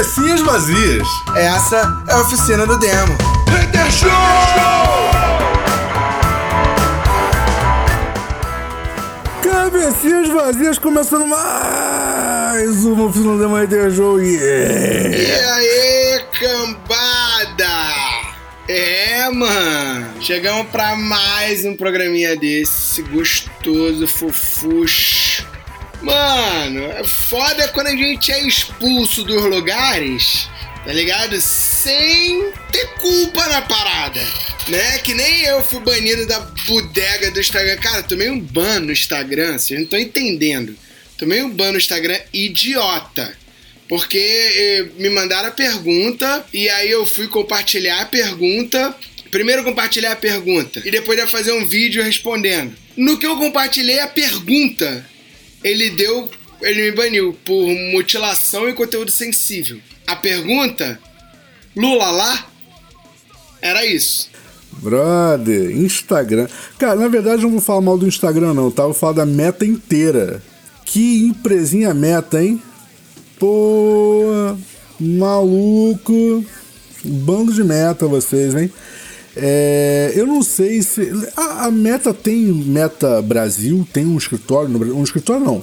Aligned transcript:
Cabecinhas 0.00 0.40
vazias. 0.40 1.06
Essa 1.36 2.04
é 2.08 2.12
a 2.14 2.20
oficina 2.22 2.66
do 2.66 2.78
demo. 2.78 3.18
Hater 3.50 3.92
Show! 3.92 4.08
Cabecinhas 9.42 10.28
vazias 10.30 10.78
começando 10.78 11.26
mais 11.26 12.82
uma 12.86 13.04
oficina 13.04 13.32
do 13.32 13.40
demo 13.40 13.56
Hater 13.56 13.94
Show. 13.94 14.18
Yeah. 14.18 15.18
E 15.18 15.32
aí, 15.32 16.24
cambada? 16.40 17.90
É, 18.66 19.28
mano. 19.28 20.14
Chegamos 20.22 20.66
pra 20.68 20.96
mais 20.96 21.66
um 21.66 21.76
programinha 21.76 22.34
desse, 22.38 23.02
gostoso, 23.02 24.06
fofuxo. 24.06 25.09
Mano, 26.02 26.90
é 26.92 27.04
foda 27.04 27.68
quando 27.68 27.88
a 27.88 27.96
gente 27.96 28.32
é 28.32 28.46
expulso 28.46 29.22
dos 29.22 29.44
lugares, 29.44 30.48
tá 30.84 30.92
ligado? 30.92 31.38
Sem 31.40 32.52
ter 32.72 32.86
culpa 32.94 33.46
na 33.48 33.60
parada, 33.62 34.20
né? 34.68 34.98
Que 34.98 35.12
nem 35.12 35.42
eu 35.42 35.62
fui 35.62 35.80
banido 35.80 36.26
da 36.26 36.40
bodega 36.66 37.30
do 37.30 37.40
Instagram. 37.40 37.76
Cara, 37.76 38.02
tomei 38.02 38.30
um 38.30 38.40
ban 38.40 38.80
no 38.80 38.92
Instagram, 38.92 39.58
vocês 39.58 39.78
não 39.78 39.84
estão 39.84 39.98
entendendo. 39.98 40.74
Tomei 41.18 41.42
um 41.42 41.50
ban 41.50 41.72
no 41.72 41.78
Instagram 41.78 42.18
idiota. 42.32 43.38
Porque 43.86 44.18
eh, 44.18 44.86
me 44.98 45.10
mandaram 45.10 45.48
a 45.48 45.52
pergunta 45.52 46.46
e 46.54 46.68
aí 46.68 46.90
eu 46.90 47.04
fui 47.04 47.26
compartilhar 47.26 48.00
a 48.00 48.06
pergunta. 48.06 48.94
Primeiro 49.30 49.64
compartilhar 49.64 50.12
a 50.12 50.16
pergunta 50.16 50.80
e 50.84 50.90
depois 50.90 51.18
ia 51.18 51.26
fazer 51.26 51.52
um 51.52 51.66
vídeo 51.66 52.02
respondendo. 52.02 52.74
No 52.96 53.18
que 53.18 53.26
eu 53.26 53.36
compartilhei 53.36 54.00
a 54.00 54.08
pergunta, 54.08 55.04
ele 55.62 55.90
deu. 55.90 56.28
Ele 56.62 56.90
me 56.90 56.92
baniu 56.92 57.34
por 57.44 57.66
mutilação 57.92 58.68
e 58.68 58.74
conteúdo 58.74 59.10
sensível. 59.10 59.80
A 60.06 60.14
pergunta, 60.14 61.00
Lula 61.74 62.10
lá, 62.10 62.46
era 63.62 63.86
isso. 63.86 64.28
Brother, 64.72 65.70
Instagram. 65.70 66.48
Cara, 66.78 66.96
na 66.96 67.08
verdade 67.08 67.42
não 67.42 67.50
vou 67.50 67.60
falar 67.60 67.80
mal 67.80 67.98
do 67.98 68.06
Instagram, 68.06 68.54
não, 68.54 68.70
tá? 68.70 68.84
Vou 68.84 68.94
falar 68.94 69.14
da 69.14 69.26
meta 69.26 69.64
inteira. 69.64 70.42
Que 70.84 71.24
empresinha 71.26 71.94
meta, 71.94 72.42
hein? 72.42 72.62
Pô, 73.38 74.56
maluco. 74.98 76.44
Bando 77.02 77.52
de 77.54 77.64
meta 77.64 78.06
vocês, 78.06 78.54
hein? 78.54 78.70
É, 79.42 80.12
eu 80.14 80.26
não 80.26 80.42
sei 80.42 80.82
se. 80.82 81.10
A, 81.34 81.66
a, 81.66 81.70
Meta 81.70 82.12
tem 82.12 82.44
Meta 82.52 83.22
Brasil, 83.22 83.86
tem 83.90 84.04
um 84.04 84.18
escritório 84.18 84.68
no. 84.68 84.94
Um 84.94 85.02
escritório 85.02 85.44
não. 85.44 85.62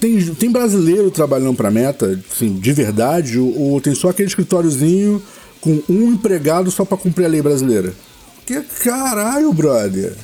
Tem, 0.00 0.24
tem 0.34 0.50
brasileiro 0.50 1.10
trabalhando 1.10 1.54
pra 1.54 1.70
Meta, 1.70 2.18
assim, 2.32 2.54
de 2.54 2.72
verdade, 2.72 3.38
ou, 3.38 3.72
ou 3.72 3.80
tem 3.80 3.94
só 3.94 4.08
aquele 4.08 4.28
escritóriozinho 4.28 5.22
com 5.60 5.82
um 5.90 6.12
empregado 6.12 6.70
só 6.70 6.86
para 6.86 6.96
cumprir 6.96 7.26
a 7.26 7.28
lei 7.28 7.42
brasileira? 7.42 7.92
Que 8.46 8.58
caralho, 8.82 9.52
brother! 9.52 10.16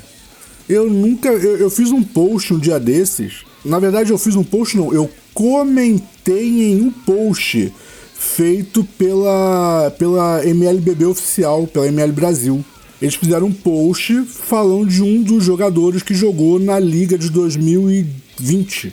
Eu 0.66 0.88
nunca. 0.88 1.28
Eu, 1.28 1.58
eu 1.58 1.70
fiz 1.70 1.90
um 1.90 2.02
post 2.02 2.54
um 2.54 2.58
dia 2.58 2.80
desses. 2.80 3.44
Na 3.62 3.78
verdade, 3.78 4.10
eu 4.10 4.18
fiz 4.18 4.34
um 4.34 4.44
post, 4.44 4.74
não. 4.76 4.92
Eu 4.92 5.10
comentei 5.34 6.72
em 6.72 6.80
um 6.80 6.90
post 6.90 7.72
feito 8.14 8.82
pela, 8.96 9.92
pela 9.98 10.44
MLBB 10.46 11.04
oficial, 11.04 11.66
pela 11.66 11.86
ML 11.86 12.12
Brasil. 12.12 12.64
Eles 13.00 13.14
fizeram 13.14 13.48
um 13.48 13.52
post 13.52 14.22
falando 14.24 14.88
de 14.88 15.02
um 15.02 15.22
dos 15.22 15.44
jogadores 15.44 16.02
que 16.02 16.14
jogou 16.14 16.58
na 16.58 16.78
Liga 16.78 17.18
de 17.18 17.28
2020. 17.30 18.92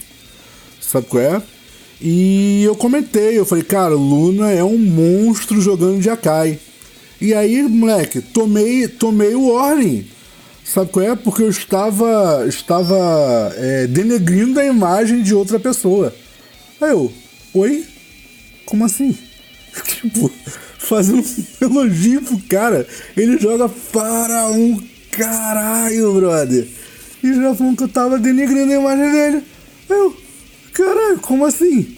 Sabe 0.82 1.08
qual 1.08 1.24
é? 1.24 1.42
E 2.02 2.64
eu 2.66 2.76
comentei, 2.76 3.40
eu 3.40 3.46
falei, 3.46 3.64
cara, 3.64 3.96
Luna 3.96 4.52
é 4.52 4.64
um 4.64 4.78
monstro 4.78 5.62
jogando 5.62 6.02
de 6.02 6.10
Akai. 6.10 6.60
E 7.22 7.34
aí, 7.34 7.64
moleque, 7.64 8.20
tomei, 8.22 8.88
tomei 8.90 9.34
o 9.34 9.54
warning. 9.54 10.06
Sabe 10.66 10.92
qual 10.92 11.06
é? 11.06 11.16
Porque 11.16 11.42
eu 11.42 11.50
estava, 11.50 12.46
estava 12.48 13.54
é, 13.56 13.88
denegrindo 13.88 14.60
a 14.60 14.66
imagem 14.66 15.22
de 15.22 15.34
outra 15.34 15.58
pessoa. 15.58 16.14
Aí 16.82 16.90
eu, 16.90 17.12
oi? 17.54 17.86
Como 18.66 18.84
assim? 18.84 19.18
tipo, 19.86 20.32
fazendo 20.78 21.20
um 21.20 21.66
elogio 21.66 22.22
pro 22.22 22.40
cara. 22.50 22.88
Ele 23.16 23.38
joga 23.38 23.70
para 23.92 24.48
um 24.50 24.82
caralho, 25.12 26.14
brother. 26.14 26.68
E 27.24 27.34
já 27.34 27.56
falou 27.56 27.76
que 27.76 27.84
eu 27.84 27.88
tava 27.88 28.20
denegrindo 28.20 28.72
a 28.72 28.76
imagem 28.76 29.12
dele. 29.12 29.44
Eu, 29.90 30.16
caralho, 30.74 31.20
como 31.20 31.46
assim? 31.46 31.96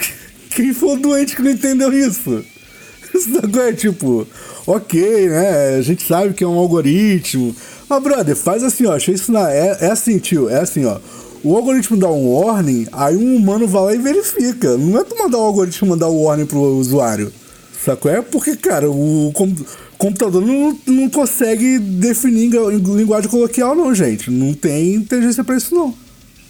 Quem 0.50 0.74
for 0.74 0.98
doente 0.98 1.34
que 1.34 1.42
não 1.42 1.50
entendeu 1.50 1.92
isso? 1.92 2.44
Isso 3.14 3.30
é 3.60 3.72
tipo, 3.72 4.26
ok, 4.66 5.28
né? 5.30 5.76
A 5.76 5.80
gente 5.80 6.06
sabe 6.06 6.34
que 6.34 6.44
é 6.44 6.46
um 6.46 6.58
algoritmo. 6.58 7.56
Mas, 7.88 8.02
brother, 8.02 8.36
faz 8.36 8.62
assim, 8.62 8.84
ó. 8.84 8.94
Achei 8.94 9.14
isso 9.14 9.32
na. 9.32 9.50
É, 9.50 9.78
é 9.80 9.90
assim, 9.90 10.18
tio. 10.18 10.50
É 10.50 10.60
assim, 10.60 10.84
ó. 10.84 10.98
O 11.46 11.54
algoritmo 11.54 11.96
dá 11.96 12.10
um 12.10 12.28
warning, 12.28 12.88
aí 12.90 13.16
um 13.16 13.36
humano 13.36 13.68
vai 13.68 13.82
lá 13.84 13.94
e 13.94 13.98
verifica. 13.98 14.76
Não 14.76 14.98
é 14.98 15.04
tu 15.04 15.16
mandar 15.16 15.38
o 15.38 15.42
algoritmo 15.42 15.90
mandar 15.90 16.08
o 16.08 16.24
warning 16.24 16.44
pro 16.44 16.58
usuário. 16.58 17.32
Sacou? 17.84 18.10
É 18.10 18.20
porque, 18.20 18.56
cara, 18.56 18.90
o 18.90 19.32
computador 19.96 20.44
não, 20.44 20.76
não 20.84 21.08
consegue 21.08 21.78
definir 21.78 22.50
linguagem 22.50 23.30
coloquial, 23.30 23.76
não, 23.76 23.94
gente. 23.94 24.28
Não 24.28 24.52
tem 24.54 24.96
inteligência 24.96 25.44
pra 25.44 25.56
isso, 25.56 25.72
não. 25.72 25.94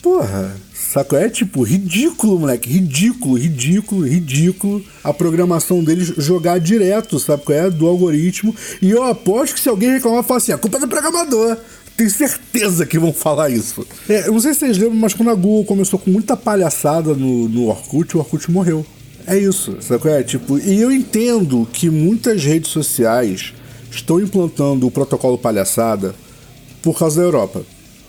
Porra. 0.00 0.56
Sacou? 0.72 1.18
É 1.18 1.28
tipo 1.28 1.62
ridículo, 1.62 2.38
moleque. 2.38 2.70
Ridículo, 2.70 3.36
ridículo, 3.36 4.06
ridículo. 4.06 4.82
A 5.04 5.12
programação 5.12 5.84
deles 5.84 6.14
jogar 6.16 6.58
direto, 6.58 7.18
sabe 7.18 7.42
qual 7.42 7.58
é? 7.58 7.68
Do 7.68 7.86
algoritmo. 7.86 8.56
E 8.80 8.92
eu 8.92 9.02
aposto 9.02 9.56
que 9.56 9.60
se 9.60 9.68
alguém 9.68 9.90
reclamar, 9.90 10.22
fala 10.22 10.38
assim: 10.38 10.52
a 10.52 10.58
culpa 10.58 10.78
é 10.78 10.80
do 10.80 10.88
programador. 10.88 11.58
Tenho 11.96 12.10
certeza 12.10 12.84
que 12.84 12.98
vão 12.98 13.12
falar 13.12 13.48
isso. 13.48 13.86
É, 14.08 14.28
eu 14.28 14.32
não 14.32 14.40
sei 14.40 14.52
se 14.52 14.60
vocês 14.60 14.78
lembram, 14.78 14.98
mas 14.98 15.14
quando 15.14 15.30
a 15.30 15.34
Google 15.34 15.64
começou 15.64 15.98
com 15.98 16.10
muita 16.10 16.36
palhaçada 16.36 17.14
no, 17.14 17.48
no 17.48 17.68
Orkut, 17.68 18.16
o 18.16 18.20
Orkut 18.20 18.50
morreu. 18.50 18.84
É 19.26 19.36
isso, 19.36 19.76
sabe? 19.80 20.08
É? 20.10 20.22
Tipo, 20.22 20.58
e 20.58 20.80
eu 20.80 20.92
entendo 20.92 21.66
que 21.72 21.88
muitas 21.88 22.44
redes 22.44 22.70
sociais 22.70 23.54
estão 23.90 24.20
implantando 24.20 24.86
o 24.86 24.90
protocolo 24.90 25.38
palhaçada 25.38 26.14
por 26.82 26.98
causa 26.98 27.20
da 27.20 27.26
Europa. 27.26 27.62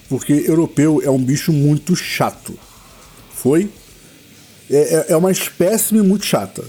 Porque 0.09 0.33
europeu 0.47 1.01
é 1.03 1.09
um 1.09 1.17
bicho 1.17 1.51
muito 1.51 1.95
chato. 1.95 2.57
Foi? 3.33 3.69
É, 4.69 4.75
é, 4.77 5.05
é 5.13 5.17
uma 5.17 5.31
espécime 5.31 6.01
muito 6.01 6.25
chata. 6.25 6.63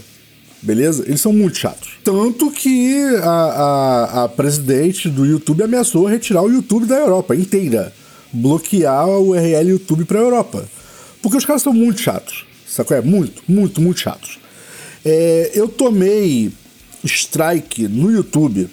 Beleza? 0.61 1.03
Eles 1.07 1.21
são 1.21 1.31
muito 1.31 1.57
chatos. 1.57 1.97
Tanto 2.03 2.51
que 2.51 2.93
a, 3.23 3.29
a, 3.29 4.23
a 4.23 4.29
presidente 4.29 5.09
do 5.09 5.25
YouTube 5.25 5.63
ameaçou 5.63 6.05
retirar 6.05 6.43
o 6.43 6.51
YouTube 6.51 6.85
da 6.85 6.97
Europa 6.97 7.35
inteira. 7.35 7.93
Bloquear 8.31 9.07
o 9.07 9.29
URL 9.29 9.69
YouTube 9.69 10.05
pra 10.05 10.19
Europa. 10.19 10.65
Porque 11.21 11.37
os 11.37 11.45
caras 11.45 11.61
são 11.61 11.73
muito 11.73 12.01
chatos. 12.01 12.45
Sacou? 12.67 12.95
É 12.95 13.01
muito, 13.01 13.41
muito, 13.47 13.81
muito 13.81 13.99
chatos. 14.01 14.37
É, 15.03 15.51
eu 15.53 15.67
tomei 15.67 16.51
strike 17.03 17.87
no 17.87 18.11
YouTube 18.11 18.69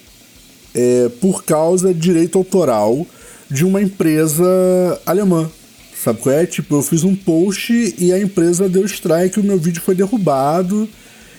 é, 0.75 1.09
por 1.21 1.45
causa 1.45 1.95
de 1.95 2.01
direito 2.01 2.37
autoral 2.37 3.07
de 3.49 3.65
uma 3.65 3.81
empresa 3.81 4.45
alemã. 5.07 5.49
Sabe 6.03 6.21
qual 6.21 6.35
é? 6.35 6.47
Tipo, 6.47 6.77
eu 6.77 6.83
fiz 6.83 7.05
um 7.05 7.15
post 7.15 7.95
e 7.99 8.13
a 8.13 8.19
empresa 8.19 8.69
deu 8.69 8.85
strike, 8.85 9.41
o 9.41 9.45
meu 9.45 9.59
vídeo 9.59 9.81
foi 9.81 9.95
derrubado 9.95 10.89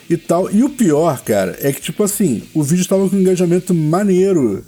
e 0.09 0.17
tal. 0.17 0.51
E 0.51 0.63
o 0.63 0.69
pior, 0.69 1.21
cara, 1.23 1.57
é 1.61 1.71
que, 1.71 1.81
tipo 1.81 2.03
assim, 2.03 2.43
o 2.53 2.63
vídeo 2.63 2.81
estava 2.81 3.07
com 3.09 3.15
um 3.15 3.19
engajamento 3.19 3.73
maneiro. 3.73 4.63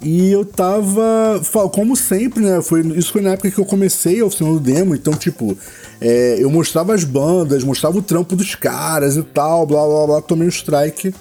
E 0.00 0.30
eu 0.30 0.44
tava. 0.44 1.40
Como 1.72 1.96
sempre, 1.96 2.44
né? 2.44 2.60
Foi, 2.60 2.80
isso 2.96 3.12
foi 3.12 3.22
na 3.22 3.30
época 3.30 3.50
que 3.50 3.58
eu 3.58 3.64
comecei 3.64 4.20
a 4.20 4.26
oficina 4.26 4.50
do 4.50 4.60
demo. 4.60 4.94
Então, 4.94 5.14
tipo, 5.14 5.56
é, 6.00 6.36
eu 6.38 6.50
mostrava 6.50 6.94
as 6.94 7.02
bandas, 7.02 7.64
mostrava 7.64 7.96
o 7.98 8.02
trampo 8.02 8.36
dos 8.36 8.54
caras 8.54 9.16
e 9.16 9.22
tal, 9.22 9.66
blá 9.66 9.86
blá 9.86 10.06
blá. 10.06 10.22
Tomei 10.22 10.46
um 10.46 10.50
strike 10.50 11.14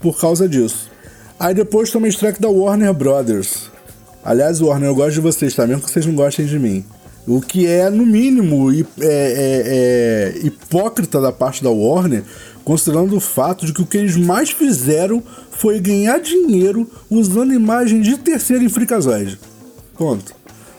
por 0.00 0.18
causa 0.20 0.48
disso. 0.48 0.90
Aí 1.40 1.54
depois 1.54 1.90
tomei 1.90 2.10
strike 2.10 2.40
da 2.40 2.48
Warner 2.48 2.94
Brothers. 2.94 3.70
Aliás, 4.24 4.60
Warner, 4.60 4.88
eu 4.88 4.94
gosto 4.94 5.14
de 5.14 5.20
vocês, 5.20 5.54
tá? 5.54 5.66
Mesmo 5.66 5.82
que 5.82 5.90
vocês 5.90 6.06
não 6.06 6.14
gostem 6.14 6.46
de 6.46 6.58
mim. 6.58 6.84
O 7.26 7.40
que 7.40 7.66
é, 7.66 7.90
no 7.90 8.06
mínimo, 8.06 8.70
é, 8.70 8.84
é, 9.00 9.62
é, 10.36 10.46
hipócrita 10.46 11.20
da 11.20 11.32
parte 11.32 11.62
da 11.62 11.70
Warner, 11.70 12.22
considerando 12.64 13.16
o 13.16 13.20
fato 13.20 13.66
de 13.66 13.72
que 13.72 13.82
o 13.82 13.86
que 13.86 13.98
eles 13.98 14.16
mais 14.16 14.50
fizeram 14.50 15.22
foi 15.50 15.78
ganhar 15.78 16.18
dinheiro 16.18 16.90
usando 17.10 17.52
imagem 17.52 18.00
de 18.00 18.16
terceiro 18.16 18.64
em 18.64 18.68
Freakazoid. 18.68 19.38
Ponto. 19.96 20.34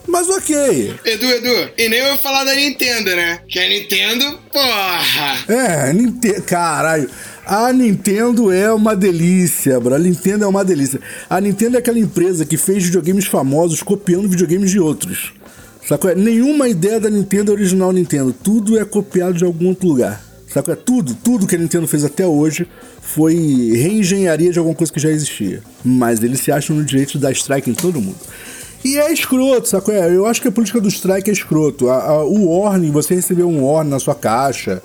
Mas 0.07 0.29
ok. 0.29 0.95
Edu, 1.03 1.25
Edu, 1.25 1.71
e 1.77 1.89
nem 1.89 2.01
vou 2.03 2.17
falar 2.17 2.43
da 2.43 2.53
Nintendo, 2.53 3.15
né? 3.15 3.39
Que 3.47 3.59
a 3.59 3.67
Nintendo, 3.67 4.39
porra! 4.51 5.43
É, 5.47 5.93
Nintendo. 5.93 6.41
Caralho. 6.43 7.09
A 7.45 7.71
Nintendo 7.71 8.51
é 8.51 8.71
uma 8.71 8.95
delícia, 8.95 9.79
bro. 9.79 9.95
A 9.95 9.99
Nintendo 9.99 10.45
é 10.45 10.47
uma 10.47 10.63
delícia. 10.63 10.99
A 11.29 11.39
Nintendo 11.39 11.75
é 11.75 11.79
aquela 11.79 11.99
empresa 11.99 12.45
que 12.45 12.57
fez 12.57 12.83
videogames 12.83 13.25
famosos 13.25 13.83
copiando 13.83 14.29
videogames 14.29 14.71
de 14.71 14.79
outros. 14.79 15.33
Sacou? 15.87 16.15
Nenhuma 16.15 16.67
ideia 16.67 16.99
da 16.99 17.09
Nintendo 17.09 17.51
é 17.51 17.55
original 17.55 17.91
Nintendo. 17.91 18.33
Tudo 18.33 18.79
é 18.79 18.85
copiado 18.85 19.35
de 19.35 19.43
algum 19.43 19.69
outro 19.69 19.87
lugar. 19.87 20.23
Sabe? 20.55 20.71
É 20.71 20.75
tudo, 20.75 21.13
tudo 21.13 21.45
que 21.45 21.53
a 21.53 21.59
Nintendo 21.59 21.85
fez 21.85 22.05
até 22.05 22.25
hoje 22.25 22.65
foi 23.01 23.35
reengenharia 23.75 24.53
de 24.53 24.57
alguma 24.57 24.73
coisa 24.73 24.91
que 24.91 25.01
já 25.01 25.09
existia. 25.09 25.61
Mas 25.83 26.23
eles 26.23 26.39
se 26.39 26.49
acham 26.49 26.73
no 26.73 26.85
direito 26.85 27.11
de 27.11 27.19
dar 27.19 27.33
strike 27.33 27.69
em 27.69 27.73
todo 27.73 27.99
mundo. 27.99 28.15
E 28.81 28.97
é 28.97 29.11
escroto, 29.11 29.67
saco? 29.67 29.91
É, 29.91 30.15
eu 30.15 30.25
acho 30.25 30.41
que 30.41 30.47
a 30.47 30.51
política 30.51 30.79
do 30.79 30.87
strike 30.87 31.29
é 31.29 31.33
escroto. 31.33 31.89
A, 31.89 32.01
a, 32.03 32.23
o 32.23 32.45
warning, 32.45 32.89
você 32.89 33.15
receber 33.15 33.43
um 33.43 33.65
warning 33.65 33.89
na 33.89 33.99
sua 33.99 34.15
caixa 34.15 34.81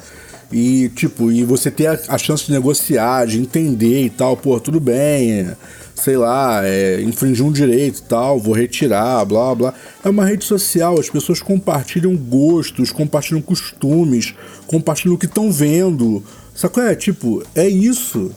e, 0.51 0.89
tipo, 0.89 1.31
e 1.31 1.45
você 1.45 1.71
ter 1.71 1.87
a, 1.87 2.01
a 2.09 2.19
chance 2.19 2.47
de 2.47 2.51
negociar, 2.51 3.25
de 3.29 3.39
entender 3.39 4.07
e 4.07 4.11
tal, 4.11 4.37
pô, 4.37 4.59
tudo 4.59 4.81
bem, 4.81 5.31
é, 5.33 5.57
sei 6.03 6.17
lá, 6.17 6.67
é, 6.67 7.01
infringir 7.03 7.45
um 7.45 7.53
direito 7.53 8.03
tal, 8.03 8.39
vou 8.39 8.55
retirar, 8.55 9.25
blá 9.25 9.55
blá. 9.55 9.75
É 10.03 10.09
uma 10.09 10.25
rede 10.25 10.45
social, 10.45 10.99
as 10.99 11.11
pessoas 11.11 11.41
compartilham 11.41 12.17
gostos, 12.17 12.91
compartilham 12.91 13.43
costumes, 13.43 14.35
compartilham 14.67 15.15
o 15.15 15.19
que 15.19 15.27
estão 15.27 15.53
vendo. 15.53 16.23
Sacou? 16.55 16.83
É, 16.83 16.95
tipo, 16.95 17.43
é 17.55 17.69
isso. 17.69 18.31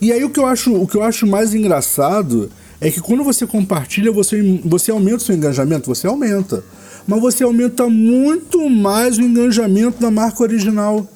E 0.00 0.12
aí 0.12 0.24
o 0.24 0.30
que 0.30 0.38
eu 0.38 0.46
acho, 0.46 0.74
o 0.74 0.86
que 0.86 0.96
eu 0.96 1.02
acho 1.02 1.26
mais 1.26 1.54
engraçado 1.54 2.50
é 2.80 2.90
que 2.90 3.00
quando 3.00 3.24
você 3.24 3.46
compartilha, 3.46 4.12
você, 4.12 4.60
você 4.64 4.90
aumenta 4.90 5.16
o 5.16 5.20
seu 5.20 5.34
engajamento, 5.34 5.86
você 5.92 6.06
aumenta. 6.06 6.62
Mas 7.06 7.20
você 7.20 7.42
aumenta 7.42 7.88
muito 7.88 8.68
mais 8.70 9.18
o 9.18 9.22
engajamento 9.22 10.00
da 10.00 10.10
marca 10.10 10.42
original. 10.42 11.06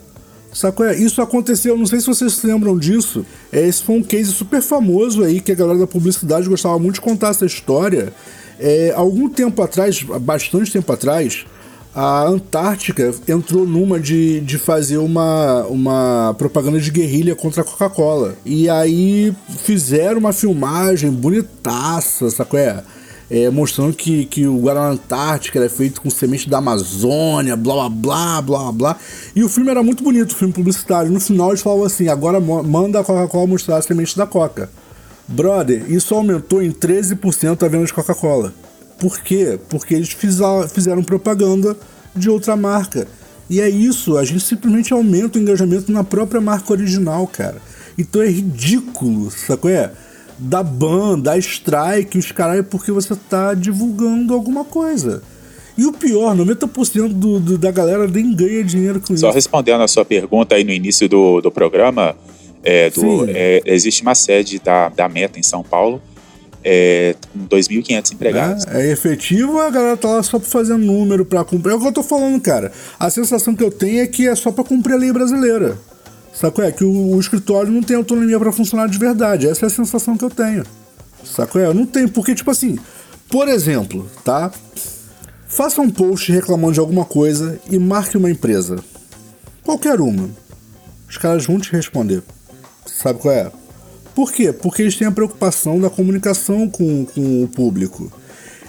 Sacou? 0.53 0.87
É, 0.87 0.95
isso 0.97 1.23
aconteceu, 1.23 1.77
não 1.77 1.87
sei 1.87 2.01
se 2.01 2.07
vocês 2.07 2.43
lembram 2.43 2.79
disso. 2.79 3.25
É, 3.51 3.67
esse 3.67 3.83
foi 3.83 3.97
um 3.97 4.03
case 4.03 4.33
super 4.33 4.61
famoso 4.61 5.25
aí, 5.25 5.41
que 5.41 5.53
a 5.53 5.55
galera 5.55 5.79
da 5.79 5.87
publicidade 5.87 6.49
gostava 6.49 6.79
muito 6.79 6.97
de 6.97 7.01
contar 7.01 7.31
essa 7.31 7.47
história. 7.47 8.13
É, 8.59 8.93
algum 8.95 9.29
tempo 9.29 9.63
atrás, 9.63 10.03
bastante 10.03 10.71
tempo 10.71 10.93
atrás, 10.93 11.47
a 11.95 12.25
Antártica 12.25 13.15
entrou 13.29 13.67
numa 13.67 14.01
de, 14.01 14.41
de 14.41 14.59
fazer 14.59 14.99
uma, 14.99 15.65
uma 15.65 16.35
propaganda 16.39 16.79
de 16.81 16.91
guerrilha 16.91 17.35
contra 17.35 17.63
a 17.63 17.65
Coca-Cola. 17.65 18.35
E 18.45 18.69
aí 18.69 19.35
fizeram 19.65 20.19
uma 20.19 20.33
filmagem 20.33 21.11
bonitaça, 21.11 22.31
sacou? 22.31 22.59
É? 22.59 22.83
É, 23.33 23.49
mostrando 23.49 23.95
que, 23.95 24.27
que 24.27 24.47
o 24.47 24.59
Guaraná 24.59 24.91
Antártica 24.91 25.59
era 25.59 25.71
feito 25.71 26.03
com 26.03 26.11
semente 26.11 26.51
da 26.51 26.59
Amazônia, 26.59 27.57
blá 27.57 27.89
blá 27.89 27.89
blá 27.89 28.43
blá 28.43 28.73
blá. 28.73 28.97
E 29.35 29.43
o 29.43 29.49
filme 29.49 29.71
era 29.71 29.83
muito 29.83 30.05
bonito, 30.05 30.33
o 30.33 30.37
filme 30.37 30.53
publicitário. 30.53 31.11
No 31.11 31.19
final 31.19 31.49
eles 31.49 31.63
falavam 31.63 31.87
assim: 31.87 32.09
agora 32.09 32.39
manda 32.39 33.01
a 33.01 33.05
Coca-Cola 33.05 33.47
mostrar 33.47 33.79
a 33.79 33.83
semente 33.83 34.19
da 34.19 34.27
Coca. 34.27 34.69
Brother, 35.27 35.91
isso 35.91 36.15
aumentou 36.15 36.63
em 36.63 36.71
13% 36.71 37.63
a 37.63 37.69
venda 37.69 37.87
de 37.87 37.95
Coca-Cola. 37.95 38.53
Por 38.99 39.19
quê? 39.21 39.59
Porque 39.71 39.95
eles 39.95 40.15
fizeram 40.71 41.03
propaganda 41.03 41.75
de 42.15 42.29
outra 42.29 42.55
marca. 42.55 43.09
E 43.49 43.63
é 43.63 43.69
isso, 43.69 44.19
a 44.19 44.25
gente 44.25 44.45
simplesmente 44.45 44.93
aumenta 44.93 45.39
o 45.39 45.43
engajamento 45.43 45.91
na 45.91 46.05
própria 46.05 46.41
marca 46.41 46.71
original, 46.71 47.27
cara. 47.27 47.57
Então 47.97 48.21
é 48.21 48.29
ridículo, 48.29 49.31
sacou? 49.31 49.71
É? 49.71 49.91
Da 50.39 50.63
ban, 50.63 51.19
da 51.19 51.37
strike, 51.39 52.19
os 52.19 52.33
caras, 52.33 52.65
porque 52.69 52.91
você 52.91 53.15
tá 53.29 53.55
divulgando 53.55 54.35
alguma 54.35 54.65
coisa. 54.65 55.23
E 55.77 55.87
o 55.87 55.93
pior, 55.93 56.37
90% 56.37 57.09
do, 57.09 57.41
do, 57.41 57.59
da 57.59 57.71
galera 57.71 58.07
nem 58.07 58.35
ganha 58.35 58.63
dinheiro 58.63 59.01
com 59.01 59.07
Só 59.09 59.15
isso. 59.15 59.21
Só 59.23 59.31
respondendo 59.31 59.83
a 59.83 59.89
sua 59.89 60.05
pergunta 60.05 60.55
aí 60.55 60.65
no 60.65 60.73
início 60.73 61.09
do, 61.09 61.41
do 61.41 61.51
programa, 61.51 62.15
é, 62.63 62.91
do, 62.91 63.25
é, 63.29 63.63
existe 63.65 64.03
uma 64.03 64.15
sede 64.15 64.59
da, 64.59 64.89
da 64.91 65.09
Meta 65.09 65.39
em 65.39 65.43
São 65.43 65.63
Paulo, 65.63 66.01
é, 66.65 67.17
com 67.33 67.47
2.500 67.47 68.13
empregados. 68.13 68.67
É, 68.67 68.89
é 68.89 68.93
efetivo 68.93 69.59
a 69.61 69.71
galera 69.71 69.97
tá 69.97 70.09
lá 70.09 70.23
só 70.23 70.39
pra 70.39 70.49
fazer 70.49 70.77
número, 70.77 71.25
pra 71.25 71.43
cumprir. 71.45 71.73
É 71.73 71.77
o 71.77 71.81
que 71.81 71.87
eu 71.87 71.93
tô 71.93 72.03
falando, 72.03 72.41
cara. 72.41 72.71
A 72.99 73.11
sensação 73.11 73.55
que 73.55 73.65
eu 73.65 73.71
tenho 73.71 74.01
é 74.01 74.07
que 74.07 74.29
é 74.29 74.35
só 74.35 74.53
pra 74.53 74.63
cumprir 74.63 74.95
a 74.95 74.99
lei 74.99 75.13
brasileira. 75.13 75.77
Saco 76.33 76.63
é 76.63 76.73
que 76.73 76.83
o, 76.83 77.15
o 77.15 77.21
escritório 77.21 77.71
não 77.71 77.83
tem 77.83 77.97
autonomia 77.97 78.39
para 78.39 78.51
funcionar 78.51 78.89
de 78.89 78.99
verdade. 78.99 79.47
Essa 79.47 79.67
é 79.67 79.69
a 79.69 79.71
sensação 79.71 80.17
que 80.17 80.25
eu 80.25 80.31
tenho. 80.31 80.65
Saco 81.25 81.59
é, 81.59 81.67
eu 81.67 81.75
não 81.75 81.87
tenho, 81.87 82.09
porque 82.09 82.35
tipo 82.35 82.51
assim, 82.51 82.79
por 83.29 83.49
exemplo, 83.49 84.09
tá? 84.25 84.51
Faça 85.47 85.81
um 85.81 85.91
post 85.91 86.33
reclamando 86.33 86.75
de 86.75 86.81
alguma 86.81 87.05
coisa 87.05 87.61
e 87.71 87.79
marque 87.79 88.17
uma 88.17 88.31
empresa. 88.31 88.83
Qualquer 89.63 90.01
uma. 90.01 90.31
Os 91.09 91.19
caras 91.19 91.45
vão 91.45 91.61
te 91.61 91.71
responder. 91.71 92.23
Sabe 92.87 93.21
qual 93.21 93.35
é? 93.35 93.53
Por 94.15 94.33
quê? 94.33 94.53
Porque 94.53 94.83
eles 94.83 94.97
têm 94.97 95.07
a 95.07 95.13
preocupação 95.13 95.79
da 95.79 95.91
comunicação 95.91 96.69
com, 96.69 97.05
com 97.05 97.45
o 97.45 97.49
público. 97.49 98.11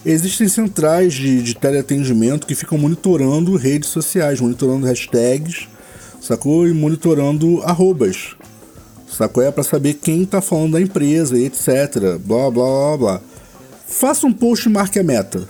Existem 0.05 0.49
centrais 0.49 1.13
de, 1.13 1.41
de 1.41 1.55
teleatendimento 1.55 2.45
que 2.45 2.55
ficam 2.55 2.77
monitorando 2.77 3.55
redes 3.55 3.89
sociais, 3.89 4.41
monitorando 4.41 4.85
hashtags 4.85 5.67
sacou? 6.23 6.67
E 6.67 6.73
monitorando 6.73 7.61
arrobas, 7.63 8.35
sacou? 9.07 9.43
É 9.43 9.51
para 9.51 9.63
saber 9.63 9.95
quem 9.95 10.25
tá 10.25 10.41
falando 10.41 10.73
da 10.73 10.81
empresa 10.81 11.37
e 11.37 11.45
etc. 11.45 12.17
Blá, 12.19 12.49
blá, 12.49 12.51
blá, 12.51 12.97
blá. 12.97 13.21
Faça 13.85 14.25
um 14.25 14.33
post 14.33 14.67
e 14.67 14.71
marque 14.71 14.97
a 14.97 15.03
meta. 15.03 15.47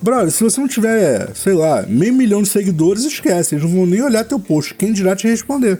Brother, 0.00 0.30
se 0.30 0.42
você 0.42 0.60
não 0.60 0.68
tiver, 0.68 1.30
sei 1.34 1.52
lá, 1.52 1.84
meio 1.86 2.14
milhão 2.14 2.42
de 2.42 2.48
seguidores, 2.48 3.04
esquece. 3.04 3.54
Eles 3.54 3.64
não 3.64 3.72
vão 3.72 3.86
nem 3.86 4.02
olhar 4.02 4.24
teu 4.24 4.38
post. 4.38 4.74
Quem 4.74 4.92
dirá 4.92 5.14
te 5.14 5.28
responder? 5.28 5.78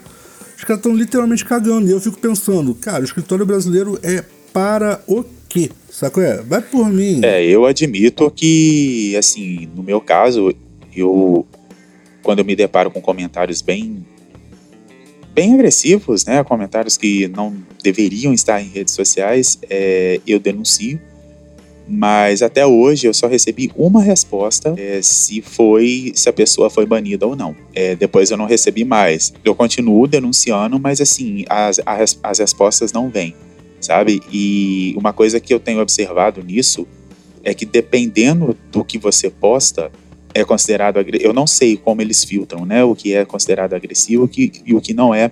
Os 0.56 0.62
caras 0.62 0.78
estão 0.78 0.94
literalmente 0.94 1.44
cagando. 1.44 1.88
E 1.88 1.90
eu 1.90 2.00
fico 2.00 2.18
pensando, 2.18 2.74
cara, 2.74 3.00
o 3.00 3.04
escritório 3.04 3.44
brasileiro 3.44 3.98
é 4.02 4.22
para 4.52 5.00
o 5.08 5.24
quê? 5.48 5.70
Sacou? 5.90 6.22
É? 6.22 6.40
Vai 6.40 6.60
por 6.60 6.88
mim. 6.88 7.20
É, 7.24 7.44
eu 7.44 7.66
admito 7.66 8.30
que, 8.30 9.16
assim, 9.16 9.68
no 9.74 9.82
meu 9.82 10.00
caso, 10.00 10.54
eu. 10.94 11.46
Quando 12.22 12.38
eu 12.38 12.44
me 12.44 12.54
deparo 12.54 12.92
com 12.92 13.00
comentários 13.00 13.60
bem 13.60 14.06
bem 15.34 15.54
agressivos, 15.54 16.24
né? 16.24 16.42
Comentários 16.44 16.96
que 16.96 17.28
não 17.28 17.54
deveriam 17.82 18.32
estar 18.32 18.60
em 18.60 18.68
redes 18.68 18.94
sociais, 18.94 19.58
é, 19.68 20.20
eu 20.26 20.38
denuncio. 20.38 21.00
Mas 21.88 22.42
até 22.42 22.64
hoje 22.64 23.06
eu 23.06 23.12
só 23.12 23.26
recebi 23.26 23.70
uma 23.74 24.02
resposta 24.02 24.72
é, 24.78 25.02
se 25.02 25.42
foi 25.42 26.12
se 26.14 26.28
a 26.28 26.32
pessoa 26.32 26.70
foi 26.70 26.86
banida 26.86 27.26
ou 27.26 27.34
não. 27.34 27.56
É, 27.74 27.96
depois 27.96 28.30
eu 28.30 28.36
não 28.36 28.46
recebi 28.46 28.84
mais. 28.84 29.32
Eu 29.44 29.54
continuo 29.54 30.06
denunciando, 30.06 30.78
mas 30.78 31.00
assim 31.00 31.44
as, 31.48 31.80
as, 31.84 32.18
as 32.22 32.38
respostas 32.38 32.92
não 32.92 33.10
vêm, 33.10 33.34
sabe? 33.80 34.22
E 34.32 34.94
uma 34.96 35.12
coisa 35.12 35.40
que 35.40 35.52
eu 35.52 35.58
tenho 35.58 35.80
observado 35.80 36.42
nisso 36.42 36.86
é 37.42 37.52
que 37.52 37.66
dependendo 37.66 38.56
do 38.70 38.84
que 38.84 38.96
você 38.96 39.28
posta, 39.28 39.90
é 40.34 40.44
considerado 40.44 40.98
eu 41.20 41.32
não 41.32 41.46
sei 41.46 41.76
como 41.76 42.00
eles 42.00 42.24
filtram, 42.24 42.64
né, 42.64 42.82
o 42.84 42.94
que 42.94 43.14
é 43.14 43.24
considerado 43.24 43.74
agressivo 43.74 44.26
que, 44.28 44.50
e 44.64 44.74
o 44.74 44.80
que 44.80 44.94
não 44.94 45.14
é 45.14 45.30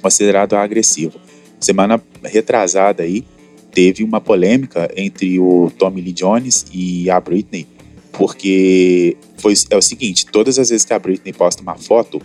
considerado 0.00 0.54
agressivo. 0.54 1.18
Semana 1.60 2.02
retrasada 2.22 3.02
aí 3.02 3.24
teve 3.72 4.04
uma 4.04 4.20
polêmica 4.20 4.90
entre 4.96 5.38
o 5.38 5.70
Tommy 5.78 6.00
Lee 6.00 6.12
Jones 6.12 6.66
e 6.72 7.10
a 7.10 7.18
Britney, 7.20 7.66
porque 8.12 9.16
foi 9.38 9.54
é 9.70 9.76
o 9.76 9.82
seguinte, 9.82 10.26
todas 10.26 10.58
as 10.58 10.68
vezes 10.70 10.84
que 10.84 10.92
a 10.92 10.98
Britney 10.98 11.32
posta 11.32 11.62
uma 11.62 11.74
foto 11.74 12.20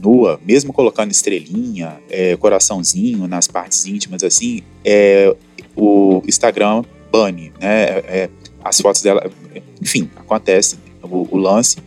nua, 0.00 0.40
mesmo 0.46 0.72
colocando 0.72 1.10
estrelinha, 1.10 1.98
é, 2.08 2.36
coraçãozinho 2.36 3.26
nas 3.26 3.46
partes 3.46 3.86
íntimas 3.86 4.22
assim, 4.22 4.62
é, 4.84 5.34
o 5.74 6.22
Instagram 6.26 6.82
bane, 7.10 7.52
né, 7.60 7.84
é, 8.06 8.30
as 8.64 8.80
fotos 8.80 9.02
dela, 9.02 9.30
enfim, 9.80 10.10
acontece 10.16 10.85
o, 11.02 11.28
o, 11.30 11.36
lance. 11.36 11.78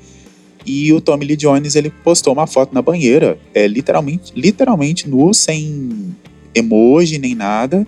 E 0.65 0.91
o 0.93 1.01
Tommy 1.01 1.25
Lee 1.25 1.37
Jones 1.37 1.75
ele 1.75 1.89
postou 1.89 2.33
uma 2.33 2.45
foto 2.45 2.73
na 2.73 2.81
banheira, 2.81 3.39
é 3.53 3.65
literalmente, 3.67 4.33
literalmente 4.35 5.09
nu, 5.09 5.33
sem 5.33 6.15
emoji 6.53 7.17
nem 7.17 7.35
nada. 7.35 7.85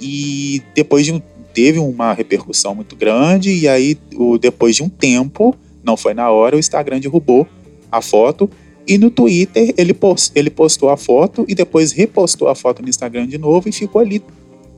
E 0.00 0.62
depois 0.74 1.04
de 1.04 1.12
um, 1.12 1.20
teve 1.52 1.78
uma 1.78 2.12
repercussão 2.12 2.74
muito 2.74 2.96
grande 2.96 3.52
e 3.52 3.68
aí 3.68 3.98
o, 4.14 4.38
depois 4.38 4.76
de 4.76 4.82
um 4.82 4.88
tempo, 4.88 5.54
não 5.82 5.96
foi 5.96 6.14
na 6.14 6.30
hora, 6.30 6.56
o 6.56 6.58
Instagram 6.58 7.00
derrubou 7.00 7.46
a 7.90 8.00
foto 8.00 8.48
e 8.88 8.96
no 8.96 9.10
Twitter 9.10 9.74
ele, 9.76 9.92
post, 9.92 10.32
ele 10.34 10.48
postou 10.48 10.88
a 10.88 10.96
foto 10.96 11.44
e 11.46 11.54
depois 11.54 11.92
repostou 11.92 12.48
a 12.48 12.54
foto 12.54 12.80
no 12.80 12.88
Instagram 12.88 13.26
de 13.26 13.36
novo 13.36 13.68
e 13.68 13.72
ficou 13.72 14.00
ali, 14.00 14.22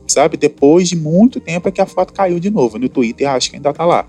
sabe? 0.05 0.35
Depois 0.35 0.89
de 0.89 0.97
muito 0.97 1.39
tempo 1.39 1.69
é 1.69 1.71
que 1.71 1.79
a 1.79 1.85
foto 1.85 2.11
caiu 2.11 2.37
de 2.37 2.49
novo. 2.49 2.77
No 2.77 2.89
Twitter 2.89 3.29
acho 3.29 3.49
que 3.49 3.55
ainda 3.55 3.71
tá 3.71 3.85
lá. 3.85 4.05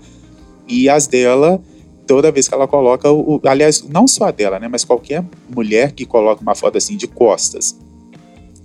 E 0.67 0.89
as 0.89 1.07
dela 1.07 1.61
toda 2.05 2.31
vez 2.31 2.47
que 2.47 2.53
ela 2.53 2.67
coloca 2.67 3.11
o, 3.11 3.39
aliás, 3.45 3.83
não 3.83 4.07
só 4.07 4.25
a 4.25 4.31
dela, 4.31 4.59
né, 4.59 4.67
mas 4.67 4.83
qualquer 4.83 5.23
mulher 5.49 5.93
que 5.93 6.05
coloca 6.05 6.41
uma 6.41 6.53
foto 6.53 6.77
assim 6.77 6.97
de 6.97 7.07
costas 7.07 7.77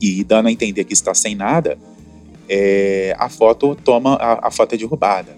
e 0.00 0.23
dando 0.25 0.49
a 0.49 0.52
entender 0.52 0.85
que 0.85 0.93
está 0.93 1.14
sem 1.14 1.35
nada, 1.35 1.78
é, 2.49 3.14
a 3.19 3.28
foto 3.28 3.76
toma 3.76 4.14
a, 4.14 4.49
a, 4.49 4.50
foto 4.50 4.75
é 4.75 4.78
derrubada, 4.78 5.37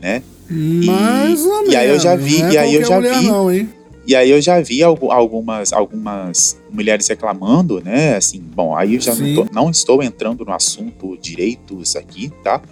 né? 0.00 0.22
Mais 0.48 1.40
e, 1.40 1.46
ou 1.46 1.56
menos. 1.58 1.72
E 1.72 1.76
aí 1.76 1.88
eu 1.88 1.98
já 1.98 2.16
vi, 2.16 2.42
é 2.42 2.50
e 2.52 2.58
aí 2.58 2.74
eu 2.74 2.84
já 2.84 3.00
vi, 3.00 3.26
não, 3.26 3.52
hein? 3.52 3.68
E 4.06 4.14
aí 4.14 4.30
eu 4.30 4.40
já 4.40 4.60
vi 4.60 4.84
algumas, 4.84 5.72
algumas 5.72 6.56
mulheres 6.70 7.08
reclamando, 7.08 7.82
né? 7.84 8.14
Assim, 8.14 8.40
bom, 8.40 8.76
aí 8.76 8.94
eu 8.94 9.00
já 9.00 9.12
não, 9.16 9.34
tô, 9.34 9.46
não, 9.52 9.70
estou 9.70 10.02
entrando 10.02 10.44
no 10.44 10.52
assunto 10.52 11.18
direitos 11.20 11.96
aqui, 11.96 12.30
tá? 12.44 12.62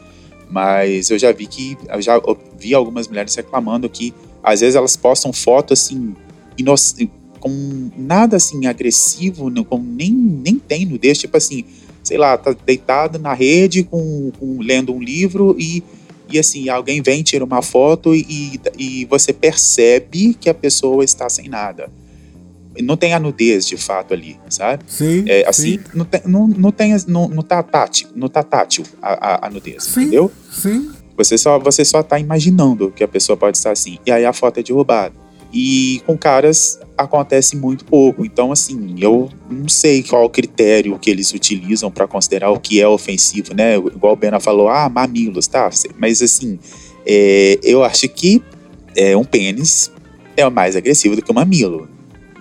Mas 0.51 1.11
eu 1.11 1.19
já 1.19 1.33
vi 1.33 1.47
que 1.47 1.77
eu 1.89 2.03
já 2.03 2.21
vi 2.59 2.75
algumas 2.75 3.09
mulheres 3.09 3.35
reclamando 3.35 3.89
que 3.89 4.15
às 4.43 4.61
vezes 4.61 4.77
elas 4.77 4.97
postam 4.97 5.33
foto 5.33 5.73
assim, 5.73 6.15
com 7.41 7.91
nada 7.97 8.37
assim 8.37 8.67
agressivo, 8.67 9.51
não, 9.51 9.65
com, 9.65 9.79
nem, 9.79 10.11
nem 10.11 10.59
tem 10.59 10.87
nudez, 10.87 11.19
tipo 11.19 11.37
assim, 11.37 11.65
sei 12.03 12.17
lá, 12.17 12.37
tá 12.39 12.55
deitado 12.65 13.19
na 13.19 13.35
rede 13.35 13.83
com, 13.83 14.33
com 14.39 14.63
lendo 14.63 14.95
um 14.95 15.03
livro 15.03 15.57
e, 15.59 15.83
e 16.31 16.39
assim, 16.39 16.69
alguém 16.69 17.03
vem, 17.03 17.23
tira 17.23 17.45
uma 17.45 17.63
foto 17.63 18.15
e, 18.15 18.61
e 18.79 19.05
você 19.07 19.33
percebe 19.33 20.35
que 20.35 20.49
a 20.49 20.55
pessoa 20.55 21.05
está 21.05 21.29
sem 21.29 21.49
nada. 21.49 21.91
Não 22.83 22.97
tem 22.97 23.14
a 23.14 23.21
nudez 23.21 23.66
de 23.66 23.76
fato 23.76 24.14
ali, 24.14 24.38
sabe? 24.49 24.85
Sim. 24.87 25.25
É, 25.28 25.49
assim, 25.49 25.78
sim. 25.78 25.81
Não, 25.95 26.04
tem, 26.04 26.21
não, 26.26 26.47
não, 26.49 26.73
tem, 26.73 26.97
não, 27.07 27.28
não, 27.28 27.43
tá 27.43 27.62
tátil, 27.62 28.09
não 28.14 28.28
tá 28.28 28.43
tátil 28.43 28.85
a, 29.00 29.35
a, 29.35 29.47
a 29.47 29.50
nudez, 29.50 29.85
Sim. 29.85 30.02
entendeu? 30.02 30.31
Sim. 30.50 30.90
Você 31.16 31.38
só, 31.38 31.59
você 31.59 31.85
só 31.85 32.02
tá 32.02 32.19
imaginando 32.19 32.90
que 32.90 33.04
a 33.04 33.09
pessoa 33.09 33.37
pode 33.37 33.57
estar 33.57 33.71
assim. 33.71 33.99
E 34.04 34.11
aí 34.11 34.25
a 34.25 34.33
foto 34.33 34.59
é 34.59 34.62
derrubada. 34.62 35.14
E 35.52 36.02
com 36.04 36.19
caras 36.19 36.81
acontece 36.99 37.57
muito 37.57 37.85
pouco. 37.85 38.25
Então, 38.25 38.50
assim, 38.50 38.97
eu 38.99 39.31
não 39.49 39.69
sei 39.69 40.02
qual 40.02 40.25
o 40.25 40.28
critério 40.28 40.99
que 40.99 41.09
eles 41.09 41.33
utilizam 41.33 41.93
para 41.93 42.09
considerar 42.09 42.50
o 42.50 42.59
que 42.59 42.81
é 42.81 42.88
ofensivo, 42.88 43.54
né? 43.54 43.76
Igual 43.76 44.14
o 44.14 44.16
Bena 44.16 44.40
falou, 44.40 44.69
ah, 44.69 44.88
mamilos, 44.88 45.47
tá? 45.47 45.71
Mas, 45.97 46.21
assim, 46.21 46.59
é, 47.07 47.61
eu 47.62 47.85
acho 47.85 48.09
que 48.09 48.43
é, 48.97 49.16
um 49.16 49.25
pênis 49.25 49.93
é 50.37 50.49
mais 50.50 50.75
agressivo 50.75 51.14
do 51.14 51.23
que 51.23 51.31
um 51.31 51.35
mamilo, 51.35 51.88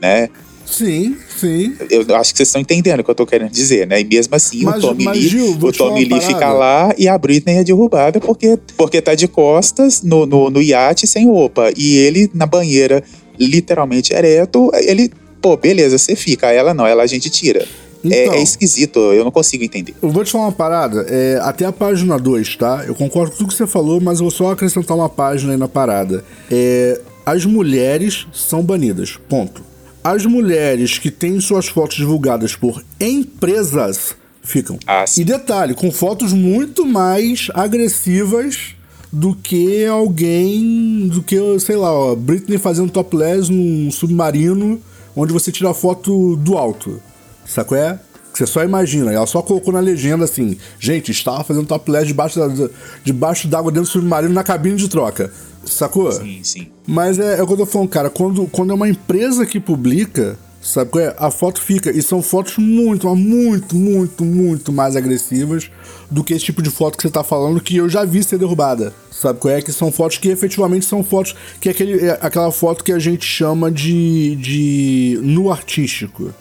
né? 0.04 0.30
Sim, 0.66 1.16
sim. 1.40 1.74
Eu 1.90 2.16
acho 2.16 2.32
que 2.32 2.38
vocês 2.38 2.50
estão 2.50 2.62
entendendo 2.62 3.00
o 3.02 3.04
que 3.04 3.12
eu 3.12 3.16
tô 3.16 3.26
querendo 3.26 3.52
dizer, 3.52 3.86
né? 3.88 4.02
E 4.02 4.04
mesmo 4.04 4.36
assim, 4.36 4.64
Mas- 4.64 4.84
o 4.84 4.88
Tommy 4.88 5.04
mas, 5.06 5.18
Lee, 5.18 5.28
Gil, 5.30 5.58
o 5.62 5.72
Tommy 5.72 6.06
Lee 6.06 6.22
fica 6.22 6.52
lá 6.52 6.94
e 6.98 7.08
a 7.08 7.18
Britney 7.18 7.58
é 7.58 7.64
derrubada 7.64 8.20
porque, 8.20 8.58
porque 8.78 9.02
tá 9.02 9.14
de 9.14 9.28
costas 9.28 10.02
no, 10.02 10.26
no, 10.26 10.50
no 10.50 10.62
iate 10.62 11.06
sem 11.06 11.28
roupa. 11.28 11.70
E 11.78 11.96
ele 11.98 12.30
na 12.34 12.46
banheira, 12.46 13.04
literalmente 13.40 14.14
ereto, 14.14 14.72
ele, 14.74 15.12
pô, 15.42 15.56
beleza, 15.58 15.98
você 15.98 16.16
fica. 16.16 16.52
Ela 16.52 16.74
não, 16.74 16.88
ela 16.88 17.04
a 17.04 17.08
gente 17.08 17.30
tira. 17.30 17.66
É- 18.10 18.24
Então. 18.26 18.34
é, 18.36 18.42
esquisito, 18.42 19.00
eu 19.14 19.24
não 19.24 19.32
consigo 19.32 19.64
entender. 19.64 19.94
Eu 20.02 20.10
vou 20.10 20.24
te 20.26 20.32
falar 20.32 20.46
uma 20.46 20.52
parada, 20.52 21.06
é, 21.10 21.40
até 21.42 21.66
a 21.66 21.72
página 21.72 22.18
2, 22.18 22.56
tá? 22.58 22.84
Eu 22.88 22.96
concordo 22.96 23.32
com 23.32 23.38
tudo 23.38 23.50
que 23.50 23.56
você 23.56 23.68
falou, 23.68 24.02
mas 24.02 24.20
eu 24.20 24.24
vou 24.24 24.32
só 24.32 24.52
acrescentar 24.52 24.98
uma 24.98 25.08
página 25.10 25.54
aí 25.54 25.58
na 25.58 25.68
parada. 25.68 26.24
É, 26.52 27.00
as 27.26 27.46
mulheres 27.46 28.28
são 28.34 28.62
banidas, 28.62 29.18
ponto. 29.30 29.64
As 30.04 30.26
mulheres 30.26 30.98
que 30.98 31.10
têm 31.10 31.40
suas 31.40 31.68
fotos 31.68 31.96
divulgadas 31.98 32.56
por 32.56 32.84
empresas 33.00 34.16
ficam. 34.42 34.78
Ah. 34.86 35.06
E 35.18 35.24
detalhe, 35.24 35.74
com 35.74 35.92
fotos 35.92 36.34
muito 36.34 36.86
mais 36.86 37.48
agressivas 37.54 38.76
do 39.12 39.36
que 39.36 39.86
alguém, 39.86 41.08
do 41.08 41.22
que, 41.24 41.38
sei 41.60 41.76
lá, 41.76 41.92
ó, 41.92 42.16
Britney 42.16 42.58
fazendo 42.58 42.92
topless 42.92 43.50
num 43.52 43.90
submarino 43.92 44.82
onde 45.16 45.32
você 45.32 45.52
tira 45.52 45.70
a 45.70 45.74
foto 45.74 46.36
do 46.38 46.58
alto. 46.58 47.00
Sacou 47.46 47.78
é? 47.78 48.00
Que 48.32 48.40
você 48.40 48.48
só 48.48 48.64
imagina. 48.64 49.12
Ela 49.14 49.28
só 49.28 49.42
colocou 49.44 49.72
na 49.72 49.80
legenda 49.80 50.24
assim: 50.26 50.58
gente, 50.80 51.12
estava 51.12 51.44
fazendo 51.44 51.68
topless 51.68 52.08
debaixo 52.08 52.40
da- 52.40 52.70
debaixo 53.04 53.48
d'água 53.48 53.72
dentro 53.72 53.88
do 53.90 53.92
submarino 53.94 54.34
na 54.34 54.44
cabine 54.44 54.76
de 54.76 54.90
troca. 54.90 55.32
Sacou? 55.66 56.12
Sim, 56.12 56.40
sim. 56.44 56.68
Mas 56.86 57.20
é, 57.20 57.40
é 57.40 57.44
o 57.44 57.48
que 57.48 57.54
eu 57.54 57.58
tô 57.58 57.66
falando, 57.66 57.90
cara. 57.90 58.10
Quando, 58.10 58.46
quando 58.48 58.72
é 58.72 58.74
uma 58.74 58.90
empresa 58.90 59.46
que 59.46 59.60
publica, 59.60 60.38
sabe 60.62 60.90
qual 60.92 61.04
é? 61.04 61.16
A 61.18 61.32
foto 61.32 61.62
fica. 61.62 61.92
E 61.92 62.02
são 62.02 62.22
fotos 62.22 62.58
muito, 62.58 63.08
mas 63.08 63.18
muito, 63.18 63.76
muito, 63.76 64.26
muito 64.26 64.72
mais 64.72 64.96
agressivas 64.96 65.70
do 66.10 66.24
que 66.24 66.34
esse 66.34 66.46
tipo 66.46 66.62
de 66.62 66.70
foto 66.70 66.98
que 66.98 67.04
você 67.04 67.10
tá 67.10 67.24
falando 67.24 67.62
que 67.62 67.78
eu 67.78 67.90
já 67.90 68.06
vi 68.06 68.24
ser 68.24 68.38
derrubada. 68.38 68.94
Sabe 69.12 69.40
qual 69.40 69.54
é? 69.54 69.62
Que 69.62 69.72
são 69.72 69.92
fotos 69.92 70.18
que 70.18 70.30
efetivamente 70.30 70.86
são 70.86 71.04
fotos. 71.04 71.36
Que 71.62 71.70
é, 71.70 71.72
aquele, 71.72 72.06
é 72.06 72.18
aquela 72.22 72.52
foto 72.52 72.84
que 72.84 72.92
a 72.92 73.00
gente 73.00 73.26
chama 73.26 73.72
de, 73.72 74.36
de 74.36 75.20
nu 75.22 75.52
artístico. 75.52 76.34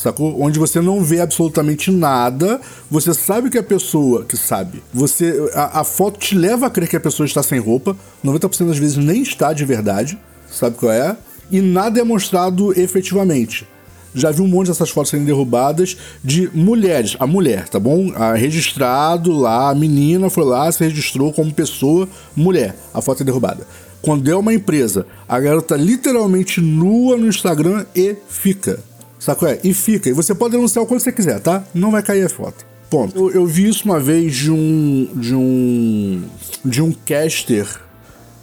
Sacou? 0.00 0.40
Onde 0.40 0.58
você 0.58 0.80
não 0.80 1.04
vê 1.04 1.20
absolutamente 1.20 1.90
nada, 1.90 2.58
você 2.90 3.12
sabe 3.12 3.50
que 3.50 3.58
a 3.58 3.62
pessoa 3.62 4.24
que 4.24 4.34
sabe, 4.34 4.82
você 4.94 5.50
a, 5.52 5.80
a 5.80 5.84
foto 5.84 6.18
te 6.18 6.34
leva 6.34 6.66
a 6.66 6.70
crer 6.70 6.88
que 6.88 6.96
a 6.96 7.00
pessoa 7.00 7.26
está 7.26 7.42
sem 7.42 7.58
roupa, 7.58 7.94
90% 8.24 8.68
das 8.68 8.78
vezes 8.78 8.96
nem 8.96 9.20
está 9.20 9.52
de 9.52 9.62
verdade, 9.62 10.18
sabe 10.50 10.78
qual 10.78 10.90
é? 10.90 11.14
E 11.50 11.60
nada 11.60 12.00
é 12.00 12.02
mostrado 12.02 12.72
efetivamente. 12.80 13.68
Já 14.14 14.30
vi 14.30 14.40
um 14.40 14.48
monte 14.48 14.68
dessas 14.68 14.88
fotos 14.88 15.10
sendo 15.10 15.26
derrubadas 15.26 15.98
de 16.24 16.48
mulheres, 16.54 17.14
a 17.20 17.26
mulher, 17.26 17.68
tá 17.68 17.78
bom? 17.78 18.10
A 18.14 18.32
registrado 18.32 19.32
lá, 19.32 19.68
a 19.68 19.74
menina 19.74 20.30
foi 20.30 20.46
lá, 20.46 20.72
se 20.72 20.82
registrou 20.82 21.30
como 21.30 21.52
pessoa, 21.52 22.08
mulher, 22.34 22.74
a 22.94 23.02
foto 23.02 23.22
é 23.22 23.26
derrubada. 23.26 23.66
Quando 24.00 24.30
é 24.30 24.34
uma 24.34 24.54
empresa, 24.54 25.04
a 25.28 25.38
garota 25.38 25.76
literalmente 25.76 26.58
nua 26.58 27.18
no 27.18 27.28
Instagram 27.28 27.84
e 27.94 28.16
fica. 28.30 28.80
Sacou? 29.20 29.46
É? 29.46 29.60
E 29.62 29.72
fica. 29.74 30.08
E 30.08 30.12
você 30.12 30.34
pode 30.34 30.52
denunciar 30.52 30.82
o 30.82 30.88
quanto 30.88 31.02
você 31.02 31.12
quiser, 31.12 31.38
tá? 31.38 31.62
Não 31.72 31.90
vai 31.92 32.02
cair 32.02 32.24
a 32.24 32.28
foto. 32.28 32.66
Ponto. 32.88 33.16
Eu, 33.16 33.30
eu 33.30 33.46
vi 33.46 33.68
isso 33.68 33.84
uma 33.84 34.00
vez 34.00 34.34
de 34.34 34.50
um. 34.50 35.08
de 35.14 35.34
um. 35.34 36.24
de 36.64 36.82
um 36.82 36.90
caster 36.90 37.68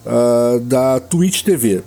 ah, 0.06 0.60
da 0.62 1.00
Twitch 1.00 1.42
TV. 1.42 1.84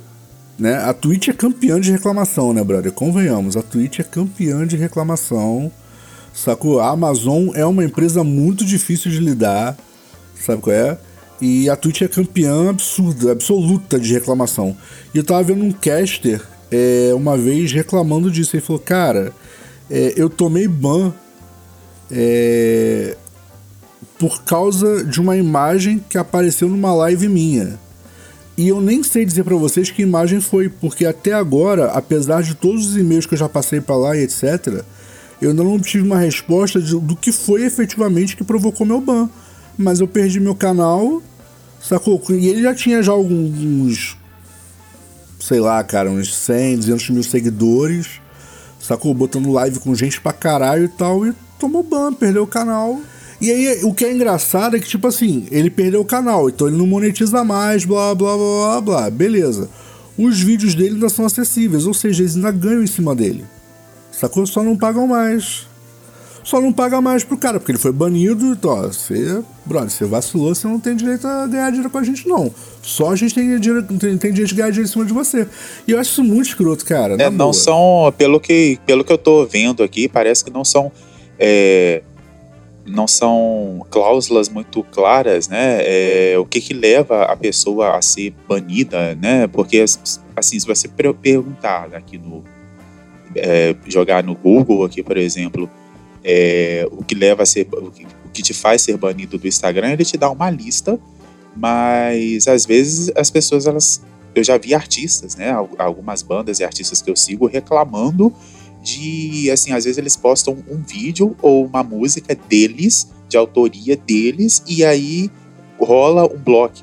Né? 0.59 0.77
A 0.77 0.93
Twitch 0.93 1.29
é 1.29 1.33
campeã 1.33 1.81
de 1.81 1.91
reclamação, 1.91 2.53
né, 2.53 2.63
brother? 2.63 2.93
Convenhamos, 2.93 3.57
a 3.57 3.63
Twitch 3.63 4.01
é 4.01 4.03
campeã 4.03 4.67
de 4.67 4.77
reclamação. 4.77 5.73
Sacou? 6.35 6.81
A 6.81 6.91
Amazon 6.91 7.49
é 7.55 7.65
uma 7.65 7.83
empresa 7.83 8.23
muito 8.23 8.63
difícil 8.65 9.11
de 9.11 9.21
lidar. 9.21 9.77
Sabe 10.39 10.61
qual 10.61 10.77
é? 10.77 10.99
E 11.41 11.71
a 11.71 11.77
Twitch 11.77 12.03
é 12.03 12.09
campeã 12.09 12.69
absurda, 12.69 13.33
absoluta 13.33 13.99
de 13.99 14.13
reclamação. 14.13 14.77
E 15.15 15.19
eu 15.19 15.25
tava 15.25 15.43
vendo 15.43 15.65
um 15.65 15.73
caster 15.73 16.43
é, 16.71 17.13
uma 17.15 17.37
vez 17.37 17.73
reclamando 17.73 18.31
disso. 18.31 18.55
Ele 18.57 18.63
falou, 18.63 18.81
cara, 18.81 19.33
é, 19.91 20.15
eu 20.17 20.29
tomei 20.31 20.67
ban 20.69 21.13
é, 22.11 23.17
por 24.19 24.43
causa 24.43 25.05
de 25.05 25.21
uma 25.21 25.37
imagem 25.37 26.03
que 26.09 26.19
apareceu 26.19 26.69
numa 26.69 26.93
live 26.95 27.29
minha. 27.29 27.79
E 28.57 28.69
eu 28.69 28.81
nem 28.81 29.03
sei 29.03 29.25
dizer 29.25 29.45
pra 29.45 29.57
vocês 29.57 29.91
que 29.91 30.03
imagem 30.03 30.41
foi, 30.41 30.69
porque 30.69 31.07
até 31.07 31.33
agora, 31.33 31.87
apesar 31.93 32.43
de 32.43 32.55
todos 32.55 32.89
os 32.89 32.97
e-mails 32.97 33.25
que 33.25 33.33
eu 33.35 33.39
já 33.39 33.49
passei 33.49 33.81
pra 33.81 33.97
lá 33.97 34.17
e 34.17 34.23
etc, 34.23 34.85
eu 35.41 35.51
ainda 35.51 35.65
não 35.65 35.75
obtive 35.75 36.05
uma 36.05 36.19
resposta 36.19 36.81
de- 36.81 36.99
do 37.01 37.17
que 37.17 37.33
foi 37.33 37.65
efetivamente 37.65 38.37
que 38.37 38.45
provocou 38.45 38.87
meu 38.87 39.01
ban. 39.01 39.31
Mas 39.79 40.01
eu 40.01 40.07
perdi 40.07 40.39
meu 40.39 40.55
canal, 40.55 41.23
sacou? 41.81 42.23
E 42.29 42.49
ele 42.49 42.61
já 42.61 42.75
tinha 42.75 43.03
já 43.03 43.13
alguns, 43.13 44.15
sei 45.41 45.59
lá, 45.59 45.83
cara, 45.83 46.11
uns 46.11 46.35
100, 46.35 46.77
200 46.77 47.11
mil 47.11 47.23
seguidores, 47.23 48.21
sacou? 48.79 49.13
Botando 49.15 49.51
live 49.51 49.81
com 49.81 49.95
gente 49.95 50.21
pra 50.21 50.33
caralho 50.33 50.85
e 50.85 50.89
tal, 50.89 51.27
e 51.27 51.33
tomou 51.59 51.83
ban, 51.83 52.13
perdeu 52.13 52.43
o 52.43 52.47
canal. 52.47 53.01
E 53.41 53.51
aí, 53.51 53.81
o 53.85 53.95
que 53.95 54.05
é 54.05 54.13
engraçado 54.13 54.77
é 54.77 54.79
que, 54.79 54.87
tipo 54.87 55.07
assim, 55.07 55.47
ele 55.51 55.71
perdeu 55.71 56.03
o 56.03 56.05
canal, 56.05 56.49
então 56.49 56.69
ele 56.69 56.77
não 56.77 56.87
monetiza 56.87 57.43
mais, 57.43 57.87
blá, 57.87 58.15
blá, 58.15 58.37
blá, 58.37 58.37
blá, 58.37 58.81
blá, 58.81 59.11
beleza. 59.11 59.69
Os 60.19 60.39
vídeos 60.39 60.75
dele 60.75 60.97
ainda 60.97 61.09
são 61.09 61.25
acessíveis, 61.25 61.87
ou 61.87 61.95
seja, 61.95 62.23
eles 62.23 62.37
ainda 62.37 62.51
ganham 62.51 62.83
em 62.83 62.87
cima 62.87 63.15
dele. 63.15 63.45
Sacou? 64.13 64.47
Só 64.47 64.63
não 64.63 64.77
pagam 64.77 65.07
mais. 65.07 65.67
Só 66.43 66.61
não 66.61 66.73
paga 66.73 67.01
mais 67.01 67.23
pro 67.23 67.37
cara, 67.37 67.59
porque 67.61 67.73
ele 67.73 67.79
foi 67.79 67.93
banido, 67.93 68.47
então, 68.53 68.71
ó, 68.71 68.87
você, 68.87 69.43
brother, 69.65 69.91
você 69.91 70.05
vacilou, 70.07 70.55
você 70.55 70.67
não 70.67 70.81
tem 70.81 70.97
direito 70.97 71.27
a 71.27 71.47
ganhar 71.47 71.69
dinheiro 71.71 71.91
com 71.91 71.99
a 71.99 72.03
gente, 72.03 72.27
não. 72.27 72.51
Só 72.83 73.11
a 73.11 73.17
gente 73.17 73.35
tem, 73.35 73.59
dinheiro, 73.61 73.83
tem, 73.83 74.17
tem 74.17 74.33
direito 74.33 74.49
de 74.49 74.55
ganhar 74.55 74.71
dinheiro 74.71 74.89
em 74.89 74.93
cima 74.93 75.05
de 75.05 75.13
você. 75.13 75.47
E 75.87 75.93
eu 75.93 75.99
acho 76.01 76.11
isso 76.13 76.25
muito 76.25 76.47
escroto, 76.49 76.85
cara. 76.85 77.15
É, 77.15 77.29
não 77.29 77.37
boa. 77.37 77.53
são, 77.53 78.15
pelo 78.17 78.41
que, 78.41 78.79
pelo 78.87 79.05
que 79.05 79.13
eu 79.13 79.19
tô 79.19 79.45
vendo 79.47 79.83
aqui, 79.83 80.09
parece 80.09 80.43
que 80.45 80.51
não 80.51 80.65
são. 80.65 80.91
é, 81.39 82.03
não 82.87 83.07
são 83.07 83.87
cláusulas 83.91 84.49
muito 84.49 84.83
claras, 84.83 85.47
né? 85.49 85.79
É, 85.83 86.37
o 86.39 86.45
que 86.47 86.61
que 86.61 86.73
leva 86.75 87.25
a 87.25 87.37
pessoa 87.37 87.97
a 87.97 88.03
ser 88.03 88.35
banida, 88.49 89.15
né? 89.15 89.47
Porque, 89.47 89.85
assim, 90.35 90.59
se 90.59 90.67
você 90.67 90.89
per- 90.89 91.15
perguntar 91.15 91.91
aqui 91.95 92.19
no. 92.19 92.43
é, 93.37 93.77
jogar 93.87 94.25
no 94.25 94.35
Google 94.35 94.85
aqui, 94.85 95.03
por 95.03 95.17
exemplo, 95.19 95.71
é, 96.25 96.87
o 96.91 97.03
que 97.05 97.15
leva 97.15 97.43
a 97.43 97.47
ser. 97.47 97.67
O 97.73 97.91
que, 98.33 98.43
te 98.43 98.55
faz 98.55 98.83
ser 98.83 98.97
banido 98.97 99.37
do 99.39 99.47
Instagram, 99.49 99.91
ele 99.93 100.05
te 100.05 100.17
dá 100.17 100.31
uma 100.31 100.49
lista, 100.51 100.99
mas 101.57 102.47
às 102.49 102.65
vezes 102.65 103.11
as 103.17 103.31
pessoas, 103.31 103.67
elas. 103.67 104.01
Eu 104.35 104.45
já 104.45 104.57
vi 104.57 104.73
artistas, 104.75 105.35
né? 105.35 105.51
al- 105.51 105.69
Algumas 105.79 106.23
bandas 106.23 106.61
e 106.61 106.65
artistas 106.65 107.03
que 107.03 107.11
eu 107.11 107.17
sigo 107.17 107.47
reclamando 107.47 108.33
de, 108.83 109.51
assim, 109.51 109.73
às 109.73 109.85
vezes 109.85 109.99
eles 109.99 110.17
postam 110.17 110.57
um 110.71 110.81
vídeo 110.83 111.37
ou 111.43 111.67
uma 111.67 111.83
música 111.83 112.35
deles, 112.49 113.09
de 113.29 113.37
autoria 113.37 113.97
deles, 113.97 114.63
e 114.67 114.85
aí 114.85 115.29
rola 115.79 116.25
um 116.33 116.39
bloco, 116.39 116.79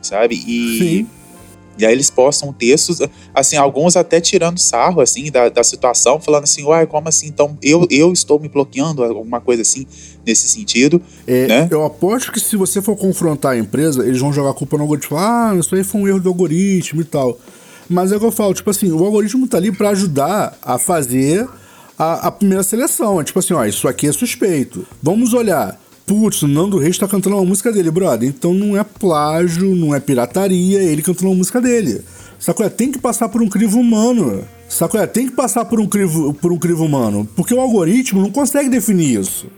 sabe? 0.00 0.34
E, 0.34 0.78
Sim. 0.78 1.06
E 1.78 1.86
aí 1.86 1.92
eles 1.92 2.10
postam 2.10 2.52
textos, 2.52 2.98
assim, 3.34 3.56
alguns 3.56 3.96
até 3.96 4.20
tirando 4.20 4.58
sarro, 4.58 5.00
assim, 5.00 5.30
da, 5.30 5.48
da 5.48 5.62
situação, 5.62 6.20
falando 6.20 6.44
assim, 6.44 6.64
uai, 6.64 6.86
como 6.86 7.08
assim? 7.08 7.28
Então 7.28 7.56
eu, 7.62 7.86
eu 7.90 8.12
estou 8.12 8.40
me 8.40 8.48
bloqueando, 8.48 9.04
alguma 9.04 9.40
coisa 9.40 9.62
assim, 9.62 9.86
nesse 10.26 10.48
sentido, 10.48 11.00
É, 11.26 11.46
né? 11.46 11.68
Eu 11.70 11.84
aposto 11.84 12.32
que 12.32 12.40
se 12.40 12.56
você 12.56 12.82
for 12.82 12.96
confrontar 12.96 13.52
a 13.52 13.58
empresa, 13.58 14.04
eles 14.04 14.20
vão 14.20 14.32
jogar 14.32 14.50
a 14.50 14.54
culpa 14.54 14.76
no 14.76 14.82
algoritmo. 14.82 15.16
Ah, 15.16 15.54
isso 15.58 15.74
aí 15.74 15.84
foi 15.84 16.00
um 16.00 16.08
erro 16.08 16.20
do 16.20 16.28
algoritmo 16.28 17.00
e 17.00 17.04
tal. 17.04 17.38
Mas 17.88 18.12
é 18.12 18.16
o 18.16 18.20
que 18.20 18.26
eu 18.26 18.32
falo, 18.32 18.52
tipo 18.52 18.68
assim, 18.68 18.92
o 18.92 19.02
algoritmo 19.02 19.46
tá 19.46 19.56
ali 19.56 19.72
para 19.72 19.90
ajudar 19.90 20.58
a 20.62 20.78
fazer 20.78 21.48
a, 21.98 22.28
a, 22.28 22.30
primeira 22.30 22.62
seleção. 22.62 23.20
É 23.20 23.24
tipo 23.24 23.38
assim, 23.38 23.54
ó, 23.54 23.64
isso 23.64 23.88
aqui 23.88 24.06
é 24.06 24.12
suspeito. 24.12 24.86
Vamos 25.02 25.32
olhar. 25.32 25.80
Putz, 26.08 26.40
o 26.40 26.48
Nando 26.48 26.78
Reis 26.78 26.96
tá 26.96 27.06
cantando 27.06 27.36
uma 27.36 27.44
música 27.44 27.70
dele, 27.70 27.90
brother. 27.90 28.26
Então 28.26 28.54
não 28.54 28.74
é 28.74 28.82
plágio, 28.82 29.76
não 29.76 29.94
é 29.94 30.00
pirataria, 30.00 30.82
ele 30.82 31.02
cantando 31.02 31.28
uma 31.28 31.36
música 31.36 31.60
dele. 31.60 32.00
Sacou? 32.38 32.64
É, 32.64 32.70
tem 32.70 32.90
que 32.90 32.98
passar 32.98 33.28
por 33.28 33.42
um 33.42 33.48
crivo 33.48 33.78
humano. 33.78 34.42
Sacou? 34.70 34.98
É, 34.98 35.06
tem 35.06 35.26
que 35.28 35.34
passar 35.34 35.66
por 35.66 35.78
um 35.78 35.86
crivo, 35.86 36.32
por 36.32 36.50
um 36.50 36.56
crivo 36.56 36.86
humano. 36.86 37.28
Porque 37.36 37.52
o 37.52 37.60
algoritmo 37.60 38.22
não 38.22 38.30
consegue 38.30 38.70
definir 38.70 39.20
isso. 39.20 39.48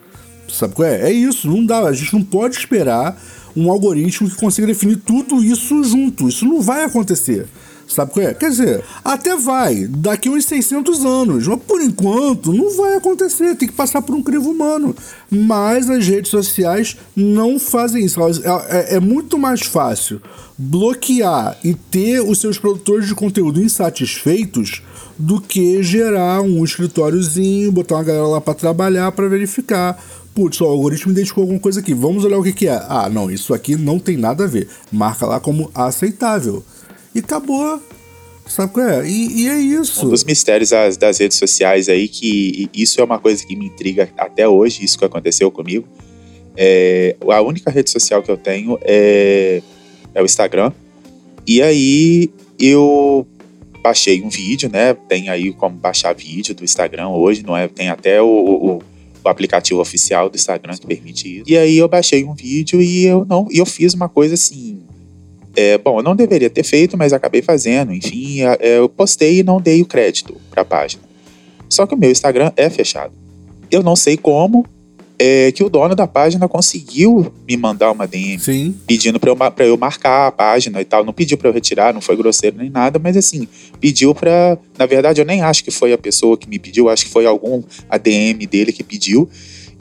Sabe 0.49 0.75
qual 0.75 0.89
é? 0.89 1.09
É 1.09 1.13
isso, 1.13 1.49
não 1.49 1.65
dá. 1.65 1.83
A 1.83 1.93
gente 1.93 2.15
não 2.15 2.23
pode 2.25 2.57
esperar 2.57 3.17
um 3.57 3.71
algoritmo 3.71 4.29
que 4.29 4.35
consiga 4.35 4.67
definir 4.67 4.97
tudo 4.97 5.45
isso 5.45 5.85
junto. 5.85 6.29
Isso 6.29 6.45
não 6.45 6.61
vai 6.61 6.83
acontecer. 6.83 7.47
Sabe 7.91 8.13
qual 8.13 8.25
é? 8.25 8.33
Quer 8.33 8.51
dizer, 8.51 8.85
até 9.05 9.37
vai, 9.37 9.85
daqui 9.87 10.31
uns 10.31 10.45
600 10.45 11.05
anos, 11.05 11.49
mas 11.49 11.61
por 11.67 11.81
enquanto 11.81 12.53
não 12.53 12.77
vai 12.77 12.95
acontecer, 12.95 13.57
tem 13.57 13.69
que 13.69 13.75
passar 13.75 14.01
por 14.01 14.15
um 14.15 14.23
crivo 14.23 14.51
humano. 14.51 14.95
Mas 15.29 15.91
as 15.91 16.07
redes 16.07 16.31
sociais 16.31 16.97
não 17.17 17.59
fazem 17.59 18.05
isso. 18.05 18.21
É, 18.69 18.97
é 18.97 19.01
muito 19.01 19.37
mais 19.37 19.63
fácil 19.63 20.23
bloquear 20.57 21.59
e 21.65 21.75
ter 21.75 22.21
os 22.21 22.39
seus 22.39 22.59
produtores 22.59 23.09
de 23.09 23.15
conteúdo 23.15 23.61
insatisfeitos 23.61 24.83
do 25.19 25.41
que 25.41 25.83
gerar 25.83 26.43
um 26.43 26.65
escritóriozinho, 26.65 27.73
botar 27.73 27.97
uma 27.97 28.05
galera 28.05 28.27
lá 28.27 28.41
para 28.41 28.55
trabalhar, 28.55 29.11
para 29.11 29.29
verificar. 29.29 30.01
Putz, 30.33 30.61
o 30.61 30.65
algoritmo 30.65 31.11
identificou 31.11 31.43
alguma 31.43 31.59
coisa 31.59 31.81
aqui. 31.81 31.93
Vamos 31.93 32.25
olhar 32.25 32.39
o 32.39 32.43
que, 32.45 32.53
que 32.53 32.69
é. 32.69 32.81
Ah, 32.89 33.09
não, 33.13 33.29
isso 33.29 33.53
aqui 33.53 33.75
não 33.75 33.99
tem 33.99 34.17
nada 34.17 34.45
a 34.45 34.47
ver. 34.47 34.69
Marca 34.93 35.27
lá 35.27 35.41
como 35.41 35.71
aceitável 35.75 36.63
e 37.21 37.25
acabou. 37.25 37.81
Sabe 38.47 38.73
qual 38.73 38.89
é? 38.89 39.09
E, 39.09 39.43
e, 39.43 39.49
é 39.49 39.57
isso. 39.59 40.05
Um 40.05 40.11
dos 40.11 40.25
mistérios 40.25 40.71
das, 40.71 40.97
das, 40.97 41.19
redes 41.19 41.39
sociais 41.39 41.89
aí, 41.89 42.09
que 42.09 42.69
isso 42.75 43.01
é 43.01 43.05
uma 43.05 43.19
coisa 43.19 43.47
que 43.47 43.55
me 43.55 43.67
intriga 43.67 44.09
até 44.19 44.49
hoje, 44.49 44.85
isso 44.85 44.99
que 44.99 45.05
aconteceu 45.05 45.51
comigo. 45.53 45.87
É, 46.57 47.15
a 47.29 47.41
única 47.43 47.71
rede 47.71 47.91
social 47.91 48.23
que 48.23 48.31
eu 48.31 48.37
tenho 48.37 48.77
é, 48.83 49.63
é 50.13 50.21
o 50.21 50.25
Instagram. 50.25 50.73
E 51.47 51.63
aí 51.63 52.31
eu 52.59 53.25
baixei 53.83 54.21
um 54.21 54.29
vídeo, 54.29 54.69
né? 54.71 54.95
Tem 54.95 55.29
aí 55.29 55.53
como 55.53 55.77
baixar 55.77 56.13
vídeo 56.13 56.55
do 56.55 56.65
Instagram 56.65 57.09
hoje, 57.09 57.45
não 57.45 57.57
é? 57.57 57.69
Tem 57.69 57.89
até 57.89 58.21
o, 58.21 58.27
o, 58.27 58.83
o, 59.25 59.29
aplicativo 59.29 59.81
oficial 59.81 60.29
do 60.29 60.37
Instagram 60.37 60.75
que 60.77 60.87
permite 60.87 61.39
isso. 61.39 61.45
E 61.47 61.57
aí 61.57 61.79
eu 61.79 61.89
baixei 61.89 62.25
um 62.25 62.35
vídeo 62.35 62.83
e 62.83 63.05
eu 63.07 63.25
não, 63.25 63.47
e 63.49 63.59
eu 63.59 63.67
fiz 63.67 63.95
uma 63.95 64.09
coisa 64.09 64.35
assim 64.35 64.83
é, 65.57 65.79
bom, 65.79 65.99
eu 65.99 66.03
não 66.03 66.15
deveria 66.15 66.51
ter 66.51 66.63
feito, 66.63 66.97
mas 66.97 67.13
acabei 67.13 67.43
fazendo. 67.43 67.93
Enfim, 67.93 68.43
é, 68.43 68.79
eu 68.79 68.89
postei 68.89 69.41
e 69.41 69.43
não 69.43 69.61
dei 69.61 69.83
o 69.83 69.87
crédito 69.87 70.37
para 70.51 70.63
a 70.63 70.65
página. 70.65 71.03
Só 71.69 71.87
que 71.87 71.95
o 71.95 71.99
meu 71.99 72.11
Instagram 72.11 72.53
é 72.57 72.69
fechado. 72.69 73.13
Eu 73.71 73.83
não 73.83 73.95
sei 73.95 74.17
como 74.17 74.67
é, 75.23 75.53
que 75.53 75.63
o 75.63 75.69
dono 75.69 75.95
da 75.95 76.07
página 76.07 76.49
conseguiu 76.49 77.31
me 77.47 77.55
mandar 77.55 77.93
uma 77.93 78.07
DM 78.07 78.39
Sim. 78.39 78.75
pedindo 78.87 79.21
para 79.21 79.31
eu, 79.31 79.37
eu 79.67 79.77
marcar 79.77 80.29
a 80.29 80.33
página 80.33 80.81
e 80.81 80.85
tal. 80.85 81.05
Não 81.05 81.13
pediu 81.13 81.37
para 81.37 81.51
eu 81.51 81.53
retirar, 81.53 81.93
não 81.93 82.01
foi 82.01 82.17
grosseiro 82.17 82.57
nem 82.57 82.71
nada, 82.71 82.99
mas 82.99 83.19
assim, 83.19 83.47
pediu 83.79 84.15
para. 84.15 84.57
Na 84.79 84.87
verdade, 84.87 85.21
eu 85.21 85.27
nem 85.27 85.43
acho 85.43 85.63
que 85.63 85.71
foi 85.71 85.93
a 85.93 85.99
pessoa 85.99 86.39
que 86.39 86.49
me 86.49 86.59
pediu, 86.59 86.89
acho 86.89 87.05
que 87.05 87.11
foi 87.11 87.27
algum 87.27 87.63
ADM 87.89 88.47
dele 88.51 88.73
que 88.73 88.83
pediu. 88.83 89.29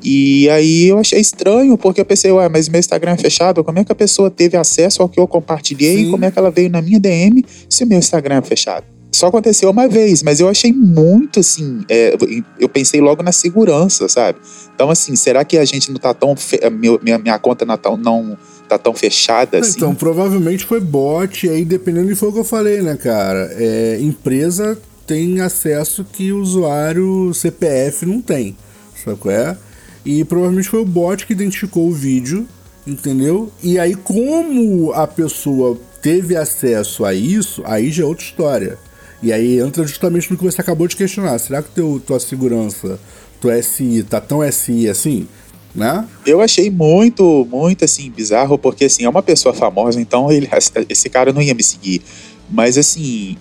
E 0.03 0.49
aí 0.49 0.87
eu 0.87 0.99
achei 0.99 1.19
estranho, 1.19 1.77
porque 1.77 2.01
eu 2.01 2.05
pensei, 2.05 2.31
ué, 2.31 2.47
mas 2.49 2.69
meu 2.69 2.79
Instagram 2.79 3.11
é 3.11 3.17
fechado, 3.17 3.63
como 3.63 3.79
é 3.79 3.83
que 3.83 3.91
a 3.91 3.95
pessoa 3.95 4.29
teve 4.29 4.57
acesso 4.57 5.01
ao 5.01 5.09
que 5.09 5.19
eu 5.19 5.27
compartilhei? 5.27 6.05
Sim. 6.05 6.11
Como 6.11 6.25
é 6.25 6.31
que 6.31 6.39
ela 6.39 6.51
veio 6.51 6.69
na 6.69 6.81
minha 6.81 6.99
DM 6.99 7.45
se 7.69 7.83
o 7.83 7.87
meu 7.87 7.99
Instagram 7.99 8.37
é 8.37 8.41
fechado? 8.41 8.85
Só 9.11 9.27
aconteceu 9.27 9.69
uma 9.71 9.87
vez, 9.87 10.21
mas 10.21 10.39
eu 10.39 10.47
achei 10.47 10.71
muito 10.71 11.39
assim. 11.39 11.83
É, 11.89 12.15
eu 12.59 12.69
pensei 12.69 13.01
logo 13.01 13.23
na 13.23 13.31
segurança, 13.31 14.07
sabe? 14.07 14.37
Então, 14.73 14.89
assim, 14.89 15.15
será 15.15 15.43
que 15.43 15.57
a 15.57 15.65
gente 15.65 15.91
não 15.91 15.99
tá 15.99 16.13
tão. 16.13 16.35
Fe... 16.35 16.59
Minha, 17.01 17.17
minha 17.17 17.39
conta 17.39 17.65
não 17.65 17.75
tá, 17.75 17.97
não 17.97 18.37
tá 18.67 18.77
tão 18.77 18.93
fechada 18.93 19.57
assim? 19.59 19.77
Então, 19.77 19.95
provavelmente 19.95 20.63
foi 20.63 20.79
bot, 20.79 21.45
e 21.45 21.49
aí 21.49 21.65
dependendo 21.65 22.07
de 22.07 22.15
foi 22.15 22.29
o 22.29 22.33
que 22.33 22.39
eu 22.39 22.45
falei, 22.45 22.81
né, 22.81 22.95
cara? 22.95 23.49
É, 23.57 23.97
empresa 23.99 24.79
tem 25.07 25.41
acesso 25.41 26.05
que 26.05 26.31
o 26.31 26.39
usuário 26.39 27.33
CPF 27.33 28.05
não 28.05 28.21
tem. 28.21 28.55
Sabe 29.03 29.17
qual 29.17 29.33
é? 29.33 29.57
E 30.05 30.23
provavelmente 30.23 30.69
foi 30.69 30.81
o 30.81 30.85
bot 30.85 31.25
que 31.25 31.33
identificou 31.33 31.87
o 31.87 31.93
vídeo, 31.93 32.47
entendeu? 32.85 33.51
E 33.61 33.77
aí, 33.77 33.95
como 33.95 34.91
a 34.93 35.05
pessoa 35.05 35.77
teve 36.01 36.35
acesso 36.35 37.05
a 37.05 37.13
isso, 37.13 37.61
aí 37.65 37.91
já 37.91 38.03
é 38.03 38.05
outra 38.05 38.23
história. 38.23 38.77
E 39.21 39.33
aí 39.33 39.59
entra 39.59 39.85
justamente 39.85 40.31
no 40.31 40.37
que 40.37 40.43
você 40.43 40.61
acabou 40.61 40.87
de 40.87 40.95
questionar. 40.95 41.37
Será 41.39 41.61
que 41.61 41.69
teu, 41.71 42.01
tua 42.05 42.19
segurança, 42.19 42.99
tua 43.41 43.61
SI, 43.61 44.03
tá 44.03 44.21
tão 44.21 44.49
SI 44.49 44.87
assim? 44.87 45.27
Né? 45.75 46.07
Eu 46.25 46.41
achei 46.41 46.71
muito, 46.71 47.47
muito 47.51 47.85
assim, 47.85 48.09
bizarro, 48.09 48.57
porque 48.57 48.85
assim, 48.85 49.03
é 49.03 49.09
uma 49.09 49.21
pessoa 49.21 49.53
famosa, 49.53 50.01
então 50.01 50.31
ele, 50.31 50.49
esse 50.87 51.09
cara 51.09 51.31
não 51.31 51.41
ia 51.41 51.53
me 51.53 51.61
seguir. 51.61 52.01
Mas 52.49 52.77
assim, 52.77 53.37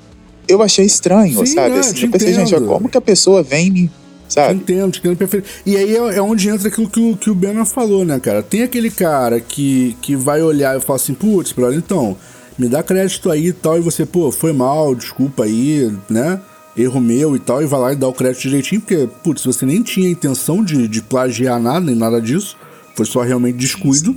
eu 0.47 0.63
achei 0.63 0.85
estranho, 0.85 1.47
Sim, 1.47 1.55
sabe? 1.55 1.79
Assim, 1.79 2.03
eu 2.03 2.11
pensei, 2.11 2.35
gente, 2.35 2.55
como 2.55 2.89
que 2.89 2.99
a 2.99 3.01
pessoa 3.01 3.43
vem 3.43 3.71
me 3.71 3.91
sabe? 4.29 4.55
Entendo, 4.55 4.97
entendo 4.97 5.17
perfeito. 5.17 5.49
E 5.65 5.77
aí 5.77 5.97
é, 5.97 6.17
é, 6.17 6.23
onde 6.23 6.49
entra 6.49 6.69
aquilo 6.69 6.89
que 6.89 7.01
o, 7.01 7.17
que 7.17 7.31
o 7.31 7.35
Bena 7.35 7.65
falou, 7.65 8.05
né, 8.05 8.21
cara? 8.21 8.43
Tem 8.43 8.63
aquele 8.63 8.91
cara 8.91 9.41
que, 9.41 9.97
que 10.03 10.15
vai 10.15 10.43
olhar 10.43 10.77
e 10.77 10.81
falar 10.81 10.97
assim, 10.97 11.15
putz, 11.15 11.53
brother, 11.53 11.79
então, 11.79 12.17
me 12.59 12.69
dá 12.69 12.83
crédito 12.83 13.31
aí 13.31 13.47
e 13.47 13.53
tal, 13.53 13.79
e 13.79 13.81
você, 13.81 14.05
pô, 14.05 14.31
foi 14.31 14.53
mal, 14.53 14.95
desculpa 14.95 15.45
aí, 15.45 15.93
né? 16.11 16.41
Erro 16.77 17.01
meu 17.01 17.35
e 17.35 17.39
tal, 17.39 17.63
e 17.63 17.67
vai 17.67 17.81
lá 17.81 17.93
e 17.93 17.97
dá 17.97 18.07
o 18.07 18.13
crédito 18.13 18.43
direitinho, 18.43 18.81
porque, 18.81 19.09
putz, 19.25 19.45
você 19.45 19.65
nem 19.65 19.83
tinha 19.83 20.09
intenção 20.09 20.63
de, 20.63 20.87
de 20.87 21.03
plagiar 21.03 21.59
nada, 21.61 21.81
nem 21.81 21.95
nada 21.95 22.21
disso, 22.21 22.57
foi 22.95 23.07
só 23.07 23.23
realmente 23.23 23.57
descuido, 23.57 24.17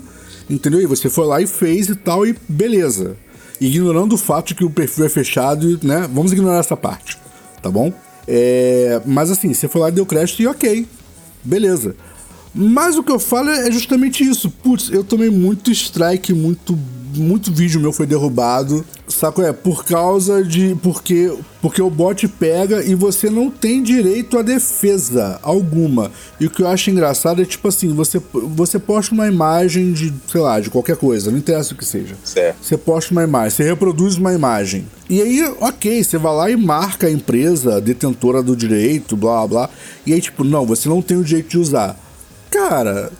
entendeu? 0.49 0.81
E 0.81 0.85
você 0.85 1.09
foi 1.09 1.25
lá 1.25 1.41
e 1.41 1.47
fez 1.47 1.89
e 1.89 1.95
tal, 1.95 2.25
e 2.25 2.35
beleza. 2.47 3.15
Ignorando 3.59 4.13
o 4.13 4.17
fato 4.17 4.49
de 4.49 4.55
que 4.55 4.65
o 4.65 4.69
perfil 4.71 5.05
é 5.05 5.09
fechado, 5.09 5.79
né? 5.83 6.09
Vamos 6.11 6.31
ignorar 6.31 6.59
essa 6.59 6.75
parte, 6.75 7.17
tá 7.61 7.69
bom? 7.69 7.93
É, 8.27 9.01
mas 9.05 9.31
assim, 9.31 9.53
você 9.53 9.67
foi 9.67 9.81
lá, 9.81 9.89
deu 9.89 10.05
crédito 10.05 10.41
e 10.41 10.47
ok, 10.47 10.87
beleza. 11.43 11.95
Mas 12.53 12.97
o 12.97 13.03
que 13.03 13.11
eu 13.11 13.19
falo 13.19 13.49
é 13.49 13.71
justamente 13.71 14.23
isso. 14.23 14.49
Putz, 14.49 14.89
eu 14.91 15.03
tomei 15.03 15.29
muito 15.29 15.71
strike, 15.71 16.33
muito 16.33 16.77
muito 17.15 17.51
vídeo 17.51 17.79
meu 17.79 17.91
foi 17.91 18.05
derrubado. 18.05 18.85
Saco 19.07 19.41
é 19.41 19.51
por 19.51 19.83
causa 19.83 20.43
de 20.43 20.75
porque 20.81 21.33
porque 21.61 21.81
o 21.81 21.89
bot 21.89 22.27
pega 22.27 22.83
e 22.83 22.95
você 22.95 23.29
não 23.29 23.51
tem 23.51 23.83
direito 23.83 24.37
à 24.37 24.41
defesa 24.41 25.39
alguma. 25.43 26.11
E 26.39 26.45
o 26.45 26.49
que 26.49 26.63
eu 26.63 26.67
acho 26.67 26.89
engraçado 26.89 27.41
é 27.41 27.45
tipo 27.45 27.67
assim, 27.67 27.93
você 27.93 28.21
você 28.33 28.79
posta 28.79 29.13
uma 29.13 29.27
imagem 29.27 29.93
de, 29.93 30.13
sei 30.27 30.41
lá, 30.41 30.59
de 30.59 30.69
qualquer 30.69 30.95
coisa, 30.95 31.29
não 31.29 31.37
interessa 31.37 31.73
o 31.73 31.77
que 31.77 31.85
seja. 31.85 32.15
Certo. 32.23 32.57
Você 32.61 32.77
posta 32.77 33.11
uma 33.11 33.23
imagem, 33.23 33.49
você 33.51 33.63
reproduz 33.63 34.17
uma 34.17 34.33
imagem. 34.33 34.87
E 35.09 35.21
aí, 35.21 35.43
OK, 35.59 36.03
você 36.03 36.17
vai 36.17 36.33
lá 36.33 36.49
e 36.49 36.55
marca 36.55 37.07
a 37.07 37.11
empresa 37.11 37.81
detentora 37.81 38.41
do 38.41 38.55
direito, 38.55 39.15
blá 39.15 39.45
blá. 39.45 39.69
E 40.05 40.13
aí 40.13 40.21
tipo, 40.21 40.43
não, 40.43 40.65
você 40.65 40.89
não 40.89 41.01
tem 41.01 41.17
o 41.17 41.23
direito 41.23 41.49
de 41.49 41.57
usar. 41.57 41.97
Cara, 42.49 43.11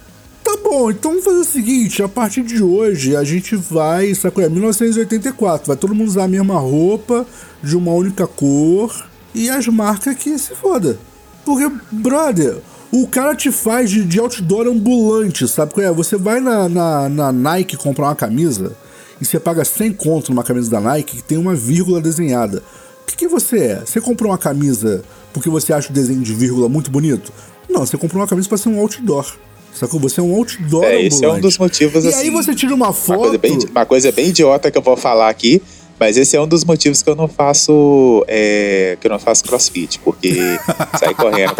Tá 0.51 0.57
bom, 0.57 0.91
então 0.91 1.11
vamos 1.11 1.23
fazer 1.23 1.37
o 1.37 1.45
seguinte: 1.45 2.03
a 2.03 2.09
partir 2.09 2.41
de 2.41 2.61
hoje 2.61 3.15
a 3.15 3.23
gente 3.23 3.55
vai, 3.55 4.13
sacou? 4.13 4.43
É 4.43 4.49
1984, 4.49 5.65
vai 5.65 5.77
todo 5.77 5.95
mundo 5.95 6.09
usar 6.09 6.25
a 6.25 6.27
mesma 6.27 6.59
roupa, 6.59 7.25
de 7.63 7.77
uma 7.77 7.93
única 7.93 8.27
cor, 8.27 9.07
e 9.33 9.49
as 9.49 9.65
marcas 9.67 10.13
que 10.15 10.37
se 10.37 10.53
foda. 10.53 10.99
Porque, 11.45 11.71
brother, 11.89 12.57
o 12.91 13.07
cara 13.07 13.33
te 13.33 13.49
faz 13.49 13.89
de, 13.89 14.03
de 14.03 14.19
outdoor 14.19 14.67
ambulante, 14.67 15.47
sabe 15.47 15.81
é? 15.81 15.89
Você 15.89 16.17
vai 16.17 16.41
na, 16.41 16.67
na, 16.67 17.07
na, 17.07 17.31
Nike 17.31 17.77
comprar 17.77 18.07
uma 18.07 18.15
camisa 18.15 18.75
e 19.21 19.25
você 19.25 19.39
paga 19.39 19.63
100 19.63 19.93
conto 19.93 20.31
numa 20.31 20.43
camisa 20.43 20.69
da 20.69 20.81
Nike 20.81 21.15
que 21.17 21.23
tem 21.23 21.37
uma 21.37 21.55
vírgula 21.55 22.01
desenhada. 22.01 22.61
O 23.03 23.05
que, 23.05 23.15
que 23.15 23.27
você 23.29 23.57
é? 23.57 23.83
Você 23.85 24.01
comprou 24.01 24.29
uma 24.29 24.37
camisa 24.37 25.01
porque 25.31 25.49
você 25.49 25.71
acha 25.71 25.91
o 25.91 25.93
desenho 25.93 26.21
de 26.21 26.33
vírgula 26.33 26.67
muito 26.67 26.91
bonito? 26.91 27.31
Não, 27.69 27.85
você 27.85 27.97
comprou 27.97 28.21
uma 28.21 28.27
camisa 28.27 28.49
para 28.49 28.57
ser 28.57 28.67
um 28.67 28.81
outdoor. 28.81 29.33
Sacou? 29.73 29.99
Você 29.99 30.19
é 30.19 30.23
um 30.23 30.35
outdoor 30.35 30.83
É, 30.85 31.01
esse 31.01 31.23
é 31.23 31.29
um 31.29 31.39
dos 31.39 31.57
motivos, 31.57 32.03
e 32.05 32.09
assim... 32.09 32.17
E 32.17 32.21
aí 32.23 32.29
você 32.29 32.53
tira 32.53 32.73
uma 32.73 32.93
foto... 32.93 33.19
Uma 33.19 33.23
coisa, 33.23 33.37
bem, 33.37 33.59
uma 33.71 33.85
coisa 33.85 34.11
bem 34.11 34.27
idiota 34.27 34.69
que 34.69 34.77
eu 34.77 34.81
vou 34.81 34.97
falar 34.97 35.29
aqui, 35.29 35.61
mas 35.99 36.17
esse 36.17 36.35
é 36.35 36.41
um 36.41 36.47
dos 36.47 36.63
motivos 36.63 37.01
que 37.01 37.09
eu 37.09 37.15
não 37.15 37.27
faço... 37.27 38.23
É, 38.27 38.97
que 38.99 39.07
eu 39.07 39.11
não 39.11 39.19
faço 39.19 39.43
crossfit, 39.43 39.99
porque 39.99 40.33
sair 40.99 41.15
correndo... 41.15 41.55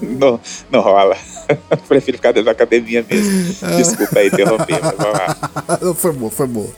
não, 0.00 0.40
não 0.70 0.80
rola. 0.80 1.16
Prefiro 1.88 2.18
ficar 2.18 2.32
dentro 2.32 2.46
da 2.46 2.52
academia 2.52 3.04
mesmo. 3.08 3.54
Desculpa 3.76 4.18
aí 4.18 4.28
interromper, 4.28 4.80
mas 4.80 4.94
vamos 4.96 5.18
lá. 5.18 5.94
foi 5.94 6.12
bom, 6.12 6.30
foi 6.30 6.46
bom. 6.46 6.70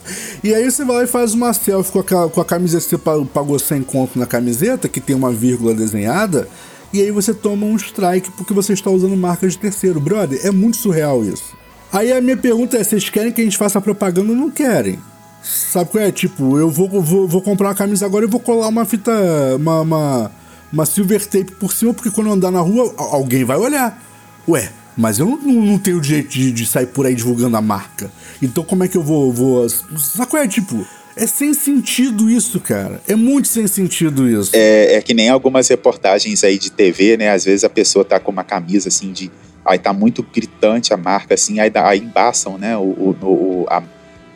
E 0.42 0.54
aí 0.54 0.70
você 0.70 0.84
vai 0.84 0.96
lá 0.96 1.04
e 1.04 1.06
faz 1.06 1.34
uma 1.34 1.52
selfie 1.52 1.92
com 1.92 2.00
a, 2.00 2.30
com 2.30 2.40
a 2.40 2.44
camiseta 2.44 2.84
que 2.84 2.90
você 2.90 2.98
pagou 2.98 3.58
100 3.58 3.82
conto 3.82 4.18
na 4.18 4.26
camiseta, 4.26 4.88
que 4.88 5.00
tem 5.00 5.14
uma 5.14 5.30
vírgula 5.30 5.74
desenhada 5.74 6.48
e 6.94 7.02
aí 7.02 7.10
você 7.10 7.34
toma 7.34 7.66
um 7.66 7.74
strike 7.74 8.30
porque 8.30 8.54
você 8.54 8.72
está 8.72 8.88
usando 8.88 9.16
marcas 9.16 9.54
de 9.54 9.58
terceiro. 9.58 10.00
Brother, 10.00 10.38
é 10.46 10.52
muito 10.52 10.76
surreal 10.76 11.24
isso. 11.24 11.56
Aí 11.92 12.12
a 12.12 12.20
minha 12.20 12.36
pergunta 12.36 12.76
é: 12.76 12.84
vocês 12.84 13.10
querem 13.10 13.32
que 13.32 13.40
a 13.40 13.44
gente 13.44 13.58
faça 13.58 13.80
propaganda 13.80 14.30
ou 14.30 14.36
não 14.36 14.48
querem? 14.48 15.00
Sabe 15.42 15.90
qual 15.90 16.04
é? 16.04 16.12
Tipo, 16.12 16.56
eu 16.56 16.70
vou, 16.70 16.88
vou, 17.02 17.26
vou 17.26 17.42
comprar 17.42 17.70
uma 17.70 17.74
camisa 17.74 18.06
agora 18.06 18.24
e 18.24 18.28
vou 18.28 18.38
colar 18.38 18.68
uma 18.68 18.84
fita. 18.84 19.10
Uma, 19.56 19.80
uma, 19.80 20.30
uma 20.72 20.86
silver 20.86 21.26
tape 21.26 21.52
por 21.58 21.72
cima, 21.72 21.92
porque 21.92 22.12
quando 22.12 22.28
eu 22.28 22.32
andar 22.32 22.52
na 22.52 22.60
rua, 22.60 22.94
alguém 22.96 23.42
vai 23.42 23.56
olhar. 23.56 24.00
Ué, 24.48 24.70
mas 24.96 25.18
eu 25.18 25.26
não, 25.26 25.36
não, 25.36 25.62
não 25.66 25.78
tenho 25.78 26.00
direito 26.00 26.30
de, 26.30 26.52
de 26.52 26.64
sair 26.64 26.86
por 26.86 27.06
aí 27.06 27.14
divulgando 27.16 27.56
a 27.56 27.60
marca. 27.60 28.08
Então 28.40 28.62
como 28.62 28.84
é 28.84 28.88
que 28.88 28.96
eu 28.96 29.02
vou. 29.02 29.32
vou 29.32 29.68
sabe 29.68 30.30
qual 30.30 30.42
é? 30.42 30.46
Tipo, 30.46 30.86
é 31.16 31.26
sem 31.26 31.54
sentido 31.54 32.28
isso, 32.30 32.58
cara. 32.60 33.00
É 33.08 33.14
muito 33.14 33.48
sem 33.48 33.66
sentido 33.66 34.28
isso. 34.28 34.50
É, 34.54 34.94
é 34.94 35.02
que 35.02 35.14
nem 35.14 35.28
algumas 35.28 35.68
reportagens 35.68 36.42
aí 36.44 36.58
de 36.58 36.70
TV, 36.70 37.16
né? 37.16 37.30
Às 37.30 37.44
vezes 37.44 37.64
a 37.64 37.68
pessoa 37.70 38.04
tá 38.04 38.18
com 38.20 38.30
uma 38.32 38.44
camisa 38.44 38.88
assim 38.88 39.12
de. 39.12 39.30
Aí 39.64 39.78
tá 39.78 39.92
muito 39.92 40.22
gritante 40.22 40.92
a 40.92 40.96
marca, 40.96 41.32
assim, 41.34 41.58
aí, 41.58 41.70
aí 41.74 41.98
embaçam, 42.00 42.58
né? 42.58 42.76
O, 42.76 42.80
o, 42.82 43.16
o- 43.22 43.66
a, 43.70 43.82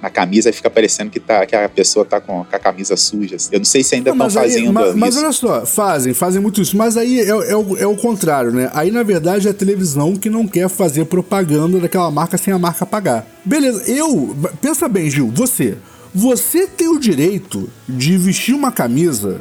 na 0.00 0.08
camisa 0.08 0.48
e 0.48 0.52
fica 0.52 0.70
parecendo 0.70 1.10
que, 1.10 1.18
tá, 1.18 1.44
que 1.44 1.56
a 1.56 1.68
pessoa 1.68 2.04
tá 2.04 2.20
com, 2.20 2.44
com 2.44 2.56
a 2.56 2.58
camisa 2.58 2.96
suja. 2.96 3.34
assim. 3.36 3.48
Eu 3.52 3.58
não 3.58 3.64
sei 3.64 3.82
se 3.82 3.96
ainda 3.96 4.10
estão 4.10 4.24
mas 4.26 4.36
aí- 4.36 4.50
fazendo 4.52 4.72
ma- 4.72 4.92
mas, 4.94 5.14
isso. 5.16 5.24
olha 5.24 5.32
só, 5.32 5.66
fazem, 5.66 6.14
fazem 6.14 6.40
muito 6.40 6.62
isso. 6.62 6.76
Mas 6.76 6.96
aí 6.96 7.20
é, 7.20 7.26
é 7.28 7.56
o, 7.56 7.76
é 7.76 7.86
o 7.86 7.96
contrário, 7.96 8.52
né? 8.52 8.70
Aí, 8.72 8.92
na 8.92 9.02
verdade, 9.02 9.48
é 9.48 9.50
a 9.50 9.54
televisão 9.54 10.14
que 10.14 10.30
não 10.30 10.46
quer 10.46 10.68
fazer 10.68 11.04
propaganda 11.06 11.80
daquela 11.80 12.10
marca 12.12 12.38
sem 12.38 12.54
a 12.54 12.58
marca 12.58 12.86
pagar. 12.86 13.26
Beleza, 13.44 13.90
eu. 13.90 14.36
Pensa 14.62 14.88
bem, 14.88 15.10
Gil, 15.10 15.32
você. 15.34 15.76
Você 16.18 16.66
tem 16.66 16.88
o 16.88 16.98
direito 16.98 17.70
de 17.88 18.18
vestir 18.18 18.52
uma 18.52 18.72
camisa 18.72 19.40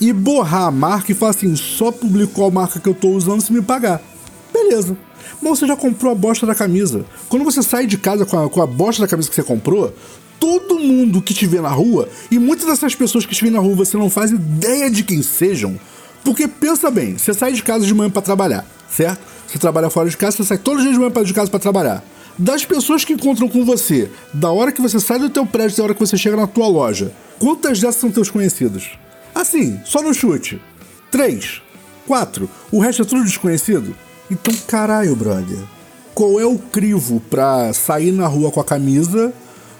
e 0.00 0.12
borrar 0.12 0.64
a 0.64 0.70
marca 0.72 1.12
e 1.12 1.14
falar 1.14 1.30
assim: 1.30 1.54
só 1.54 1.92
publicou 1.92 2.48
a 2.48 2.50
marca 2.50 2.80
que 2.80 2.88
eu 2.88 2.94
tô 2.94 3.10
usando 3.10 3.40
se 3.40 3.52
me 3.52 3.62
pagar. 3.62 4.02
Beleza. 4.52 4.96
Mas 5.40 5.56
você 5.56 5.68
já 5.68 5.76
comprou 5.76 6.10
a 6.10 6.16
bosta 6.16 6.44
da 6.44 6.52
camisa. 6.52 7.06
Quando 7.28 7.44
você 7.44 7.62
sai 7.62 7.86
de 7.86 7.96
casa 7.96 8.26
com 8.26 8.44
a, 8.44 8.50
com 8.50 8.60
a 8.60 8.66
bosta 8.66 9.02
da 9.02 9.06
camisa 9.06 9.28
que 9.28 9.36
você 9.36 9.42
comprou, 9.44 9.94
todo 10.40 10.80
mundo 10.80 11.22
que 11.22 11.32
te 11.32 11.46
vê 11.46 11.60
na 11.60 11.68
rua, 11.68 12.08
e 12.28 12.40
muitas 12.40 12.66
dessas 12.66 12.96
pessoas 12.96 13.24
que 13.24 13.32
te 13.32 13.44
vê 13.44 13.50
na 13.50 13.60
rua 13.60 13.76
você 13.76 13.96
não 13.96 14.10
faz 14.10 14.32
ideia 14.32 14.90
de 14.90 15.04
quem 15.04 15.22
sejam, 15.22 15.78
porque 16.24 16.48
pensa 16.48 16.90
bem, 16.90 17.16
você 17.16 17.32
sai 17.32 17.52
de 17.52 17.62
casa 17.62 17.86
de 17.86 17.94
manhã 17.94 18.10
pra 18.10 18.20
trabalhar, 18.20 18.66
certo? 18.90 19.20
Você 19.46 19.60
trabalha 19.60 19.88
fora 19.90 20.10
de 20.10 20.16
casa, 20.16 20.38
você 20.38 20.42
sai 20.42 20.58
todos 20.58 20.80
os 20.80 20.82
dias 20.82 20.94
de 20.94 20.98
manhã 20.98 21.24
de 21.24 21.32
casa 21.32 21.48
pra 21.48 21.60
trabalhar. 21.60 22.02
Das 22.38 22.64
pessoas 22.64 23.04
que 23.04 23.14
encontram 23.14 23.48
com 23.48 23.64
você, 23.64 24.10
da 24.32 24.50
hora 24.50 24.70
que 24.70 24.82
você 24.82 25.00
sai 25.00 25.18
do 25.18 25.30
teu 25.30 25.46
prédio, 25.46 25.78
da 25.78 25.84
hora 25.84 25.94
que 25.94 26.00
você 26.00 26.16
chega 26.18 26.36
na 26.36 26.46
tua 26.46 26.68
loja, 26.68 27.12
quantas 27.38 27.80
dessas 27.80 27.96
são 28.00 28.10
teus 28.10 28.30
conhecidos? 28.30 28.90
Assim, 29.34 29.80
só 29.84 30.02
no 30.02 30.12
chute. 30.12 30.60
Três, 31.10 31.62
quatro, 32.06 32.48
o 32.70 32.78
resto 32.78 33.02
é 33.02 33.04
tudo 33.04 33.24
desconhecido? 33.24 33.94
Então, 34.30 34.52
caralho, 34.66 35.14
brother. 35.16 35.58
Qual 36.14 36.38
é 36.40 36.44
o 36.44 36.58
crivo 36.58 37.20
pra 37.30 37.72
sair 37.72 38.12
na 38.12 38.26
rua 38.26 38.50
com 38.50 38.60
a 38.60 38.64
camisa, 38.64 39.32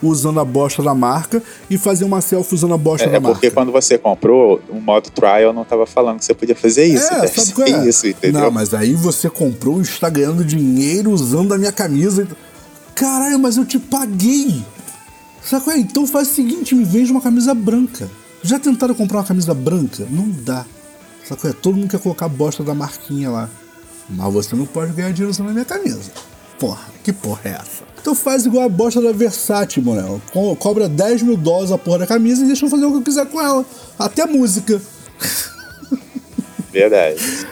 usando 0.03 0.39
a 0.39 0.45
bosta 0.45 0.83
da 0.83 0.95
marca, 0.95 1.43
e 1.69 1.77
fazer 1.79 2.05
uma 2.05 2.21
selfie 2.21 2.55
usando 2.55 2.75
a 2.75 2.79
bosta 2.79 3.07
É, 3.07 3.11
da 3.11 3.17
é 3.17 3.21
porque 3.21 3.47
marca? 3.47 3.51
quando 3.51 3.73
você 3.73 3.99
comprou, 3.99 4.61
o 4.69 4.81
modo 4.81 5.11
trial 5.11 5.53
não 5.53 5.65
tava 5.65 5.87
falando 5.87 6.19
que 6.19 6.25
você 6.27 6.35
podia 6.35 6.55
fazer 6.55 6.85
isso. 6.85 7.07
É, 7.13 7.21
deve 7.23 7.29
sabe 7.41 7.53
qual 7.53 7.67
é? 7.67 7.89
isso, 7.89 8.07
entendeu? 8.07 8.41
Não, 8.43 8.51
mas 8.51 8.73
aí 8.75 8.93
você 8.95 9.29
comprou 9.29 9.79
e 9.79 9.83
está 9.83 10.09
ganhando 10.11 10.45
dinheiro 10.45 11.11
usando 11.11 11.53
a 11.55 11.59
minha 11.59 11.73
camisa. 11.73 12.29
Caralho, 12.97 13.39
mas 13.39 13.57
eu 13.57 13.65
te 13.65 13.79
paguei. 13.79 14.65
Qual 15.49 15.71
é? 15.71 15.79
Então 15.79 16.07
faz 16.07 16.29
o 16.29 16.35
seguinte, 16.35 16.75
me 16.75 16.83
vende 16.85 17.13
uma 17.13 17.21
camisa 17.21 17.55
branca. 17.55 18.11
Já 18.43 18.59
tentaram 18.59 18.95
comprar 18.95 19.19
uma 19.19 19.25
camisa 19.25 19.55
branca? 19.55 20.07
Não 20.11 20.29
dá. 20.29 20.65
Qual 21.29 21.39
é? 21.51 21.53
Todo 21.55 21.77
mundo 21.77 21.89
quer 21.91 22.01
colocar 22.01 22.27
a 22.27 22.29
bosta 22.29 22.65
da 22.65 22.75
marquinha 22.75 23.31
lá. 23.31 23.49
Mas 24.09 24.33
você 24.33 24.57
não 24.57 24.67
pode 24.67 24.93
ganhar 24.93 25.11
dinheiro 25.13 25.31
usando 25.31 25.51
a 25.51 25.53
minha 25.53 25.65
camisa. 25.65 26.11
Porra, 26.59 26.81
que 27.05 27.13
porra 27.13 27.41
é 27.45 27.49
essa? 27.51 27.85
Então 28.01 28.15
faz 28.15 28.47
igual 28.47 28.65
a 28.65 28.69
bosta 28.69 29.01
da 29.01 29.13
Versace, 29.13 29.81
Monel. 29.81 30.21
Co- 30.33 30.57
Cobra 30.57 30.89
10 30.89 31.23
mil 31.23 31.37
dólares 31.37 31.71
a 31.73 31.77
porra 31.79 31.99
da 32.01 32.07
camisa 32.07 32.43
e 32.43 32.47
deixa 32.47 32.65
eu 32.65 32.71
fazer 32.71 32.85
o 32.87 32.93
que 32.93 32.97
eu 32.99 33.03
quiser 33.03 33.27
com 33.27 33.41
ela. 33.41 33.65
Até 33.99 34.25
música. 34.27 34.81
Verdade. 36.73 37.47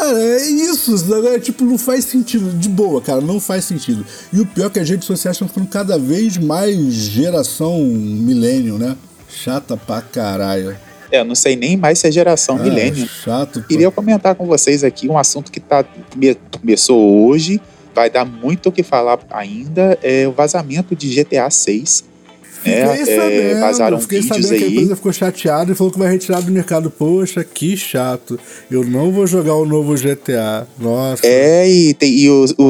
Cara, 0.00 0.18
é 0.18 0.46
isso, 0.46 0.96
sabe? 0.96 1.26
É, 1.28 1.38
tipo, 1.38 1.62
não 1.64 1.76
faz 1.76 2.06
sentido. 2.06 2.50
De 2.58 2.68
boa, 2.70 3.02
cara, 3.02 3.20
não 3.20 3.38
faz 3.38 3.64
sentido. 3.66 4.04
E 4.32 4.40
o 4.40 4.46
pior 4.46 4.66
é 4.66 4.70
que 4.70 4.78
as 4.80 4.88
redes 4.88 5.04
sociais 5.06 5.34
estão 5.36 5.46
ficando 5.46 5.66
cada 5.66 5.98
vez 5.98 6.38
mais 6.38 6.78
geração 6.94 7.78
milênio, 7.82 8.78
né? 8.78 8.96
Chata 9.28 9.76
pra 9.76 10.00
caralho. 10.00 10.74
É, 11.12 11.20
eu 11.20 11.24
não 11.24 11.34
sei 11.34 11.54
nem 11.54 11.76
mais 11.76 11.98
se 11.98 12.06
é 12.08 12.10
geração 12.10 12.56
Ah, 12.56 12.62
milênio. 12.62 13.06
Chato. 13.06 13.60
pô. 13.60 13.66
Queria 13.68 13.90
comentar 13.90 14.34
com 14.34 14.46
vocês 14.46 14.82
aqui 14.82 15.06
um 15.08 15.18
assunto 15.18 15.52
que 15.52 15.60
tá, 15.60 15.84
come- 15.84 16.36
começou 16.58 17.26
hoje, 17.26 17.60
vai 17.94 18.08
dar 18.08 18.24
muito 18.24 18.68
o 18.68 18.72
que 18.72 18.82
falar 18.82 19.18
ainda, 19.30 19.98
é 20.02 20.26
o 20.26 20.32
vazamento 20.32 20.96
de 20.96 21.08
GTA 21.14 21.50
6. 21.50 22.04
Fiquei 22.62 22.72
É, 22.80 23.04
sabendo, 23.06 23.60
vazaram 23.60 24.00
fiquei 24.00 24.22
sabendo 24.22 24.48
que 24.48 24.54
a 24.54 24.66
aí. 24.66 24.72
empresa 24.72 24.96
ficou 24.96 25.12
chateada 25.12 25.72
e 25.72 25.74
falou 25.74 25.90
que 25.92 25.98
vai 25.98 26.10
retirar 26.10 26.40
do 26.42 26.52
mercado. 26.52 26.90
Poxa, 26.90 27.42
que 27.42 27.76
chato. 27.76 28.38
Eu 28.70 28.84
não 28.84 29.10
vou 29.10 29.26
jogar 29.26 29.54
o 29.54 29.64
novo 29.64 29.96
GTA. 29.96 30.66
Nossa. 30.78 31.26
É, 31.26 31.68
e, 31.68 31.94
tem, 31.94 32.12
e 32.12 32.28
o, 32.28 32.44
o, 32.58 32.64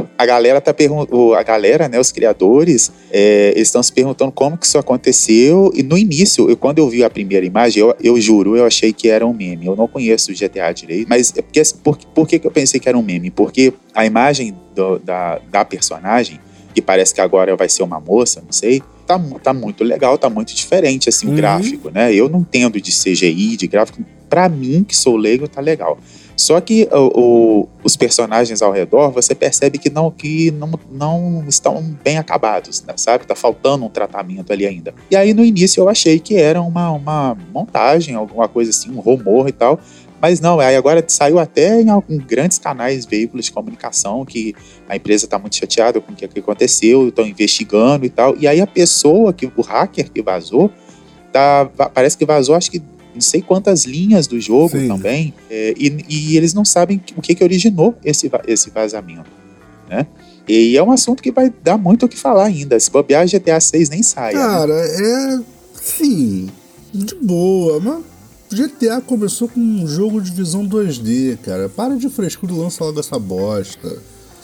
o- 0.00 0.06
a 0.16 0.24
galera 0.24 0.60
tá 0.60 0.72
perguntando, 0.72 1.34
a 1.34 1.42
galera, 1.42 1.88
né, 1.88 2.00
os 2.00 2.10
criadores, 2.10 2.90
é, 3.10 3.52
eles 3.54 3.68
estão 3.68 3.82
se 3.82 3.92
perguntando 3.92 4.32
como 4.32 4.56
que 4.56 4.64
isso 4.66 4.78
aconteceu. 4.78 5.70
E 5.74 5.82
no 5.82 5.98
início, 5.98 6.48
eu, 6.48 6.56
quando 6.56 6.78
eu 6.78 6.88
vi 6.88 7.04
a 7.04 7.10
primeira 7.10 7.44
imagem, 7.44 7.82
eu, 7.82 7.94
eu 8.02 8.18
juro, 8.20 8.56
eu 8.56 8.64
achei 8.64 8.92
que 8.92 9.08
era 9.08 9.26
um 9.26 9.34
meme. 9.34 9.66
Eu 9.66 9.76
não 9.76 9.86
conheço 9.86 10.32
o 10.32 10.34
GTA 10.34 10.72
direito, 10.72 11.06
mas 11.08 11.34
é 11.36 11.42
porque, 11.42 11.62
por, 11.84 11.96
por 12.14 12.26
que, 12.28 12.38
que 12.38 12.46
eu 12.46 12.50
pensei 12.50 12.80
que 12.80 12.88
era 12.88 12.96
um 12.96 13.02
meme? 13.02 13.30
Porque 13.30 13.72
a 13.94 14.06
imagem 14.06 14.54
do- 14.74 14.98
da, 14.98 15.38
da 15.50 15.64
personagem, 15.64 16.40
que 16.74 16.80
parece 16.80 17.12
que 17.14 17.20
agora 17.20 17.54
vai 17.56 17.68
ser 17.68 17.82
uma 17.82 17.98
moça, 18.00 18.40
não 18.44 18.52
sei, 18.52 18.82
tá, 19.08 19.18
tá 19.42 19.54
muito 19.54 19.82
legal, 19.82 20.18
tá 20.18 20.28
muito 20.28 20.54
diferente, 20.54 21.08
assim, 21.08 21.26
o 21.26 21.30
Uhum. 21.30 21.36
gráfico, 21.36 21.90
né? 21.90 22.14
Eu 22.14 22.28
não 22.28 22.40
entendo 22.40 22.78
de 22.80 22.92
CGI, 22.92 23.56
de 23.56 23.66
gráfico. 23.66 24.04
Pra 24.28 24.46
mim, 24.48 24.84
que 24.86 24.94
sou 24.94 25.16
leigo, 25.16 25.48
tá 25.48 25.60
legal. 25.60 25.98
Só 26.36 26.60
que 26.60 26.86
o- 26.92 27.20
o- 27.20 27.68
os 27.82 27.96
personagens 27.96 28.62
ao 28.62 28.70
redor, 28.70 29.10
você 29.10 29.34
percebe 29.34 29.76
que 29.78 29.90
não, 29.90 30.08
que 30.10 30.52
não, 30.52 30.70
não 30.92 31.44
estão 31.48 31.82
bem 32.04 32.16
acabados, 32.18 32.84
né, 32.86 32.92
sabe? 32.96 33.26
Tá 33.26 33.34
faltando 33.34 33.84
um 33.84 33.88
tratamento 33.88 34.52
ali 34.52 34.64
ainda. 34.66 34.94
E 35.10 35.16
aí, 35.16 35.34
no 35.34 35.42
início, 35.44 35.80
eu 35.80 35.88
achei 35.88 36.20
que 36.20 36.36
era 36.36 36.60
uma, 36.62 36.92
uma 36.92 37.36
montagem, 37.52 38.14
alguma 38.14 38.46
coisa 38.46 38.70
assim, 38.70 38.90
um 38.90 39.00
rumor 39.00 39.48
e 39.48 39.52
tal. 39.52 39.80
Mas 40.20 40.40
não, 40.40 40.58
aí 40.58 40.74
agora 40.74 41.04
saiu 41.06 41.38
até 41.38 41.80
em, 41.80 41.88
algum- 41.90 42.18
grandes 42.18 42.58
canais, 42.58 43.06
veículos 43.06 43.46
de 43.46 43.52
comunicação, 43.52 44.24
que 44.24 44.54
a 44.88 44.96
empresa 44.96 45.26
está 45.26 45.38
muito 45.38 45.54
chateada 45.56 46.00
com 46.00 46.12
o 46.12 46.16
que, 46.16 46.24
aconteceu, 46.40 47.08
estão 47.08 47.26
investigando 47.26 48.04
e 48.04 48.08
tal. 48.10 48.36
E 48.38 48.46
aí 48.48 48.60
a 48.60 48.66
pessoa, 48.66 49.32
que 49.32 49.46
o 49.46 49.60
hacker 49.62 50.10
que 50.10 50.20
vazou, 50.22 50.70
tá, 51.32 51.70
parece 51.94 52.16
que 52.16 52.24
vazou, 52.24 52.54
acho 52.54 52.70
que 52.70 52.82
não 53.14 53.20
sei 53.20 53.42
quantas 53.42 53.84
linhas 53.84 54.26
do 54.26 54.40
jogo 54.40 54.70
Sim. 54.78 54.88
também, 54.88 55.34
é, 55.50 55.74
e, 55.76 56.04
e 56.08 56.36
eles 56.36 56.54
não 56.54 56.64
sabem 56.64 57.00
o 57.16 57.22
que, 57.22 57.34
que 57.34 57.42
originou 57.42 57.94
esse, 58.04 58.30
esse 58.46 58.70
vazamento, 58.70 59.30
né? 59.88 60.06
E 60.46 60.76
é 60.76 60.82
um 60.82 60.90
assunto 60.90 61.22
que 61.22 61.30
vai 61.30 61.52
dar 61.62 61.76
muito 61.76 62.06
o 62.06 62.08
que 62.08 62.16
falar 62.16 62.46
ainda. 62.46 62.80
Se 62.80 62.90
bobear, 62.90 63.26
GTA 63.28 63.60
6 63.60 63.90
nem 63.90 64.02
sai. 64.02 64.32
né? 64.34 64.40
Cara, 64.40 64.72
é. 64.72 65.40
Sim, 65.74 66.48
de 66.92 67.14
boa, 67.16 67.78
mas 67.80 68.02
GTA 68.50 69.00
começou 69.00 69.48
com 69.48 69.60
um 69.60 69.86
jogo 69.86 70.20
de 70.20 70.30
visão 70.30 70.66
2D, 70.66 71.38
cara. 71.44 71.68
Para 71.68 71.96
de 71.96 72.08
frescura 72.08 72.52
e 72.52 72.56
lança 72.56 72.82
logo 72.84 72.98
essa 73.00 73.18
bosta. 73.18 73.98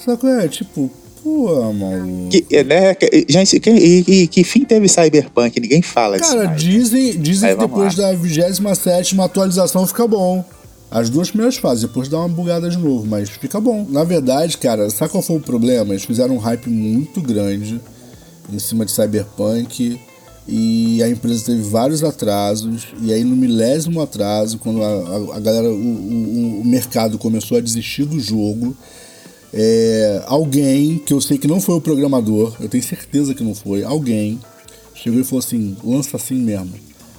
Sabe 0.04 0.18
qual 0.18 0.32
é? 0.34 0.48
Tipo, 0.48 0.90
pô, 1.22 1.72
maluco. 1.72 2.28
Que, 2.30 2.44
é, 2.50 2.62
né, 2.64 2.94
que- 2.94 3.26
gente, 3.28 3.58
que, 3.58 3.70
e, 3.70 4.26
que 4.28 4.44
fim 4.44 4.64
teve 4.64 4.88
Cyberpunk? 4.88 5.58
Ninguém 5.58 5.80
fala 5.80 6.18
disso. 6.18 6.30
Cara, 6.30 6.48
mais. 6.48 6.62
dizem, 6.62 7.18
dizem 7.18 7.50
Aí, 7.50 7.56
que 7.56 7.60
depois 7.62 7.94
da 7.94 8.12
27 8.12 9.18
atualização 9.20 9.86
fica 9.86 10.06
bom. 10.06 10.44
As 10.90 11.10
duas 11.10 11.28
primeiras 11.28 11.56
fases, 11.56 11.82
depois 11.82 12.08
dá 12.08 12.18
uma 12.18 12.28
bugada 12.28 12.68
de 12.70 12.76
novo, 12.78 13.04
mas 13.06 13.28
fica 13.30 13.58
bom. 13.58 13.84
Na 13.88 14.04
verdade, 14.04 14.56
cara, 14.58 14.88
sabe 14.90 15.10
qual 15.10 15.22
foi 15.22 15.36
o 15.36 15.40
problema? 15.40 15.92
Eles 15.92 16.04
fizeram 16.04 16.36
um 16.36 16.38
hype 16.38 16.68
muito 16.68 17.20
grande 17.20 17.80
em 18.52 18.58
cima 18.60 18.84
de 18.84 18.92
Cyberpunk 18.92 19.98
e 20.46 21.02
a 21.02 21.08
empresa 21.08 21.46
teve 21.46 21.62
vários 21.62 22.04
atrasos. 22.04 22.86
E 23.00 23.12
aí, 23.12 23.24
no 23.24 23.34
milésimo 23.34 24.00
atraso, 24.00 24.58
quando 24.58 24.82
a, 24.82 25.36
a- 25.36 25.40
galera, 25.40 25.68
o, 25.68 25.74
o- 25.74 26.60
o 26.60 26.64
mercado 26.64 27.18
começou 27.18 27.56
a 27.58 27.60
desistir 27.60 28.04
do 28.04 28.20
jogo, 28.20 28.76
é, 29.52 30.22
alguém, 30.26 30.98
que 30.98 31.12
eu 31.12 31.20
sei 31.20 31.38
que 31.38 31.46
não 31.46 31.60
foi 31.60 31.76
o 31.76 31.80
programador, 31.80 32.54
eu 32.60 32.68
tenho 32.68 32.82
certeza 32.82 33.34
que 33.34 33.42
não 33.44 33.54
foi, 33.54 33.84
alguém 33.84 34.38
chegou 34.94 35.20
e 35.20 35.24
falou 35.24 35.38
assim: 35.40 35.76
lança 35.84 36.16
assim 36.16 36.34
mesmo. 36.34 36.72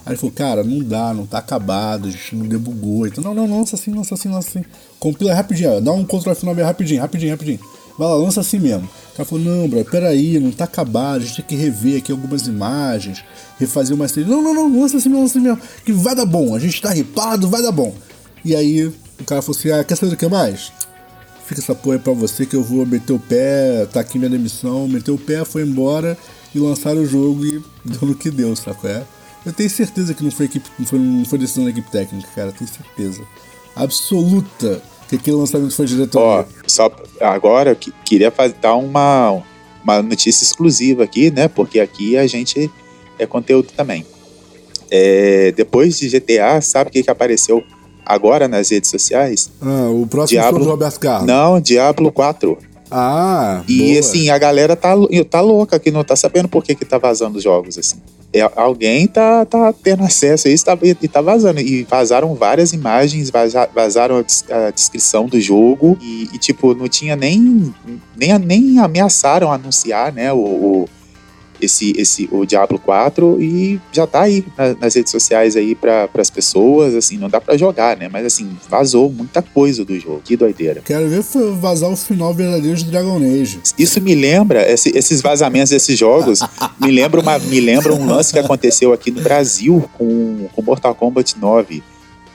Aí 0.06 0.12
ele 0.12 0.18
falou, 0.20 0.36
cara, 0.36 0.64
não 0.64 0.80
dá, 0.84 1.12
não 1.16 1.26
tá 1.26 1.40
acabado, 1.40 2.08
a 2.08 2.12
gente 2.12 2.36
não 2.36 2.46
debugou. 2.46 3.08
Então, 3.08 3.24
não, 3.24 3.34
não, 3.34 3.50
lança 3.60 3.76
assim, 3.76 3.92
lança 3.92 4.14
assim, 4.14 4.30
lança 4.30 4.50
assim. 4.50 4.66
Compila 5.00 5.34
rapidinho, 5.34 5.82
dá 5.82 5.92
um 5.92 6.06
Ctrl 6.06 6.30
F9 6.32 6.62
rapidinho, 6.64 7.02
rapidinho, 7.02 7.32
rapidinho. 7.32 7.60
Vai 7.97 8.08
lá, 8.08 8.15
lança 8.15 8.41
assim 8.41 8.60
mesmo. 8.60 8.89
O 9.13 9.17
cara 9.17 9.27
falou, 9.27 9.43
não, 9.43 9.67
bro, 9.67 9.86
peraí, 9.86 10.39
não 10.39 10.51
tá 10.51 10.65
acabado, 10.65 11.21
a 11.21 11.25
gente 11.25 11.36
tem 11.38 11.45
que 11.45 11.55
rever 11.55 11.97
aqui 11.97 12.12
algumas 12.12 12.47
imagens, 12.47 13.23
refazer 13.58 13.95
uma 13.95 14.08
série. 14.08 14.27
Não, 14.27 14.41
não, 14.41 14.53
não, 14.53 14.81
lança 14.81 14.97
assim 14.97 15.08
mesmo, 15.08 15.23
lança 15.23 15.38
assim 15.38 15.47
mesmo. 15.47 15.62
Que 15.86 15.93
vai 15.93 16.13
dar 16.13 16.25
bom, 16.25 16.53
a 16.53 16.60
gente 16.60 16.81
tá 16.81 16.91
ripado, 16.91 17.47
vai 17.47 17.62
dar 17.62 17.71
bom. 17.71 17.95
E 18.43 18.55
aí 18.55 18.86
o 18.86 19.23
cara 19.25 19.41
falou 19.41 19.58
assim, 19.58 19.71
ah, 19.71 19.84
quer 19.84 19.95
saber 19.95 20.12
do 20.12 20.17
que 20.17 20.27
mais? 20.27 20.71
Fica 21.45 21.62
essa 21.62 21.75
porra 21.75 21.95
aí 21.95 22.01
pra 22.01 22.12
você 22.12 22.45
que 22.45 22.55
eu 22.55 22.63
vou 22.63 22.86
meter 22.86 23.13
o 23.13 23.19
pé, 23.19 23.86
tá 23.86 23.99
aqui 23.99 24.17
minha 24.17 24.29
demissão, 24.29 24.88
meteu 24.88 25.13
o 25.13 25.17
pé, 25.17 25.45
foi 25.45 25.62
embora 25.62 26.17
e 26.53 26.60
lançaram 26.60 27.01
o 27.01 27.05
jogo 27.05 27.45
e 27.45 27.63
deu 27.86 28.10
no 28.10 28.15
que 28.15 28.29
deu, 28.29 28.55
saco? 28.55 28.88
É? 28.88 29.03
Eu 29.45 29.53
tenho 29.53 29.69
certeza 29.69 30.13
que 30.13 30.23
não 30.23 30.31
foi, 30.31 30.47
equipe, 30.47 30.67
não 30.77 30.86
foi, 30.86 30.99
não 30.99 31.23
foi 31.23 31.38
decisão 31.38 31.63
da 31.63 31.69
equipe 31.69 31.89
técnica, 31.91 32.27
cara. 32.34 32.51
Tenho 32.51 32.69
certeza. 32.69 33.21
Absoluta 33.75 34.81
que 35.10 35.15
aquele 35.15 35.36
lançamento 35.38 35.76
foi 35.76 35.86
diretoria. 35.86 36.28
Ó, 36.28 36.46
só 36.68 36.91
agora 37.22 37.72
eu 37.72 37.76
que- 37.76 37.94
queria 38.04 38.32
fazer, 38.32 38.56
dar 38.62 38.76
uma, 38.76 39.41
uma 39.84 40.02
notícia 40.02 40.44
exclusiva 40.44 41.04
aqui, 41.04 41.30
né? 41.32 41.48
Porque 41.48 41.80
aqui 41.80 42.18
a 42.18 42.26
gente 42.28 42.70
é 43.20 43.26
conteúdo 43.26 43.68
também. 43.76 44.06
É, 44.91 45.52
depois 45.54 45.98
de 45.98 46.10
GTA, 46.10 46.62
sabe 46.62 46.89
o 46.89 46.94
que, 46.94 47.04
que 47.04 47.10
apareceu 47.10 47.63
agora 48.06 48.48
nas 48.48 48.70
redes 48.70 48.89
sociais? 48.89 49.50
Ah, 49.62 49.89
o 49.89 50.06
próximo 50.08 50.39
Diablo- 50.39 50.60
show 50.60 50.65
do 50.68 50.72
Roberto 50.72 51.00
Carlos. 51.00 51.28
Não, 51.28 51.60
Diablo 51.60 52.12
4. 52.12 52.58
Ah, 52.91 53.63
E 53.67 53.88
boa. 53.89 54.00
assim, 54.00 54.30
a 54.30 54.38
galera 54.38 54.76
tá, 54.76 54.93
tá 55.30 55.41
louca 55.41 55.80
que 55.80 55.89
não 55.91 56.04
tá 56.04 56.15
sabendo 56.15 56.48
por 56.48 56.63
que, 56.63 56.76
que 56.76 56.86
tá 56.86 56.98
vazando 56.98 57.38
os 57.38 57.43
jogos, 57.43 57.78
assim. 57.78 57.98
É, 58.34 58.41
alguém 58.56 59.08
tá, 59.08 59.45
tá 59.45 59.71
tendo 59.74 60.04
acesso 60.04 60.48
a 60.48 60.52
isso 60.52 60.65
tá, 60.65 60.78
e 60.82 61.08
tá 61.08 61.21
vazando. 61.21 61.60
E 61.62 61.84
vazaram 61.84 62.36
várias 62.36 62.74
imagens, 62.74 63.30
vaza- 63.30 63.69
vazaram 63.74 64.17
a, 64.17 64.67
a 64.67 64.71
descrição 64.71 65.26
do 65.26 65.39
jogo. 65.39 65.98
E, 66.02 66.30
e, 66.34 66.38
tipo, 66.38 66.74
não 66.76 66.88
tinha 66.89 67.15
nem, 67.15 67.74
nem. 68.15 68.38
Nem 68.39 68.80
ameaçaram 68.80 69.52
anunciar, 69.52 70.12
né? 70.12 70.34
O, 70.34 70.38
o- 70.38 70.89
esse, 71.62 71.94
esse, 71.98 72.28
o 72.32 72.46
Diablo 72.46 72.78
4 72.80 73.41
e 73.41 73.80
já 73.91 74.06
tá 74.08 74.22
aí 74.22 74.44
na- 74.58 74.76
nas 74.76 74.94
redes 74.96 75.12
sociais 75.12 75.56
aí 75.56 75.76
para 75.76 76.10
as 76.18 76.30
pessoas, 76.30 76.94
assim, 76.96 77.18
não 77.18 77.30
dá 77.30 77.39
pra 77.41 77.58
jogar, 77.58 77.98
né? 77.98 78.10
Mas 78.12 78.26
assim, 78.26 78.50
vazou 78.70 79.10
muita 79.10 79.41
coisa 79.41 79.84
do 79.86 79.98
jogo. 80.00 80.22
Que 80.24 80.36
doideira. 80.36 80.82
Quero 80.86 81.08
ver 81.10 81.24
vazar 81.60 81.89
o 81.91 81.96
final 81.98 82.34
verdadeiro 82.34 82.78
de 82.78 82.86
Dragon 82.86 83.18
Age. 83.18 83.60
Isso 83.78 84.02
me 84.02 84.15
lembra, 84.15 84.70
esse- 84.72 84.91
esses 84.96 85.22
vazamentos 85.22 85.70
desses 85.70 85.98
jogos, 85.98 86.39
me 86.82 86.91
lembra, 86.91 87.22
uma, 87.22 87.39
me 87.39 87.60
lembra 87.60 87.94
um 87.94 88.06
lance 88.06 88.32
que 88.34 88.39
aconteceu 88.39 88.94
aqui 88.94 89.12
no 89.12 89.22
Brasil 89.22 89.84
com, 89.98 90.48
com 90.54 90.62
Mortal 90.62 90.94
Kombat 90.96 91.38
9. 91.39 91.84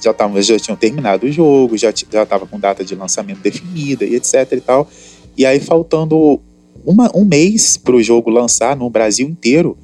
Já, 0.02 0.14
tavam, 0.14 0.40
já 0.40 0.59
tinham 0.59 0.76
terminado 0.76 1.26
o 1.26 1.30
jogo, 1.30 1.76
já 1.76 1.92
tava 2.26 2.46
com 2.46 2.59
data 2.59 2.83
de 2.83 2.94
lançamento 2.94 3.40
definida 3.40 4.04
e 4.04 4.14
etc 4.14 4.46
e 4.52 4.61
tal. 4.61 4.88
E 5.37 5.44
aí, 5.44 5.61
faltando 5.61 6.40
uma- 6.84 7.10
um 7.14 7.24
mês 7.24 7.76
para 7.76 7.94
o 7.94 8.02
jogo 8.02 8.30
lançar 8.30 8.76
no 8.76 8.88
Brasil 8.90 9.28
inteiro, 9.28 9.76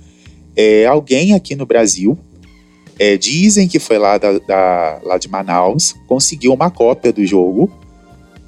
é, 0.56 0.86
alguém 0.86 1.34
aqui 1.34 1.54
no 1.54 1.66
Brasil, 1.66 2.18
é, 2.98 3.16
dizem 3.16 3.68
que 3.68 3.78
foi 3.78 3.98
lá, 3.98 4.16
da, 4.18 4.38
da- 4.38 5.00
lá 5.04 5.18
de 5.18 5.28
Manaus, 5.28 5.94
conseguiu 6.06 6.52
uma 6.52 6.70
cópia 6.70 7.12
do 7.12 7.24
jogo 7.26 7.70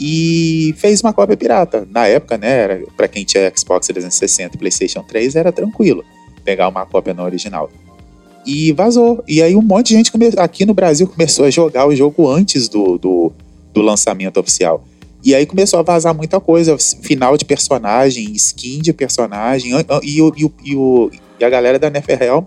e 0.01 0.75
fez 0.79 1.01
uma 1.03 1.13
cópia 1.13 1.37
pirata. 1.37 1.87
Na 1.91 2.07
época, 2.07 2.39
né, 2.39 2.49
era, 2.51 2.83
pra 2.97 3.09
quem 3.09 3.25
tinha 3.25 3.53
Xbox 3.55 3.87
360 3.89 4.55
e 4.55 4.59
PlayStation 4.59 5.03
3, 5.03 5.35
era 5.37 5.53
tranquilo 5.53 6.05
pegar 6.45 6.69
uma 6.69 6.87
cópia 6.87 7.13
no 7.13 7.23
original. 7.25 7.71
E 8.47 8.73
vazou. 8.73 9.23
E 9.29 9.43
aí 9.43 9.55
um 9.55 9.61
monte 9.61 9.89
de 9.89 9.95
gente 9.97 10.11
aqui 10.39 10.65
no 10.65 10.73
Brasil 10.73 11.07
começou 11.07 11.45
a 11.45 11.51
jogar 11.51 11.87
o 11.87 11.95
jogo 11.95 12.27
antes 12.31 12.69
do, 12.69 12.97
do, 12.97 13.33
do 13.75 13.83
lançamento 13.83 14.39
oficial. 14.41 14.83
E 15.25 15.35
aí 15.35 15.45
começou 15.47 15.79
a 15.79 15.83
vazar 15.83 16.15
muita 16.15 16.39
coisa, 16.41 16.77
final 17.03 17.37
de 17.37 17.45
personagem, 17.45 18.33
skin 18.35 18.79
de 18.81 18.93
personagem, 18.93 19.73
e, 20.03 20.23
o, 20.23 20.33
e, 20.37 20.45
o, 20.45 20.53
e, 20.65 20.77
o- 20.77 21.11
e 21.41 21.45
a 21.45 21.51
galera 21.51 21.79
da 21.79 21.91
Neferrealm 21.91 22.45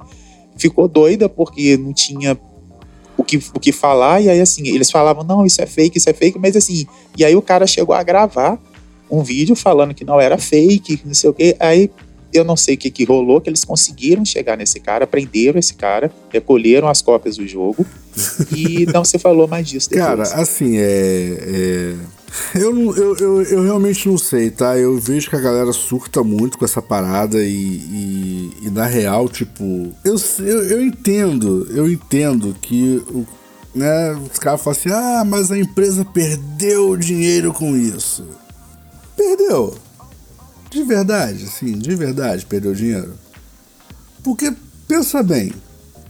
ficou 0.57 0.87
doida 0.87 1.27
porque 1.27 1.75
não 1.77 1.93
tinha 1.93 2.37
o 3.17 3.23
que, 3.23 3.37
o 3.53 3.59
que 3.59 3.71
falar, 3.71 4.21
e 4.21 4.29
aí 4.29 4.39
assim, 4.41 4.67
eles 4.67 4.89
falavam, 4.89 5.23
não, 5.23 5.45
isso 5.45 5.61
é 5.61 5.65
fake, 5.65 5.97
isso 5.97 6.09
é 6.09 6.13
fake, 6.13 6.39
mas 6.39 6.55
assim, 6.55 6.85
e 7.17 7.23
aí 7.25 7.35
o 7.35 7.41
cara 7.41 7.67
chegou 7.67 7.93
a 7.93 8.01
gravar 8.03 8.57
um 9.09 9.21
vídeo 9.21 9.55
falando 9.55 9.93
que 9.93 10.05
não 10.05 10.19
era 10.19 10.37
fake, 10.37 11.01
não 11.05 11.13
sei 11.13 11.29
o 11.29 11.33
quê, 11.33 11.55
aí 11.59 11.91
eu 12.33 12.45
não 12.45 12.55
sei 12.55 12.75
o 12.75 12.77
que, 12.77 12.89
que 12.89 13.03
rolou, 13.03 13.41
que 13.41 13.49
eles 13.49 13.65
conseguiram 13.65 14.23
chegar 14.23 14.55
nesse 14.57 14.79
cara, 14.79 15.05
prenderam 15.05 15.59
esse 15.59 15.73
cara, 15.73 16.09
recolheram 16.29 16.87
as 16.87 17.01
cópias 17.01 17.35
do 17.35 17.45
jogo, 17.45 17.85
e 18.55 18.85
não 18.93 19.03
se 19.03 19.19
falou 19.19 19.47
mais 19.47 19.67
disso 19.67 19.89
depois. 19.89 20.07
Cara, 20.07 20.23
assim, 20.41 20.77
é. 20.77 21.37
é- 21.41 22.20
Eu, 22.55 22.95
eu, 22.95 23.17
eu, 23.17 23.41
eu 23.43 23.63
realmente 23.63 24.07
não 24.07 24.17
sei, 24.17 24.49
tá? 24.49 24.77
Eu 24.77 24.97
vejo 24.97 25.29
que 25.29 25.35
a 25.35 25.41
galera 25.41 25.71
surta 25.73 26.23
muito 26.23 26.57
com 26.57 26.65
essa 26.65 26.81
parada 26.81 27.43
e, 27.43 27.49
e, 27.49 28.57
e 28.63 28.69
na 28.69 28.85
real, 28.85 29.27
tipo. 29.27 29.63
Eu, 30.03 30.15
eu, 30.39 30.63
eu 30.69 30.81
entendo, 30.81 31.67
eu 31.71 31.89
entendo 31.89 32.55
que 32.61 33.03
o, 33.09 33.27
né, 33.75 34.13
os 34.13 34.39
caras 34.39 34.61
falam 34.61 34.79
assim: 34.79 34.89
ah, 34.89 35.23
mas 35.25 35.51
a 35.51 35.57
empresa 35.57 36.05
perdeu 36.05 36.95
dinheiro 36.95 37.53
com 37.53 37.75
isso. 37.75 38.25
Perdeu. 39.15 39.75
De 40.69 40.83
verdade, 40.83 41.43
assim, 41.43 41.77
de 41.77 41.95
verdade, 41.95 42.45
perdeu 42.45 42.73
dinheiro. 42.73 43.13
Porque, 44.23 44.53
pensa 44.87 45.21
bem, 45.21 45.51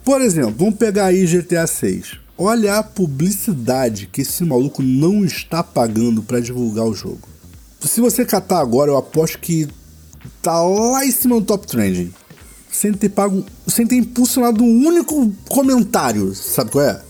por 0.04 0.22
exemplo, 0.22 0.54
vamos 0.58 0.76
pegar 0.76 1.06
aí 1.06 1.26
GTA 1.26 1.66
6. 1.66 2.21
Olha 2.38 2.78
a 2.78 2.84
publicidade 2.84 4.08
que 4.08 4.22
esse 4.22 4.44
maluco 4.44 4.82
não 4.82 5.24
está 5.24 5.64
pagando 5.64 6.24
para 6.24 6.40
divulgar 6.40 6.86
o 6.86 6.94
jogo. 6.94 7.28
Se 7.82 8.02
você 8.02 8.26
catar 8.26 8.60
agora, 8.60 8.92
eu 8.92 8.98
aposto 8.98 9.40
que 9.40 9.68
tá 10.42 10.62
lá 10.62 11.06
em 11.06 11.12
cima 11.12 11.40
do 11.40 11.46
top 11.46 11.68
trending. 11.68 12.12
Sem 12.72 12.94
ter 12.94 13.10
pago, 13.10 13.46
sem 13.68 13.86
ter 13.86 13.96
impulsionado 13.98 14.64
um 14.64 14.88
único 14.88 15.32
comentário, 15.50 16.34
sabe 16.34 16.72
qual 16.72 16.86
é? 16.86 17.02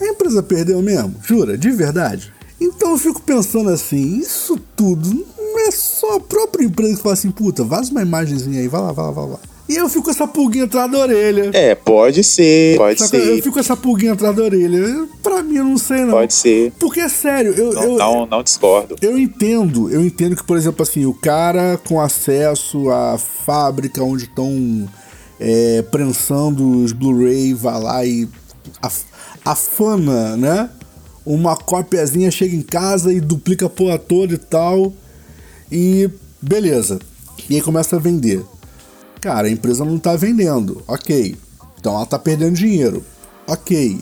A 0.00 0.06
empresa 0.06 0.42
perdeu 0.42 0.82
mesmo, 0.82 1.14
jura, 1.26 1.56
de 1.56 1.70
verdade. 1.70 2.32
Então 2.60 2.90
eu 2.90 2.98
fico 2.98 3.20
pensando 3.22 3.70
assim, 3.70 4.18
isso 4.18 4.58
tudo 4.76 5.26
não 5.38 5.58
é 5.66 5.70
só 5.70 6.16
a 6.16 6.20
própria 6.20 6.64
empresa 6.64 6.96
que 6.96 7.02
fala 7.02 7.14
assim, 7.14 7.30
puta, 7.30 7.64
vaza 7.64 7.90
uma 7.90 8.02
imagenzinha 8.02 8.60
aí, 8.60 8.68
vai 8.68 8.80
lá, 8.80 8.92
vai 8.92 9.06
lá, 9.06 9.10
vai 9.10 9.28
lá. 9.30 9.40
E 9.68 9.74
eu 9.76 9.88
fico 9.88 10.04
com 10.04 10.10
essa 10.10 10.28
pulguinha 10.28 10.64
atrás 10.64 10.90
da 10.90 10.98
orelha. 10.98 11.50
É, 11.52 11.74
pode 11.74 12.22
ser, 12.22 12.76
pode 12.76 13.00
Saca? 13.00 13.16
Eu 13.16 13.34
ser, 13.36 13.42
fico 13.42 13.54
com 13.54 13.60
essa 13.60 13.76
pulguinha 13.76 14.12
atrás 14.12 14.34
da 14.36 14.42
orelha. 14.44 15.08
Pra 15.22 15.42
mim, 15.42 15.56
eu 15.56 15.64
não 15.64 15.76
sei, 15.76 16.02
não. 16.02 16.12
pode 16.12 16.34
ser. 16.34 16.72
Porque 16.78 17.00
é 17.00 17.08
sério, 17.08 17.52
eu, 17.52 17.72
Não, 17.72 17.82
eu, 17.82 17.98
não, 17.98 18.26
não 18.26 18.42
discordo. 18.44 18.94
eu 19.02 19.18
entendo, 19.18 19.90
eu 19.90 20.04
entendo 20.04 20.36
que, 20.36 20.44
por 20.44 20.56
exemplo, 20.56 20.82
assim, 20.84 21.04
o 21.04 21.12
cara 21.12 21.78
com 21.88 22.00
acesso 22.00 22.88
à 22.90 23.18
fábrica 23.18 24.02
onde 24.04 24.24
estão 24.24 24.88
é, 25.40 25.82
prensando 25.90 26.82
os 26.84 26.92
Blu-ray 26.92 27.52
vai 27.52 27.80
lá 27.82 28.04
e 28.06 28.28
af- 28.80 29.04
afana, 29.44 30.36
né? 30.36 30.70
Uma 31.24 31.56
cópiazinha 31.56 32.30
chega 32.30 32.54
em 32.54 32.62
casa 32.62 33.12
e 33.12 33.20
duplica 33.20 33.66
a 33.66 33.70
porra 33.70 33.98
toda 33.98 34.34
e 34.34 34.38
tal. 34.38 34.92
E 35.72 36.08
beleza. 36.40 37.00
E 37.50 37.56
aí 37.56 37.60
começa 37.60 37.96
a 37.96 37.98
vender. 37.98 38.42
Cara, 39.20 39.48
a 39.48 39.50
empresa 39.50 39.84
não 39.84 39.98
tá 39.98 40.14
vendendo. 40.16 40.82
Ok. 40.86 41.36
Então 41.78 41.94
ela 41.94 42.06
tá 42.06 42.18
perdendo 42.18 42.54
dinheiro. 42.56 43.04
Ok. 43.46 44.00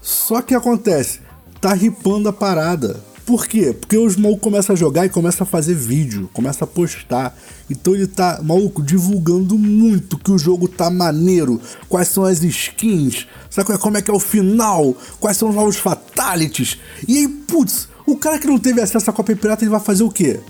Só 0.00 0.42
que 0.42 0.54
acontece, 0.54 1.20
tá 1.60 1.72
ripando 1.72 2.28
a 2.28 2.32
parada. 2.32 3.00
Por 3.24 3.46
quê? 3.46 3.72
Porque 3.72 3.96
os 3.96 4.16
malucos 4.16 4.42
começam 4.42 4.74
a 4.74 4.76
jogar 4.76 5.06
e 5.06 5.08
começam 5.08 5.44
a 5.44 5.48
fazer 5.48 5.74
vídeo, 5.74 6.28
começa 6.32 6.64
a 6.64 6.66
postar. 6.66 7.36
Então 7.70 7.94
ele 7.94 8.08
tá, 8.08 8.40
maluco, 8.42 8.82
divulgando 8.82 9.56
muito 9.56 10.18
que 10.18 10.32
o 10.32 10.38
jogo 10.38 10.66
tá 10.66 10.90
maneiro, 10.90 11.60
quais 11.88 12.08
são 12.08 12.24
as 12.24 12.42
skins, 12.42 13.28
sabe 13.48 13.72
é- 13.72 13.78
como 13.78 13.96
é 13.96 14.02
que 14.02 14.10
é 14.10 14.14
o 14.14 14.18
final, 14.18 14.96
quais 15.20 15.36
são 15.36 15.50
os 15.50 15.54
novos 15.54 15.76
fatalities. 15.76 16.78
E 17.06 17.18
aí, 17.18 17.28
putz, 17.28 17.88
o 18.04 18.16
cara 18.16 18.40
que 18.40 18.46
não 18.48 18.58
teve 18.58 18.80
acesso 18.80 19.08
à 19.08 19.12
cópia 19.12 19.36
pirata, 19.36 19.62
ele 19.62 19.70
vai 19.70 19.80
fazer 19.80 20.02
o 20.02 20.10
quê? 20.10 20.40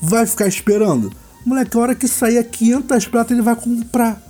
Vai 0.00 0.26
ficar 0.26 0.46
esperando? 0.48 1.12
Moleque, 1.44 1.76
a 1.76 1.80
hora 1.80 1.94
que 1.94 2.08
sair 2.08 2.38
a 2.38 2.44
500 2.44 3.06
prata, 3.06 3.32
ele 3.32 3.42
vai 3.42 3.54
comprar. 3.54 4.20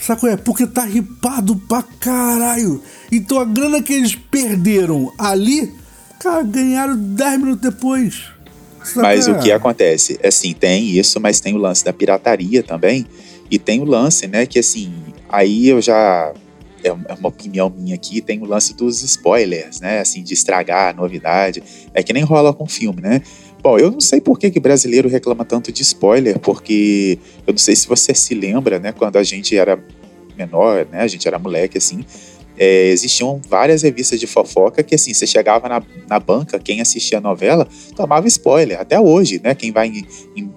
Saco 0.00 0.26
é? 0.26 0.36
Porque 0.36 0.66
tá 0.66 0.84
ripado 0.84 1.56
pra 1.56 1.82
caralho. 1.82 2.80
Então 3.10 3.40
a 3.40 3.44
grana 3.44 3.82
que 3.82 3.92
eles 3.92 4.14
perderam 4.14 5.12
ali, 5.18 5.74
cara, 6.20 6.42
ganharam 6.42 6.96
10 6.96 7.38
minutos 7.38 7.60
depois. 7.60 8.24
Saca 8.84 9.02
Mas 9.02 9.26
é? 9.26 9.32
o 9.32 9.38
que 9.40 9.50
acontece? 9.50 10.18
Assim, 10.24 10.52
tem 10.54 10.90
isso, 10.90 11.20
mas 11.20 11.40
tem 11.40 11.54
o 11.54 11.58
lance 11.58 11.84
da 11.84 11.92
pirataria 11.92 12.62
também. 12.62 13.06
E 13.50 13.58
tem 13.58 13.80
o 13.80 13.84
lance, 13.84 14.26
né, 14.26 14.46
que 14.46 14.58
assim, 14.58 14.92
aí 15.28 15.68
eu 15.68 15.80
já. 15.80 16.32
É 16.84 16.92
uma 16.92 17.04
é 17.08 17.14
uma 17.14 17.28
opinião 17.28 17.68
minha 17.76 17.96
aqui, 17.96 18.20
tem 18.20 18.40
o 18.40 18.44
lance 18.44 18.72
dos 18.72 19.02
spoilers, 19.02 19.80
né? 19.80 19.98
Assim, 19.98 20.22
de 20.22 20.32
estragar 20.32 20.90
a 20.90 20.92
novidade. 20.92 21.60
É 21.92 22.04
que 22.04 22.12
nem 22.12 22.22
rola 22.22 22.54
com 22.54 22.68
filme, 22.68 23.02
né? 23.02 23.20
Bom, 23.62 23.78
eu 23.78 23.90
não 23.90 24.00
sei 24.00 24.20
por 24.20 24.38
que, 24.38 24.50
que 24.50 24.60
brasileiro 24.60 25.08
reclama 25.08 25.44
tanto 25.44 25.72
de 25.72 25.82
spoiler, 25.82 26.38
porque 26.38 27.18
eu 27.46 27.52
não 27.52 27.58
sei 27.58 27.74
se 27.74 27.88
você 27.88 28.14
se 28.14 28.34
lembra, 28.34 28.78
né? 28.78 28.92
Quando 28.92 29.16
a 29.16 29.22
gente 29.22 29.56
era 29.56 29.82
menor, 30.36 30.86
né? 30.90 31.00
A 31.00 31.06
gente 31.08 31.26
era 31.26 31.38
moleque, 31.38 31.76
assim. 31.78 32.04
é, 32.56 32.88
existiam 32.90 33.40
várias 33.48 33.82
revistas 33.82 34.18
de 34.18 34.26
fofoca 34.26 34.82
que, 34.82 34.94
assim, 34.94 35.12
você 35.14 35.26
chegava 35.26 35.68
na, 35.68 35.82
na 36.08 36.18
banca, 36.20 36.58
quem 36.58 36.80
assistia 36.80 37.18
a 37.18 37.20
novela 37.20 37.66
tomava 37.96 38.26
spoiler. 38.28 38.80
Até 38.80 38.98
hoje, 39.00 39.40
né? 39.42 39.54
Quem 39.54 39.70
vai 39.72 39.88
em, 39.88 40.06
em- 40.36 40.50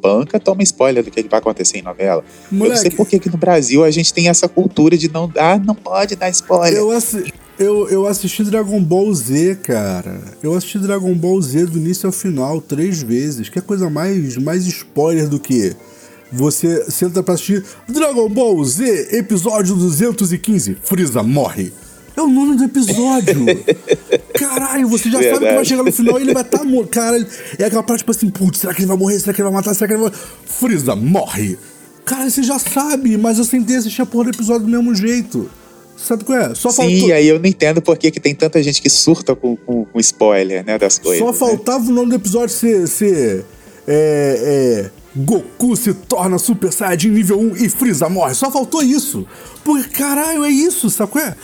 banca 0.00 0.38
toma 0.40 0.62
spoiler 0.62 1.02
do 1.04 1.10
que 1.10 1.22
que 1.22 1.28
vai 1.28 1.38
acontecer 1.40 1.78
em 1.78 1.82
novela. 1.82 2.24
Eu 2.50 2.56
não 2.58 2.66
sei 2.66 2.76
Moleque, 2.76 2.96
por 2.96 3.06
que 3.08 3.18
que 3.18 3.28
no 3.30 3.36
Brasil 3.36 3.84
a 3.84 3.90
gente 3.90 4.12
tem 4.14 4.28
essa 4.28 4.48
cultura 4.48 4.96
de 4.96 5.10
não 5.10 5.28
dar, 5.28 5.58
não 5.62 5.74
pode 5.74 6.16
dar 6.16 6.30
spoiler. 6.30 6.78
eu, 6.78 6.90
assi- 6.90 7.32
eu, 7.58 7.88
eu 7.88 8.06
assisti 8.06 8.44
Dragon 8.44 8.80
Ball 8.82 9.12
Z, 9.12 9.56
cara. 9.64 10.20
Eu 10.42 10.54
assisti 10.54 10.78
Dragon 10.78 11.12
Ball 11.14 11.40
Z 11.42 11.66
do 11.66 11.78
início 11.78 12.06
ao 12.06 12.12
final 12.12 12.60
três 12.60 13.02
vezes. 13.02 13.48
Que 13.48 13.58
é 13.58 13.62
coisa 13.62 13.90
mais, 13.90 14.36
mais 14.36 14.64
spoiler 14.66 15.28
do 15.28 15.38
que 15.40 15.74
Você 16.32 16.90
senta 16.90 17.22
pra 17.22 17.34
assistir 17.34 17.64
Dragon 17.88 18.28
Ball 18.28 18.62
Z, 18.64 19.08
episódio 19.16 19.74
215. 19.74 20.76
Freeza 20.82 21.22
morre. 21.22 21.72
É 22.16 22.20
o 22.22 22.26
nome 22.28 22.56
do 22.56 22.64
episódio. 22.64 23.46
Caralho, 24.38 24.88
você 24.88 25.10
já 25.10 25.18
sabe 25.18 25.24
que 25.24 25.30
vai 25.30 25.40
Verdade. 25.40 25.68
chegar 25.68 25.82
no 25.82 25.92
final 25.92 26.18
e 26.18 26.22
ele 26.22 26.32
vai 26.32 26.42
estar 26.42 26.64
morto. 26.64 26.90
Cara, 26.90 27.26
é 27.58 27.64
aquela 27.64 27.82
parte 27.82 28.00
tipo 28.00 28.12
assim, 28.12 28.30
putz, 28.30 28.60
será 28.60 28.72
que 28.72 28.80
ele 28.80 28.88
vai 28.88 28.96
morrer? 28.96 29.18
Será 29.18 29.32
que 29.32 29.40
ele 29.40 29.48
vai 29.48 29.58
matar? 29.58 29.74
Será 29.74 29.88
que 29.88 29.94
ele 29.94 30.02
vai. 30.02 30.12
Freeza 30.46 30.94
morre. 30.94 31.58
Cara, 32.04 32.30
você 32.30 32.42
já 32.42 32.58
sabe, 32.58 33.16
mas 33.16 33.38
eu 33.38 33.44
sentei 33.44 33.76
e 33.76 33.78
assisti 33.78 34.00
a 34.00 34.06
porra 34.06 34.24
do 34.24 34.30
episódio 34.30 34.66
do 34.66 34.70
mesmo 34.70 34.94
jeito. 34.94 35.50
Sabe 35.96 36.24
qual 36.24 36.38
é? 36.38 36.54
Só 36.54 36.70
Sim, 36.70 36.76
faltou. 36.76 37.12
aí 37.12 37.26
eu 37.26 37.38
não 37.38 37.46
entendo 37.46 37.82
por 37.82 37.98
que, 37.98 38.10
que 38.10 38.20
tem 38.20 38.34
tanta 38.34 38.62
gente 38.62 38.80
que 38.80 38.88
surta 38.88 39.34
com, 39.34 39.56
com, 39.56 39.84
com 39.84 40.00
spoiler, 40.00 40.64
né, 40.64 40.78
das 40.78 40.98
coisas. 40.98 41.18
Só 41.18 41.32
né? 41.32 41.36
faltava 41.36 41.84
o 41.84 41.92
nome 41.92 42.10
do 42.10 42.14
episódio 42.14 42.54
ser. 42.54 42.86
ser 42.86 43.44
é, 43.86 44.90
é, 44.94 44.98
Goku 45.16 45.74
se 45.74 45.92
torna 45.94 46.38
Super 46.38 46.72
Saiyajin 46.72 47.10
nível 47.10 47.40
1 47.40 47.56
e 47.56 47.68
Freeza 47.68 48.08
morre. 48.08 48.34
Só 48.34 48.50
faltou 48.50 48.82
isso. 48.82 49.26
Porque, 49.64 49.88
caralho, 49.88 50.44
é 50.44 50.50
isso, 50.50 50.88
sacou? 50.90 51.20
É? 51.20 51.34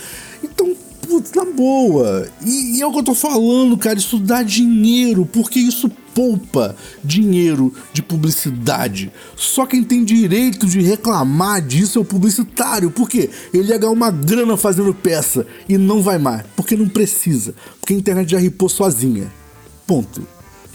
Putz, 1.07 1.33
na 1.33 1.45
boa. 1.45 2.29
E, 2.45 2.79
e 2.79 2.83
é 2.83 2.87
o 2.87 2.93
que 2.93 2.99
eu 2.99 3.05
tô 3.05 3.14
falando, 3.14 3.77
cara. 3.77 3.99
Isso 3.99 4.19
dá 4.19 4.43
dinheiro, 4.43 5.27
porque 5.27 5.59
isso 5.59 5.90
poupa 6.14 6.77
dinheiro 7.03 7.73
de 7.93 8.03
publicidade. 8.03 9.12
Só 9.37 9.67
quem 9.67 9.83
tem 9.83 10.05
direito 10.05 10.67
de 10.67 10.81
reclamar 10.81 11.61
disso 11.61 11.99
é 11.99 12.03
o 12.03 12.05
publicitário. 12.05 12.90
Por 12.90 13.09
quê? 13.09 13.31
Ele 13.53 13.69
ia 13.69 13.79
ganhar 13.79 13.93
uma 13.93 14.11
grana 14.11 14.57
fazendo 14.57 14.95
peça 14.95 15.47
e 15.69 15.77
não 15.77 16.03
vai 16.03 16.19
mais. 16.19 16.45
Porque 16.57 16.77
não 16.77 16.88
precisa. 16.88 17.55
Porque 17.81 17.95
a 17.95 17.97
internet 17.97 18.31
já 18.31 18.38
ripou 18.38 18.69
sozinha. 18.69 19.31
Ponto. 19.87 20.27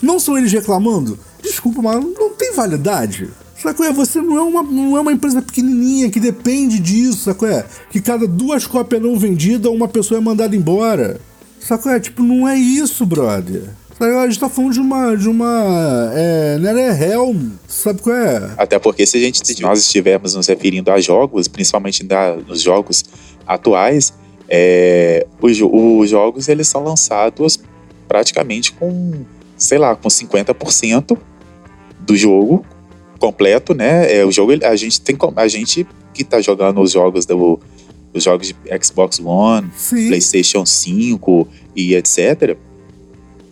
Não 0.01 0.19
são 0.19 0.37
eles 0.37 0.51
reclamando? 0.51 1.17
Desculpa, 1.41 1.81
mas 1.81 2.03
não 2.03 2.31
tem 2.31 2.53
validade. 2.53 3.29
Sacou? 3.61 3.85
É, 3.85 3.91
você 3.91 4.21
não 4.21 4.37
é, 4.37 4.41
uma, 4.41 4.63
não 4.63 4.97
é 4.97 5.01
uma 5.01 5.11
empresa 5.11 5.41
pequenininha 5.41 6.09
que 6.09 6.19
depende 6.19 6.79
disso, 6.79 7.25
sacou? 7.25 7.47
É? 7.47 7.65
Que 7.91 7.99
cada 8.01 8.25
duas 8.25 8.65
cópias 8.65 9.01
não 9.01 9.17
vendidas, 9.17 9.71
uma 9.71 9.87
pessoa 9.87 10.17
é 10.17 10.21
mandada 10.21 10.55
embora. 10.55 11.19
Sacou? 11.59 11.91
É? 11.91 11.99
Tipo, 11.99 12.23
não 12.23 12.47
é 12.47 12.57
isso, 12.57 13.05
brother. 13.05 13.63
A 13.99 14.25
gente 14.27 14.39
tá 14.39 14.47
falando 14.47 14.71
de 14.71 14.79
uma. 14.79 15.15
de 15.15 15.27
uma. 15.27 16.09
É. 16.15 16.57
NetherRealm, 16.57 17.49
sabe 17.67 18.01
qual 18.01 18.15
é? 18.15 18.51
Até 18.57 18.79
porque 18.79 19.05
se 19.05 19.17
a 19.17 19.19
gente 19.19 19.45
se 19.45 19.61
nós 19.61 19.81
estivermos 19.81 20.35
nos 20.35 20.47
referindo 20.47 20.89
a 20.89 21.01
jogos, 21.01 21.49
principalmente 21.49 22.01
da- 22.05 22.37
nos 22.37 22.61
jogos 22.61 23.03
atuais, 23.45 24.13
é, 24.47 25.27
os, 25.41 25.59
os 25.61 26.09
jogos 26.09 26.47
eles 26.47 26.65
são 26.69 26.81
lançados 26.81 27.59
praticamente 28.07 28.71
com, 28.71 29.25
sei 29.57 29.77
lá, 29.77 29.97
com 29.97 30.07
50% 30.07 31.17
do 31.99 32.15
jogo 32.15 32.65
completo, 33.19 33.73
né? 33.73 34.17
É, 34.17 34.25
o 34.25 34.31
jogo 34.31 34.53
a 34.63 34.75
gente 34.75 35.01
tem 35.01 35.17
a 35.35 35.47
gente 35.47 35.85
que 36.13 36.23
tá 36.23 36.41
jogando 36.41 36.81
os 36.81 36.91
jogos 36.91 37.25
do 37.25 37.59
os 38.11 38.23
jogos 38.23 38.47
de 38.47 38.55
Xbox 38.83 39.19
One, 39.23 39.69
Sim. 39.77 40.07
PlayStation 40.07 40.65
5 40.65 41.47
e 41.75 41.93
etc. 41.93 42.57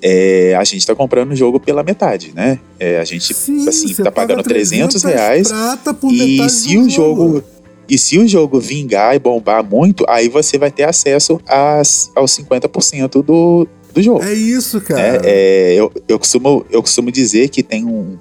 é, 0.02 0.56
a 0.56 0.64
gente 0.64 0.86
tá 0.86 0.96
comprando 0.96 1.32
o 1.32 1.36
jogo 1.36 1.60
pela 1.60 1.84
metade, 1.84 2.32
né? 2.34 2.60
É, 2.80 2.98
a 2.98 3.04
gente 3.04 3.34
Sim, 3.34 3.68
assim, 3.68 3.94
tá 3.94 4.12
paga 4.12 4.34
pagando 4.34 4.44
300 4.44 5.04
reais 5.04 5.48
prata 5.50 5.94
por 5.94 6.12
e 6.12 6.50
se 6.50 6.76
o 6.78 6.90
jogo 6.90 7.44
e 7.90 7.98
se 7.98 8.18
o 8.18 8.28
jogo 8.28 8.60
vingar 8.60 9.16
e 9.16 9.20
bombar 9.20 9.64
muito, 9.64 10.04
aí 10.10 10.28
você 10.28 10.58
vai 10.58 10.70
ter 10.70 10.84
acesso 10.84 11.40
a, 11.48 11.82
aos 12.16 12.38
50% 12.38 13.24
do, 13.24 13.68
do 13.94 14.04
jogo. 14.04 14.24
É 14.24 14.34
isso, 14.34 14.78
né? 14.78 14.84
cara. 14.86 15.22
É, 15.24 15.74
eu, 15.74 15.92
eu, 16.08 16.20
costumo, 16.20 16.66
eu 16.70 16.82
costumo 16.82 17.12
dizer 17.12 17.48
que 17.50 17.64
tem 17.64 17.86
um. 17.86 18.18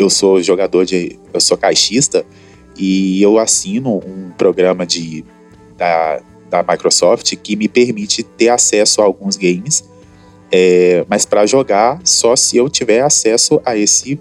Eu 0.00 0.08
sou 0.08 0.42
jogador 0.42 0.84
de. 0.84 1.18
Eu 1.32 1.40
sou 1.40 1.56
caixista 1.56 2.24
e 2.76 3.22
eu 3.22 3.38
assino 3.38 3.98
um 3.98 4.30
programa 4.30 4.86
de, 4.86 5.24
da, 5.76 6.20
da 6.48 6.62
Microsoft 6.62 7.36
que 7.36 7.54
me 7.54 7.68
permite 7.68 8.22
ter 8.22 8.48
acesso 8.48 9.02
a 9.02 9.04
alguns 9.04 9.36
games, 9.36 9.84
é, 10.50 11.04
mas 11.06 11.26
para 11.26 11.44
jogar 11.44 12.00
só 12.02 12.34
se 12.34 12.56
eu 12.56 12.70
tiver 12.70 13.02
acesso 13.02 13.60
a 13.64 13.76
esse 13.76 14.18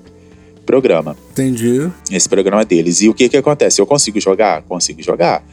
programa 0.66 1.16
Entendi. 1.32 1.90
esse 2.12 2.28
programa 2.28 2.66
deles. 2.66 3.02
E 3.02 3.10
o 3.10 3.14
que 3.14 3.30
que 3.30 3.38
acontece? 3.38 3.80
Eu 3.82 3.88
consigo 3.88 4.20
jogar? 4.20 4.62
Consigo 4.64 5.02
jogar. 5.02 5.44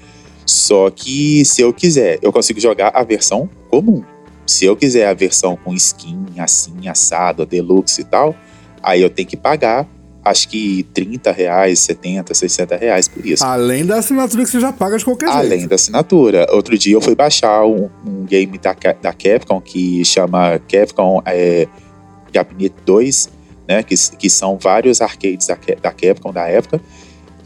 Só 0.44 0.90
que 0.90 1.44
se 1.44 1.62
eu 1.62 1.72
quiser, 1.72 2.18
eu 2.20 2.32
consigo 2.32 2.60
jogar 2.60 2.90
a 2.94 3.02
versão 3.02 3.48
comum. 3.70 4.02
Se 4.46 4.64
eu 4.64 4.76
quiser 4.76 5.08
a 5.08 5.14
versão 5.14 5.56
com 5.56 5.72
skin, 5.74 6.26
assim, 6.38 6.88
assado, 6.88 7.46
deluxe 7.46 8.02
e 8.02 8.04
tal, 8.04 8.34
aí 8.82 9.00
eu 9.00 9.10
tenho 9.10 9.28
que 9.28 9.36
pagar, 9.36 9.88
acho 10.26 10.48
que 10.48 10.82
30 10.92 11.30
reais, 11.30 11.78
70, 11.80 12.34
60 12.34 12.76
reais 12.76 13.06
por 13.06 13.24
isso. 13.24 13.44
Além 13.44 13.86
da 13.86 13.98
assinatura 13.98 14.44
que 14.44 14.50
você 14.50 14.58
já 14.58 14.72
paga 14.72 14.98
de 14.98 15.04
qualquer 15.04 15.28
Além 15.28 15.50
jeito. 15.50 15.68
da 15.68 15.76
assinatura. 15.76 16.46
Outro 16.50 16.76
dia 16.76 16.94
eu 16.94 17.00
fui 17.00 17.14
baixar 17.14 17.64
um, 17.64 17.88
um 18.04 18.24
game 18.24 18.58
da, 18.58 18.74
da 19.00 19.12
Capcom 19.12 19.60
que 19.60 20.04
chama 20.04 20.60
Capcom 20.68 21.22
é, 21.24 21.68
Gabinete 22.32 22.74
2, 22.84 23.28
né? 23.68 23.82
Que, 23.84 23.94
que 24.18 24.28
são 24.28 24.58
vários 24.58 25.00
arcades 25.00 25.46
da, 25.46 25.56
da 25.80 25.92
Capcom 25.92 26.32
da 26.32 26.48
época. 26.48 26.80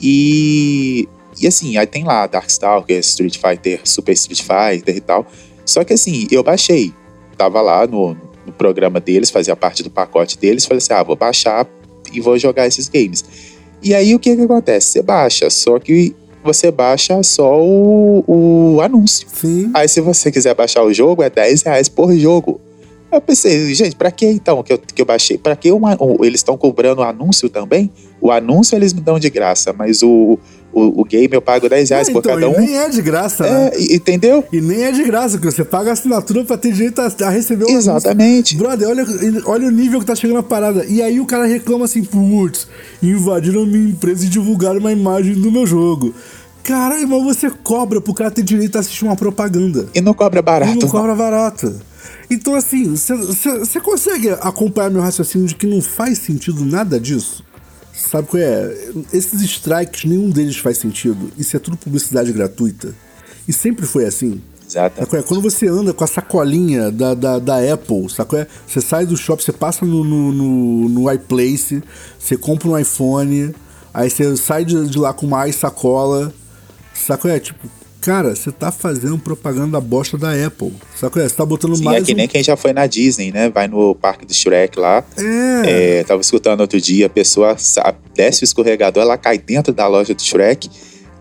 E, 0.01 1.07
e 1.39 1.47
assim, 1.47 1.77
aí 1.77 1.87
tem 1.87 2.05
lá 2.05 2.27
Darkstalker, 2.27 2.99
Street 3.01 3.37
Fighter, 3.37 3.81
Super 3.85 4.13
Street 4.13 4.41
Fighter 4.41 4.97
e 4.97 5.01
tal. 5.01 5.27
Só 5.67 5.85
que 5.85 5.93
assim, 5.93 6.27
eu 6.31 6.43
baixei. 6.43 6.95
Tava 7.37 7.61
lá 7.61 7.87
no, 7.87 8.17
no 8.47 8.53
programa 8.53 9.01
deles, 9.01 9.29
fazia 9.29 9.55
parte 9.55 9.83
do 9.83 9.91
pacote 9.91 10.39
deles. 10.39 10.65
Falei 10.65 10.79
assim: 10.79 10.95
ah, 10.95 11.03
vou 11.03 11.17
baixar 11.17 11.67
e 12.13 12.21
vou 12.21 12.39
jogar 12.39 12.67
esses 12.67 12.89
games. 12.89 13.25
E 13.83 13.95
aí 13.95 14.15
o 14.15 14.19
que 14.19 14.37
que 14.37 14.43
acontece? 14.43 14.93
Você 14.93 15.03
baixa, 15.03 15.51
só 15.51 15.79
que 15.79 16.15
você 16.43 16.71
baixa 16.71 17.23
só 17.23 17.61
o, 17.61 18.25
o 18.27 18.81
anúncio. 18.81 19.27
Sim. 19.33 19.71
Aí 19.75 19.89
se 19.89 20.01
você 20.01 20.31
quiser 20.31 20.55
baixar 20.55 20.83
o 20.83 20.93
jogo, 20.93 21.23
é 21.23 21.31
10 21.31 21.63
reais 21.63 21.89
por 21.89 22.15
jogo. 22.15 22.61
Eu 23.13 23.21
pensei, 23.21 23.75
gente, 23.75 23.97
pra 23.97 24.11
que 24.11 24.27
então 24.27 24.63
que 24.63 24.73
eu, 24.73 24.79
que 24.79 25.03
eu 25.03 25.07
baixei? 25.07 25.37
Pra 25.37 25.57
que 25.57 25.73
uma, 25.73 25.99
eles 26.21 26.41
estão 26.41 26.57
cobrando 26.57 27.01
o 27.01 27.05
anúncio 27.05 27.49
também? 27.49 27.91
O 28.21 28.31
anúncio 28.31 28.77
eles 28.77 28.93
me 28.93 29.01
dão 29.01 29.19
de 29.19 29.29
graça, 29.29 29.73
mas 29.73 30.03
o, 30.03 30.39
o, 30.73 31.01
o 31.01 31.05
game 31.05 31.29
eu 31.33 31.43
pago 31.43 31.69
10 31.69 31.91
reais 31.91 32.09
Ah, 32.09 32.13
por 32.13 32.19
então, 32.21 32.35
cada 32.35 32.47
e 32.47 32.49
um. 32.49 32.61
nem 32.61 32.77
é 32.79 32.89
de 32.89 33.03
graça, 33.03 33.45
né? 33.45 33.71
É, 33.75 33.81
e- 33.81 33.97
entendeu? 33.97 34.45
E 34.53 34.61
nem 34.61 34.85
é 34.85 34.93
de 34.93 35.03
graça, 35.05 35.37
porque 35.39 35.51
você 35.51 35.65
paga 35.65 35.91
a 35.91 35.93
assinatura 35.95 36.45
pra 36.45 36.57
ter 36.57 36.73
direito 36.73 37.01
a, 37.01 37.07
a 37.27 37.31
receber 37.31 37.65
o 37.65 37.69
anúncio. 37.69 37.79
Exatamente. 37.91 38.57
Brother, 38.57 38.89
olha, 38.89 39.05
olha 39.47 39.67
o 39.69 39.71
nível 39.71 40.01
que 40.01 40.07
tá 40.07 40.15
chegando 40.15 40.39
a 40.39 40.43
parada. 40.43 40.85
E 40.87 41.03
aí 41.03 41.19
o 41.21 41.27
cara 41.27 41.47
reclama 41.47 41.85
assim, 41.87 42.05
putz, 42.05 42.69
invadiram 43.03 43.67
minha 43.67 43.89
empresa 43.91 44.25
e 44.25 44.29
divulgaram 44.29 44.79
uma 44.81 44.93
imagem 44.93 45.35
do 45.35 45.51
meu 45.51 45.67
jogo. 45.67 46.15
Caralho, 46.63 47.09
mas 47.09 47.23
você 47.25 47.51
cobra 47.51 48.01
pro 48.01 48.13
cara 48.15 48.31
ter 48.31 48.43
direito 48.43 48.77
a 48.77 48.81
assistir 48.81 49.05
uma 49.05 49.17
propaganda. 49.17 49.89
E 49.95 50.01
não 50.01 50.13
cobra 50.15 50.41
E 50.41 50.43
barato. 50.43 50.73
não 50.75 50.81
não. 50.83 50.89
cobra 50.89 51.15
barato. 51.15 51.75
Então, 52.31 52.55
assim, 52.55 52.95
você 52.95 53.81
consegue 53.81 54.31
acompanhar 54.31 54.91
meu 54.91 55.03
raciocínio 55.03 55.49
de 55.49 55.55
que 55.55 55.67
não 55.67 55.81
faz 55.83 56.19
sentido 56.19 56.65
nada 56.65 57.01
disso? 57.01 57.43
Sabe 58.09 58.29
qual 58.29 58.43
é? 58.43 58.75
Esses 59.13 59.41
strikes, 59.43 60.05
nenhum 60.05 60.31
deles 60.31 60.57
faz 60.57 60.79
sentido. 60.79 61.31
Isso 61.37 61.57
é 61.57 61.61
tudo 61.61 61.77
publicidade 61.77 62.33
gratuita. 62.33 62.95
E 63.47 63.53
sempre 63.53 63.87
foi 63.87 64.05
assim. 64.07 64.41
Exato. 64.67 65.03
É? 65.03 65.23
Quando 65.23 65.43
você 65.43 65.69
anda 65.69 65.93
com 65.93 66.03
a 66.03 66.07
sacolinha 66.07 66.91
da, 66.91 67.15
da, 67.15 67.39
da 67.39 67.73
Apple, 67.73 68.09
sacou? 68.09 68.39
É? 68.39 68.47
Você 68.67 68.81
sai 68.81 69.05
do 69.05 69.17
shopping, 69.17 69.43
você 69.43 69.53
passa 69.53 69.85
no, 69.85 70.03
no, 70.03 70.33
no, 70.33 70.89
no 70.89 71.13
iPlace, 71.13 71.83
você 72.19 72.37
compra 72.37 72.69
um 72.69 72.79
iPhone, 72.79 73.55
aí 73.93 74.09
você 74.09 74.37
sai 74.37 74.65
de, 74.65 74.89
de 74.89 74.99
lá 74.99 75.13
com 75.13 75.27
mais 75.27 75.57
sacola, 75.57 76.33
sacou? 76.95 77.31
É? 77.31 77.39
Tipo, 77.39 77.69
cara, 78.01 78.35
você 78.35 78.51
tá 78.51 78.73
fazendo 78.73 79.19
propaganda 79.19 79.73
da 79.73 79.81
bosta 79.81 80.17
da 80.17 80.33
Apple, 80.33 80.73
sacou? 80.97 81.23
É? 81.23 81.29
Você 81.29 81.35
tá 81.35 81.45
botando 81.45 81.77
Sim, 81.77 81.85
mais 81.85 82.03
é 82.03 82.07
que 82.07 82.13
um- 82.13 82.17
nem 82.17 82.27
quem 82.29 82.43
já 82.43 82.57
foi 82.57 82.73
na 82.73 82.87
Disney, 82.87 83.31
né? 83.33 83.51
Vai 83.51 83.69
no 83.69 83.95
parque 83.95 84.25
do 84.25 84.33
Shrek 84.35 84.79
lá. 84.79 85.05
É, 85.19 85.99
É, 86.01 86.05
tava 86.05 86.21
escutando 86.21 86.61
outro 86.61 86.81
dia, 86.81 87.07
a 87.07 87.11
pessoa 87.11 87.57
desce 88.15 88.43
o 88.43 88.45
escorregador, 88.45 89.03
ela 89.03 89.19
cai 89.19 89.39
dentro 89.39 89.73
da 89.73 89.87
loja 89.87 90.15
do 90.15 90.23
Shrek, 90.23 90.69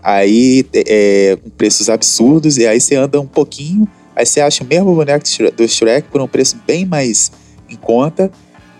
aí 0.02 0.64
é, 0.74 1.36
com 1.42 1.50
preços 1.50 1.88
absurdos, 1.90 2.56
e 2.56 2.66
aí 2.66 2.80
você 2.80 2.94
anda 2.96 3.20
um 3.20 3.26
pouquinho, 3.26 3.86
aí 4.16 4.24
você 4.24 4.40
acha 4.40 4.64
o 4.64 4.66
mesmo 4.66 4.94
boneco 4.94 5.24
do 5.56 5.68
Shrek 5.68 6.08
por 6.10 6.20
um 6.20 6.26
preço 6.28 6.56
bem 6.66 6.84
mais 6.86 7.30
em 7.68 7.76
conta, 7.76 8.30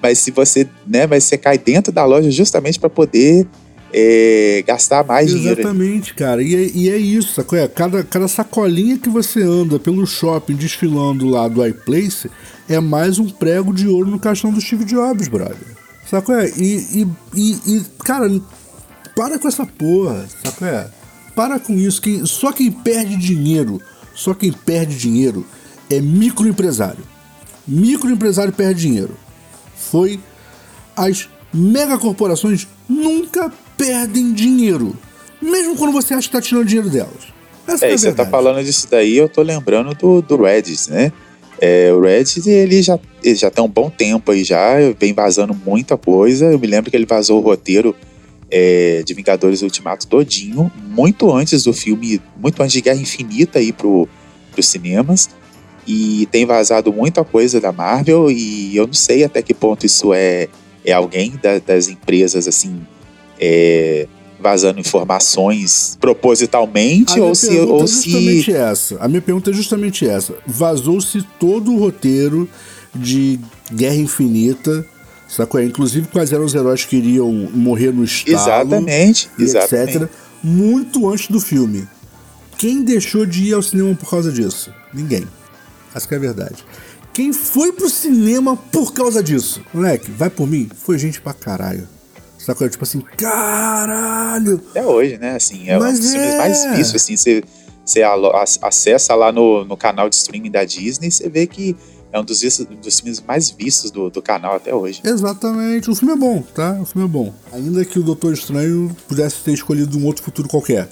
mas 0.02 0.18
se 0.18 0.30
você, 0.30 0.66
né, 0.86 1.06
mas 1.06 1.24
você 1.24 1.36
cai 1.36 1.58
dentro 1.58 1.92
da 1.92 2.04
loja 2.06 2.30
justamente 2.30 2.78
para 2.80 2.88
poder 2.88 3.46
é, 3.92 4.62
gastar 4.66 5.04
mais 5.04 5.30
dinheiro. 5.30 5.60
Exatamente, 5.60 6.14
cara. 6.14 6.42
E 6.42 6.54
é, 6.54 6.70
e 6.74 6.90
é 6.90 6.96
isso, 6.96 7.34
sacou? 7.34 7.58
É, 7.58 7.66
cada, 7.68 8.04
cada 8.04 8.28
sacolinha 8.28 8.98
que 8.98 9.08
você 9.08 9.42
anda 9.42 9.78
pelo 9.78 10.06
shopping 10.06 10.54
desfilando 10.54 11.28
lá 11.28 11.48
do 11.48 11.66
iPlace 11.66 12.30
é 12.68 12.78
mais 12.78 13.18
um 13.18 13.28
prego 13.28 13.72
de 13.72 13.88
ouro 13.88 14.10
no 14.10 14.18
caixão 14.18 14.52
do 14.52 14.60
Steve 14.60 14.84
Jobs, 14.84 15.28
brother. 15.28 15.56
Sacou? 16.08 16.34
É? 16.34 16.48
E, 16.50 17.02
e, 17.02 17.08
e, 17.34 17.76
e, 17.76 17.84
cara, 18.04 18.28
para 19.14 19.38
com 19.38 19.48
essa 19.48 19.66
porra, 19.66 20.26
sacou? 20.42 20.68
É? 20.68 20.88
Para 21.34 21.58
com 21.58 21.74
isso. 21.74 22.00
Quem, 22.00 22.24
só 22.26 22.52
quem 22.52 22.70
perde 22.70 23.16
dinheiro, 23.16 23.80
só 24.14 24.34
quem 24.34 24.52
perde 24.52 24.96
dinheiro 24.96 25.46
é 25.88 26.00
microempresário. 26.00 27.04
Microempresário 27.66 28.52
perde 28.52 28.82
dinheiro. 28.82 29.16
Foi 29.76 30.20
as 30.96 31.28
megacorporações 31.52 32.66
nunca 32.88 33.52
perdem 33.84 34.32
dinheiro. 34.32 34.94
Mesmo 35.40 35.76
quando 35.76 35.92
você 35.92 36.14
acha 36.14 36.28
que 36.28 36.32
tá 36.32 36.40
tirando 36.40 36.66
dinheiro 36.66 36.90
delas. 36.90 37.28
Essa 37.66 37.86
É, 37.86 37.90
é, 37.90 37.94
a 37.94 37.98
você 37.98 38.06
tá 38.08 38.24
verdade. 38.24 38.30
falando 38.30 38.64
disso 38.64 38.86
daí, 38.90 39.16
eu 39.16 39.28
tô 39.28 39.42
lembrando 39.42 39.94
do, 39.94 40.20
do 40.22 40.36
Reddit, 40.42 40.90
né? 40.90 41.12
É, 41.60 41.92
o 41.92 42.00
Reddit, 42.00 42.48
ele 42.48 42.82
já, 42.82 42.98
ele 43.22 43.34
já 43.34 43.50
tem 43.50 43.62
um 43.64 43.68
bom 43.68 43.90
tempo 43.90 44.30
aí 44.32 44.44
já, 44.44 44.74
vem 44.98 45.12
vazando 45.12 45.54
muita 45.54 45.96
coisa. 45.96 46.46
Eu 46.46 46.58
me 46.58 46.66
lembro 46.66 46.90
que 46.90 46.96
ele 46.96 47.06
vazou 47.06 47.38
o 47.38 47.42
roteiro 47.42 47.94
é, 48.50 49.02
de 49.04 49.14
Vingadores 49.14 49.62
Ultimato 49.62 50.06
todinho, 50.06 50.70
muito 50.88 51.30
antes 51.32 51.62
do 51.64 51.72
filme, 51.72 52.20
muito 52.36 52.62
antes 52.62 52.72
de 52.72 52.80
Guerra 52.80 53.00
Infinita 53.00 53.60
ir 53.60 53.72
pro, 53.72 54.08
pros 54.52 54.66
cinemas. 54.68 55.28
E 55.86 56.26
tem 56.30 56.44
vazado 56.46 56.92
muita 56.92 57.24
coisa 57.24 57.60
da 57.60 57.72
Marvel 57.72 58.30
e 58.30 58.76
eu 58.76 58.86
não 58.86 58.94
sei 58.94 59.24
até 59.24 59.40
que 59.42 59.54
ponto 59.54 59.84
isso 59.86 60.12
é, 60.14 60.48
é 60.84 60.92
alguém 60.92 61.32
da- 61.42 61.58
das 61.58 61.88
empresas, 61.88 62.46
assim, 62.46 62.80
é, 63.40 64.06
vazando 64.40 64.80
informações 64.80 65.96
propositalmente 66.00 67.18
ou 67.18 67.34
se, 67.34 67.58
ou 67.58 67.84
é 67.84 67.86
se 67.86 68.10
justamente 68.10 68.52
essa. 68.52 68.96
A 69.00 69.08
minha 69.08 69.22
pergunta 69.22 69.50
é 69.50 69.52
justamente 69.52 70.06
essa. 70.06 70.34
Vazou-se 70.46 71.22
todo 71.38 71.72
o 71.72 71.78
roteiro 71.78 72.48
de 72.94 73.38
Guerra 73.72 73.96
Infinita, 73.96 74.84
sacou? 75.28 75.62
Inclusive 75.62 76.08
quais 76.08 76.32
eram 76.32 76.44
os 76.44 76.54
heróis 76.54 76.84
que 76.84 76.96
iriam 76.96 77.30
morrer 77.54 77.92
no 77.92 78.04
estalo. 78.04 78.36
Exatamente, 78.36 79.30
exatamente. 79.38 79.96
etc. 79.96 80.08
Muito 80.42 81.08
antes 81.08 81.28
do 81.28 81.40
filme. 81.40 81.86
Quem 82.58 82.82
deixou 82.82 83.24
de 83.24 83.44
ir 83.44 83.54
ao 83.54 83.62
cinema 83.62 83.94
por 83.94 84.10
causa 84.10 84.30
disso? 84.30 84.72
Ninguém. 84.92 85.24
Essa 85.94 86.06
que 86.06 86.14
é 86.14 86.16
a 86.16 86.20
verdade. 86.20 86.64
Quem 87.12 87.32
foi 87.32 87.72
pro 87.72 87.88
cinema 87.88 88.56
por 88.56 88.92
causa 88.92 89.22
disso? 89.22 89.62
Moleque, 89.72 90.10
vai 90.10 90.30
por 90.30 90.46
mim? 90.46 90.68
Foi 90.74 90.98
gente 90.98 91.20
pra 91.20 91.32
caralho. 91.32 91.88
Sacou? 92.40 92.68
Tipo 92.68 92.84
assim, 92.84 93.00
caralho! 93.18 94.62
Até 94.70 94.84
hoje, 94.84 95.18
né? 95.18 95.36
Assim, 95.36 95.68
é 95.68 95.76
um 95.76 95.80
Mas 95.80 96.00
dos 96.00 96.10
filmes 96.12 96.34
é. 96.34 96.38
mais 96.38 96.76
vistos, 96.76 97.02
assim, 97.02 97.16
você, 97.16 97.44
você 97.84 98.02
acessa 98.62 99.14
lá 99.14 99.30
no, 99.30 99.64
no 99.64 99.76
canal 99.76 100.08
de 100.08 100.16
streaming 100.16 100.50
da 100.50 100.64
Disney, 100.64 101.10
você 101.10 101.28
vê 101.28 101.46
que 101.46 101.76
é 102.12 102.18
um 102.18 102.24
dos, 102.24 102.40
dos 102.40 102.98
filmes 102.98 103.22
mais 103.26 103.50
vistos 103.50 103.90
do, 103.90 104.10
do 104.10 104.22
canal 104.22 104.56
até 104.56 104.74
hoje. 104.74 105.00
Exatamente. 105.04 105.90
O 105.90 105.94
filme 105.94 106.14
é 106.14 106.16
bom, 106.16 106.42
tá? 106.42 106.78
O 106.80 106.86
filme 106.86 107.06
é 107.06 107.10
bom. 107.10 107.32
Ainda 107.52 107.84
que 107.84 107.98
o 107.98 108.02
Doutor 108.02 108.32
Estranho 108.32 108.90
pudesse 109.06 109.44
ter 109.44 109.52
escolhido 109.52 109.96
um 109.98 110.06
outro 110.06 110.24
futuro 110.24 110.48
qualquer. 110.48 110.88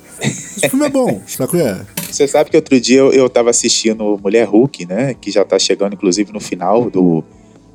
O 0.62 0.68
filme 0.68 0.86
é 0.86 0.90
bom, 0.90 1.22
sacou? 1.26 1.58
É? 1.58 1.84
Você 2.10 2.28
sabe 2.28 2.50
que 2.50 2.56
outro 2.56 2.78
dia 2.78 2.98
eu, 2.98 3.12
eu 3.12 3.28
tava 3.28 3.50
assistindo 3.50 4.18
Mulher 4.22 4.46
Hulk, 4.46 4.86
né? 4.86 5.14
Que 5.14 5.30
já 5.30 5.44
tá 5.44 5.58
chegando, 5.58 5.94
inclusive, 5.94 6.32
no 6.32 6.40
final 6.40 6.90
do, 6.90 7.24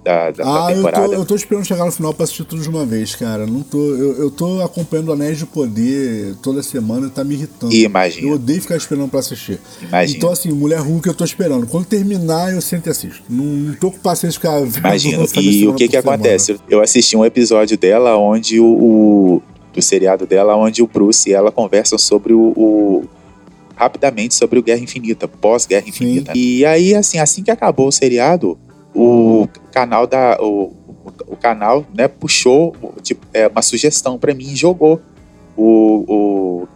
da, 0.03 0.31
da, 0.31 0.43
da 0.43 0.65
Ah, 0.67 0.71
eu 0.73 0.83
tô, 0.91 1.13
eu 1.13 1.25
tô 1.25 1.35
esperando 1.35 1.65
chegar 1.65 1.85
no 1.85 1.91
final 1.91 2.13
pra 2.13 2.25
assistir 2.25 2.43
tudo 2.43 2.61
de 2.61 2.67
uma 2.69 2.85
vez, 2.85 3.15
cara. 3.15 3.45
Não 3.47 3.61
tô, 3.61 3.77
eu, 3.77 4.13
eu 4.23 4.31
tô 4.31 4.61
acompanhando 4.61 5.13
Anéis 5.13 5.37
de 5.37 5.45
Poder 5.45 6.35
toda 6.41 6.61
semana 6.61 7.07
e 7.07 7.09
tá 7.09 7.23
me 7.23 7.35
irritando. 7.35 7.73
Imagina. 7.73 8.27
Eu 8.27 8.33
odeio 8.33 8.61
ficar 8.61 8.75
esperando 8.75 9.09
pra 9.09 9.19
assistir. 9.21 9.59
Imagina. 9.81 10.17
Então, 10.17 10.31
assim, 10.31 10.49
Mulher 10.51 10.79
Hulk 10.79 11.07
eu 11.07 11.13
tô 11.13 11.23
esperando. 11.23 11.65
Quando 11.67 11.85
terminar, 11.85 12.53
eu 12.53 12.61
sempre 12.61 12.89
assisto. 12.91 13.23
Não, 13.29 13.43
não 13.45 13.73
tô 13.75 13.91
com 13.91 13.99
paciência 13.99 14.31
de 14.31 14.37
ficar 14.39 14.59
vendo 14.59 15.19
lançamento 15.19 15.39
E 15.39 15.67
o 15.67 15.73
que 15.73 15.87
que 15.87 15.95
semana. 15.99 16.15
acontece? 16.15 16.57
Eu 16.69 16.81
assisti 16.81 17.15
um 17.15 17.23
episódio 17.23 17.77
dela 17.77 18.17
onde 18.17 18.59
o, 18.59 18.65
o- 18.65 19.41
do 19.73 19.81
seriado 19.81 20.25
dela, 20.25 20.55
onde 20.55 20.83
o 20.83 20.87
Bruce 20.87 21.29
e 21.29 21.33
ela 21.33 21.51
conversam 21.51 21.97
sobre 21.97 22.33
o, 22.33 22.39
o- 22.55 23.03
rapidamente 23.75 24.35
sobre 24.35 24.59
o 24.59 24.63
Guerra 24.63 24.81
Infinita, 24.81 25.27
pós-Guerra 25.27 25.87
Infinita. 25.87 26.31
E 26.35 26.63
aí, 26.65 26.93
assim, 26.93 27.17
assim 27.17 27.41
que 27.41 27.49
acabou 27.49 27.87
o 27.87 27.91
seriado, 27.91 28.57
o 28.93 29.47
canal 29.71 30.05
da 30.05 30.37
o, 30.39 30.71
o 31.27 31.35
canal, 31.35 31.85
né, 31.93 32.07
puxou 32.07 32.75
tipo, 33.01 33.25
é, 33.33 33.47
uma 33.47 33.61
sugestão 33.61 34.17
pra 34.17 34.33
mim 34.33 34.51
e 34.51 34.55
jogou 34.55 35.01
o, 35.55 36.05
o, 36.07 36.67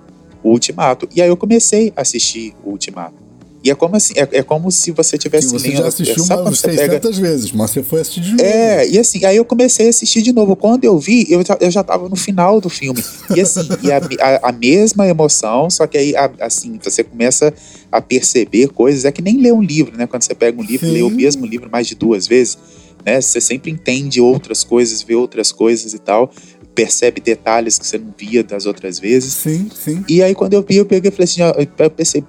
o 0.43 0.49
Ultimato. 0.49 1.07
E 1.15 1.21
aí 1.21 1.29
eu 1.29 1.37
comecei 1.37 1.93
a 1.95 2.01
assistir 2.01 2.55
o 2.63 2.71
Ultimato. 2.71 3.26
E 3.67 3.71
é 3.71 3.75
como 3.75 3.95
assim, 3.95 4.13
é, 4.15 4.27
é 4.31 4.43
como 4.43 4.71
se 4.71 4.91
você 4.91 5.17
tivesse 5.17 5.49
você 5.49 5.67
lendo- 5.67 5.77
já 5.79 5.87
assistiu 5.87 6.23
sabe 6.23 6.41
umas 6.43 6.57
você 6.59 6.67
pega 6.69 6.83
600 6.93 7.17
vezes, 7.19 7.51
mas 7.51 7.71
você 7.71 7.83
foi 7.83 7.99
assistir 8.01 8.21
de 8.21 8.31
novo. 8.31 8.41
é, 8.43 8.87
e 8.87 8.97
assim, 8.97 9.25
aí 9.25 9.35
eu 9.35 9.43
comecei 9.45 9.87
a 9.87 9.89
assistir 9.89 10.21
de 10.21 10.31
novo. 10.31 10.55
Quando 10.55 10.85
eu 10.85 10.97
vi, 10.97 11.25
eu 11.29 11.43
já, 11.45 11.57
eu 11.59 11.69
já 11.69 11.83
tava 11.83 12.07
no 12.07 12.15
final 12.15 12.61
do 12.61 12.69
filme. 12.69 13.03
E 13.35 13.41
assim, 13.41 13.67
e 13.83 13.91
a, 13.91 13.97
a, 14.21 14.49
a 14.49 14.51
mesma 14.51 15.05
emoção, 15.07 15.69
só 15.69 15.85
que 15.85 15.97
aí, 15.97 16.15
a- 16.15 16.31
assim, 16.39 16.79
você 16.81 17.03
começa 17.03 17.53
a 17.91 18.01
perceber 18.01 18.69
coisas. 18.69 19.03
É 19.05 19.11
que 19.11 19.21
nem 19.21 19.37
ler 19.41 19.53
um 19.53 19.61
livro, 19.61 19.97
né? 19.97 20.07
Quando 20.07 20.23
você 20.23 20.33
pega 20.33 20.59
um 20.59 20.63
livro 20.63 20.87
e 20.87 20.91
lê 20.91 21.01
o 21.03 21.09
Sim. 21.09 21.15
mesmo 21.15 21.45
livro 21.45 21.69
mais 21.69 21.87
de 21.87 21.95
duas 21.95 22.25
vezes, 22.27 22.57
né? 23.05 23.19
Você 23.19 23.41
sempre 23.41 23.69
entende 23.71 24.21
outras 24.21 24.63
coisas, 24.63 25.01
vê 25.03 25.15
outras 25.15 25.51
coisas 25.51 25.93
e 25.93 25.99
tal. 25.99 26.31
Percebe 26.73 27.19
detalhes 27.19 27.79
que 27.79 27.87
você 27.87 27.97
não 27.97 28.13
via 28.17 28.43
das 28.43 28.65
outras 28.67 28.99
vezes. 28.99 29.33
Sim, 29.33 29.67
sim. 29.73 30.05
E 30.07 30.21
aí, 30.21 30.35
quando 30.35 30.53
eu 30.53 30.61
vi, 30.67 30.75
eu 30.77 30.85
peguei 30.85 31.09
e 31.09 31.11
falei 31.11 31.23
assim: 31.25 31.41
ó, 31.41 31.51
eu 31.57 31.89
pensei, 31.89 32.23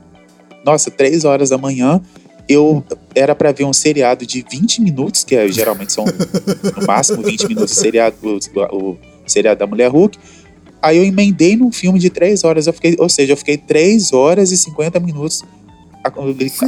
nossa, 0.71 0.91
três 0.91 1.25
horas 1.25 1.51
da 1.51 1.57
manhã, 1.59 2.01
eu 2.49 2.83
era 3.14 3.35
pra 3.35 3.53
ver 3.53 3.64
um 3.64 3.73
seriado 3.73 4.27
de 4.27 4.45
20 4.51 4.83
minutos, 4.83 5.25
que 5.25 5.35
é, 5.35 5.49
geralmente 5.49 5.93
são 5.93 6.05
no 6.05 6.87
máximo 6.87 7.23
20 7.23 7.47
minutos 7.49 7.75
de 7.75 7.81
seriado, 7.81 8.16
o, 8.23 8.39
o 8.77 8.99
seriado 9.27 9.59
da 9.61 9.66
Mulher 9.66 9.91
Hulk. 9.91 10.19
Aí 10.81 10.97
eu 10.97 11.05
emendei 11.05 11.57
num 11.57 11.73
filme 11.73 11.99
de 11.99 12.09
três 12.11 12.45
horas, 12.45 12.66
eu 12.66 12.73
fiquei, 12.73 12.97
ou 12.99 13.09
seja, 13.09 13.33
eu 13.33 13.37
fiquei 13.37 13.57
três 13.57 14.12
horas 14.12 14.53
e 14.53 14.57
50 14.57 15.01
minutos 15.01 15.43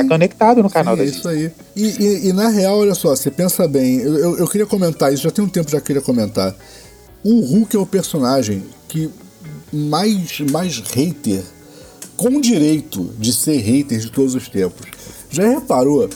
conectado 0.09 0.63
no 0.63 0.69
canal 0.69 0.97
Sim, 0.97 1.03
da 1.03 1.07
é 1.07 1.11
Disney. 1.11 1.19
isso 1.21 1.29
aí. 1.29 1.51
E, 1.77 1.85
e- 2.05 2.29
e 2.29 2.33
na 2.33 2.49
real, 2.49 2.79
olha 2.79 2.95
só, 2.95 3.15
você 3.15 3.31
pensa 3.31 3.67
bem, 3.69 3.99
eu, 4.01 4.19
eu, 4.19 4.39
eu 4.39 4.49
queria 4.49 4.67
comentar 4.67 5.13
isso, 5.13 5.23
já 5.23 5.31
tem 5.31 5.45
um 5.45 5.49
tempo 5.49 5.67
que 5.67 5.73
já 5.73 5.81
queria 5.81 6.03
comentar. 6.03 6.55
O 7.25 7.41
Hulk 7.41 7.77
é 7.77 7.79
o 7.79 7.87
personagem 7.87 8.63
que 8.89 9.09
mais, 9.73 10.41
mais 10.51 10.79
hater, 10.81 11.43
com 12.21 12.39
direito 12.39 13.11
de 13.19 13.33
ser 13.33 13.57
hater 13.61 13.99
de 13.99 14.11
todos 14.11 14.35
os 14.35 14.47
tempos. 14.47 14.87
Já 15.31 15.49
reparou 15.49 16.07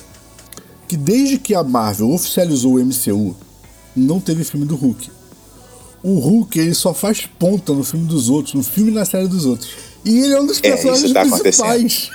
que 0.87 0.99
desde 0.99 1.39
que 1.39 1.55
a 1.55 1.65
Marvel 1.65 2.11
oficializou 2.11 2.75
o 2.75 2.85
MCU, 2.85 3.35
não 3.97 4.21
teve 4.21 4.45
filme 4.45 4.67
do 4.67 4.77
Hulk. 4.77 5.11
O 6.03 6.19
Hulk 6.19 6.59
ele 6.59 6.75
só 6.75 6.93
faz 6.93 7.25
ponta 7.39 7.73
no 7.73 7.83
filme 7.83 8.07
dos 8.07 8.29
outros, 8.29 8.53
no 8.53 8.63
filme 8.63 8.91
e 8.91 8.95
na 8.95 9.07
série 9.07 9.27
dos 9.27 9.47
outros. 9.47 9.71
E 10.05 10.19
ele 10.19 10.35
é 10.35 10.41
um 10.43 10.45
dos 10.47 10.59
É, 10.63 10.73
personagens 10.73 11.13
tá 11.15 11.25
principais. 11.25 12.11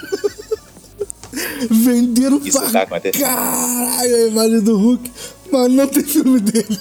Venderam 1.71 2.39
Isso 2.45 2.59
pra 2.59 2.69
tá 2.69 2.81
acontecendo. 2.83 3.21
caralho 3.23 4.15
a 4.15 4.27
imagem 4.27 4.61
do 4.61 4.77
Hulk, 4.77 5.11
mas 5.51 5.71
não 5.71 5.87
tem 5.87 6.03
filme 6.03 6.39
dele. 6.39 6.79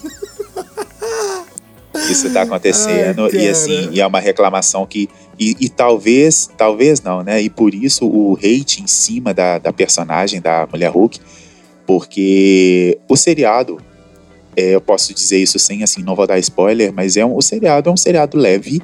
Isso 2.11 2.31
tá 2.31 2.43
acontecendo 2.43 3.25
Ai, 3.25 3.31
e 3.33 3.49
assim, 3.49 3.89
e 3.93 4.01
é 4.01 4.07
uma 4.07 4.21
reclamação 4.21 4.87
que 4.87 5.09
e, 5.39 5.57
e 5.61 5.69
talvez, 5.69 6.51
talvez 6.57 7.01
não, 7.01 7.23
né? 7.23 7.41
E 7.41 7.49
por 7.49 7.73
isso 7.73 8.07
o 8.07 8.37
hate 8.37 8.83
em 8.83 8.87
cima 8.87 9.33
da, 9.33 9.59
da 9.59 9.73
personagem 9.73 10.41
da 10.41 10.67
Mulher 10.71 10.91
Hulk, 10.91 11.21
porque 11.87 12.99
o 13.09 13.17
seriado, 13.17 13.79
é, 14.57 14.75
eu 14.75 14.81
posso 14.81 15.15
dizer 15.15 15.39
isso 15.39 15.59
sem 15.59 15.83
assim, 15.83 16.03
não 16.03 16.17
vou 16.17 16.27
dar 16.27 16.39
spoiler, 16.41 16.93
mas 16.93 17.17
é 17.17 17.25
um, 17.25 17.37
o 17.37 17.41
seriado 17.41 17.89
é 17.89 17.93
um 17.93 17.97
seriado 17.97 18.37
leve. 18.37 18.83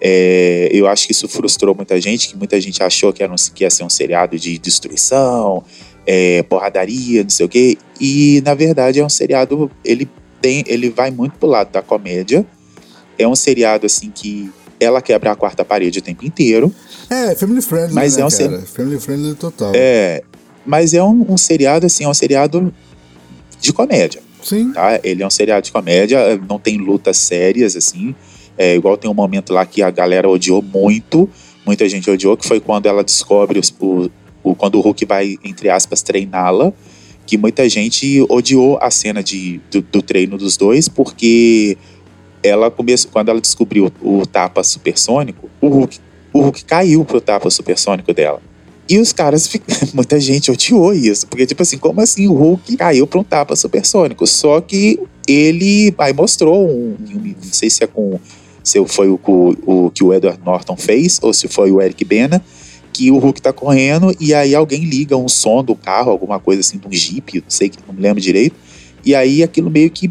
É, 0.00 0.68
eu 0.72 0.86
acho 0.88 1.06
que 1.06 1.12
isso 1.12 1.28
frustrou 1.28 1.74
muita 1.74 1.98
gente, 2.00 2.28
que 2.28 2.36
muita 2.36 2.60
gente 2.60 2.82
achou 2.82 3.12
que, 3.12 3.22
era 3.22 3.32
um, 3.32 3.36
que 3.54 3.62
ia 3.64 3.70
ser 3.70 3.84
um 3.84 3.88
seriado 3.88 4.38
de 4.38 4.58
destruição, 4.58 5.64
é, 6.04 6.42
porradaria, 6.42 7.22
não 7.22 7.30
sei 7.30 7.46
o 7.46 7.48
quê. 7.48 7.78
E 8.00 8.42
na 8.44 8.54
verdade 8.54 8.98
é 8.98 9.04
um 9.04 9.08
seriado, 9.08 9.70
ele 9.84 10.08
tem, 10.42 10.64
ele 10.66 10.90
vai 10.90 11.10
muito 11.10 11.38
pro 11.38 11.48
lado 11.48 11.70
da 11.70 11.80
comédia. 11.80 12.44
É 13.16 13.26
um 13.26 13.36
seriado 13.36 13.86
assim 13.86 14.10
que 14.10 14.50
ela 14.80 15.00
quebra 15.02 15.32
a 15.32 15.36
quarta 15.36 15.64
parede 15.64 15.98
o 15.98 16.02
tempo 16.02 16.24
inteiro. 16.26 16.72
É, 17.10 17.34
family 17.34 17.60
friendly, 17.62 17.94
Mas 17.94 18.16
né, 18.16 18.22
é 18.22 18.26
um 18.26 18.30
cara? 18.30 18.60
Family 18.62 19.00
friendly 19.00 19.34
total. 19.34 19.72
É, 19.74 20.22
mas 20.66 20.94
é 20.94 21.02
um, 21.02 21.26
um 21.32 21.36
seriado 21.36 21.86
assim, 21.86 22.04
é 22.04 22.08
um 22.08 22.14
seriado 22.14 22.72
de 23.60 23.72
comédia, 23.72 24.20
Sim. 24.42 24.72
tá? 24.72 25.00
Ele 25.02 25.22
é 25.22 25.26
um 25.26 25.30
seriado 25.30 25.64
de 25.64 25.72
comédia, 25.72 26.18
não 26.48 26.58
tem 26.58 26.76
lutas 26.78 27.16
sérias 27.18 27.76
assim. 27.76 28.14
É 28.56 28.74
igual 28.74 28.96
tem 28.96 29.10
um 29.10 29.14
momento 29.14 29.52
lá 29.52 29.64
que 29.66 29.82
a 29.82 29.90
galera 29.90 30.28
odiou 30.28 30.62
muito, 30.62 31.28
muita 31.66 31.88
gente 31.88 32.10
odiou, 32.10 32.36
que 32.36 32.46
foi 32.46 32.60
quando 32.60 32.86
ela 32.86 33.02
descobre 33.02 33.58
os- 33.58 33.74
o, 33.80 34.08
o- 34.42 34.54
quando 34.54 34.76
o 34.76 34.80
Hulk 34.80 35.04
vai 35.06 35.36
entre 35.42 35.68
aspas 35.70 36.02
treiná-la, 36.02 36.72
que 37.26 37.36
muita 37.38 37.66
gente 37.68 38.24
odiou 38.28 38.78
a 38.82 38.90
cena 38.90 39.22
de, 39.22 39.60
do, 39.70 39.80
do 39.80 40.02
treino 40.02 40.36
dos 40.36 40.56
dois 40.58 40.88
porque 40.88 41.76
ela 42.44 42.70
começou 42.70 43.10
quando 43.10 43.30
ela 43.30 43.40
descobriu 43.40 43.90
o 44.02 44.26
tapa 44.26 44.62
supersônico, 44.62 45.48
o 45.60 45.68
Hulk, 45.68 45.98
o 46.32 46.40
Hulk 46.42 46.64
caiu 46.64 47.04
pro 47.04 47.20
tapa 47.20 47.48
supersônico 47.50 48.12
dela. 48.12 48.40
E 48.86 48.98
os 48.98 49.14
caras, 49.14 49.50
muita 49.94 50.20
gente 50.20 50.50
odiou 50.50 50.92
isso, 50.92 51.26
porque 51.26 51.46
tipo 51.46 51.62
assim, 51.62 51.78
como 51.78 52.02
assim 52.02 52.28
o 52.28 52.34
Hulk 52.34 52.76
caiu 52.76 53.06
para 53.06 53.18
um 53.18 53.24
tapa 53.24 53.56
supersônico? 53.56 54.26
Só 54.26 54.60
que 54.60 55.00
ele 55.26 55.94
aí 55.96 56.12
mostrou 56.12 56.68
um, 56.68 56.96
um- 57.00 57.34
não 57.42 57.52
sei 57.52 57.70
se 57.70 57.82
é 57.82 57.86
com 57.86 58.20
se 58.62 58.82
foi 58.86 59.08
o, 59.08 59.20
o, 59.26 59.86
o 59.86 59.90
que 59.90 60.02
o 60.02 60.12
Edward 60.12 60.40
Norton 60.44 60.76
fez 60.76 61.18
ou 61.22 61.32
se 61.34 61.48
foi 61.48 61.70
o 61.70 61.80
Eric 61.82 62.02
Bena, 62.04 62.42
que 62.92 63.10
o 63.10 63.18
Hulk 63.18 63.40
tá 63.42 63.52
correndo 63.52 64.14
e 64.20 64.32
aí 64.32 64.54
alguém 64.54 64.84
liga 64.84 65.16
um 65.16 65.28
som 65.28 65.62
do 65.62 65.74
carro, 65.74 66.10
alguma 66.10 66.38
coisa 66.38 66.60
assim, 66.60 66.78
de 66.78 66.86
um 66.86 66.92
Jeep, 66.92 67.40
não 67.40 67.50
sei, 67.50 67.70
não 67.86 67.94
me 67.94 68.00
lembro 68.00 68.20
direito. 68.22 68.56
E 69.04 69.14
aí 69.14 69.42
aquilo 69.42 69.70
meio 69.70 69.90
que 69.90 70.10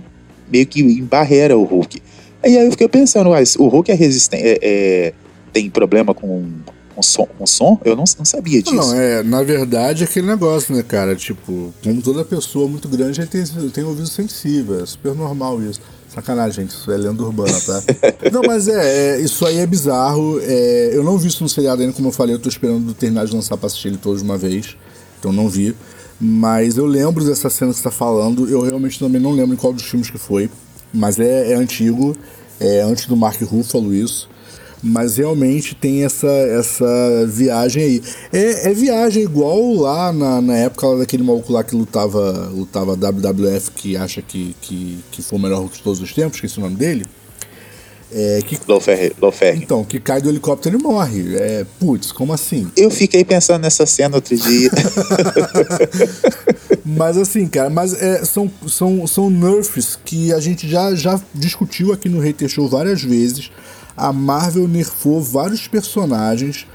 meio 0.51 0.67
que 0.67 0.81
embarrera 0.81 1.57
o 1.57 1.63
Hulk. 1.63 1.99
E 2.43 2.57
aí 2.57 2.65
eu 2.65 2.71
fiquei 2.71 2.87
pensando, 2.87 3.29
mas 3.29 3.55
o 3.55 3.67
Hulk 3.67 3.91
é 3.91 3.95
resistente, 3.95 4.43
é, 4.43 4.59
é, 4.61 5.13
tem 5.51 5.69
problema 5.69 6.13
com, 6.13 6.45
com, 6.93 7.01
som, 7.01 7.25
com 7.25 7.47
som? 7.47 7.79
Eu 7.85 7.95
não, 7.95 8.03
não 8.17 8.25
sabia 8.25 8.61
disso. 8.61 8.75
Não, 8.75 8.93
é, 8.93 9.23
na 9.23 9.43
verdade 9.43 10.03
é 10.03 10.05
aquele 10.05 10.27
negócio, 10.27 10.75
né, 10.75 10.83
cara? 10.83 11.15
Tipo, 11.15 11.73
como 11.83 12.01
toda 12.01 12.25
pessoa 12.25 12.67
muito 12.67 12.87
grande, 12.89 13.21
ele 13.21 13.27
tem, 13.27 13.45
tem 13.69 13.83
ouvido 13.83 14.07
sensível, 14.07 14.81
é 14.81 14.85
super 14.85 15.15
normal 15.15 15.61
isso. 15.61 15.79
Sacanagem, 16.13 16.63
gente, 16.63 16.75
isso 16.77 16.91
é 16.91 16.97
lenda 16.97 17.23
urbana, 17.23 17.59
tá? 17.59 17.81
não, 18.31 18.41
mas 18.45 18.67
é, 18.67 19.15
é, 19.15 19.19
isso 19.19 19.45
aí 19.45 19.57
é 19.57 19.65
bizarro. 19.65 20.39
É, 20.43 20.91
eu 20.93 21.03
não 21.03 21.17
vi 21.17 21.27
isso 21.27 21.41
no 21.41 21.49
seriado 21.49 21.81
ainda, 21.81 21.93
como 21.93 22.09
eu 22.09 22.11
falei, 22.11 22.35
eu 22.35 22.39
tô 22.39 22.49
esperando 22.49 22.93
terminar 22.93 23.25
de 23.25 23.33
lançar 23.33 23.57
pra 23.57 23.65
assistir 23.65 23.87
ele 23.87 23.97
todos 23.97 24.21
de 24.21 24.25
uma 24.25 24.37
vez. 24.37 24.77
Então 25.19 25.31
não 25.31 25.49
vi. 25.49 25.75
Mas 26.19 26.77
eu 26.77 26.85
lembro 26.85 27.25
dessa 27.25 27.49
cena 27.49 27.71
que 27.71 27.77
você 27.77 27.83
tá 27.83 27.91
falando. 27.91 28.47
Eu 28.47 28.61
realmente 28.61 28.99
também 28.99 29.19
não 29.19 29.31
lembro 29.31 29.55
em 29.55 29.57
qual 29.57 29.73
dos 29.73 29.83
filmes 29.83 30.09
que 30.09 30.17
foi. 30.17 30.49
Mas 30.93 31.19
é, 31.19 31.51
é 31.51 31.55
antigo. 31.55 32.15
É 32.59 32.81
antes 32.81 33.07
do 33.07 33.17
Mark 33.17 33.41
Ruffalo 33.41 33.93
isso. 33.93 34.29
Mas 34.81 35.15
realmente 35.15 35.73
tem 35.73 36.03
essa, 36.03 36.27
essa 36.27 37.25
viagem 37.27 37.83
aí. 37.83 38.03
É, 38.33 38.69
é 38.69 38.73
viagem 38.73 39.23
igual 39.23 39.73
lá 39.75 40.11
na, 40.11 40.41
na 40.41 40.57
época 40.57 40.87
lá 40.87 40.97
daquele 40.99 41.23
maluco 41.23 41.53
lá 41.53 41.63
que 41.63 41.73
lutava, 41.73 42.49
lutava 42.53 42.93
WWF, 42.93 43.71
que 43.71 43.95
acha 43.95 44.21
que, 44.21 44.53
que, 44.59 44.99
que 45.09 45.21
foi 45.21 45.39
o 45.39 45.41
melhor 45.41 45.69
de 45.69 45.81
todos 45.81 46.01
os 46.01 46.13
tempos, 46.13 46.35
esqueci 46.35 46.57
o 46.57 46.61
nome 46.61 46.75
dele. 46.75 47.05
É, 48.13 48.41
que, 48.45 48.59
Lofer, 48.67 49.13
Então, 49.57 49.83
que 49.83 49.99
cai 49.99 50.21
do 50.21 50.29
helicóptero 50.29 50.77
e 50.77 50.81
morre. 50.81 51.35
É, 51.35 51.65
putz, 51.79 52.11
como 52.11 52.31
assim? 52.31 52.69
Eu 52.77 52.91
fiquei 52.91 53.25
pensando 53.25 53.61
nessa 53.61 53.85
cena 53.85 54.15
outro 54.15 54.35
dia. 54.35 54.69
mas 56.85 57.17
assim, 57.17 57.47
cara, 57.47 57.69
mas 57.69 57.93
é, 57.93 58.23
são, 58.23 58.51
são, 58.67 59.07
são 59.07 59.29
nerfs 59.29 59.97
que 60.05 60.31
a 60.31 60.39
gente 60.39 60.69
já, 60.69 60.93
já 60.93 61.19
discutiu 61.33 61.91
aqui 61.91 62.07
no 62.07 62.19
Hater 62.19 62.47
Show 62.47 62.67
várias 62.67 63.01
vezes 63.01 63.49
a 63.95 64.11
Marvel 64.11 64.67
nerfou 64.67 65.21
vários 65.21 65.67
personagens 65.67 66.65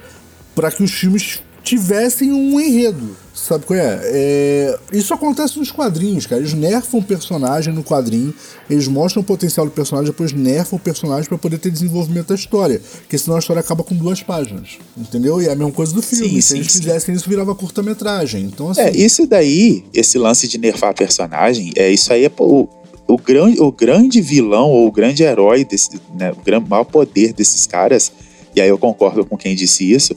para 0.55 0.71
que 0.71 0.83
os 0.83 0.93
filmes 0.93 1.43
tivessem 1.63 2.33
um 2.33 2.59
enredo. 2.59 3.17
Sabe 3.47 3.65
qual 3.65 3.79
é? 3.79 4.01
é? 4.03 4.79
Isso 4.93 5.15
acontece 5.15 5.59
nos 5.59 5.71
quadrinhos, 5.71 6.27
cara. 6.27 6.41
Eles 6.41 6.55
nerfam 6.55 7.01
o 7.01 7.03
personagem 7.03 7.73
no 7.73 7.85
quadrinho, 7.85 8.35
eles 8.69 8.89
mostram 8.89 9.23
o 9.23 9.25
potencial 9.25 9.65
do 9.65 9.73
personagem, 9.73 10.11
depois 10.11 10.33
nerfam 10.33 10.77
o 10.77 10.81
personagem 10.81 11.29
para 11.29 11.39
poder 11.39 11.59
ter 11.59 11.71
desenvolvimento 11.71 12.29
da 12.29 12.35
história. 12.35 12.81
Porque 12.99 13.17
senão 13.17 13.37
a 13.37 13.39
história 13.39 13.61
acaba 13.61 13.85
com 13.85 13.95
duas 13.95 14.23
páginas. 14.23 14.79
Entendeu? 14.97 15.41
E 15.41 15.47
é 15.47 15.53
a 15.53 15.55
mesma 15.55 15.73
coisa 15.73 15.95
do 15.95 16.03
filme. 16.03 16.29
Sim, 16.29 16.41
Se 16.41 16.49
sim, 16.49 16.57
eles 16.57 16.73
sim. 16.73 16.79
fizessem 16.81 17.15
isso, 17.15 17.29
virava 17.29 17.55
curta-metragem. 17.55 18.43
Então, 18.43 18.71
assim... 18.71 18.81
É, 18.81 18.91
isso 18.91 19.27
daí, 19.27 19.85
esse 19.95 20.19
lance 20.19 20.49
de 20.49 20.59
nerfar 20.59 20.93
personagem, 20.93 21.73
é 21.77 21.89
isso 21.91 22.13
aí 22.13 22.25
é 22.25 22.33
o, 22.39 22.69
o, 23.07 23.17
grande, 23.17 23.61
o 23.61 23.71
grande 23.71 24.21
vilão 24.21 24.69
ou 24.69 24.89
o 24.89 24.93
grande 24.93 25.23
herói, 25.23 25.65
desse, 25.65 26.01
né, 26.15 26.33
o 26.33 26.45
grande, 26.45 26.69
maior 26.69 26.85
poder 26.85 27.33
desses 27.33 27.67
caras, 27.67 28.13
e 28.55 28.61
aí 28.61 28.69
eu 28.69 28.79
concordo 28.79 29.25
com 29.25 29.37
quem 29.37 29.55
disse 29.55 29.91
isso, 29.91 30.15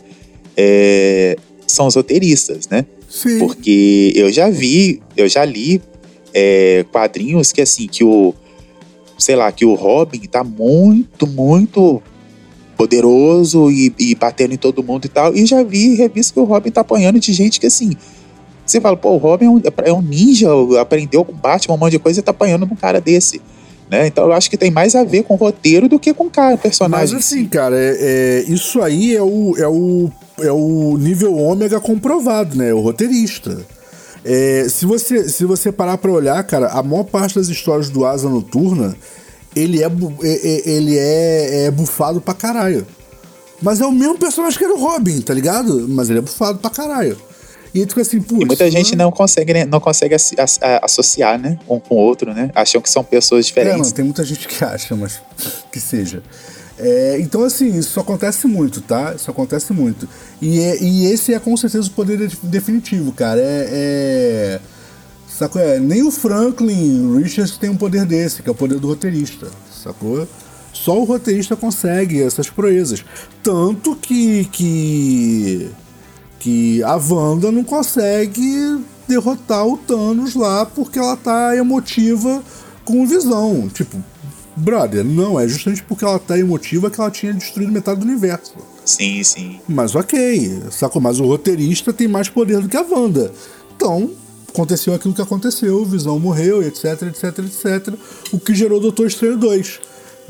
é, 0.58 1.38
são 1.72 1.88
os 1.88 1.96
roteiristas, 1.96 2.68
né? 2.70 2.86
Sim. 3.10 3.40
Porque 3.40 4.14
eu 4.16 4.32
já 4.32 4.50
vi, 4.50 5.02
eu 5.18 5.28
já 5.28 5.44
li 5.44 5.82
é, 6.34 6.86
quadrinhos 6.92 7.52
que 7.52 7.62
assim, 7.62 7.88
que 7.88 8.04
o, 8.04 8.34
sei 9.18 9.36
lá, 9.36 9.52
que 9.52 9.66
o 9.66 9.74
Robin 9.74 10.20
tá 10.22 10.44
muito, 10.44 11.28
muito 11.28 12.02
poderoso 12.78 13.70
e, 13.70 13.94
e 14.00 14.16
batendo 14.16 14.54
em 14.54 14.58
todo 14.58 14.84
mundo 14.84 15.06
e 15.06 15.10
tal, 15.10 15.36
e 15.36 15.46
já 15.46 15.62
vi 15.62 15.96
revista 15.96 16.34
que 16.34 16.40
o 16.40 16.46
Robin 16.46 16.72
tá 16.72 16.82
apanhando 16.82 17.20
de 17.20 17.32
gente 17.32 17.60
que 17.60 17.68
assim, 17.68 17.92
você 18.66 18.80
fala, 18.80 18.96
pô, 18.96 19.12
o 19.12 19.18
Robin 19.18 19.46
é 19.46 19.50
um, 19.50 19.62
é 19.84 19.94
um 19.94 20.02
ninja, 20.02 20.48
aprendeu 20.80 21.26
com 21.26 21.34
Batman 21.34 21.76
um 21.76 21.78
monte 21.78 21.92
de 21.92 22.00
coisa 22.00 22.20
e 22.20 22.24
tá 22.24 22.32
apanhando 22.32 22.66
num 22.66 22.76
cara 22.76 23.02
desse. 23.02 23.42
Né? 23.90 24.08
Então 24.08 24.24
eu 24.24 24.32
acho 24.32 24.50
que 24.50 24.56
tem 24.56 24.72
mais 24.72 24.96
a 24.96 25.04
ver 25.04 25.24
com 25.24 25.34
o 25.34 25.38
roteiro 25.38 25.90
do 25.90 26.00
que 26.00 26.14
com 26.14 26.28
o 26.28 26.30
cara, 26.30 26.56
personagem. 26.56 27.14
Mas 27.14 27.26
assim, 27.26 27.46
cara, 27.46 27.76
é, 27.78 27.98
é, 28.00 28.44
isso 28.48 28.82
aí 28.82 29.14
é 29.14 29.22
o, 29.22 29.54
é, 29.58 29.68
o, 29.68 30.10
é 30.44 30.52
o 30.52 30.98
nível 30.98 31.36
ômega 31.38 31.80
comprovado, 31.80 32.58
né? 32.58 32.74
O 32.74 32.80
roteirista. 32.80 33.66
É, 34.24 34.68
se, 34.70 34.86
você, 34.86 35.28
se 35.28 35.46
você 35.46 35.72
parar 35.72 35.98
pra 35.98 36.12
olhar, 36.12 36.44
cara, 36.44 36.68
a 36.68 36.84
maior 36.84 37.04
parte 37.04 37.36
das 37.36 37.48
histórias 37.48 37.90
do 37.90 38.06
Asa 38.06 38.30
Noturna, 38.30 38.96
ele 39.56 39.84
é, 39.84 39.88
é, 39.88 39.90
é, 40.28 40.70
ele 40.70 40.98
é, 40.98 41.66
é 41.66 41.72
bufado 41.72 42.22
pra 42.22 42.34
caralho. 42.34 42.86
Mas 43.62 43.80
é 43.80 43.86
o 43.86 43.92
mesmo 43.92 44.18
personagem 44.18 44.58
que 44.58 44.64
era 44.64 44.74
o 44.74 44.80
Robin, 44.80 45.22
tá 45.22 45.34
ligado? 45.34 45.88
Mas 45.88 46.10
ele 46.10 46.20
é 46.20 46.22
bufado 46.22 46.60
pra 46.60 46.70
caralho. 46.70 47.18
E 47.74 47.86
tu 47.86 47.90
fica 47.90 48.02
assim, 48.02 48.22
putz. 48.22 48.46
Muita 48.46 48.70
gente 48.70 48.96
não 48.96 49.12
consegue, 49.12 49.54
né, 49.54 49.66
não 49.66 49.80
consegue 49.80 50.16
associar, 50.82 51.40
né? 51.40 51.58
Um 51.70 51.80
com 51.80 51.96
o 51.96 51.98
outro, 51.98 52.34
né? 52.34 52.52
Acham 52.54 52.82
que 52.82 52.90
são 52.90 53.04
pessoas 53.04 53.46
diferentes. 53.46 53.80
É, 53.80 53.84
não, 53.84 53.92
tem 53.92 54.06
muita 54.06 54.26
gente 54.26 54.48
que 54.48 54.64
acha, 54.64 54.96
mas 54.96 55.22
que 55.72 55.80
seja. 55.80 56.22
É, 56.82 57.20
então, 57.20 57.44
assim, 57.44 57.78
isso 57.78 58.00
acontece 58.00 58.48
muito, 58.48 58.82
tá? 58.82 59.14
Isso 59.16 59.30
acontece 59.30 59.72
muito. 59.72 60.10
E, 60.42 60.58
e 60.58 61.06
esse 61.06 61.34
é 61.34 61.40
com 61.40 61.56
certeza 61.56 61.88
o 61.88 61.92
poder 61.92 62.30
definitivo, 62.44 63.12
cara. 63.12 63.40
É. 63.40 63.68
é 63.72 64.60
sacou? 65.28 65.62
É, 65.62 65.80
nem 65.80 66.04
o 66.04 66.12
Franklin 66.12 67.18
Richards 67.22 67.58
tem 67.58 67.70
um 67.70 67.78
poder 67.78 68.06
desse, 68.06 68.42
que 68.44 68.50
é 68.50 68.52
o 68.52 68.56
poder 68.56 68.80
do 68.80 68.88
roteirista, 68.88 69.48
sacou? 69.72 70.28
Só 70.74 71.00
o 71.00 71.04
roteirista 71.04 71.56
consegue 71.56 72.22
essas 72.22 72.50
proezas. 72.50 73.04
Tanto 73.44 73.96
que. 73.96 74.46
que 74.46 75.72
que 76.42 76.82
a 76.82 76.96
Wanda 76.96 77.52
não 77.52 77.64
consegue 77.64 78.84
derrotar 79.08 79.64
o 79.64 79.78
Thanos 79.78 80.34
lá 80.34 80.66
porque 80.66 80.98
ela 80.98 81.16
tá 81.16 81.56
emotiva 81.56 82.42
com 82.84 83.06
visão. 83.06 83.70
Tipo, 83.70 84.04
brother, 84.56 85.04
não, 85.04 85.40
é 85.40 85.48
justamente 85.48 85.84
porque 85.84 86.04
ela 86.04 86.20
tá 86.20 86.38
emotiva 86.38 86.90
que 86.90 87.00
ela 87.00 87.12
tinha 87.12 87.34
destruído 87.34 87.72
metade 87.72 88.00
do 88.00 88.06
universo. 88.06 88.54
Sim, 88.84 89.24
sim. 89.24 89.60
Mas 89.68 89.96
ok, 89.96 90.62
sacou? 90.72 91.02
Mas 91.02 91.20
o 91.20 91.26
roteirista 91.26 91.94
tem 91.94 92.08
mais 92.08 92.30
poder 92.30 92.60
do 92.60 92.68
que 92.68 92.78
a 92.78 92.82
Wanda. 92.82 93.32
Então, 93.76 94.12
aconteceu 94.50 94.94
aquilo 94.94 95.14
que 95.14 95.22
aconteceu, 95.22 95.86
Visão 95.86 96.20
morreu, 96.20 96.62
etc, 96.64 97.04
etc, 97.04 97.40
etc. 97.40 97.94
O 98.32 98.40
que 98.40 98.54
gerou 98.54 98.80
Doutor 98.80 99.08
Estranho 99.08 99.38
2 99.38 99.80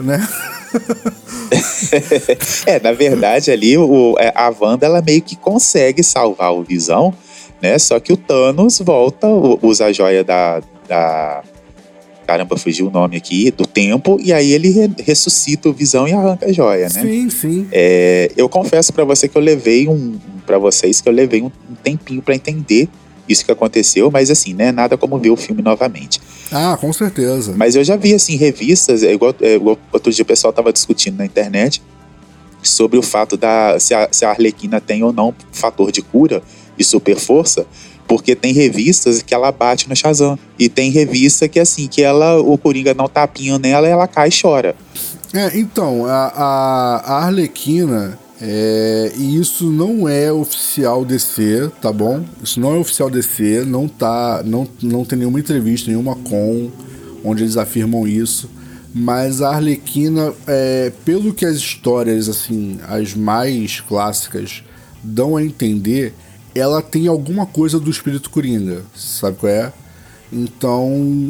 né? 0.02 0.28
é, 2.66 2.80
na 2.80 2.92
verdade, 2.92 3.52
ali 3.52 3.78
o, 3.78 4.16
é, 4.20 4.32
a 4.36 4.50
Wanda 4.50 4.86
ela 4.86 5.02
meio 5.02 5.22
que 5.22 5.36
consegue 5.36 6.04
salvar 6.04 6.54
o 6.54 6.64
Visão, 6.64 7.14
né? 7.62 7.78
Só 7.78 8.00
que 8.00 8.12
o 8.12 8.18
Thanos 8.18 8.80
volta, 8.80 9.28
usa 9.62 9.86
a 9.86 9.94
joia 9.94 10.24
da, 10.24 10.62
da. 10.88 11.44
Caramba, 12.26 12.58
fugiu 12.58 12.88
o 12.88 12.92
nome 12.92 13.18
aqui, 13.18 13.52
do 13.52 13.66
tempo, 13.66 14.18
e 14.22 14.32
aí 14.32 14.52
ele 14.52 14.70
re 14.70 14.90
ressuscita 15.00 15.68
o 15.70 15.74
Visão 15.74 16.08
e 16.08 16.14
arranca 16.14 16.46
a 16.46 16.52
joia, 16.52 16.88
né? 16.90 17.02
Sim, 17.02 17.30
sim. 17.30 17.68
É, 17.72 18.32
eu 18.38 18.48
confesso 18.48 18.94
para 18.94 19.04
você 19.04 19.28
que 19.28 19.38
eu 19.38 19.42
levei 19.42 19.88
um. 19.88 20.18
para 20.46 20.58
vocês 20.58 21.02
que 21.02 21.10
eu 21.10 21.14
levei 21.14 21.42
um, 21.42 21.52
um 21.70 21.76
tempinho 21.84 22.22
para 22.22 22.36
entender 22.36 22.88
isso 23.28 23.46
que 23.46 23.52
aconteceu, 23.52 24.10
mas 24.12 24.30
assim, 24.30 24.54
né? 24.54 24.72
Nada 24.72 24.98
como 24.98 25.18
ver 25.18 25.30
o 25.30 25.36
filme 25.36 25.62
novamente. 25.62 26.22
Ah, 26.52 26.78
com 26.80 26.92
certeza. 26.92 27.54
Mas 27.56 27.76
eu 27.76 27.84
já 27.84 27.96
vi, 27.96 28.14
assim, 28.14 28.36
revistas, 28.36 29.04
é 29.04 29.14
igual, 29.14 29.34
é 29.42 29.56
igual 29.56 29.78
outro 29.92 30.12
dia 30.12 30.24
o 30.24 30.26
pessoal 30.26 30.52
tava 30.52 30.72
discutindo 30.72 31.18
na 31.18 31.26
internet 31.26 31.82
sobre 32.62 32.98
o 32.98 33.02
fato 33.02 33.36
da 33.36 33.80
se 33.80 33.94
a, 33.94 34.08
se 34.12 34.24
a 34.24 34.30
Arlequina 34.30 34.80
tem 34.80 35.04
ou 35.04 35.12
não 35.12 35.34
fator 35.52 35.92
de 35.92 36.02
cura 36.02 36.44
e 36.78 36.84
super 36.84 37.18
força, 37.18 37.66
porque 38.12 38.36
tem 38.36 38.52
revistas 38.52 39.22
que 39.22 39.34
ela 39.34 39.54
bate 39.54 39.88
no 39.88 39.96
Shazam. 39.96 40.38
E 40.60 40.68
tem 40.68 40.92
revista 40.92 41.48
que, 41.48 41.58
assim, 41.58 41.88
que 41.88 42.04
ela, 42.04 42.42
o 42.42 42.58
Coringa 42.58 42.94
não 42.94 43.08
tapinha 43.08 43.58
nela 43.58 43.88
e 43.88 43.90
ela 43.90 44.06
cai 44.06 44.28
e 44.28 44.42
chora. 44.42 44.76
É, 45.34 45.58
então, 45.58 46.06
a, 46.06 46.28
a, 46.28 46.96
a 47.06 47.24
Arlequina, 47.24 48.20
é, 48.42 49.14
e 49.16 49.40
isso 49.40 49.72
não 49.72 50.10
é 50.10 50.30
oficial 50.30 51.06
DC, 51.06 51.72
tá 51.82 51.90
bom? 51.90 52.22
Isso 52.44 52.60
não 52.60 52.76
é 52.76 52.80
oficial 52.80 53.10
DC, 53.10 53.64
não 53.66 53.88
tá, 53.88 54.44
não, 54.46 54.68
não 54.82 55.06
tem 55.06 55.20
nenhuma 55.20 55.40
entrevista, 55.40 55.90
nenhuma 55.90 56.14
com 56.18 56.70
onde 57.24 57.44
eles 57.44 57.56
afirmam 57.56 58.06
isso. 58.06 58.50
Mas 58.94 59.42
a 59.42 59.52
Arlequina, 59.52 60.34
é, 60.46 60.92
pelo 61.06 61.34
que 61.34 61.46
as 61.46 61.56
histórias 61.56 62.28
assim, 62.28 62.78
as 62.90 63.14
mais 63.14 63.80
clássicas 63.80 64.62
dão 65.02 65.38
a 65.38 65.42
entender, 65.42 66.14
ela 66.54 66.82
tem 66.82 67.08
alguma 67.08 67.46
coisa 67.46 67.80
do 67.80 67.90
espírito 67.90 68.30
coringa, 68.30 68.84
sabe 68.96 69.38
qual 69.38 69.52
é? 69.52 69.74
Então, 70.32 70.90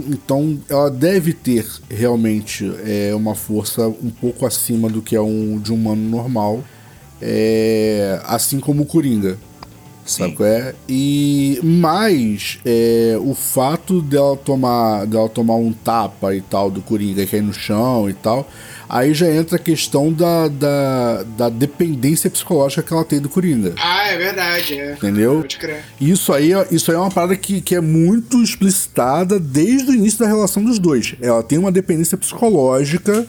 então 0.09 0.59
ela 0.69 0.89
deve 0.89 1.33
ter 1.33 1.67
realmente 1.89 2.71
é, 2.85 3.13
uma 3.15 3.33
força 3.33 3.87
um 3.87 4.11
pouco 4.11 4.45
acima 4.45 4.89
do 4.89 5.01
que 5.01 5.15
é 5.15 5.21
um 5.21 5.59
de 5.59 5.71
um 5.71 5.75
humano 5.75 6.07
normal 6.07 6.63
é, 7.21 8.19
assim 8.25 8.59
como 8.59 8.83
o 8.83 8.85
Coringa. 8.85 9.37
Sabe 10.11 10.35
qual 10.35 10.47
é? 10.47 10.75
E 10.89 11.59
mais 11.63 12.59
é, 12.65 13.17
o 13.19 13.33
fato 13.33 14.01
dela 14.01 14.35
tomar, 14.35 15.05
dela 15.05 15.29
tomar 15.29 15.55
um 15.55 15.71
tapa 15.71 16.35
e 16.35 16.41
tal 16.41 16.69
do 16.69 16.81
Coringa 16.81 17.25
cair 17.25 17.41
no 17.41 17.53
chão 17.53 18.09
e 18.09 18.13
tal, 18.13 18.49
aí 18.89 19.13
já 19.13 19.31
entra 19.31 19.55
a 19.55 19.59
questão 19.59 20.11
da, 20.11 20.49
da, 20.49 21.23
da 21.23 21.49
dependência 21.49 22.29
psicológica 22.29 22.83
que 22.83 22.93
ela 22.93 23.05
tem 23.05 23.21
do 23.21 23.29
Coringa. 23.29 23.73
Ah, 23.77 24.07
é 24.07 24.17
verdade, 24.17 24.79
é. 24.79 24.93
Entendeu? 24.93 25.37
Pode 25.37 25.57
crer. 25.57 25.83
Isso 25.99 26.33
aí, 26.33 26.53
é, 26.53 26.67
isso 26.71 26.91
aí 26.91 26.97
é 26.97 26.99
uma 26.99 27.09
parada 27.11 27.35
que, 27.37 27.61
que 27.61 27.73
é 27.73 27.81
muito 27.81 28.43
explicitada 28.43 29.39
desde 29.39 29.91
o 29.91 29.95
início 29.95 30.19
da 30.19 30.27
relação 30.27 30.63
dos 30.63 30.77
dois. 30.77 31.15
Ela 31.21 31.41
tem 31.41 31.57
uma 31.57 31.71
dependência 31.71 32.17
psicológica 32.17 33.25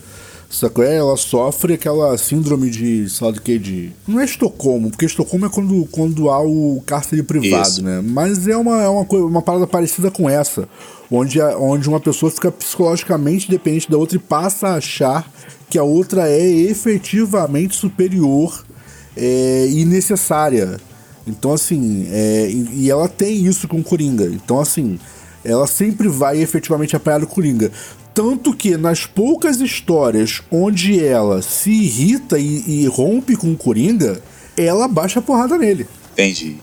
Sacou? 0.53 0.83
É, 0.83 0.95
Ela 0.97 1.17
sofre 1.17 1.73
aquela 1.73 2.15
síndrome 2.17 2.69
de, 2.69 3.09
sei 3.09 3.25
lá 3.27 3.33
do 3.33 3.41
que, 3.41 3.57
de... 3.57 3.91
Não 4.07 4.19
é 4.19 4.25
Estocolmo, 4.25 4.89
porque 4.91 5.05
Estocolmo 5.05 5.47
é 5.47 5.49
quando, 5.49 5.85
quando 5.91 6.29
há 6.29 6.39
o 6.41 6.81
cárcere 6.85 7.23
privado, 7.23 7.67
Isso. 7.67 7.83
né? 7.83 8.01
Mas 8.05 8.47
é 8.47 8.55
uma, 8.55 8.81
é 8.83 8.87
uma, 8.87 9.03
coisa, 9.03 9.25
uma 9.25 9.41
parada 9.41 9.65
parecida 9.65 10.11
com 10.11 10.29
essa, 10.29 10.69
onde, 11.09 11.41
a- 11.41 11.57
onde 11.57 11.89
uma 11.89 11.99
pessoa 11.99 12.31
fica 12.31 12.51
psicologicamente 12.51 13.49
dependente 13.49 13.89
da 13.89 13.97
outra 13.97 14.15
e 14.17 14.19
passa 14.19 14.67
a 14.69 14.75
achar 14.75 15.27
que 15.69 15.77
a 15.79 15.83
outra 15.83 16.29
é 16.29 16.47
efetivamente 16.47 17.75
superior 17.75 18.63
é, 19.17 19.67
e 19.69 19.83
necessária. 19.85 20.79
Então, 21.25 21.51
assim, 21.53 22.07
é, 22.11 22.47
e, 22.49 22.83
e 22.83 22.91
ela 22.91 23.07
tem 23.07 23.45
isso 23.45 23.67
com 23.67 23.79
o 23.79 23.83
Coringa. 23.83 24.25
Então, 24.25 24.59
assim, 24.59 24.99
ela 25.43 25.65
sempre 25.65 26.07
vai 26.07 26.39
efetivamente 26.41 26.95
apoiar 26.95 27.23
o 27.23 27.27
Coringa. 27.27 27.71
Tanto 28.13 28.53
que 28.53 28.77
nas 28.77 29.05
poucas 29.05 29.59
histórias 29.59 30.41
onde 30.51 31.03
ela 31.03 31.41
se 31.41 31.71
irrita 31.71 32.37
e, 32.37 32.83
e 32.83 32.87
rompe 32.87 33.35
com 33.35 33.51
o 33.51 33.57
Coringa, 33.57 34.21
ela 34.55 34.87
baixa 34.87 35.19
a 35.19 35.21
porrada 35.21 35.57
nele. 35.57 35.87
Entendi. 36.13 36.57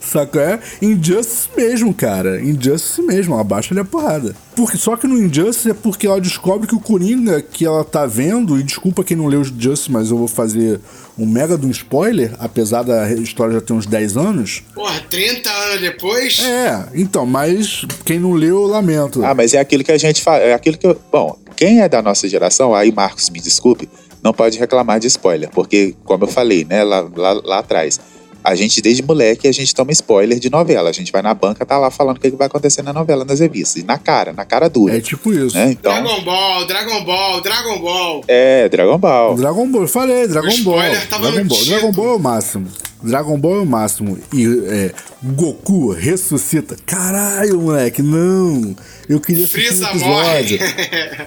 Saca? 0.00 0.40
É 0.40 0.84
Injustice 0.84 1.48
mesmo, 1.56 1.92
cara. 1.92 2.40
Injustice 2.40 3.02
mesmo, 3.02 3.34
ela 3.34 3.44
baixa 3.44 3.72
ele 3.72 3.80
a 3.80 3.84
porrada. 3.84 4.34
Porque, 4.56 4.76
só 4.76 4.96
que 4.96 5.06
no 5.06 5.18
Injustice 5.18 5.70
é 5.70 5.74
porque 5.74 6.06
ela 6.06 6.20
descobre 6.20 6.66
que 6.66 6.74
o 6.74 6.80
Coringa 6.80 7.40
que 7.42 7.64
ela 7.64 7.84
tá 7.84 8.06
vendo, 8.06 8.58
e 8.58 8.62
desculpa 8.62 9.04
quem 9.04 9.16
não 9.16 9.26
leu 9.26 9.40
o 9.40 9.46
Injustice, 9.46 9.92
mas 9.92 10.10
eu 10.10 10.16
vou 10.16 10.28
fazer 10.28 10.80
um 11.18 11.26
mega 11.26 11.56
de 11.58 11.66
um 11.66 11.70
spoiler, 11.70 12.34
apesar 12.38 12.82
da 12.82 13.12
história 13.12 13.54
já 13.54 13.60
ter 13.60 13.72
uns 13.74 13.86
10 13.86 14.16
anos. 14.16 14.62
Porra, 14.74 15.00
30 15.08 15.50
anos 15.50 15.80
depois? 15.80 16.38
É, 16.40 16.86
então, 16.94 17.26
mas 17.26 17.84
quem 18.04 18.18
não 18.18 18.32
leu, 18.32 18.62
eu 18.62 18.66
lamento. 18.66 19.24
Ah, 19.24 19.34
mas 19.34 19.52
é 19.52 19.58
aquilo 19.58 19.84
que 19.84 19.92
a 19.92 19.98
gente 19.98 20.22
fala. 20.22 20.38
É 20.38 20.54
aquilo 20.54 20.78
que 20.78 20.86
eu. 20.86 20.98
Bom, 21.12 21.38
quem 21.56 21.82
é 21.82 21.88
da 21.88 22.00
nossa 22.00 22.26
geração, 22.26 22.74
aí 22.74 22.90
Marcos, 22.90 23.28
me 23.28 23.38
desculpe, 23.38 23.88
não 24.22 24.32
pode 24.32 24.58
reclamar 24.58 24.98
de 24.98 25.08
spoiler. 25.08 25.50
Porque, 25.50 25.94
como 26.04 26.24
eu 26.24 26.28
falei, 26.28 26.64
né, 26.64 26.82
lá, 26.82 27.06
lá, 27.14 27.32
lá 27.44 27.58
atrás, 27.58 28.00
a 28.42 28.54
gente, 28.54 28.80
desde 28.80 29.02
moleque, 29.02 29.46
a 29.48 29.52
gente 29.52 29.74
toma 29.74 29.92
spoiler 29.92 30.38
de 30.38 30.50
novela. 30.50 30.90
A 30.90 30.92
gente 30.92 31.12
vai 31.12 31.22
na 31.22 31.34
banca, 31.34 31.64
tá 31.66 31.78
lá 31.78 31.90
falando 31.90 32.16
o 32.16 32.20
que 32.20 32.30
que 32.30 32.36
vai 32.36 32.46
acontecer 32.46 32.82
na 32.82 32.92
novela, 32.92 33.24
nas 33.24 33.40
revistas. 33.40 33.82
E 33.82 33.84
na 33.86 33.98
cara, 33.98 34.32
na 34.32 34.44
cara 34.44 34.68
dura. 34.68 34.96
É 34.96 35.00
tipo 35.00 35.32
isso. 35.32 35.56
né? 35.56 35.70
Então. 35.72 35.92
Dragon 35.92 36.20
Ball, 36.22 36.66
Dragon 36.66 37.04
Ball, 37.04 37.40
Dragon 37.40 37.78
Ball. 37.80 38.24
É, 38.28 38.68
Dragon 38.68 38.98
Ball. 38.98 39.34
Dragon 39.36 39.68
Ball, 39.70 39.82
eu 39.82 39.88
falei, 39.88 40.26
Dragon 40.26 40.48
O 40.48 40.50
Ball. 40.62 40.76
spoiler 40.78 41.08
tava 41.08 41.22
Dragon 41.30 41.38
no 41.44 41.48
Ball. 41.48 41.64
Dragon 41.64 41.92
Ball 41.92 42.06
é 42.06 42.14
o 42.14 42.18
máximo. 42.18 42.66
Dragon 43.02 43.38
Ball 43.38 43.56
é 43.56 43.60
o 43.60 43.66
máximo. 43.66 44.18
E 44.32 44.44
é, 44.68 44.92
Goku 45.22 45.92
ressuscita. 45.92 46.76
Caralho, 46.86 47.60
moleque, 47.60 48.02
não. 48.02 48.74
Eu 49.08 49.20
queria 49.20 49.44
assistir 49.44 49.66
Freeza 49.68 49.86
um 49.86 49.90
episódio. 49.90 50.58
morre. 50.58 50.60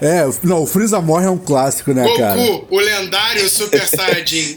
É, 0.00 0.28
não, 0.42 0.62
o 0.62 0.66
Freeza 0.66 1.00
morre 1.00 1.26
é 1.26 1.30
um 1.30 1.38
clássico, 1.38 1.92
né, 1.92 2.06
cara? 2.16 2.36
Goku, 2.36 2.74
o 2.74 2.78
lendário 2.80 3.48
Super 3.48 3.86
Saiyajin. 3.86 4.56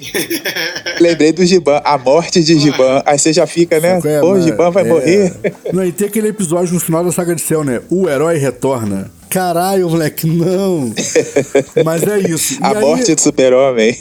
Lembrei 0.99 1.32
do 1.32 1.45
Giban, 1.45 1.82
a 1.84 1.97
morte 1.97 2.43
de 2.43 2.57
Giban. 2.59 3.01
Aí 3.05 3.18
você 3.18 3.32
já 3.32 3.45
fica, 3.47 3.80
né? 3.80 3.99
É, 4.03 4.20
Pô, 4.20 4.30
mano? 4.30 4.41
Giban 4.43 4.72
vai 4.72 4.84
É. 4.84 4.88
morrer. 4.88 5.34
Não, 5.74 5.86
e 5.86 5.91
tem 5.91 6.07
aquele 6.07 6.30
episódio 6.30 6.74
no 6.74 6.80
final 6.80 7.03
da 7.03 7.11
saga 7.11 7.36
de 7.36 7.41
Cell, 7.41 7.63
né? 7.63 7.82
O 7.89 8.09
herói 8.09 8.38
retorna. 8.38 9.09
Caralho, 9.30 9.90
moleque, 9.90 10.26
não. 10.28 10.94
Mas 11.84 12.04
é 12.04 12.20
isso. 12.20 12.54
E 12.56 12.64
A 12.64 12.70
aí- 12.70 12.80
morte 12.82 13.14
do 13.14 13.22
super-homem. 13.22 13.98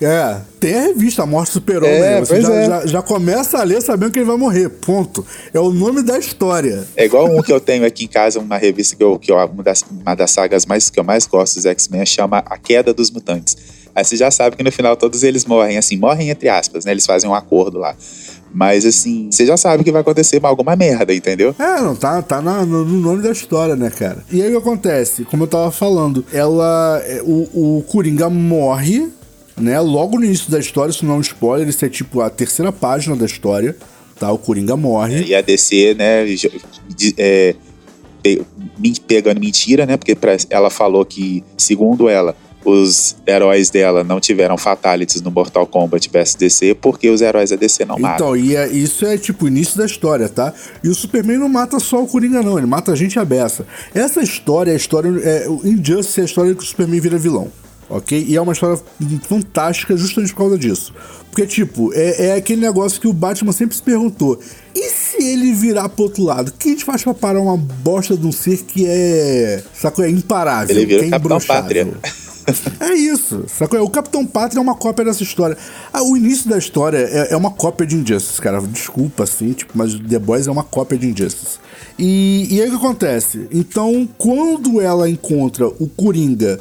É, 0.00 0.40
tem 0.60 0.74
a 0.74 0.80
revista 0.82 1.22
A 1.22 1.26
Morte 1.26 1.50
do 1.50 1.54
Super-Homem. 1.54 1.92
É, 1.92 2.20
Você 2.20 2.34
pois 2.34 2.46
já, 2.46 2.54
é. 2.54 2.66
já, 2.66 2.86
já 2.86 3.02
começa 3.02 3.58
a 3.58 3.64
ler 3.64 3.80
sabendo 3.82 4.12
que 4.12 4.18
ele 4.18 4.26
vai 4.26 4.36
morrer. 4.36 4.68
Ponto. 4.68 5.24
É 5.52 5.58
o 5.58 5.72
nome 5.72 6.02
da 6.02 6.18
história. 6.18 6.86
É 6.96 7.04
igual 7.04 7.26
um 7.34 7.42
que 7.42 7.52
eu 7.52 7.58
tenho 7.60 7.84
aqui 7.84 8.04
em 8.04 8.08
casa, 8.08 8.38
uma 8.38 8.56
revista 8.58 8.94
que 8.94 9.02
eu, 9.02 9.18
que 9.18 9.32
eu 9.32 9.36
uma, 9.36 9.62
das, 9.62 9.84
uma 9.90 10.14
das 10.14 10.30
sagas 10.30 10.66
mais, 10.66 10.88
que 10.90 11.00
eu 11.00 11.04
mais 11.04 11.26
gosto 11.26 11.54
dos 11.56 11.66
X-Men 11.66 12.04
chama 12.06 12.38
A 12.46 12.56
Queda 12.58 12.92
dos 12.94 13.10
Mutantes. 13.10 13.56
Aí 13.94 14.04
você 14.04 14.16
já 14.16 14.30
sabe 14.30 14.54
que 14.56 14.62
no 14.62 14.70
final 14.70 14.96
todos 14.96 15.24
eles 15.24 15.44
morrem, 15.44 15.76
assim, 15.76 15.96
morrem 15.96 16.30
entre 16.30 16.48
aspas, 16.48 16.84
né? 16.84 16.92
Eles 16.92 17.04
fazem 17.04 17.28
um 17.28 17.34
acordo 17.34 17.78
lá. 17.78 17.96
Mas 18.52 18.86
assim, 18.86 19.28
você 19.30 19.44
já 19.44 19.56
sabe 19.56 19.84
que 19.84 19.92
vai 19.92 20.00
acontecer 20.00 20.40
alguma 20.42 20.74
merda, 20.74 21.12
entendeu? 21.14 21.54
É, 21.58 21.80
não, 21.80 21.94
tá, 21.94 22.22
tá 22.22 22.40
na- 22.40 22.64
no, 22.64 22.84
no 22.84 22.98
nome 22.98 23.22
da 23.22 23.30
história, 23.30 23.76
né, 23.76 23.90
cara? 23.90 24.24
E 24.32 24.40
aí 24.42 24.48
o 24.48 24.52
que 24.52 24.68
acontece? 24.68 25.24
Como 25.24 25.42
eu 25.44 25.48
tava 25.48 25.70
falando, 25.70 26.24
ela. 26.32 27.00
é, 27.04 27.20
O, 27.22 27.78
o 27.78 27.82
Coringa 27.86 28.30
morre, 28.30 29.08
né? 29.56 29.78
Logo 29.80 30.18
no 30.18 30.24
início 30.24 30.50
da 30.50 30.58
história, 30.58 30.90
isso 30.90 31.04
não 31.04 31.14
é 31.14 31.18
um 31.18 31.20
spoiler, 31.20 31.68
isso 31.68 31.84
é 31.84 31.88
tipo 31.88 32.20
a 32.20 32.30
terceira 32.30 32.72
página 32.72 33.14
da 33.14 33.26
história, 33.26 33.76
tá? 34.18 34.32
O 34.32 34.38
Coringa 34.38 34.76
morre. 34.76 35.24
E 35.24 35.34
a 35.34 35.40
DC, 35.42 35.94
né, 35.98 36.24
é, 37.18 37.54
pegando 39.06 39.40
mentira, 39.40 39.86
né? 39.86 39.96
Porque 39.96 40.14
pra- 40.14 40.36
ela 40.50 40.70
falou 40.70 41.04
que, 41.04 41.44
segundo 41.56 42.08
ela, 42.08 42.34
os 42.64 43.16
heróis 43.26 43.70
dela 43.70 44.02
não 44.04 44.20
tiveram 44.20 44.58
fatalities 44.58 45.22
no 45.22 45.30
Mortal 45.30 45.66
Kombat 45.66 46.10
vs 46.10 46.34
DC 46.34 46.74
porque 46.74 47.08
os 47.08 47.20
heróis 47.20 47.50
da 47.50 47.56
DC 47.56 47.84
não 47.84 47.98
matam. 47.98 48.34
Então, 48.34 48.36
e 48.36 48.56
é- 48.56 48.68
isso 48.68 49.06
é 49.06 49.16
tipo 49.16 49.44
o 49.44 49.48
início 49.48 49.78
da 49.78 49.86
história, 49.86 50.28
tá? 50.28 50.52
E 50.82 50.88
o 50.88 50.94
Superman 50.94 51.38
não 51.38 51.48
mata 51.48 51.78
só 51.78 52.02
o 52.02 52.06
Coringa, 52.06 52.42
não, 52.42 52.58
ele 52.58 52.66
mata 52.66 52.92
a 52.92 52.96
gente 52.96 53.18
a 53.18 53.24
beça. 53.24 53.66
Essa 53.94 54.20
história 54.22 54.70
é 54.70 54.74
a 54.74 54.76
história. 54.76 55.08
É, 55.22 55.48
o 55.48 55.60
Injustice 55.64 56.20
é 56.20 56.22
a 56.22 56.26
história 56.26 56.54
que 56.54 56.62
o 56.62 56.66
Superman 56.66 57.00
vira 57.00 57.18
vilão. 57.18 57.48
Ok? 57.90 58.22
E 58.28 58.36
é 58.36 58.40
uma 58.40 58.52
história 58.52 58.78
fantástica 59.26 59.96
justamente 59.96 60.32
por 60.32 60.38
causa 60.40 60.58
disso. 60.58 60.92
Porque, 61.30 61.46
tipo, 61.46 61.90
é, 61.94 62.26
é 62.26 62.32
aquele 62.34 62.60
negócio 62.60 63.00
que 63.00 63.08
o 63.08 63.12
Batman 63.12 63.52
sempre 63.52 63.76
se 63.76 63.82
perguntou: 63.82 64.38
e 64.74 64.90
se 64.90 65.22
ele 65.22 65.52
virar 65.52 65.88
pro 65.88 66.04
outro 66.04 66.22
lado? 66.22 66.48
O 66.48 66.52
que 66.52 66.68
a 66.68 66.72
gente 66.72 66.84
faz 66.84 67.02
pra 67.02 67.14
parar 67.14 67.40
uma 67.40 67.56
bosta 67.56 68.16
de 68.16 68.26
um 68.26 68.32
ser 68.32 68.58
que 68.58 68.84
é. 68.86 69.62
Sacou? 69.72 70.04
É 70.04 70.10
imparável. 70.10 70.76
Ele 70.76 70.84
vira 70.84 71.04
é 71.04 71.06
o 71.06 71.10
Capitão? 71.10 71.40
Pátria. 71.40 71.88
É 72.80 72.94
isso, 72.94 73.44
sacou? 73.48 73.82
O 73.82 73.90
Capitão 73.90 74.26
Pátria 74.26 74.58
é 74.58 74.62
uma 74.62 74.74
cópia 74.74 75.04
dessa 75.04 75.22
história. 75.22 75.56
Ah, 75.92 76.02
o 76.02 76.16
início 76.16 76.48
da 76.48 76.58
história 76.58 76.98
é, 76.98 77.32
é 77.32 77.36
uma 77.36 77.50
cópia 77.50 77.86
de 77.86 77.96
Injustice, 77.96 78.40
cara. 78.40 78.60
Desculpa, 78.60 79.24
assim, 79.24 79.52
tipo, 79.52 79.72
mas 79.76 79.94
The 79.94 80.18
Boys 80.18 80.46
é 80.46 80.50
uma 80.50 80.64
cópia 80.64 80.98
de 80.98 81.08
Injustice. 81.08 81.58
E, 81.98 82.48
e 82.50 82.60
aí 82.60 82.68
o 82.68 82.70
que 82.70 82.76
acontece? 82.76 83.48
Então, 83.50 84.08
quando 84.16 84.80
ela 84.80 85.08
encontra 85.08 85.66
o 85.66 85.88
Coringa 85.88 86.60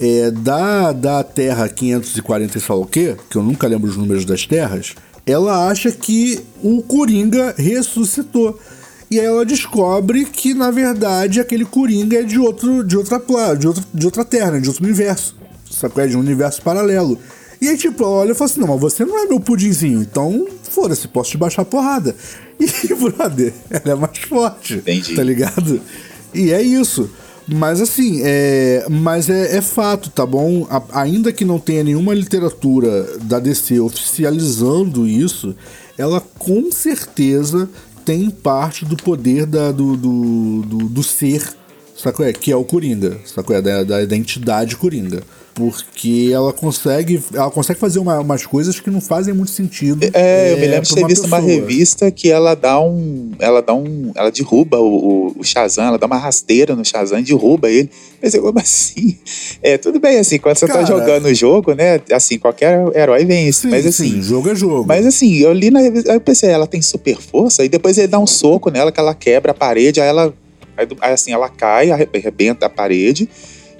é, 0.00 0.30
da, 0.30 0.92
da 0.92 1.22
Terra 1.22 1.68
540 1.68 2.58
e 2.58 2.62
o 2.72 2.86
quê, 2.86 3.16
que 3.28 3.36
eu 3.36 3.42
nunca 3.42 3.66
lembro 3.66 3.88
os 3.88 3.96
números 3.96 4.24
das 4.24 4.46
terras, 4.46 4.94
ela 5.26 5.68
acha 5.68 5.90
que 5.90 6.40
o 6.62 6.82
Coringa 6.82 7.54
ressuscitou. 7.56 8.58
E 9.10 9.18
aí 9.18 9.24
ela 9.26 9.44
descobre 9.44 10.24
que, 10.26 10.52
na 10.54 10.70
verdade, 10.70 11.40
aquele 11.40 11.64
Coringa 11.64 12.18
é 12.18 12.22
de, 12.22 12.38
outro, 12.38 12.84
de, 12.84 12.96
outra, 12.96 13.18
pla- 13.18 13.54
de, 13.54 13.66
outro, 13.66 13.82
de 13.94 14.04
outra 14.06 14.24
terra, 14.24 14.50
né? 14.52 14.60
de 14.60 14.68
outro 14.68 14.84
universo. 14.84 15.34
Sacou? 15.70 16.02
É 16.02 16.06
de 16.06 16.16
um 16.16 16.20
universo 16.20 16.60
paralelo. 16.62 17.18
E 17.60 17.68
aí, 17.68 17.76
tipo, 17.76 18.02
ela 18.04 18.12
olha 18.12 18.32
e 18.32 18.34
fala 18.34 18.50
assim: 18.50 18.60
não, 18.60 18.68
mas 18.68 18.80
você 18.80 19.04
não 19.04 19.18
é 19.18 19.26
meu 19.26 19.40
pudinzinho, 19.40 20.00
então 20.02 20.46
foda-se, 20.70 21.08
posso 21.08 21.30
te 21.30 21.36
baixar 21.38 21.62
a 21.62 21.64
porrada. 21.64 22.14
E, 22.60 22.92
brother, 22.94 23.52
ela 23.70 23.92
é 23.92 23.94
mais 23.94 24.18
forte. 24.18 24.74
Entendi. 24.74 25.14
Tá 25.14 25.22
ligado? 25.22 25.80
E 26.34 26.50
é 26.52 26.60
isso. 26.60 27.08
Mas 27.46 27.80
assim, 27.80 28.20
é, 28.24 28.84
mas 28.90 29.30
é, 29.30 29.56
é 29.56 29.60
fato, 29.62 30.10
tá 30.10 30.26
bom? 30.26 30.66
A- 30.68 31.00
ainda 31.02 31.32
que 31.32 31.44
não 31.44 31.58
tenha 31.60 31.84
nenhuma 31.84 32.12
literatura 32.12 33.16
da 33.22 33.38
DC 33.38 33.78
oficializando 33.78 35.06
isso, 35.06 35.54
ela 35.96 36.20
com 36.38 36.70
certeza 36.72 37.70
tem 38.08 38.30
parte 38.30 38.86
do 38.86 38.96
poder 38.96 39.44
da, 39.44 39.70
do, 39.70 39.94
do, 39.94 40.62
do, 40.62 40.78
do 40.88 41.02
ser, 41.02 41.46
sacou? 41.94 42.24
É, 42.24 42.32
que 42.32 42.50
é 42.50 42.56
o 42.56 42.64
Coringa, 42.64 43.18
sacou? 43.26 43.54
É, 43.54 43.60
da, 43.60 43.84
da 43.84 44.02
identidade 44.02 44.76
Coringa. 44.76 45.22
Porque 45.58 46.30
ela 46.32 46.52
consegue, 46.52 47.20
ela 47.34 47.50
consegue 47.50 47.80
fazer 47.80 47.98
uma- 47.98 48.20
umas 48.20 48.46
coisas 48.46 48.78
que 48.78 48.88
não 48.90 49.00
fazem 49.00 49.34
muito 49.34 49.50
sentido. 49.50 50.08
É, 50.14 50.52
eu 50.52 50.58
me 50.58 50.66
lembro 50.68 50.82
de 50.88 50.94
ter 50.94 51.00
uma 51.00 51.08
visto 51.08 51.26
uma 51.26 51.36
pessoa. 51.40 51.52
revista 51.52 52.10
que 52.12 52.30
ela 52.30 52.54
dá 52.54 52.80
um. 52.80 53.32
Ela 53.40 53.60
dá 53.60 53.74
um. 53.74 54.12
Ela 54.14 54.30
derruba 54.30 54.78
o, 54.78 55.34
o, 55.36 55.42
Shazam, 55.44 55.84
ela 55.86 55.98
dá 55.98 56.06
uma 56.06 56.16
rasteira 56.16 56.76
no 56.76 56.84
Shazam 56.84 57.18
e 57.18 57.22
derruba 57.24 57.68
ele. 57.68 57.90
Mas 58.22 58.34
eu, 58.34 58.42
como 58.42 58.58
assim? 58.60 59.18
É, 59.60 59.76
tudo 59.76 59.98
bem, 59.98 60.18
assim, 60.18 60.38
quando 60.38 60.56
você 60.56 60.66
Cara- 60.68 60.80
tá 60.80 60.84
jogando 60.86 61.26
o 61.26 61.34
jogo, 61.34 61.72
né? 61.74 62.00
Assim, 62.12 62.38
qualquer 62.38 62.80
herói 62.94 63.24
vence. 63.24 63.62
Sim, 63.62 63.70
mas 63.70 63.84
assim. 63.84 64.10
sim, 64.12 64.22
jogo 64.22 64.50
é 64.50 64.54
jogo. 64.54 64.84
Mas 64.86 65.04
assim, 65.06 65.34
eu 65.38 65.52
li 65.52 65.70
na 65.70 65.80
revista, 65.80 66.12
eu 66.12 66.20
pensei, 66.20 66.50
ela 66.50 66.66
tem 66.68 66.80
super 66.80 67.16
força, 67.16 67.64
e 67.64 67.68
depois 67.68 67.98
ele 67.98 68.06
dá 68.06 68.18
um 68.20 68.26
soco 68.26 68.70
nela, 68.70 68.92
que 68.92 69.00
ela 69.00 69.14
quebra 69.14 69.50
a 69.50 69.54
parede, 69.54 70.00
aí 70.00 70.08
ela. 70.08 70.32
Aí, 70.76 71.12
assim, 71.12 71.32
ela 71.32 71.48
cai, 71.48 71.90
arre- 71.90 72.08
arrebenta 72.14 72.66
a 72.66 72.70
parede. 72.70 73.28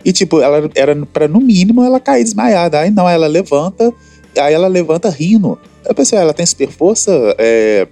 E, 0.05 0.13
tipo, 0.13 0.41
ela 0.41 0.71
era 0.75 0.95
pra 1.07 1.27
no 1.29 1.41
mínimo 1.41 1.83
ela 1.83 2.01
cair 2.01 2.25
desmaiada. 2.25 2.81
Aí 2.81 2.91
não, 2.91 3.09
ela 3.09 3.27
levanta, 3.27 3.93
aí 4.39 4.55
ela 4.55 4.69
levanta 4.69 5.09
rindo. 5.09 5.59
Eu 5.85 5.95
pensei, 5.95 6.19
ela 6.19 6.33
tem 6.35 6.47
super 6.47 6.71
força, 6.71 7.11
é, 7.39 7.87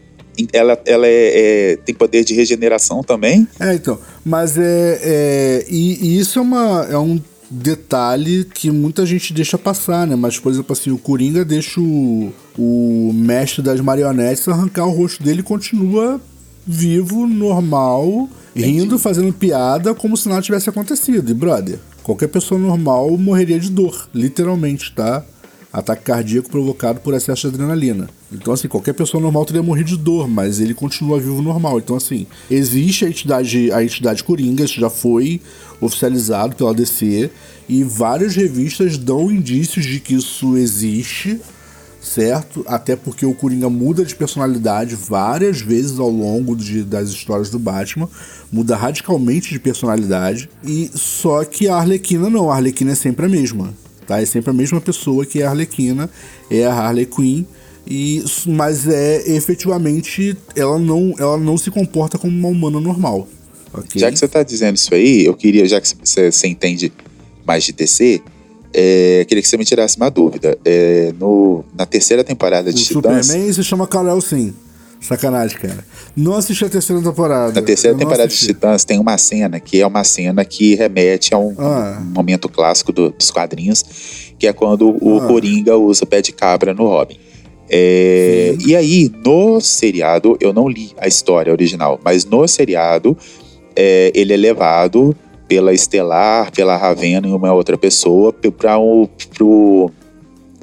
ela, 0.53 0.79
ela 0.85 1.07
é- 1.07 1.73
é- 1.73 1.77
tem 1.85 1.95
poder 1.95 2.25
de 2.25 2.35
regeneração 2.35 3.03
também. 3.03 3.47
É, 3.59 3.75
então. 3.75 3.99
Mas 4.25 4.57
é. 4.59 5.01
é 5.03 5.67
e, 5.69 5.99
e 6.07 6.19
isso 6.19 6.39
é, 6.39 6.43
uma, 6.43 6.87
é 6.91 6.99
um 6.99 7.21
detalhe 7.51 8.45
que 8.45 8.71
muita 8.71 9.07
gente 9.07 9.33
deixa 9.33 9.57
passar, 9.57 10.07
né? 10.07 10.17
Mas, 10.17 10.39
por 10.39 10.53
exemplo, 10.53 10.73
assim, 10.73 10.91
o 10.91 10.99
Coringa 10.99 11.45
deixa 11.45 11.81
o, 11.81 12.33
o 12.59 13.13
mestre 13.15 13.63
das 13.63 13.81
marionetes 13.81 14.47
arrancar 14.49 14.87
o 14.87 14.91
rosto 14.91 15.23
dele 15.23 15.41
e 15.41 15.45
continua 15.45 16.21
vivo, 16.67 17.27
normal, 17.27 18.29
rindo, 18.55 18.99
fazendo 18.99 19.33
piada, 19.33 19.95
como 19.95 20.17
se 20.17 20.29
nada 20.29 20.43
tivesse 20.43 20.69
acontecido. 20.69 21.31
E, 21.31 21.35
brother, 21.35 21.79
qualquer 22.07 22.29
pessoa 22.29 22.61
normal 22.61 23.19
morreria 23.19 23.59
de 23.59 23.69
dor, 23.69 24.09
literalmente, 24.15 24.93
tá? 24.95 25.25
Ataque 25.73 26.05
cardíaco 26.05 26.49
provocado 26.49 27.01
por 27.01 27.13
excesso 27.13 27.49
de 27.49 27.57
adrenalina. 27.57 28.09
Então, 28.33 28.55
assim, 28.55 28.69
qualquer 28.69 28.93
pessoa 28.93 29.21
normal 29.21 29.45
teria 29.45 29.61
morrido 29.61 29.89
de 29.89 29.97
dor, 29.97 30.29
mas 30.29 30.61
ele 30.61 30.73
continua 30.73 31.19
vivo 31.19 31.43
normal. 31.43 31.79
Então, 31.79 31.97
assim, 31.97 32.25
existe 32.49 33.05
a 33.05 33.09
entidade, 33.09 33.73
a 33.73 33.83
entidade 33.83 34.23
Coringa, 34.23 34.63
isso 34.63 34.81
já 34.81 34.89
foi 34.89 35.41
oficializado 35.81 36.55
pela 36.55 36.73
DC, 36.73 37.29
e 37.69 37.83
várias 37.83 38.37
revistas 38.37 38.97
dão 38.97 39.29
indícios 39.29 39.85
de 39.85 39.99
que 39.99 40.15
isso 40.15 40.57
existe, 40.57 41.41
certo? 42.07 42.65
Até 42.69 42.95
porque 42.95 43.27
o 43.27 43.35
Coringa 43.35 43.69
muda 43.69 44.05
de 44.05 44.15
personalidade 44.15 44.95
várias 44.95 45.61
vezes 45.61 45.99
ao 45.99 46.09
longo 46.09 46.55
de, 46.55 46.85
das 46.85 47.09
histórias 47.09 47.51
do 47.51 47.59
Batman, 47.59 48.09
muda 48.51 48.77
radicalmente 48.77 49.51
de 49.51 49.59
personalidade, 49.59 50.49
e 50.65 50.89
só 50.95 51.45
que 51.45 51.67
a 51.69 51.75
Arlequina 51.75 52.31
não, 52.31 52.51
a 52.51 52.55
Arlequina 52.55 52.93
é 52.93 52.95
sempre 52.95 53.27
a 53.27 53.29
mesma, 53.29 53.75
tá? 54.07 54.23
É 54.23 54.25
sempre 54.25 54.51
a 54.51 54.55
mesma 54.55 54.81
pessoa 54.81 55.27
que 55.27 55.43
é 55.43 55.47
a 55.47 55.51
Arlequina, 55.51 56.09
é 56.49 56.65
a 56.65 56.73
Harley 56.73 57.07
Quinn, 57.07 57.45
e, 57.89 58.25
mas 58.47 58.87
é 58.87 59.29
efetivamente 59.37 60.37
ela 60.55 60.79
não, 60.79 61.15
ela 61.19 61.37
não 61.37 61.59
se 61.59 61.71
comporta 61.71 62.19
como 62.19 62.37
uma 62.37 62.49
humana 62.49 62.81
normal. 62.81 63.29
Okay? 63.73 64.01
Já 64.01 64.11
que 64.11 64.19
você 64.19 64.29
tá 64.29 64.43
dizendo 64.43 64.77
isso 64.77 64.95
aí, 64.95 65.25
eu 65.25 65.35
queria, 65.35 65.67
já 65.67 65.81
que 65.81 65.89
você, 65.89 66.31
você 66.31 66.49
entende 66.49 66.93
mais 67.45 67.65
de 67.65 67.73
DC, 67.73 68.23
é, 68.73 69.25
queria 69.29 69.43
que 69.43 69.49
você 69.49 69.57
me 69.57 69.65
tirasse 69.65 69.97
uma 69.97 70.11
dúvida. 70.11 70.57
É, 70.65 71.13
no, 71.19 71.65
na 71.77 71.87
terceira 71.87 72.23
temporada 72.25 72.73
de 72.73 72.83
o 72.83 72.85
Titãs. 72.87 73.27
Superman 73.27 73.53
se 73.53 73.65
chama 73.65 73.87
Kal-El 73.87 74.21
sim. 74.21 74.55
Sacanagem, 75.01 75.59
cara. 75.59 75.85
Não 76.17 76.35
assisti 76.35 76.65
a 76.65 76.69
terceira 76.69 77.01
temporada. 77.03 77.53
Na 77.53 77.63
terceira 77.63 77.97
temporada 77.97 78.27
de. 78.27 78.35
Titãs 78.37 78.85
tem 78.85 78.99
uma 78.99 79.17
cena 79.19 79.61
que 79.61 79.81
é 79.81 79.87
uma 79.87 80.03
cena 80.03 80.45
que 80.45 80.75
remete 80.75 81.35
a 81.35 81.39
um, 81.39 81.55
Ah. 81.59 81.99
um 82.01 82.05
momento 82.15 82.49
clássico 82.49 82.93
do- 82.93 83.11
dos 83.11 83.31
quadrinhos, 83.31 83.85
que 84.39 84.47
é 84.47 84.53
quando 84.53 84.97
o 85.01 85.19
Ah. 85.21 85.27
Coringa 85.27 85.77
usa 85.77 86.05
o 86.05 86.07
pé 86.07 86.23
de 86.23 86.33
cabra 86.33 86.73
no 86.75 86.85
Robin. 86.89 87.19
É, 87.69 88.57
e 88.65 88.75
aí, 88.75 89.13
no 89.25 89.61
seriado, 89.61 90.37
eu 90.41 90.53
não 90.53 90.69
li 90.69 90.93
a 90.99 91.07
história 91.07 91.53
original, 91.53 92.01
mas 92.03 92.25
no 92.25 92.47
seriado, 92.49 93.17
é, 93.77 94.11
ele 94.15 94.33
é 94.33 94.37
levado 94.37 95.15
pela 95.49 95.73
Estelar, 95.73 96.51
pela 96.53 96.77
Ravena 96.77 97.29
e 97.29 97.31
uma 97.31 97.53
outra 97.53 97.79
pessoa 97.79 98.33
para 98.33 98.79
o 98.79 99.09
pro, 99.35 99.91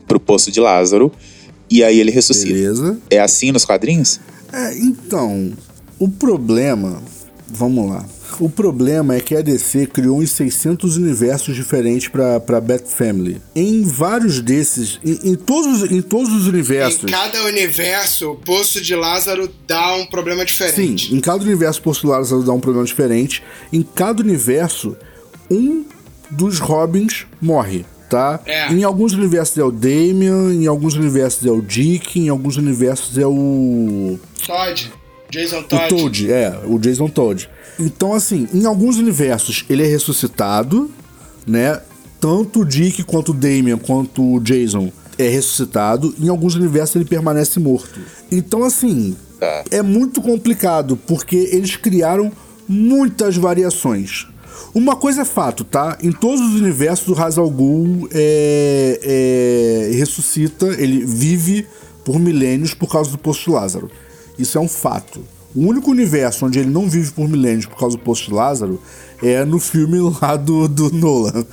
pro 0.07 0.19
poço 0.19 0.51
de 0.51 0.59
Lázaro. 0.59 1.11
E 1.69 1.83
aí 1.83 1.99
ele 1.99 2.11
ressuscita. 2.11 2.53
Beleza. 2.53 2.97
É 3.09 3.19
assim 3.19 3.51
nos 3.51 3.65
quadrinhos? 3.65 4.19
É, 4.51 4.77
então, 4.77 5.51
o 5.97 6.07
problema. 6.07 7.01
Vamos 7.47 7.89
lá. 7.89 8.05
O 8.39 8.49
problema 8.49 9.15
é 9.15 9.19
que 9.19 9.35
a 9.35 9.41
DC 9.41 9.87
criou 9.87 10.19
uns 10.19 10.31
600 10.31 10.97
universos 10.97 11.55
diferentes 11.55 12.07
pra, 12.07 12.39
pra 12.39 12.59
Bat 12.59 12.83
Family. 12.87 13.41
Em 13.55 13.83
vários 13.83 14.39
desses, 14.41 14.99
em, 15.03 15.31
em 15.31 15.35
todos, 15.35 15.91
em 15.91 16.01
todos 16.01 16.33
os 16.33 16.47
universos. 16.47 17.03
Em 17.03 17.07
cada 17.07 17.43
universo, 17.43 18.31
o 18.31 18.35
Poço 18.35 18.81
de 18.81 18.95
Lázaro 18.95 19.49
dá 19.67 19.95
um 19.95 20.05
problema 20.05 20.41
Sim, 20.41 20.45
diferente. 20.47 21.15
em 21.15 21.19
cada 21.19 21.43
universo 21.43 21.81
postular 21.81 22.23
dá 22.23 22.53
um 22.53 22.59
problema 22.59 22.85
diferente. 22.85 23.43
Em 23.71 23.81
cada 23.81 24.21
universo, 24.21 24.95
um 25.49 25.85
dos 26.29 26.59
Robins 26.59 27.25
morre, 27.41 27.85
tá? 28.09 28.39
É. 28.45 28.71
Em 28.71 28.83
alguns 28.83 29.13
universos 29.13 29.57
é 29.57 29.63
o 29.63 29.71
Damian, 29.71 30.53
em 30.53 30.67
alguns 30.67 30.95
universos 30.95 31.45
é 31.45 31.51
o 31.51 31.61
Dick, 31.61 32.19
em 32.19 32.29
alguns 32.29 32.57
universos 32.57 33.17
é 33.17 33.25
o. 33.25 34.19
Todd. 34.45 34.91
Jason 35.33 35.59
O 35.59 35.63
Todd. 35.63 35.89
Toad, 35.89 36.31
é, 36.31 36.59
o 36.65 36.77
Jason 36.77 37.09
Todd. 37.09 37.49
Então, 37.79 38.13
assim, 38.13 38.47
em 38.53 38.65
alguns 38.65 38.97
universos 38.97 39.65
ele 39.69 39.83
é 39.83 39.87
ressuscitado, 39.87 40.91
né? 41.45 41.81
Tanto 42.21 42.61
o 42.61 42.65
Dick 42.65 43.03
quanto 43.03 43.31
o 43.31 43.33
Damian 43.33 43.77
quanto 43.77 44.35
o 44.35 44.39
Jason 44.39 44.91
é 45.17 45.27
ressuscitado. 45.27 46.13
Em 46.19 46.29
alguns 46.29 46.55
universos 46.55 46.95
ele 46.95 47.05
permanece 47.05 47.59
morto. 47.59 47.99
Então, 48.31 48.63
assim, 48.63 49.15
Tá. 49.39 49.63
é 49.71 49.81
muito 49.81 50.21
complicado 50.21 50.97
porque 51.07 51.35
eles 51.51 51.75
criaram 51.75 52.31
muitas 52.67 53.35
variações. 53.35 54.27
Uma 54.73 54.95
coisa 54.95 55.23
é 55.23 55.25
fato, 55.25 55.63
tá? 55.63 55.97
Em 56.01 56.11
todos 56.11 56.39
os 56.41 56.55
universos 56.61 57.07
o 57.09 57.21
Hazal 57.21 57.49
Ghul 57.49 58.07
é, 58.11 58.99
é, 59.91 59.95
ressuscita, 59.95 60.67
ele 60.79 61.05
vive 61.05 61.65
por 62.05 62.19
milênios 62.19 62.73
por 62.73 62.89
causa 62.89 63.11
do 63.11 63.17
Poço 63.17 63.45
de 63.45 63.49
Lázaro. 63.49 63.89
Isso 64.37 64.57
é 64.57 64.61
um 64.61 64.67
fato. 64.67 65.23
O 65.55 65.67
único 65.67 65.91
universo 65.91 66.45
onde 66.45 66.59
ele 66.59 66.69
não 66.69 66.89
vive 66.89 67.11
por 67.11 67.29
milênios 67.29 67.67
por 67.67 67.77
causa 67.77 67.95
do 67.95 68.03
Poço 68.03 68.25
de 68.25 68.33
Lázaro 68.33 68.81
é 69.21 69.45
no 69.45 69.59
filme 69.59 69.99
lá 70.21 70.35
do, 70.35 70.67
do 70.67 70.91
Nolan. 70.91 71.45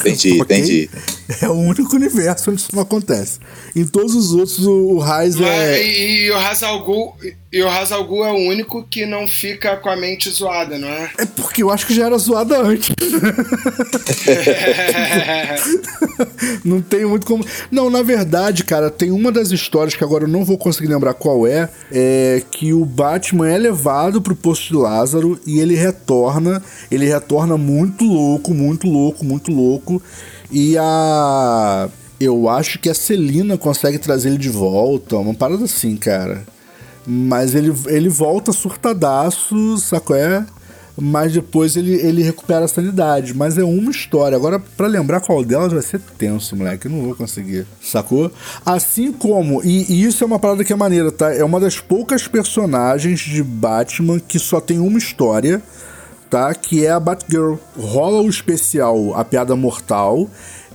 Entendi, 0.00 0.38
Ok? 0.42 0.56
entendi. 0.58 0.90
É 1.42 1.48
o 1.48 1.54
único 1.54 1.96
universo 1.96 2.50
onde 2.50 2.60
isso 2.60 2.74
não 2.74 2.82
acontece. 2.82 3.40
Em 3.74 3.84
todos 3.84 4.14
os 4.14 4.32
outros, 4.32 4.64
o, 4.66 4.98
Raiz 4.98 5.40
é. 5.40 5.82
e, 5.82 6.26
e 6.26 6.30
o 6.30 6.36
Hazal 6.36 6.84
Ghul, 6.84 7.14
e 7.52 7.62
o 7.62 7.68
é 7.68 8.32
o 8.32 8.48
único 8.48 8.82
que 8.82 9.06
não 9.06 9.26
fica 9.26 9.76
com 9.76 9.88
a 9.88 9.96
mente 9.96 10.28
zoada, 10.28 10.78
não 10.78 10.88
é? 10.88 11.10
É 11.18 11.24
porque 11.24 11.62
eu 11.62 11.70
acho 11.70 11.86
que 11.86 11.94
já 11.94 12.04
era 12.04 12.18
zoada 12.18 12.60
antes. 12.60 12.94
não 16.62 16.82
tem 16.82 17.06
muito 17.06 17.26
como. 17.26 17.46
Não, 17.70 17.88
na 17.88 18.02
verdade, 18.02 18.62
cara, 18.62 18.90
tem 18.90 19.10
uma 19.10 19.32
das 19.32 19.52
histórias 19.52 19.94
que 19.94 20.04
agora 20.04 20.24
eu 20.24 20.28
não 20.28 20.44
vou 20.44 20.58
conseguir 20.58 20.88
lembrar 20.88 21.14
qual 21.14 21.46
é. 21.46 21.70
É 21.90 22.42
que 22.50 22.74
o 22.74 22.84
Batman 22.84 23.48
é 23.48 23.56
levado 23.56 24.20
pro 24.20 24.36
posto 24.36 24.68
de 24.68 24.74
Lázaro 24.74 25.40
e 25.46 25.58
ele 25.58 25.76
retorna. 25.76 26.62
Ele 26.90 27.06
retorna 27.06 27.56
muito 27.56 28.04
louco, 28.04 28.52
muito 28.52 28.86
louco, 28.86 29.24
muito 29.24 29.50
louco. 29.50 30.02
E 30.50 30.76
a. 30.78 31.88
Eu 32.18 32.48
acho 32.48 32.78
que 32.78 32.88
a 32.88 32.94
Celina 32.94 33.58
consegue 33.58 33.98
trazer 33.98 34.30
ele 34.30 34.38
de 34.38 34.48
volta. 34.48 35.16
Uma 35.16 35.34
parada 35.34 35.64
assim, 35.64 35.96
cara. 35.96 36.44
Mas 37.06 37.54
ele, 37.54 37.72
ele 37.86 38.08
volta 38.08 38.52
surtadaço, 38.52 39.78
sacou? 39.78 40.16
É? 40.16 40.44
Mas 40.98 41.34
depois 41.34 41.76
ele, 41.76 41.94
ele 41.94 42.22
recupera 42.22 42.64
a 42.64 42.68
sanidade. 42.68 43.34
Mas 43.34 43.58
é 43.58 43.64
uma 43.64 43.90
história. 43.90 44.34
Agora, 44.34 44.58
pra 44.58 44.86
lembrar 44.86 45.20
qual 45.20 45.44
delas 45.44 45.72
vai 45.72 45.82
ser 45.82 46.00
tenso, 46.00 46.56
moleque. 46.56 46.86
Eu 46.86 46.92
não 46.92 47.02
vou 47.02 47.14
conseguir. 47.14 47.66
Sacou? 47.82 48.32
Assim 48.64 49.12
como. 49.12 49.62
E, 49.62 49.92
e 49.92 50.04
isso 50.04 50.24
é 50.24 50.26
uma 50.26 50.38
parada 50.38 50.64
que 50.64 50.72
é 50.72 50.76
maneira, 50.76 51.12
tá? 51.12 51.34
É 51.34 51.44
uma 51.44 51.60
das 51.60 51.78
poucas 51.78 52.26
personagens 52.26 53.20
de 53.20 53.42
Batman 53.42 54.18
que 54.18 54.38
só 54.38 54.58
tem 54.58 54.78
uma 54.78 54.98
história, 54.98 55.62
tá? 56.30 56.54
Que 56.54 56.84
é 56.86 56.90
a 56.90 57.00
Batgirl. 57.00 57.54
Rola 57.78 58.20
o 58.22 58.28
especial 58.28 59.14
A 59.14 59.24
Piada 59.24 59.54
Mortal. 59.56 60.28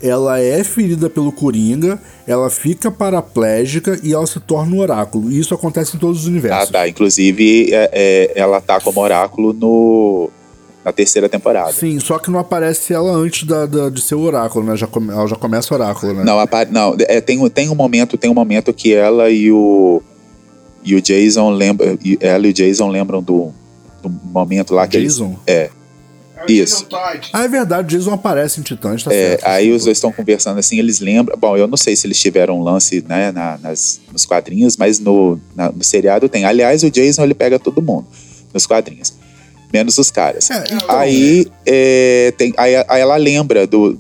Ela 0.03 0.39
é 0.39 0.63
ferida 0.63 1.11
pelo 1.11 1.31
Coringa, 1.31 1.99
ela 2.25 2.49
fica 2.49 2.89
paraplégica 2.89 3.99
e 4.01 4.11
ela 4.13 4.25
se 4.25 4.39
torna 4.39 4.75
um 4.75 4.79
oráculo. 4.79 5.31
E 5.31 5.37
isso 5.37 5.53
acontece 5.53 5.95
em 5.95 5.99
todos 5.99 6.21
os 6.21 6.25
Ah, 6.25 6.29
universos. 6.31 6.69
tá. 6.71 6.87
Inclusive, 6.87 7.71
é- 7.71 7.89
é, 7.93 8.31
ela 8.35 8.59
tá 8.59 8.79
como 8.81 8.99
oráculo 8.99 9.53
no, 9.53 10.31
na 10.83 10.91
terceira 10.91 11.29
temporada. 11.29 11.71
Sim, 11.71 11.99
só 11.99 12.17
que 12.17 12.31
não 12.31 12.39
aparece 12.39 12.91
ela 12.95 13.11
antes 13.11 13.43
da, 13.47 13.67
da- 13.67 13.89
de 13.91 14.01
ser 14.01 14.15
o 14.15 14.21
oráculo, 14.21 14.65
né? 14.65 14.75
Já 14.75 14.87
come- 14.87 15.11
ela 15.13 15.27
já 15.27 15.35
começa 15.35 15.71
oráculo, 15.71 16.13
né? 16.15 16.23
Não, 16.23 16.35
não 16.71 16.95
é, 17.07 17.21
tem, 17.21 17.37
um- 17.37 17.47
tem 17.47 17.69
um 17.69 17.75
momento, 17.75 18.17
tem 18.17 18.31
um 18.31 18.33
momento 18.33 18.73
que 18.73 18.91
ela 18.95 19.29
e 19.29 19.51
o 19.51 20.01
e 20.83 20.95
o 20.95 21.01
Jason 21.01 21.51
lembram, 21.51 21.95
e 22.03 22.17
ela 22.19 22.47
e 22.47 22.49
o 22.49 22.53
Jason 22.53 22.87
lembram 22.89 23.21
do, 23.21 23.53
do 24.01 24.09
momento 24.09 24.73
lá 24.73 24.87
que 24.87 24.99
Jason? 24.99 25.25
eles, 25.25 25.39
é, 25.47 25.69
É 26.37 26.45
o 26.45 26.51
Isso. 26.51 26.87
Ah, 27.33 27.43
é 27.43 27.47
verdade, 27.47 27.95
Jason 27.95 28.11
aparece 28.13 28.59
em 28.59 28.63
Titãs, 28.63 29.03
tá 29.03 29.13
é, 29.13 29.29
certo. 29.31 29.45
aí 29.45 29.71
os 29.71 29.83
dois 29.85 29.97
estão 29.97 30.11
conversando 30.11 30.57
assim, 30.59 30.79
eles 30.79 30.99
lembram, 30.99 31.37
bom, 31.37 31.55
eu 31.55 31.67
não 31.67 31.77
sei 31.77 31.95
se 31.95 32.07
eles 32.07 32.19
tiveram 32.19 32.59
um 32.59 32.63
lance, 32.63 33.03
né, 33.07 33.31
na- 33.31 33.57
nas, 33.59 33.99
nos 34.11 34.25
quadrinhos, 34.25 34.75
mas 34.75 34.99
no, 34.99 35.39
na- 35.55 35.71
no 35.71 35.83
seriado 35.83 36.27
tem. 36.27 36.43
Aliás, 36.45 36.81
o 36.83 36.89
Jason 36.89 37.23
ele 37.23 37.33
pega 37.35 37.59
todo 37.59 37.81
mundo 37.81 38.07
nos 38.53 38.65
quadrinhos, 38.65 39.13
menos 39.71 39.97
os 39.97 40.09
caras. 40.09 40.49
É, 40.49 40.63
então, 40.73 40.97
Aí, 40.97 41.45
é, 41.65 42.33
tem, 42.37 42.53
aí, 42.57 42.75
aí 42.87 43.01
ela 43.01 43.15
lembra 43.17 43.67
do. 43.67 43.97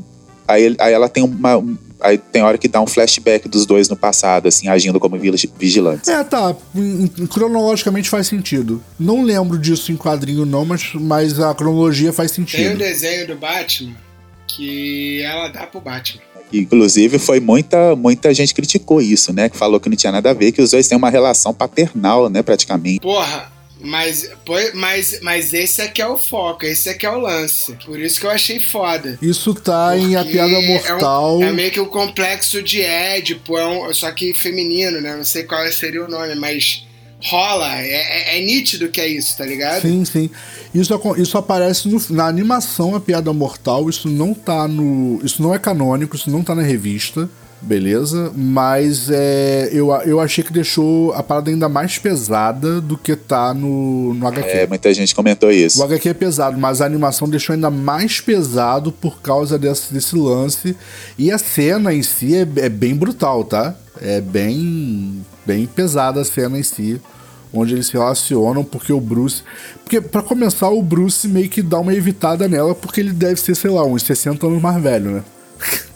Aí, 0.47 0.75
aí 0.79 0.93
ela 0.93 1.07
tem 1.07 1.23
uma. 1.23 1.63
Um- 2.03 2.07
Aí 2.07 2.17
tem 2.17 2.41
hora 2.41 2.57
que 2.57 2.67
dá 2.67 2.81
um 2.81 2.87
flashback 2.87 3.47
dos 3.47 3.65
dois 3.65 3.87
no 3.89 3.95
passado, 3.95 4.47
assim, 4.47 4.67
agindo 4.67 4.99
como 4.99 5.17
vigi- 5.17 5.49
vigilantes. 5.57 6.07
É, 6.09 6.23
tá. 6.23 6.55
cronologicamente 7.29 8.09
faz 8.09 8.27
sentido. 8.27 8.83
Não 8.99 9.23
lembro 9.23 9.57
disso 9.57 9.91
em 9.91 9.97
quadrinho, 9.97 10.45
não, 10.45 10.65
mas, 10.65 10.91
mas 10.93 11.39
a 11.39 11.53
cronologia 11.53 12.11
faz 12.13 12.31
Tem 12.31 12.43
um 12.43 12.47
sentido. 12.47 12.77
desenho 12.77 13.27
do 13.27 13.35
Batman 13.35 13.95
que 14.47 15.21
ela 15.21 15.47
dá 15.47 15.65
pro 15.65 15.79
Batman. 15.79 16.21
Inclusive, 16.51 17.17
foi 17.17 17.39
muita, 17.39 17.95
muita 17.95 18.33
gente 18.33 18.53
criticou 18.53 19.01
isso, 19.01 19.31
né? 19.31 19.47
Que 19.47 19.55
falou 19.55 19.79
que 19.79 19.87
não 19.87 19.95
tinha 19.95 20.11
nada 20.11 20.31
a 20.31 20.33
ver, 20.33 20.51
que 20.51 20.61
os 20.61 20.71
dois 20.71 20.85
têm 20.87 20.97
uma 20.97 21.09
relação 21.09 21.53
paternal, 21.53 22.29
né, 22.29 22.41
praticamente. 22.43 22.99
Porra, 22.99 23.49
mas, 23.83 24.29
mas, 24.73 25.19
mas 25.21 25.53
esse 25.53 25.81
aqui 25.81 26.01
é 26.01 26.07
o 26.07 26.17
foco, 26.17 26.65
esse 26.65 26.89
aqui 26.89 27.05
é 27.05 27.09
o 27.09 27.19
lance. 27.19 27.73
Por 27.85 27.99
isso 27.99 28.19
que 28.19 28.25
eu 28.25 28.31
achei 28.31 28.59
foda. 28.59 29.17
Isso 29.21 29.53
tá 29.53 29.97
em 29.97 30.15
A 30.15 30.19
Porque 30.19 30.33
Piada 30.33 30.53
é 30.53 30.57
um- 30.57 30.67
Mortal. 30.67 31.43
É, 31.43 31.51
meio 31.51 31.71
que 31.71 31.79
o 31.79 31.87
complexo 31.87 32.61
de 32.61 32.81
Édipo, 32.81 33.57
é 33.57 33.67
um, 33.67 33.93
só 33.93 34.11
que 34.11 34.33
feminino, 34.33 35.01
né? 35.01 35.15
Não 35.15 35.23
sei 35.23 35.43
qual 35.43 35.69
seria 35.71 36.03
o 36.05 36.07
nome, 36.07 36.35
mas 36.35 36.85
rola. 37.23 37.79
É, 37.81 38.33
é, 38.35 38.37
é 38.39 38.41
nítido 38.41 38.89
que 38.89 38.99
é 39.01 39.07
isso, 39.07 39.37
tá 39.37 39.45
ligado? 39.45 39.81
Sim, 39.81 40.03
sim. 40.05 40.29
Isso, 40.73 40.93
isso 41.17 41.37
aparece 41.37 41.87
no- 41.89 42.01
na 42.11 42.27
animação 42.27 42.95
A 42.95 42.99
Piada 43.01 43.31
Mortal, 43.33 43.89
isso 43.89 44.07
não 44.09 44.33
tá 44.33 44.67
no. 44.67 45.19
Isso 45.23 45.41
não 45.41 45.53
é 45.53 45.59
canônico, 45.59 46.15
isso 46.15 46.29
não 46.31 46.43
tá 46.43 46.55
na 46.55 46.61
revista, 46.61 47.29
beleza? 47.61 48.31
Mas 48.35 49.09
é, 49.09 49.69
eu, 49.71 49.91
eu 50.05 50.19
achei 50.19 50.43
que 50.43 50.51
deixou 50.51 51.13
a 51.13 51.21
parada 51.21 51.49
ainda 51.49 51.69
mais 51.69 51.97
pesada 51.97 52.81
do 52.81 52.97
que 52.97 53.15
tá 53.15 53.53
no, 53.53 54.13
no 54.13 54.27
HQ. 54.27 54.49
É, 54.49 54.67
muita 54.67 54.93
gente 54.93 55.13
comentou 55.13 55.51
isso. 55.51 55.79
O 55.79 55.83
HQ 55.83 56.09
é 56.09 56.13
pesado, 56.13 56.57
mas 56.57 56.81
a 56.81 56.85
animação 56.85 57.29
deixou 57.29 57.53
ainda 57.53 57.69
mais 57.69 58.19
pesado 58.19 58.91
por 58.91 59.21
causa 59.21 59.57
desse, 59.57 59.93
desse 59.93 60.15
lance. 60.15 60.75
E 61.17 61.31
a 61.31 61.37
cena 61.37 61.93
em 61.93 62.01
si 62.03 62.35
é, 62.35 62.47
é 62.57 62.69
bem 62.69 62.95
brutal, 62.95 63.43
tá? 63.43 63.75
É 64.01 64.19
bem, 64.19 65.23
bem 65.45 65.67
pesada 65.67 66.21
a 66.21 66.25
cena 66.25 66.57
em 66.57 66.63
si. 66.63 66.99
Onde 67.53 67.73
eles 67.73 67.87
se 67.87 67.93
relacionam, 67.93 68.63
porque 68.63 68.93
o 68.93 69.01
Bruce. 69.01 69.43
Porque, 69.83 69.99
pra 69.99 70.21
começar, 70.21 70.69
o 70.69 70.81
Bruce 70.81 71.27
meio 71.27 71.49
que 71.49 71.61
dá 71.61 71.79
uma 71.79 71.93
evitada 71.93 72.47
nela, 72.47 72.73
porque 72.73 73.01
ele 73.01 73.11
deve 73.11 73.41
ser, 73.41 73.55
sei 73.55 73.69
lá, 73.69 73.85
uns 73.85 74.03
60 74.03 74.47
anos 74.47 74.61
mais 74.61 74.81
velho, 74.81 75.11
né? 75.11 75.23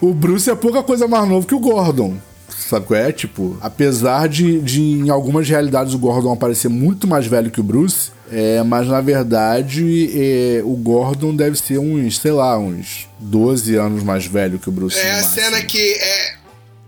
o 0.00 0.12
Bruce 0.12 0.50
é 0.50 0.54
pouca 0.54 0.82
coisa 0.82 1.06
mais 1.08 1.28
novo 1.28 1.46
que 1.46 1.54
o 1.54 1.60
Gordon. 1.60 2.16
Sabe 2.48 2.86
qual 2.86 2.98
é? 2.98 3.12
Tipo, 3.12 3.56
apesar 3.60 4.28
de, 4.28 4.60
de 4.60 4.80
em 4.80 5.10
algumas 5.10 5.48
realidades 5.48 5.94
o 5.94 5.98
Gordon 5.98 6.32
aparecer 6.32 6.68
muito 6.68 7.06
mais 7.06 7.26
velho 7.26 7.50
que 7.50 7.60
o 7.60 7.62
Bruce, 7.62 8.10
é, 8.30 8.62
mas 8.62 8.88
na 8.88 9.00
verdade 9.00 10.10
é, 10.14 10.62
o 10.64 10.74
Gordon 10.74 11.34
deve 11.34 11.56
ser 11.56 11.78
uns, 11.78 12.18
sei 12.18 12.32
lá, 12.32 12.58
uns 12.58 13.08
12 13.20 13.76
anos 13.76 14.02
mais 14.02 14.26
velho 14.26 14.58
que 14.58 14.68
o 14.68 14.72
Bruce. 14.72 14.98
É 14.98 15.12
a 15.12 15.16
máximo. 15.16 15.34
cena 15.34 15.62
que 15.62 15.78
é. 15.78 16.34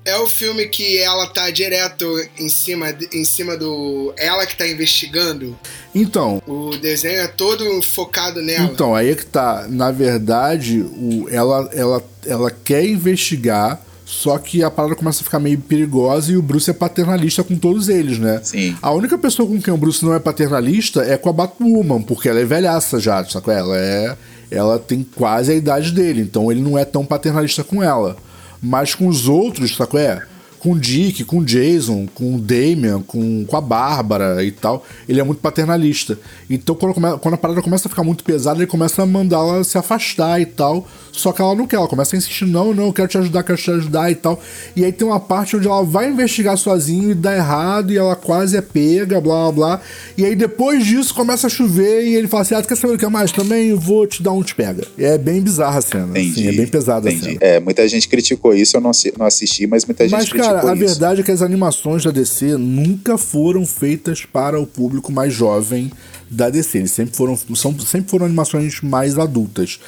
É 0.09 0.17
o 0.17 0.27
filme 0.27 0.67
que 0.67 0.97
ela 0.97 1.27
tá 1.27 1.51
direto 1.51 2.07
em 2.39 2.49
cima, 2.49 2.87
em 3.13 3.27
cima 3.27 3.59
do. 3.59 4.15
Ela 4.17 4.47
que 4.47 4.57
tá 4.57 4.67
investigando. 4.67 5.55
Então, 5.95 6.41
O 6.47 6.71
desenho 6.79 7.21
é 7.21 7.27
todo 7.27 7.83
focado 7.83 8.41
nela. 8.41 8.65
Então, 8.73 8.95
aí 8.95 9.11
é 9.11 9.15
que 9.15 9.27
tá. 9.27 9.67
Na 9.69 9.91
verdade, 9.91 10.81
o, 10.81 11.29
ela, 11.31 11.69
ela, 11.75 12.03
ela 12.25 12.51
quer 12.51 12.87
investigar, 12.87 13.83
só 14.07 14.39
que 14.39 14.63
a 14.63 14.71
parada 14.71 14.95
começa 14.95 15.21
a 15.21 15.25
ficar 15.25 15.39
meio 15.39 15.59
perigosa 15.59 16.33
e 16.33 16.39
o 16.39 16.43
Bruce 16.43 16.71
é 16.71 16.73
paternalista 16.73 17.45
com 17.45 17.57
todos 17.57 17.91
eles, 17.91 18.19
né? 18.19 18.41
Sim. 18.43 18.75
A 18.81 18.91
única 18.91 19.19
pessoa 19.19 19.47
com 19.47 19.61
quem 19.61 19.75
o 19.75 19.77
Bruce 19.77 20.03
não 20.03 20.15
é 20.15 20.19
paternalista 20.19 21.03
é 21.03 21.19
com 21.19 21.29
a 21.29 21.35
Batwoman, 21.35 22.01
porque 22.01 22.31
ela 22.31 22.41
é 22.41 22.47
velhaça 22.47 22.99
já, 22.99 23.23
sabe? 23.27 23.51
Ela 23.51 23.77
é. 23.77 24.17
Ela 24.51 24.79
tem 24.79 25.07
quase 25.15 25.53
a 25.53 25.55
idade 25.55 25.93
dele, 25.93 26.23
então 26.23 26.51
ele 26.51 26.63
não 26.63 26.79
é 26.79 26.87
tão 26.87 27.05
paternalista 27.05 27.63
com 27.63 27.83
ela. 27.83 28.17
Mas 28.63 28.95
com 28.95 29.07
os 29.09 29.29
outros, 29.29 29.77
qual 29.77 30.01
É? 30.01 30.23
Com 30.61 30.73
o 30.73 30.79
Dick, 30.79 31.25
com 31.25 31.39
o 31.39 31.45
Jason, 31.45 32.07
com 32.15 32.35
o 32.35 32.39
Damian, 32.39 33.01
com, 33.07 33.45
com 33.47 33.57
a 33.57 33.61
Bárbara 33.61 34.43
e 34.45 34.51
tal, 34.51 34.85
ele 35.09 35.21
é 35.21 35.23
muito 35.23 35.39
paternalista. 35.41 36.19
Então, 36.51 36.75
quando, 36.75 36.95
come- 36.95 37.19
quando 37.19 37.35
a 37.35 37.39
parada 37.39 37.63
começa 37.63 37.87
a 37.87 37.91
ficar 37.91 38.03
muito 38.03 38.25
pesada, 38.25 38.59
ele 38.59 38.67
começa 38.67 39.03
a 39.03 39.07
mandá-la 39.07 39.63
se 39.65 39.79
afastar 39.79 40.41
e 40.41 40.47
tal. 40.47 40.87
Só 41.13 41.33
que 41.33 41.43
ela 41.43 41.55
não 41.55 41.67
quer, 41.67 41.77
ela 41.77 41.89
começa 41.89 42.15
a 42.15 42.19
insistir: 42.19 42.45
não, 42.47 42.73
não, 42.73 42.87
eu 42.87 42.93
quero 42.93 43.09
te 43.09 43.19
ajudar, 43.19 43.43
quero 43.43 43.59
te 43.59 43.71
ajudar 43.71 44.11
e 44.11 44.15
tal. 44.15 44.41
E 44.77 44.85
aí 44.85 44.93
tem 44.93 45.07
uma 45.07 45.19
parte 45.19 45.57
onde 45.57 45.67
ela 45.67 45.83
vai 45.85 46.09
investigar 46.11 46.57
sozinho 46.57 47.11
e 47.11 47.15
dá 47.15 47.35
errado, 47.37 47.93
e 47.93 47.97
ela 47.99 48.15
quase 48.15 48.57
é 48.57 48.61
pega, 48.61 49.21
blá 49.21 49.51
blá 49.51 49.53
blá. 49.53 49.81
E 50.17 50.25
aí 50.25 50.37
depois 50.37 50.85
disso 50.85 51.13
começa 51.15 51.47
a 51.47 51.51
chover 51.51 52.05
e 52.07 52.15
ele 52.15 52.29
fala 52.29 52.43
assim: 52.43 52.55
ah, 52.55 52.63
tu 52.63 52.69
quer 52.69 52.77
saber 52.77 52.95
o 52.95 52.99
que 52.99 53.05
é 53.05 53.09
mais? 53.09 53.33
Também 53.33 53.69
eu 53.69 53.79
vou 53.79 54.07
te 54.07 54.23
dar 54.23 54.33
um 54.33 54.43
te 54.43 54.55
pega. 54.55 54.87
E 54.97 55.05
é 55.05 55.19
bem 55.19 55.41
bizarra 55.41 55.79
a 55.79 55.83
cena. 55.83 56.07
Entendi. 56.11 56.31
Assim, 56.31 56.49
é 56.49 56.53
bem 56.53 56.67
pesada 56.67 57.09
a 57.09 57.13
entendi. 57.13 57.33
cena. 57.33 57.39
É, 57.41 57.59
muita 57.61 57.87
gente 57.89 58.09
criticou 58.09 58.55
isso, 58.55 58.77
eu 58.77 58.81
não, 58.81 58.93
não 59.19 59.27
assisti, 59.27 59.67
mas 59.67 59.85
muita 59.85 60.05
gente 60.05 60.13
Mas, 60.19 60.29
criticou 60.29 60.48
cara, 60.55 60.71
a 60.71 60.75
isso. 60.75 60.87
verdade 60.87 61.21
é 61.21 61.25
que 61.25 61.31
as 61.31 61.43
animações 61.43 62.05
da 62.05 62.11
DC 62.11 62.57
nunca 62.57 63.17
foram 63.17 63.65
feitas 63.65 64.25
para 64.25 64.61
o 64.61 64.67
público 64.67 65.13
mais 65.13 65.33
jovem 65.33 65.91
da 66.31 66.51
DC. 66.51 66.79
Eles 66.79 66.91
sempre 66.91 67.17
foram, 67.17 67.37
são, 67.55 67.79
sempre 67.81 68.11
foram 68.11 68.27
animações 68.27 68.81
mais 68.81 69.19
adultas. 69.19 69.81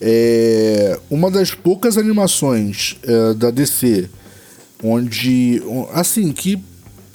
É, 0.00 0.98
uma 1.10 1.30
das 1.30 1.52
poucas 1.54 1.98
animações 1.98 2.96
é, 3.02 3.34
da 3.34 3.50
DC 3.50 4.08
onde, 4.82 5.62
assim, 5.92 6.32
que 6.32 6.62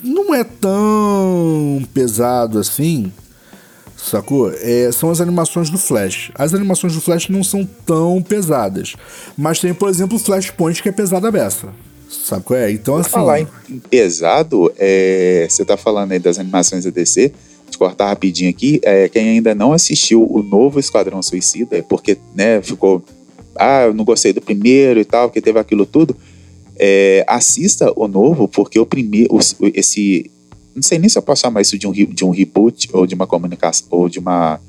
não 0.03 0.33
é 0.33 0.43
tão 0.43 1.81
pesado 1.93 2.59
assim, 2.59 3.11
sacou? 3.95 4.51
É, 4.51 4.91
são 4.91 5.09
as 5.09 5.21
animações 5.21 5.69
do 5.69 5.77
Flash. 5.77 6.31
As 6.35 6.53
animações 6.53 6.93
do 6.93 7.01
Flash 7.01 7.29
não 7.29 7.43
são 7.43 7.67
tão 7.85 8.21
pesadas. 8.21 8.95
Mas 9.37 9.59
tem, 9.59 9.73
por 9.73 9.89
exemplo, 9.89 10.17
o 10.17 10.19
Flashpoint 10.19 10.81
que 10.81 10.89
é 10.89 10.91
pesada 10.91 11.31
beça. 11.31 11.69
Sabe 12.13 12.43
qual 12.43 12.59
é? 12.59 12.71
Então, 12.71 12.95
assim. 12.95 13.09
Falar 13.09 13.41
em, 13.41 13.47
pesado, 13.89 14.71
é, 14.77 15.47
você 15.49 15.65
tá 15.65 15.75
falando 15.75 16.11
aí 16.11 16.19
das 16.19 16.37
animações 16.37 16.85
da 16.85 16.89
DC, 16.89 17.33
de 17.69 17.77
cortar 17.77 18.07
rapidinho 18.07 18.49
aqui, 18.49 18.79
é, 18.83 19.09
quem 19.09 19.29
ainda 19.29 19.55
não 19.55 19.73
assistiu 19.73 20.25
o 20.29 20.43
novo 20.43 20.79
Esquadrão 20.79 21.21
Suicida, 21.23 21.77
é 21.77 21.81
porque, 21.81 22.17
né, 22.35 22.61
ficou, 22.61 23.03
ah, 23.55 23.83
eu 23.83 23.93
não 23.93 24.05
gostei 24.05 24.31
do 24.31 24.41
primeiro 24.41 24.99
e 24.99 25.05
tal, 25.05 25.27
porque 25.27 25.41
teve 25.41 25.59
aquilo 25.59 25.85
tudo, 25.85 26.15
é, 26.77 27.25
assista 27.27 27.91
o 27.95 28.07
novo, 28.07 28.47
porque 28.47 28.79
o 28.79 28.85
primeiro, 28.85 29.37
esse, 29.73 30.29
não 30.75 30.83
sei 30.83 30.99
nem 30.99 31.09
se 31.09 31.17
eu 31.17 31.21
posso 31.21 31.41
chamar 31.41 31.61
isso 31.61 31.77
de 31.77 31.87
um, 31.87 31.91
de 31.91 32.23
um 32.23 32.29
reboot, 32.29 32.89
ou 32.93 33.07
de 33.07 33.15
uma 33.15 33.25
comunicação, 33.25 33.87
ou 33.89 34.07
de 34.07 34.19
uma 34.19 34.59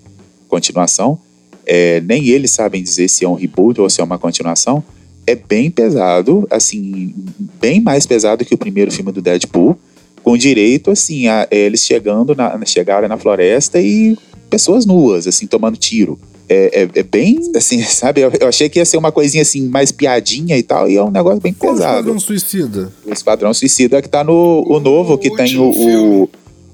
continuação, 0.48 1.18
é, 1.66 2.00
nem 2.00 2.26
eles 2.28 2.50
sabem 2.50 2.82
dizer 2.82 3.08
se 3.08 3.24
é 3.24 3.28
um 3.28 3.34
reboot 3.34 3.80
ou 3.80 3.88
se 3.88 4.00
é 4.00 4.04
uma 4.04 4.18
continuação, 4.18 4.84
é 5.26 5.34
bem 5.34 5.70
pesado, 5.70 6.46
assim, 6.50 7.14
bem 7.60 7.80
mais 7.80 8.06
pesado 8.06 8.44
que 8.44 8.54
o 8.54 8.58
primeiro 8.58 8.90
filme 8.90 9.10
do 9.10 9.22
Deadpool, 9.22 9.78
com 10.22 10.36
direito, 10.36 10.90
assim, 10.90 11.28
a 11.28 11.46
eles 11.50 11.84
chegando 11.84 12.34
na, 12.34 12.58
chegaram 12.64 13.08
na 13.08 13.16
floresta 13.16 13.80
e 13.80 14.16
pessoas 14.48 14.86
nuas, 14.86 15.26
assim, 15.26 15.46
tomando 15.46 15.76
tiro. 15.76 16.18
É, 16.46 16.82
é, 16.82 17.00
é 17.00 17.02
bem, 17.02 17.38
assim, 17.56 17.82
sabe? 17.84 18.20
Eu, 18.20 18.32
eu 18.38 18.48
achei 18.48 18.68
que 18.68 18.78
ia 18.78 18.84
ser 18.84 18.96
uma 18.96 19.12
coisinha, 19.12 19.42
assim, 19.42 19.66
mais 19.66 19.90
piadinha 19.90 20.56
e 20.56 20.62
tal, 20.62 20.88
e 20.88 20.96
é 20.96 21.02
um 21.02 21.10
negócio 21.10 21.40
bem 21.40 21.52
Qual 21.52 21.72
o 21.72 21.76
pesado. 21.76 21.98
Esquadrão 21.98 22.20
Suicida? 22.20 22.92
O 23.04 23.12
Esquadrão 23.12 23.54
Suicida 23.54 24.02
que 24.02 24.08
tá 24.08 24.22
no 24.22 24.64
o 24.66 24.80
novo, 24.80 25.14
O 25.14 25.18
que 25.18 25.34
tem 25.34 25.58
o, 25.58 25.70
o, 25.70 26.28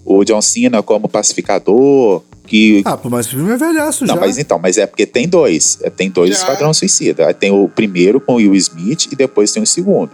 o 0.04 0.24
John 0.24 0.42
Cena 0.42 0.82
como 0.82 1.08
pacificador, 1.08 2.22
que 2.50 2.82
Ah, 2.84 2.96
pô, 2.96 3.08
mas 3.08 3.26
esse 3.26 3.36
filme 3.36 3.52
é 3.52 3.56
velhaço 3.56 4.04
não, 4.04 4.14
já. 4.16 4.20
mas 4.20 4.36
então, 4.36 4.58
mas 4.58 4.76
é 4.76 4.84
porque 4.86 5.06
tem 5.06 5.28
dois. 5.28 5.78
É, 5.82 5.88
tem 5.88 6.10
dois 6.10 6.30
Já. 6.30 6.36
Esquadrão 6.38 6.74
Suicida. 6.74 7.28
Aí 7.28 7.34
Tem 7.34 7.50
o 7.52 7.68
primeiro 7.68 8.20
com 8.20 8.32
o 8.32 8.36
Will 8.36 8.54
Smith 8.56 9.06
e 9.12 9.14
depois 9.16 9.52
tem 9.52 9.62
o 9.62 9.66
segundo. 9.66 10.10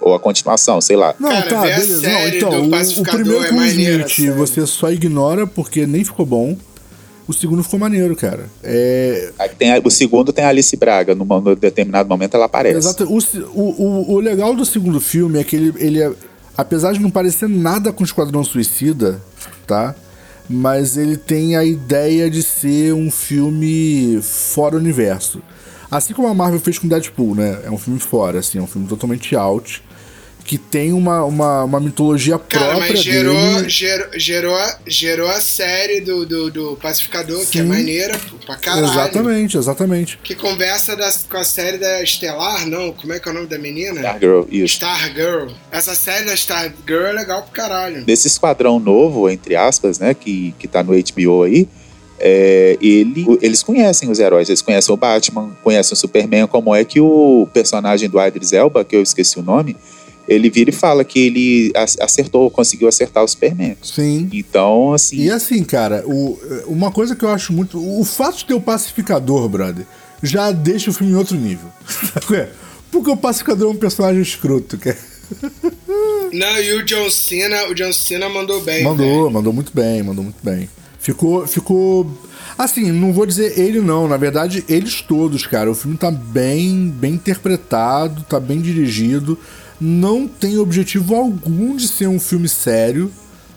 Ou 0.00 0.14
a 0.14 0.20
continuação, 0.20 0.80
sei 0.80 0.96
lá. 0.96 1.14
Não, 1.18 1.28
Cara, 1.30 1.48
tá, 1.48 1.60
beleza. 1.62 2.02
Não, 2.08 2.28
então, 2.28 2.50
do 2.50 2.56
o, 2.76 3.00
o 3.00 3.02
primeiro 3.04 3.44
é 3.44 3.48
com 3.48 3.54
o 3.56 3.64
Smith 3.64 4.34
você 4.36 4.66
só 4.66 4.90
ignora 4.90 5.46
porque 5.46 5.86
nem 5.86 6.02
ficou 6.04 6.26
bom. 6.26 6.56
O 7.28 7.32
segundo 7.32 7.62
ficou 7.64 7.78
maneiro, 7.80 8.14
cara. 8.14 8.46
É. 8.62 9.30
Aí 9.38 9.48
tem 9.48 9.72
a- 9.72 9.80
o 9.82 9.90
segundo 9.90 10.32
tem 10.32 10.44
a 10.44 10.48
Alice 10.48 10.76
Braga. 10.76 11.14
Num, 11.14 11.24
num 11.24 11.54
determinado 11.54 12.08
momento 12.08 12.34
ela 12.34 12.44
aparece. 12.46 12.78
Exato. 12.78 13.04
O, 13.04 13.18
o, 13.18 13.62
o, 13.62 14.12
o 14.14 14.20
legal 14.20 14.54
do 14.54 14.64
segundo 14.64 15.00
filme 15.00 15.38
é 15.40 15.44
que 15.44 15.56
ele, 15.56 15.72
ele 15.78 16.02
é. 16.02 16.12
Apesar 16.56 16.92
de 16.92 17.00
não 17.00 17.10
parecer 17.10 17.48
nada 17.48 17.92
com 17.92 18.02
Esquadrão 18.04 18.42
Suicida, 18.44 19.20
tá? 19.66 19.94
Mas 20.48 20.96
ele 20.96 21.16
tem 21.16 21.56
a 21.56 21.64
ideia 21.64 22.30
de 22.30 22.42
ser 22.42 22.94
um 22.94 23.10
filme 23.10 24.20
fora 24.22 24.76
universo. 24.76 25.42
Assim 25.90 26.12
como 26.14 26.28
a 26.28 26.34
Marvel 26.34 26.60
fez 26.60 26.78
com 26.78 26.88
Deadpool, 26.88 27.34
né? 27.34 27.60
É 27.64 27.70
um 27.70 27.78
filme 27.78 27.98
fora, 27.98 28.38
assim, 28.40 28.58
é 28.58 28.62
um 28.62 28.66
filme 28.66 28.86
totalmente 28.86 29.34
out. 29.36 29.82
Que 30.46 30.56
tem 30.58 30.92
uma, 30.92 31.24
uma, 31.24 31.64
uma 31.64 31.80
mitologia 31.80 32.38
Cara, 32.38 32.66
própria 32.66 32.92
mas 32.92 33.00
gerou, 33.02 33.34
dele. 33.34 33.68
gerou, 33.68 34.06
gerou, 34.16 34.56
gerou 34.86 35.28
a 35.28 35.40
série 35.40 36.00
do, 36.00 36.24
do, 36.24 36.50
do 36.52 36.76
Pacificador, 36.80 37.44
que 37.46 37.58
é 37.58 37.62
Sim. 37.62 37.68
maneira 37.68 38.16
pra 38.46 38.54
caralho. 38.54 38.86
Exatamente, 38.86 39.56
exatamente. 39.58 40.18
Que 40.22 40.36
conversa 40.36 40.94
das, 40.94 41.26
com 41.28 41.36
a 41.36 41.42
série 41.42 41.78
da 41.78 42.00
Estelar, 42.00 42.64
não? 42.68 42.92
Como 42.92 43.12
é 43.12 43.18
que 43.18 43.28
é 43.28 43.32
o 43.32 43.34
nome 43.34 43.48
da 43.48 43.58
menina? 43.58 43.98
Stargirl, 44.00 44.42
isso. 44.48 44.74
Stargirl. 44.74 45.48
Essa 45.72 45.96
série 45.96 46.24
da 46.26 46.34
Stargirl 46.34 47.06
é 47.06 47.12
legal 47.12 47.42
pra 47.42 47.50
caralho. 47.66 48.04
Desse 48.04 48.28
esquadrão 48.28 48.78
novo, 48.78 49.28
entre 49.28 49.56
aspas, 49.56 49.98
né? 49.98 50.14
Que, 50.14 50.54
que 50.60 50.68
tá 50.68 50.80
no 50.84 50.92
HBO 50.92 51.42
aí. 51.42 51.68
é, 52.20 52.78
ele, 52.80 53.26
eles 53.42 53.62
conhecem 53.64 54.08
os 54.10 54.18
heróis, 54.20 54.48
eles 54.48 54.62
conhecem 54.62 54.94
o 54.94 54.96
Batman, 54.96 55.50
conhecem 55.62 55.92
o 55.92 55.96
Superman, 55.96 56.46
como 56.46 56.74
é 56.74 56.84
que 56.84 57.00
o 57.00 57.48
personagem 57.52 58.08
do 58.08 58.24
Idris 58.24 58.52
Elba, 58.52 58.84
que 58.84 58.94
eu 58.96 59.02
esqueci 59.02 59.38
o 59.38 59.42
nome, 59.42 59.76
ele 60.28 60.50
vira 60.50 60.70
e 60.70 60.72
fala 60.72 61.04
que 61.04 61.18
ele 61.18 61.72
ac- 61.74 62.00
acertou, 62.00 62.50
conseguiu 62.50 62.88
acertar 62.88 63.22
o 63.24 63.28
Superman. 63.28 63.76
Sim. 63.82 64.28
Então, 64.32 64.92
assim, 64.92 65.16
E 65.22 65.30
assim, 65.30 65.62
cara, 65.64 66.02
o, 66.06 66.38
uma 66.66 66.90
coisa 66.90 67.14
que 67.14 67.24
eu 67.24 67.28
acho 67.30 67.52
muito. 67.52 67.78
O 67.78 68.04
fato 68.04 68.38
de 68.38 68.44
ter 68.46 68.54
o 68.54 68.60
pacificador, 68.60 69.48
brother, 69.48 69.84
já 70.22 70.50
deixa 70.50 70.90
o 70.90 70.92
filme 70.92 71.12
em 71.12 71.16
outro 71.16 71.36
nível. 71.36 71.68
É? 72.34 72.48
Porque 72.90 73.10
o 73.10 73.16
pacificador 73.16 73.68
é 73.68 73.74
um 73.74 73.76
personagem 73.76 74.22
escroto, 74.22 74.78
cara. 74.78 74.96
Não, 76.32 76.58
e 76.60 76.72
o 76.74 76.84
John 76.84 77.10
Cena, 77.10 77.66
o 77.68 77.74
John 77.74 77.92
Cena 77.92 78.28
mandou 78.28 78.60
bem. 78.60 78.76
velho. 78.76 78.88
Mandou, 78.88 79.30
mandou 79.30 79.52
muito 79.52 79.72
bem, 79.74 80.02
mandou 80.02 80.24
muito 80.24 80.38
bem. 80.42 80.68
Ficou, 80.98 81.46
ficou. 81.46 82.10
Assim, 82.58 82.90
não 82.90 83.12
vou 83.12 83.26
dizer 83.26 83.58
ele 83.58 83.80
não, 83.80 84.08
na 84.08 84.16
verdade, 84.16 84.64
eles 84.68 85.00
todos, 85.02 85.46
cara. 85.46 85.70
O 85.70 85.74
filme 85.74 85.96
tá 85.96 86.10
bem, 86.10 86.88
bem 86.88 87.14
interpretado, 87.14 88.22
tá 88.28 88.40
bem 88.40 88.60
dirigido. 88.60 89.38
Não 89.80 90.26
tem 90.26 90.58
objetivo 90.58 91.14
algum 91.14 91.76
de 91.76 91.86
ser 91.86 92.06
um 92.08 92.18
filme 92.18 92.48
sério, 92.48 93.12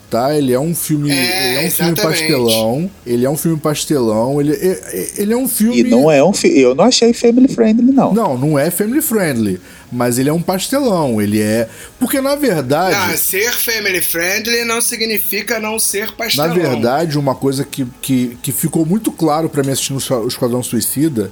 tá? 0.10 0.36
Ele 0.36 0.52
é 0.52 0.60
um 0.60 0.76
filme, 0.76 1.12
É, 1.12 1.48
ele 1.56 1.58
é 1.64 1.68
um 1.68 1.72
filme 1.72 1.96
pastelão, 1.96 2.92
ele 3.06 3.26
é 3.26 3.30
um 3.30 3.38
filme 3.38 3.58
pastelão, 3.58 4.42
ele, 4.42 4.54
é- 4.54 5.10
ele 5.18 5.34
é 5.34 5.38
um 5.38 5.48
filme 5.48 5.80
E 5.80 5.84
não 5.84 6.12
é 6.12 6.24
um 6.24 6.34
fi- 6.34 6.60
Eu 6.60 6.76
não 6.76 6.84
achei 6.86 7.14
family 7.14 7.48
friendly, 7.48 7.92
não. 7.92 8.14
Não, 8.14 8.38
não 8.38 8.60
é 8.60 8.70
family 8.70 9.02
friendly, 9.02 9.62
mas 9.92 10.20
ele 10.20 10.28
é 10.30 10.34
um 10.34 10.42
pastelão, 10.42 11.22
ele 11.22 11.40
é 11.42 11.70
porque 12.00 12.20
na 12.20 12.36
verdade, 12.36 12.96
Ah, 13.14 13.16
ser 13.16 13.54
family 13.54 14.02
friendly 14.02 14.66
não 14.66 14.82
significa 14.82 15.58
não 15.60 15.80
ser 15.80 16.08
na 16.08 16.12
pastelão. 16.14 16.54
verdade, 16.54 17.18
uma 17.18 17.36
coisa 17.36 17.64
que, 17.64 17.86
que, 18.02 18.38
que 18.42 18.52
ficou 18.52 18.86
muito 18.86 19.12
claro 19.12 19.48
pra 19.48 19.64
mim 19.64 19.72
assistindo 19.72 19.98
o 20.24 20.28
Esquadrão 20.28 20.62
Suicida 20.64 21.32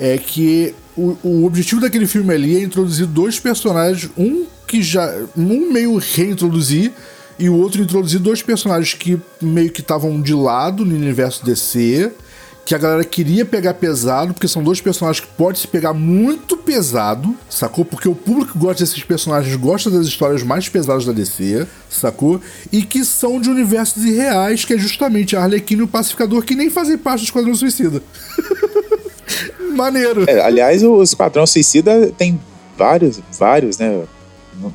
é 0.00 0.16
que 0.16 0.74
o, 0.96 1.16
o 1.22 1.44
objetivo 1.44 1.80
daquele 1.80 2.06
filme 2.06 2.32
ali 2.32 2.56
é 2.56 2.62
introduzir 2.62 3.06
dois 3.06 3.38
personagens, 3.38 4.10
um 4.16 4.46
que 4.66 4.82
já. 4.82 5.12
um 5.36 5.72
meio 5.72 5.96
reintroduzir 5.96 6.92
e 7.38 7.48
o 7.48 7.54
outro 7.54 7.80
introduzir 7.80 8.18
dois 8.18 8.42
personagens 8.42 8.94
que 8.94 9.18
meio 9.40 9.70
que 9.70 9.80
estavam 9.80 10.20
de 10.20 10.34
lado 10.34 10.84
no 10.84 10.94
universo 10.94 11.44
DC. 11.44 12.12
Que 12.64 12.74
a 12.74 12.78
galera 12.78 13.02
queria 13.02 13.46
pegar 13.46 13.72
pesado, 13.72 14.34
porque 14.34 14.46
são 14.46 14.62
dois 14.62 14.78
personagens 14.78 15.24
que 15.24 15.32
pode 15.38 15.58
se 15.58 15.66
pegar 15.66 15.94
muito 15.94 16.54
pesado, 16.54 17.34
sacou? 17.48 17.82
Porque 17.82 18.06
o 18.06 18.14
público 18.14 18.52
que 18.52 18.58
gosta 18.58 18.84
desses 18.84 19.02
personagens 19.02 19.56
gosta 19.56 19.90
das 19.90 20.06
histórias 20.06 20.42
mais 20.42 20.68
pesadas 20.68 21.06
da 21.06 21.12
DC, 21.12 21.66
sacou? 21.88 22.38
E 22.70 22.82
que 22.82 23.06
são 23.06 23.40
de 23.40 23.48
universos 23.48 24.04
irreais, 24.04 24.66
que 24.66 24.74
é 24.74 24.78
justamente 24.78 25.34
a 25.34 25.44
Arlequina 25.44 25.80
e 25.80 25.84
o 25.84 25.88
Pacificador, 25.88 26.42
que 26.42 26.54
nem 26.54 26.68
fazem 26.68 26.98
parte 26.98 27.22
do 27.22 27.24
Esquadrão 27.24 27.54
Suicida. 27.54 28.02
Maneiro. 29.74 30.24
É, 30.28 30.40
aliás, 30.40 30.82
o 30.82 31.02
Esquadrão 31.02 31.46
Suicida 31.46 32.10
tem 32.16 32.40
vários, 32.76 33.20
vários, 33.38 33.78
né? 33.78 34.02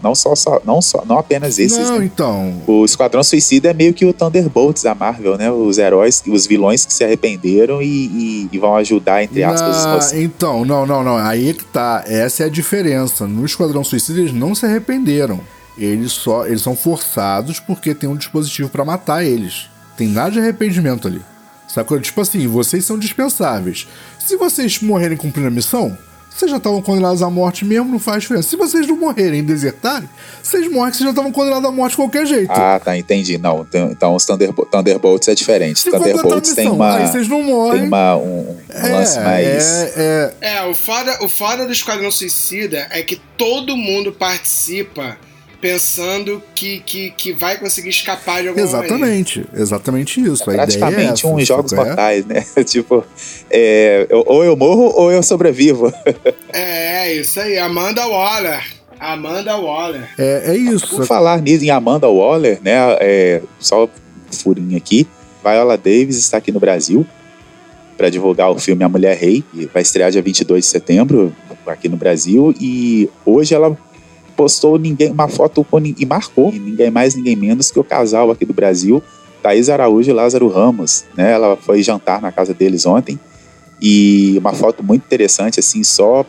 Não 0.01 0.15
só, 0.15 0.33
só- 0.33 0.61
não 0.63 0.81
só, 0.81 1.03
não 1.05 1.17
apenas 1.17 1.59
esses. 1.59 1.77
Não, 1.89 1.99
né? 1.99 2.05
então. 2.05 2.61
O 2.65 2.85
Esquadrão 2.85 3.21
Suicida 3.21 3.69
é 3.69 3.73
meio 3.73 3.93
que 3.93 4.05
o 4.05 4.13
Thunderbolts 4.13 4.81
da 4.83 4.95
Marvel, 4.95 5.37
né? 5.37 5.51
Os 5.51 5.77
heróis, 5.77 6.23
os 6.25 6.47
vilões 6.47 6.85
que 6.85 6.93
se 6.93 7.03
arrependeram 7.03 7.81
e, 7.81 7.85
e- 7.87 8.49
e 8.49 8.57
vão 8.57 8.77
ajudar, 8.77 9.23
entre 9.23 9.43
aspas, 9.43 9.77
os 9.79 9.85
Na- 9.85 9.95
mocinhos. 9.95 10.23
então, 10.23 10.63
não, 10.63 10.85
não, 10.85 11.03
não. 11.03 11.17
Aí 11.17 11.49
é 11.49 11.53
que 11.53 11.65
tá. 11.65 12.01
Essa 12.07 12.43
é 12.43 12.45
a 12.45 12.49
diferença. 12.49 13.27
No 13.27 13.45
Esquadrão 13.45 13.83
Suicida 13.83 14.19
eles 14.21 14.31
não 14.33 14.55
se 14.55 14.65
arrependeram. 14.65 15.41
Eles 15.77 16.13
só. 16.13 16.45
Eles 16.47 16.61
são 16.61 16.77
forçados 16.77 17.59
porque 17.59 17.93
tem 17.93 18.07
um 18.09 18.15
dispositivo 18.15 18.69
pra 18.69 18.85
matar 18.85 19.25
eles. 19.25 19.65
Tem 19.97 20.07
nada 20.07 20.31
de 20.31 20.39
arrependimento 20.39 21.09
ali. 21.09 21.21
Sacou? 21.67 21.99
Tipo 21.99 22.21
assim, 22.21 22.47
vocês 22.47 22.85
são 22.85 22.97
dispensáveis. 22.99 23.87
Se 24.25 24.35
vocês 24.37 24.79
morrerem 24.81 25.17
cumprindo 25.17 25.47
a 25.47 25.51
missão, 25.51 25.97
vocês 26.29 26.49
já 26.49 26.57
estavam 26.57 26.81
condenados 26.81 27.21
à 27.21 27.29
morte 27.29 27.63
mesmo, 27.63 27.91
não 27.91 27.99
faz 27.99 28.23
diferença. 28.23 28.49
Se 28.49 28.55
vocês 28.55 28.87
não 28.87 28.97
morrerem 28.97 29.39
e 29.39 29.43
desertarem, 29.43 30.09
vocês 30.41 30.67
morrem 30.71 30.91
que 30.91 30.97
vocês 30.97 31.05
já 31.05 31.11
estavam 31.11 31.31
condenados 31.31 31.65
à 31.67 31.71
morte 31.71 31.91
de 31.91 31.97
qualquer 31.97 32.25
jeito. 32.25 32.51
Ah, 32.51 32.79
tá, 32.83 32.97
entendi. 32.97 33.37
Não, 33.37 33.61
então, 33.61 33.91
então 33.91 34.15
os 34.15 34.25
Thunderbo- 34.25 34.65
Thunderbolts 34.65 35.27
é 35.27 35.35
diferente. 35.35 35.79
Se 35.79 35.91
Thunderbolts 35.91 36.53
tem 36.55 36.69
uma, 36.69 36.95
aí 36.97 37.07
vocês 37.07 37.27
não 37.27 37.43
morrem. 37.43 37.81
tem 37.81 37.87
uma, 37.87 38.15
um, 38.17 38.57
um 38.73 38.91
lance 38.91 39.19
mais... 39.19 39.63
é, 39.95 40.33
é, 40.41 40.55
É, 40.57 40.63
o 40.63 40.73
foda, 40.73 41.23
o 41.23 41.29
foda 41.29 41.65
do 41.65 41.71
Esquadrão 41.71 42.09
Suicida 42.09 42.87
é 42.89 43.03
que 43.03 43.21
todo 43.37 43.77
mundo 43.77 44.11
participa 44.11 45.17
pensando 45.63 46.43
que, 46.53 46.81
que, 46.81 47.11
que 47.11 47.31
vai 47.31 47.57
conseguir 47.57 47.87
escapar 47.87 48.41
de 48.41 48.49
alguma 48.49 48.65
maneira. 48.67 48.85
Exatamente, 48.85 49.45
exatamente 49.53 50.19
isso. 50.19 50.49
A 50.49 50.53
ideia 50.53 50.65
é 50.65 50.77
praticamente 50.77 51.25
uns 51.25 51.47
jogos 51.47 51.71
sacou? 51.71 51.85
É? 51.85 51.87
mortais, 51.87 52.25
né? 52.25 52.45
tipo, 52.67 53.05
é, 53.49 54.05
ou 54.11 54.43
eu 54.43 54.57
morro 54.57 54.91
ou 54.93 55.09
eu 55.09 55.23
sobrevivo. 55.23 55.91
É, 56.55 57.07
é 57.07 57.15
isso 57.15 57.39
aí. 57.39 57.57
Amanda 57.57 58.05
Waller. 58.05 58.63
Amanda 58.99 59.57
Waller. 59.57 60.07
É, 60.19 60.51
é 60.51 60.55
isso. 60.55 60.87
Por 60.87 61.07
falar 61.07 61.41
nisso, 61.41 61.65
em 61.65 61.71
Amanda 61.71 62.07
Waller, 62.07 62.59
né? 62.61 62.75
É, 62.99 63.41
só 63.59 63.85
um 63.85 63.89
furinho 64.31 64.77
aqui. 64.77 65.07
Viola 65.43 65.75
Davis 65.75 66.17
está 66.17 66.37
aqui 66.37 66.51
no 66.51 66.59
Brasil 66.59 67.07
para 67.97 68.09
divulgar 68.09 68.51
o 68.51 68.59
filme 68.59 68.83
A 68.83 68.89
Mulher 68.89 69.17
Rei. 69.17 69.43
E 69.51 69.65
vai 69.65 69.81
estrear 69.81 70.11
dia 70.11 70.21
22 70.21 70.63
de 70.63 70.69
setembro 70.69 71.35
aqui 71.65 71.89
no 71.89 71.97
Brasil. 71.97 72.53
E 72.61 73.09
hoje 73.25 73.55
ela 73.55 73.75
postou 74.35 74.77
ninguém, 74.77 75.11
uma 75.11 75.27
foto 75.27 75.63
com, 75.63 75.79
e 75.79 76.05
marcou 76.05 76.51
ninguém 76.51 76.91
mais, 76.91 77.15
ninguém 77.15 77.35
menos 77.35 77.71
que 77.71 77.79
o 77.79 77.83
casal 77.83 78.31
aqui 78.31 78.45
do 78.45 78.53
Brasil, 78.53 79.01
Thaís 79.41 79.69
Araújo 79.69 80.09
e 80.09 80.13
Lázaro 80.13 80.47
Ramos. 80.47 81.05
Né? 81.15 81.31
Ela 81.31 81.55
foi 81.55 81.81
jantar 81.83 82.21
na 82.21 82.31
casa 82.31 82.53
deles 82.53 82.85
ontem. 82.85 83.19
E 83.81 84.35
uma 84.37 84.53
foto 84.53 84.83
muito 84.83 85.03
interessante, 85.03 85.59
assim, 85.59 85.83
só 85.83 86.25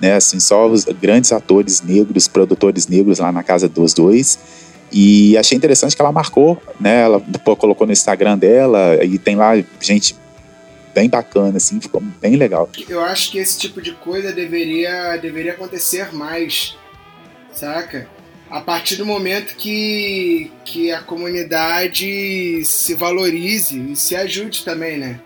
né, 0.00 0.14
assim, 0.14 0.40
só 0.40 0.66
os 0.66 0.84
grandes 0.84 1.30
atores 1.30 1.82
negros, 1.82 2.26
produtores 2.26 2.86
negros 2.86 3.18
lá 3.18 3.30
na 3.30 3.42
casa 3.42 3.68
dos 3.68 3.92
dois. 3.92 4.38
E 4.90 5.36
achei 5.36 5.56
interessante 5.56 5.94
que 5.94 6.02
ela 6.02 6.10
marcou, 6.10 6.60
né? 6.80 7.02
Ela 7.02 7.22
colocou 7.56 7.86
no 7.86 7.92
Instagram 7.92 8.36
dela 8.36 8.98
e 9.04 9.18
tem 9.18 9.36
lá 9.36 9.52
gente 9.80 10.16
bem 10.92 11.08
bacana, 11.08 11.58
assim, 11.58 11.80
ficou 11.80 12.02
bem 12.20 12.34
legal. 12.34 12.68
Eu 12.88 13.00
acho 13.00 13.30
que 13.30 13.38
esse 13.38 13.58
tipo 13.58 13.80
de 13.80 13.92
coisa 13.92 14.32
deveria, 14.32 15.16
deveria 15.16 15.52
acontecer 15.52 16.12
mais, 16.12 16.76
saca? 17.52 18.08
A 18.50 18.60
partir 18.60 18.96
do 18.96 19.06
momento 19.06 19.54
que, 19.54 20.50
que 20.64 20.90
a 20.90 21.00
comunidade 21.00 22.64
se 22.64 22.94
valorize 22.94 23.92
e 23.92 23.94
se 23.94 24.16
ajude 24.16 24.64
também, 24.64 24.98
né? 24.98 25.20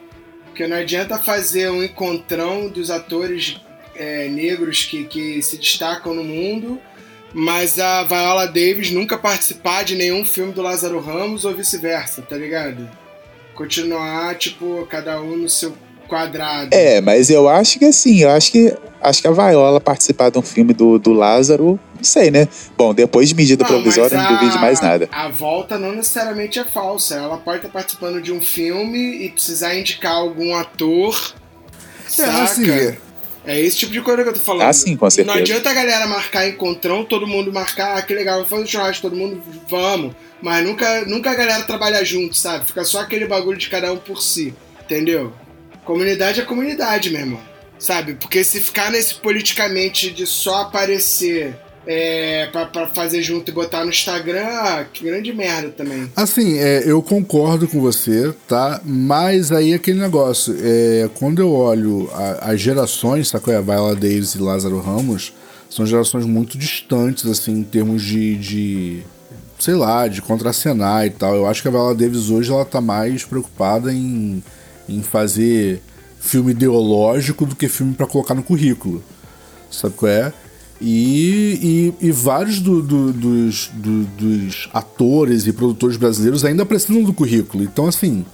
Porque 0.45 0.66
não 0.66 0.77
adianta 0.77 1.18
fazer 1.18 1.70
um 1.70 1.83
encontrão 1.83 2.68
dos 2.68 2.91
atores 2.91 3.61
é, 3.97 4.29
negros 4.29 4.85
que, 4.85 5.05
que 5.05 5.43
se 5.43 5.57
destacam 5.57 6.12
no 6.14 6.22
mundo, 6.22 6.81
mas 7.33 7.79
a 7.79 8.05
Viola 8.05 8.47
Davis 8.47 8.91
nunca 8.91 9.16
participar 9.16 9.85
de 9.85 9.97
nenhum 9.97 10.25
filme 10.25 10.53
do 10.53 10.62
Lázaro 10.62 11.01
Ramos 11.01 11.45
ou 11.45 11.55
vice-versa, 11.55 12.22
tá 12.22 12.37
ligado? 12.37 12.89
Continuar, 13.55 14.37
tipo, 14.37 14.87
cada 14.91 15.20
um 15.20 15.37
no 15.37 15.49
seu 15.49 15.77
quadrado. 16.09 16.70
É, 16.72 17.00
mas 17.00 17.30
eu 17.30 17.48
acho 17.48 17.78
que 17.78 17.86
assim, 17.86 18.20
eu 18.20 18.30
acho 18.30 18.52
que 18.52 18.74
acho 19.00 19.20
que 19.20 19.28
a 19.28 19.32
Viola 19.32 19.80
participar 19.80 20.30
de 20.30 20.38
um 20.38 20.42
filme 20.42 20.72
do, 20.72 20.98
do 20.98 21.12
Lázaro, 21.12 21.78
não 21.96 22.05
sei, 22.05 22.30
né? 22.30 22.48
Bom, 22.76 22.94
depois 22.94 23.28
de 23.28 23.34
medida 23.34 23.62
Não, 23.62 23.68
provisória, 23.68 24.16
mas 24.16 24.26
não 24.26 24.34
duvido 24.36 24.52
de 24.52 24.59
mais 24.59 24.80
nada. 24.80 25.09
A 25.12 25.28
volta 25.28 25.78
não 25.78 25.92
necessariamente 25.92 26.59
é 26.59 26.64
falsa. 26.64 27.16
Ela 27.16 27.36
pode 27.36 27.59
estar 27.59 27.68
participando 27.68 28.20
de 28.20 28.32
um 28.32 28.40
filme 28.40 29.24
e 29.24 29.30
precisar 29.30 29.74
indicar 29.74 30.12
algum 30.12 30.55
ator. 30.55 31.34
É, 32.18 32.22
assim, 32.24 32.96
É 33.46 33.61
esse 33.61 33.76
tipo 33.76 33.92
de 33.92 34.00
coisa 34.00 34.22
que 34.22 34.28
eu 34.28 34.34
tô 34.34 34.40
falando. 34.40 34.68
Ah, 34.68 34.72
sim, 34.72 34.96
com 34.96 35.09
certeza. 35.11 35.34
Não 35.34 35.42
adianta 35.42 35.70
a 35.70 35.74
galera 35.74 36.07
marcar 36.07 36.48
encontrão, 36.48 37.05
todo 37.05 37.26
mundo 37.26 37.52
marcar, 37.52 37.98
ah, 37.98 38.02
que 38.02 38.14
legal, 38.14 38.36
vamos 38.36 38.48
fazer 38.48 38.62
um 38.62 38.66
churrasco, 38.66 39.02
todo 39.02 39.16
mundo, 39.16 39.42
vamos. 39.68 40.14
Mas 40.40 40.64
nunca, 40.64 41.05
nunca 41.07 41.30
a 41.30 41.34
galera 41.34 41.62
trabalha 41.64 42.05
junto, 42.05 42.36
sabe? 42.36 42.66
Fica 42.66 42.84
só 42.84 43.00
aquele 43.00 43.26
bagulho 43.26 43.59
de 43.59 43.68
cada 43.68 43.92
um 43.92 43.96
por 43.96 44.22
si, 44.22 44.55
entendeu? 44.82 45.32
Comunidade 45.85 46.41
é 46.41 46.45
comunidade, 46.45 47.11
meu 47.11 47.20
irmão. 47.20 47.41
Sabe? 47.78 48.14
Porque 48.14 48.43
se 48.43 48.61
ficar 48.61 48.91
nesse 48.91 49.16
politicamente 49.16 50.11
de 50.11 50.26
só 50.26 50.62
aparecer 50.62 51.55
é, 51.87 52.47
pra 52.47 52.87
fazer 52.87 53.22
junto 53.22 53.51
e 53.51 53.55
botar 53.55 53.85
no 53.85 53.91
Instagram, 53.91 54.47
ah, 54.47 54.87
que 54.91 55.05
grande 55.05 55.32
merda 55.32 55.70
também. 55.70 56.11
Assim, 56.16 56.59
é, 56.59 56.82
eu 56.87 57.03
concordo 57.03 57.68
com 57.68 57.80
você, 57.80 58.35
tá? 58.49 58.80
Mas 58.85 59.53
aí 59.53 59.72
é 59.72 59.76
aquele 59.76 60.01
negócio, 60.01 60.57
é, 60.61 61.09
quando 61.14 61.41
eu 61.41 61.53
olho 61.53 62.09
as 62.41 62.61
gerações, 62.61 63.28
sacou? 63.28 63.55
A 63.55 63.61
Viola 63.61 63.95
Davis 63.95 64.35
e 64.35 64.39
Lázaro 64.39 64.80
Ramos, 64.80 65.32
são 65.68 65.85
gerações 65.85 66.24
muito 66.24 66.57
distantes, 66.57 67.26
assim, 67.26 67.53
em 67.53 67.64
termos 67.64 68.03
de, 68.03 68.37
de 68.37 69.03
sei 69.59 69.74
lá, 69.74 70.09
de 70.09 70.22
contracenar 70.22 71.07
e 71.07 71.11
tal. 71.11 71.35
Eu 71.35 71.47
acho 71.47 71.61
que 71.61 71.68
a 71.68 71.70
Viola 71.70 71.95
Davis 71.95 72.30
hoje 72.30 72.51
ela 72.51 72.64
tá 72.64 72.80
mais 72.80 73.24
preocupada 73.24 73.93
em, 73.93 74.43
em 74.89 75.03
fazer 75.03 75.80
filme 76.20 76.53
ideológico 76.53 77.45
do 77.47 77.55
que 77.55 77.68
filme 77.68 77.95
pra 77.95 78.07
colocar 78.07 78.35
no 78.35 78.43
currículo. 78.43 79.03
Sabe 79.70 79.95
qual 79.95 80.11
é? 80.11 80.32
E, 80.80 81.93
e, 82.01 82.07
e 82.09 82.11
vários 82.12 82.61
do- 82.61 82.82
do- 82.82 83.12
dos, 83.12 83.70
do- 83.74 84.05
dos 84.05 84.68
atores 84.72 85.47
e 85.47 85.53
produtores 85.53 85.97
brasileiros 85.97 86.45
ainda 86.45 86.66
precisam 86.66 87.03
do 87.03 87.12
currículo. 87.12 87.62
Então, 87.64 87.87
assim, 87.87 88.24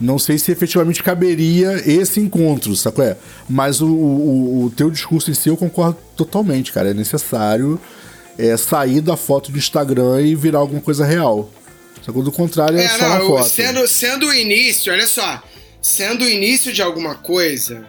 não 0.00 0.18
sei 0.18 0.38
se 0.38 0.50
efetivamente 0.52 1.02
caberia 1.02 1.80
esse 1.90 2.20
encontro, 2.20 2.74
sabe 2.76 2.96
qual 2.96 3.08
é? 3.08 3.16
Mas 3.48 3.80
o, 3.80 3.86
o, 3.86 4.64
o 4.64 4.70
teu 4.70 4.90
discurso 4.90 5.30
em 5.30 5.34
si 5.34 5.48
eu 5.48 5.56
concordo 5.56 5.96
totalmente, 6.16 6.72
cara. 6.72 6.90
É 6.90 6.94
necessário 6.94 7.80
é, 8.36 8.56
sair 8.56 9.00
da 9.00 9.16
foto 9.16 9.50
do 9.52 9.56
Instagram 9.58 10.20
e 10.22 10.34
virar 10.34 10.58
alguma 10.58 10.80
coisa 10.80 11.04
real. 11.04 11.50
Só 12.04 12.12
do 12.12 12.30
contrário 12.32 12.78
é, 12.78 12.84
É, 12.84 12.88
só 12.88 13.08
não, 13.18 13.26
foto. 13.26 13.48
sendo, 13.48 13.88
sendo 13.88 14.26
o 14.26 14.34
início, 14.34 14.92
olha 14.92 15.06
só, 15.06 15.42
sendo 15.86 16.24
o 16.24 16.28
início 16.28 16.72
de 16.72 16.82
alguma 16.82 17.14
coisa, 17.14 17.86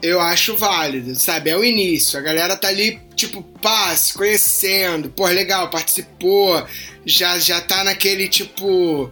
eu 0.00 0.20
acho 0.20 0.56
válido, 0.56 1.16
sabe? 1.16 1.50
É 1.50 1.56
o 1.56 1.64
início, 1.64 2.16
a 2.16 2.22
galera 2.22 2.56
tá 2.56 2.68
ali, 2.68 3.00
tipo, 3.16 3.42
pá, 3.60 3.96
se 3.96 4.14
conhecendo, 4.14 5.10
pô, 5.10 5.26
legal, 5.26 5.68
participou, 5.68 6.64
já, 7.04 7.36
já 7.38 7.60
tá 7.60 7.82
naquele, 7.82 8.28
tipo, 8.28 9.10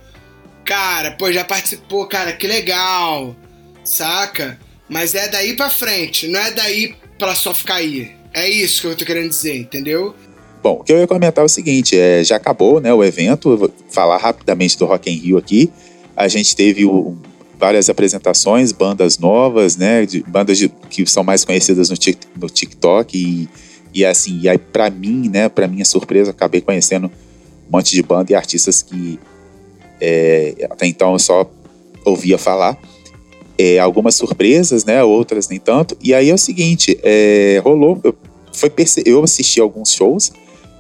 cara, 0.65 1.11
pô, 1.11 1.33
já 1.33 1.45
participou, 1.45 2.07
cara, 2.07 2.33
que 2.33 2.47
legal, 2.47 3.35
saca? 3.83 4.61
Mas 4.89 5.17
é 5.17 5.27
daí 5.29 5.57
pra 5.57 5.69
frente, 5.69 6.29
não 6.29 6.39
é 6.39 6.53
daí 6.53 6.95
pra 7.19 7.35
só 7.35 7.53
ficar 7.53 7.77
aí. 7.77 8.12
É 8.33 8.49
isso 8.49 8.81
que 8.81 8.87
eu 8.87 8.97
tô 8.97 9.05
querendo 9.05 9.29
dizer, 9.29 9.57
entendeu? 9.57 10.15
Bom, 10.62 10.79
o 10.81 10.85
que 10.85 10.93
eu 10.93 10.99
ia 10.99 11.07
comentar 11.09 11.43
é 11.43 11.47
o 11.47 11.49
seguinte, 11.49 11.99
é, 11.99 12.23
já 12.23 12.37
acabou 12.37 12.81
né, 12.81 12.95
o 12.95 13.03
evento, 13.03 13.51
eu 13.51 13.59
vou 13.59 13.75
falar 13.91 14.19
rapidamente 14.19 14.79
do 14.79 14.87
Rock 14.87 15.11
in 15.11 15.17
Rio 15.17 15.37
aqui. 15.37 15.69
A 16.17 16.29
gente 16.29 16.55
teve 16.55 16.85
o, 16.85 17.19
várias 17.59 17.89
apresentações, 17.89 18.73
bandas 18.73 19.19
novas, 19.19 19.77
né, 19.77 20.05
de, 20.07 20.23
bandas 20.23 20.59
de, 20.59 20.69
que 20.91 21.07
são 21.07 21.23
mais 21.25 21.45
conhecidas 21.45 21.91
no, 21.91 21.97
tic, 21.97 22.19
no 22.37 22.49
TikTok 22.49 23.17
e, 23.17 23.49
e 23.93 24.05
assim, 24.05 24.41
e 24.43 24.49
aí 24.49 24.59
para 24.59 24.91
mim, 24.91 25.29
né, 25.29 25.49
para 25.49 25.69
minha 25.69 25.85
surpresa, 25.85 26.31
acabei 26.31 26.61
conhecendo 26.61 27.07
um 27.07 27.77
monte 27.77 27.93
de 27.93 28.03
banda 28.03 28.33
e 28.33 28.35
artistas 28.35 28.83
que 28.83 29.19
é, 30.01 30.67
até 30.71 30.87
então 30.87 31.13
eu 31.13 31.19
só 31.19 31.51
ouvia 32.05 32.37
falar. 32.37 32.77
É, 33.57 33.79
algumas 33.79 34.17
surpresas, 34.17 34.85
né, 34.85 35.03
outras 35.05 35.49
nem 35.49 35.61
tanto. 35.61 35.97
E 36.03 36.13
aí 36.13 36.29
é 36.29 36.35
o 36.35 36.39
seguinte, 36.39 36.99
é, 37.03 37.61
rolou, 37.65 38.01
eu, 38.03 38.15
foi 38.53 38.71
eu 39.07 39.23
assisti 39.23 39.61
alguns 39.61 39.93
shows 39.93 40.33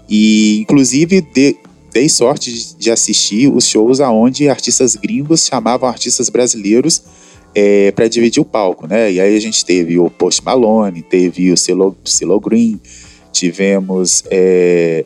e 0.08 0.60
inclusive 0.60 1.20
de, 1.20 1.56
dei 1.94 2.08
sorte 2.08 2.74
de, 2.76 2.90
assistir 2.90 3.48
os 3.48 3.68
shows 3.68 4.00
aonde 4.00 4.48
artistas 4.48 4.96
gringos 4.96 5.46
chamavam 5.46 5.88
artistas 5.88 6.28
brasileiros 6.28 7.00
é, 7.54 7.92
para 7.92 8.08
dividir 8.08 8.42
o 8.42 8.44
palco, 8.44 8.88
né? 8.88 9.12
E 9.12 9.20
aí 9.20 9.36
a 9.36 9.40
gente 9.40 9.64
teve 9.64 9.96
o 9.96 10.10
Post 10.10 10.44
Malone, 10.44 11.02
teve 11.02 11.52
o 11.52 11.56
Celo 11.56 12.40
Green, 12.40 12.80
tivemos 13.32 14.24
é, 14.28 15.04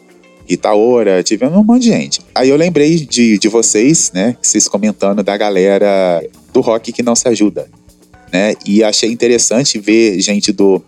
Itaora, 0.49 1.22
tivemos 1.22 1.59
um 1.59 1.62
monte 1.62 1.82
de 1.82 1.89
gente. 1.89 2.20
Aí 2.34 2.49
eu 2.49 2.57
lembrei 2.57 2.97
de, 3.01 3.36
de 3.36 3.49
vocês, 3.49 4.11
né? 4.14 4.34
Vocês 4.41 4.66
comentando 4.66 5.22
da 5.22 5.36
galera 5.36 6.24
do 6.55 6.62
rock 6.62 6.91
que 6.91 7.03
não 7.03 7.14
se 7.14 7.28
ajuda, 7.28 7.68
né? 8.32 8.55
E 8.64 8.82
achei 8.82 9.12
interessante 9.12 9.78
ver 9.78 10.18
gente 10.22 10.53
do 10.53 10.82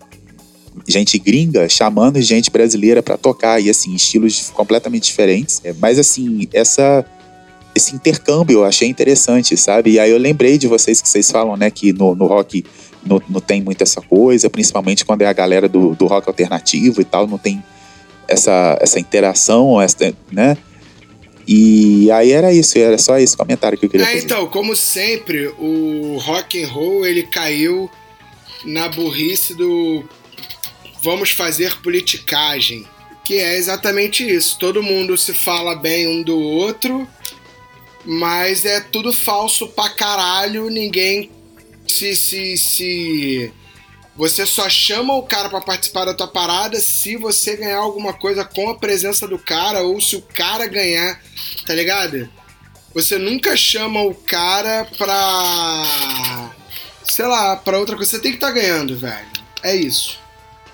gente 0.86 1.18
gringa 1.18 1.68
chamando 1.68 2.20
gente 2.20 2.50
brasileira 2.50 3.02
para 3.02 3.16
tocar 3.16 3.60
e 3.60 3.68
assim 3.70 3.94
estilos 3.94 4.50
completamente 4.50 5.04
diferentes. 5.04 5.60
É, 5.64 5.74
mas 5.78 5.98
assim 5.98 6.48
essa 6.52 7.04
esse 7.74 7.94
intercâmbio 7.94 8.58
eu 8.58 8.64
achei 8.64 8.88
interessante, 8.88 9.56
sabe? 9.56 9.92
E 9.92 9.98
aí 9.98 10.10
eu 10.10 10.18
lembrei 10.18 10.58
de 10.58 10.66
vocês 10.66 11.00
que 11.00 11.08
vocês 11.08 11.30
falam, 11.30 11.56
né, 11.56 11.70
que 11.70 11.92
no, 11.92 12.14
no 12.14 12.26
rock 12.26 12.64
não, 13.04 13.22
não 13.28 13.40
tem 13.40 13.62
muito 13.62 13.82
essa 13.82 14.00
coisa, 14.00 14.50
principalmente 14.50 15.04
quando 15.04 15.22
é 15.22 15.26
a 15.26 15.32
galera 15.32 15.68
do, 15.68 15.94
do 15.94 16.06
rock 16.06 16.28
alternativo 16.28 17.00
e 17.00 17.04
tal, 17.04 17.26
não 17.26 17.38
tem 17.38 17.62
essa, 18.28 18.78
essa 18.80 18.98
interação, 18.98 19.80
essa, 19.80 20.14
né? 20.30 20.56
E 21.46 22.10
aí 22.12 22.30
era 22.30 22.52
isso, 22.52 22.78
era 22.78 22.96
só 22.96 23.18
esse 23.18 23.36
comentário 23.36 23.76
que 23.76 23.86
eu 23.86 23.90
queria 23.90 24.06
é, 24.06 24.10
fazer. 24.10 24.24
Então, 24.24 24.46
como 24.46 24.76
sempre, 24.76 25.48
o 25.58 26.16
rock 26.18 26.62
and 26.62 26.68
roll 26.68 27.04
ele 27.04 27.24
caiu 27.24 27.90
na 28.64 28.88
burrice 28.88 29.54
do 29.54 30.04
vamos 31.02 31.30
fazer 31.30 31.80
politicagem, 31.80 32.86
que 33.24 33.34
é 33.34 33.56
exatamente 33.56 34.28
isso. 34.28 34.58
Todo 34.58 34.82
mundo 34.82 35.16
se 35.16 35.32
fala 35.32 35.74
bem 35.74 36.06
um 36.08 36.22
do 36.22 36.38
outro, 36.38 37.08
mas 38.04 38.64
é 38.64 38.80
tudo 38.80 39.12
falso 39.12 39.68
pra 39.68 39.90
caralho, 39.90 40.68
ninguém 40.68 41.30
se 41.86 42.14
se 42.14 42.56
se 42.56 43.52
você 44.16 44.44
só 44.44 44.68
chama 44.68 45.14
o 45.14 45.22
cara 45.22 45.48
para 45.48 45.60
participar 45.60 46.04
da 46.04 46.14
tua 46.14 46.28
parada 46.28 46.78
se 46.78 47.16
você 47.16 47.56
ganhar 47.56 47.78
alguma 47.78 48.12
coisa 48.12 48.44
com 48.44 48.68
a 48.68 48.76
presença 48.76 49.26
do 49.26 49.38
cara 49.38 49.82
ou 49.82 50.00
se 50.00 50.16
o 50.16 50.22
cara 50.22 50.66
ganhar, 50.66 51.20
tá 51.66 51.74
ligado? 51.74 52.28
Você 52.92 53.18
nunca 53.18 53.56
chama 53.56 54.02
o 54.02 54.14
cara 54.14 54.86
pra. 54.98 56.50
sei 57.04 57.24
lá, 57.24 57.56
pra 57.56 57.78
outra 57.78 57.96
coisa. 57.96 58.10
Você 58.10 58.20
tem 58.20 58.32
que 58.32 58.36
estar 58.36 58.48
tá 58.48 58.52
ganhando, 58.52 58.96
velho. 58.98 59.28
É 59.62 59.74
isso. 59.76 60.18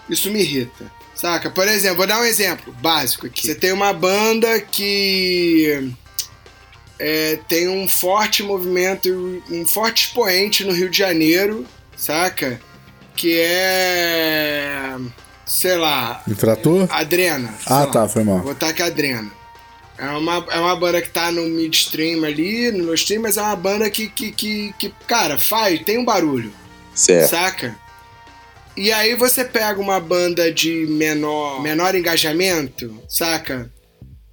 Isso 0.08 0.30
me 0.30 0.40
irrita. 0.40 0.90
Saca? 1.14 1.50
Por 1.50 1.66
exemplo, 1.66 1.98
vou 1.98 2.06
dar 2.06 2.20
um 2.20 2.24
exemplo 2.24 2.72
básico 2.74 3.26
aqui. 3.26 3.46
Você 3.46 3.54
tem 3.54 3.72
uma 3.72 3.92
banda 3.92 4.60
que 4.60 5.92
é, 6.98 7.38
tem 7.48 7.68
um 7.68 7.88
forte 7.88 8.42
movimento, 8.42 9.42
um 9.50 9.66
forte 9.66 10.06
expoente 10.06 10.64
no 10.64 10.72
Rio 10.72 10.90
de 10.90 10.98
Janeiro, 10.98 11.66
saca? 11.96 12.60
Que 13.16 13.40
é. 13.40 14.94
sei 15.46 15.76
lá. 15.76 16.22
Infrator? 16.28 16.86
Adrena. 16.90 17.54
Ah, 17.66 17.86
tá, 17.86 18.06
foi 18.06 18.22
mal. 18.24 18.36
Vou 18.36 18.52
botar 18.52 18.68
aqui 18.68 18.82
Adrena. 18.82 19.30
É 19.98 20.10
uma, 20.10 20.46
é 20.50 20.58
uma 20.58 20.76
banda 20.76 21.00
que 21.00 21.08
tá 21.08 21.32
no 21.32 21.42
midstream 21.48 22.22
ali, 22.24 22.70
no 22.70 22.92
stream, 22.92 23.22
mas 23.22 23.38
é 23.38 23.42
uma 23.42 23.56
banda 23.56 23.88
que, 23.88 24.08
que, 24.08 24.30
que, 24.30 24.74
que, 24.78 24.94
cara, 25.06 25.38
faz, 25.38 25.80
tem 25.80 25.96
um 25.96 26.04
barulho. 26.04 26.52
Certo. 26.94 27.30
Saca? 27.30 27.85
E 28.76 28.92
aí 28.92 29.14
você 29.14 29.42
pega 29.42 29.80
uma 29.80 29.98
banda 29.98 30.52
de 30.52 30.86
menor, 30.86 31.62
menor 31.62 31.94
engajamento, 31.94 33.02
saca? 33.08 33.72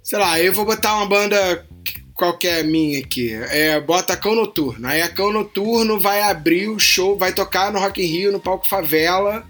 Sei 0.02 0.18
lá, 0.18 0.38
eu 0.38 0.52
vou 0.52 0.66
botar 0.66 0.96
uma 0.96 1.06
banda 1.06 1.66
qualquer 2.12 2.62
minha 2.62 3.00
aqui. 3.00 3.32
É, 3.32 3.80
bota 3.80 4.16
Cão 4.16 4.34
Noturno. 4.34 4.86
Aí 4.86 5.00
a 5.00 5.08
Cão 5.08 5.32
Noturno 5.32 5.98
vai 5.98 6.20
abrir 6.22 6.68
o 6.68 6.78
show, 6.78 7.16
vai 7.16 7.32
tocar 7.32 7.72
no 7.72 7.78
Rock 7.78 8.02
in 8.02 8.06
Rio, 8.06 8.32
no 8.32 8.38
palco 8.38 8.68
Favela, 8.68 9.46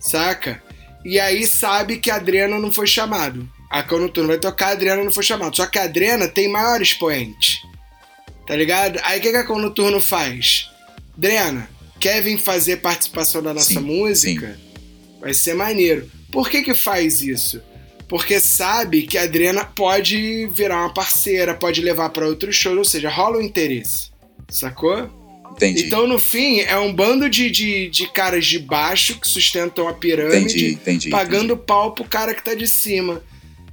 saca? 0.00 0.62
E 1.04 1.20
aí 1.20 1.46
sabe 1.46 1.98
que 1.98 2.10
a 2.10 2.16
Adriana 2.16 2.58
não 2.58 2.72
foi 2.72 2.86
chamado. 2.86 3.46
A 3.70 3.82
Cão 3.82 3.98
Noturno 3.98 4.28
vai 4.28 4.38
tocar, 4.38 4.68
a 4.68 4.72
Adriana 4.72 5.04
não 5.04 5.12
foi 5.12 5.22
chamado. 5.22 5.54
Só 5.54 5.66
que 5.66 5.78
a 5.78 5.84
Adriana 5.84 6.26
tem 6.26 6.48
maior 6.48 6.80
expoente. 6.80 7.60
Tá 8.46 8.56
ligado? 8.56 8.98
Aí 9.04 9.18
o 9.18 9.22
que, 9.22 9.30
que 9.30 9.36
a 9.36 9.46
Cão 9.46 9.58
Noturno 9.58 10.00
faz? 10.00 10.70
Adriana, 11.16 11.68
quer 12.00 12.22
vir 12.22 12.38
fazer 12.38 12.78
participação 12.78 13.42
da 13.42 13.52
nossa 13.52 13.74
sim, 13.74 13.80
música, 13.80 14.56
sim. 14.56 15.20
vai 15.20 15.34
ser 15.34 15.54
maneiro. 15.54 16.10
Por 16.32 16.48
que 16.48 16.62
que 16.62 16.74
faz 16.74 17.22
isso? 17.22 17.62
Porque 18.08 18.40
sabe 18.40 19.02
que 19.02 19.18
a 19.18 19.22
Adriana 19.22 19.64
pode 19.64 20.48
virar 20.52 20.80
uma 20.80 20.94
parceira, 20.94 21.54
pode 21.54 21.80
levar 21.80 22.08
para 22.10 22.26
outros 22.26 22.56
shows, 22.56 22.78
ou 22.78 22.84
seja, 22.84 23.08
rola 23.08 23.36
o 23.36 23.40
um 23.40 23.42
interesse. 23.42 24.10
Sacou? 24.48 25.08
Entendi. 25.52 25.84
Então, 25.84 26.06
no 26.06 26.18
fim, 26.18 26.60
é 26.60 26.78
um 26.78 26.92
bando 26.92 27.28
de, 27.28 27.50
de, 27.50 27.88
de 27.88 28.08
caras 28.08 28.46
de 28.46 28.58
baixo 28.58 29.20
que 29.20 29.28
sustentam 29.28 29.86
a 29.86 29.92
pirâmide, 29.92 30.38
entendi, 30.40 30.72
entendi, 30.72 31.10
pagando 31.10 31.56
pau 31.56 31.92
pro 31.92 32.04
cara 32.04 32.34
que 32.34 32.42
tá 32.42 32.54
de 32.54 32.66
cima. 32.66 33.22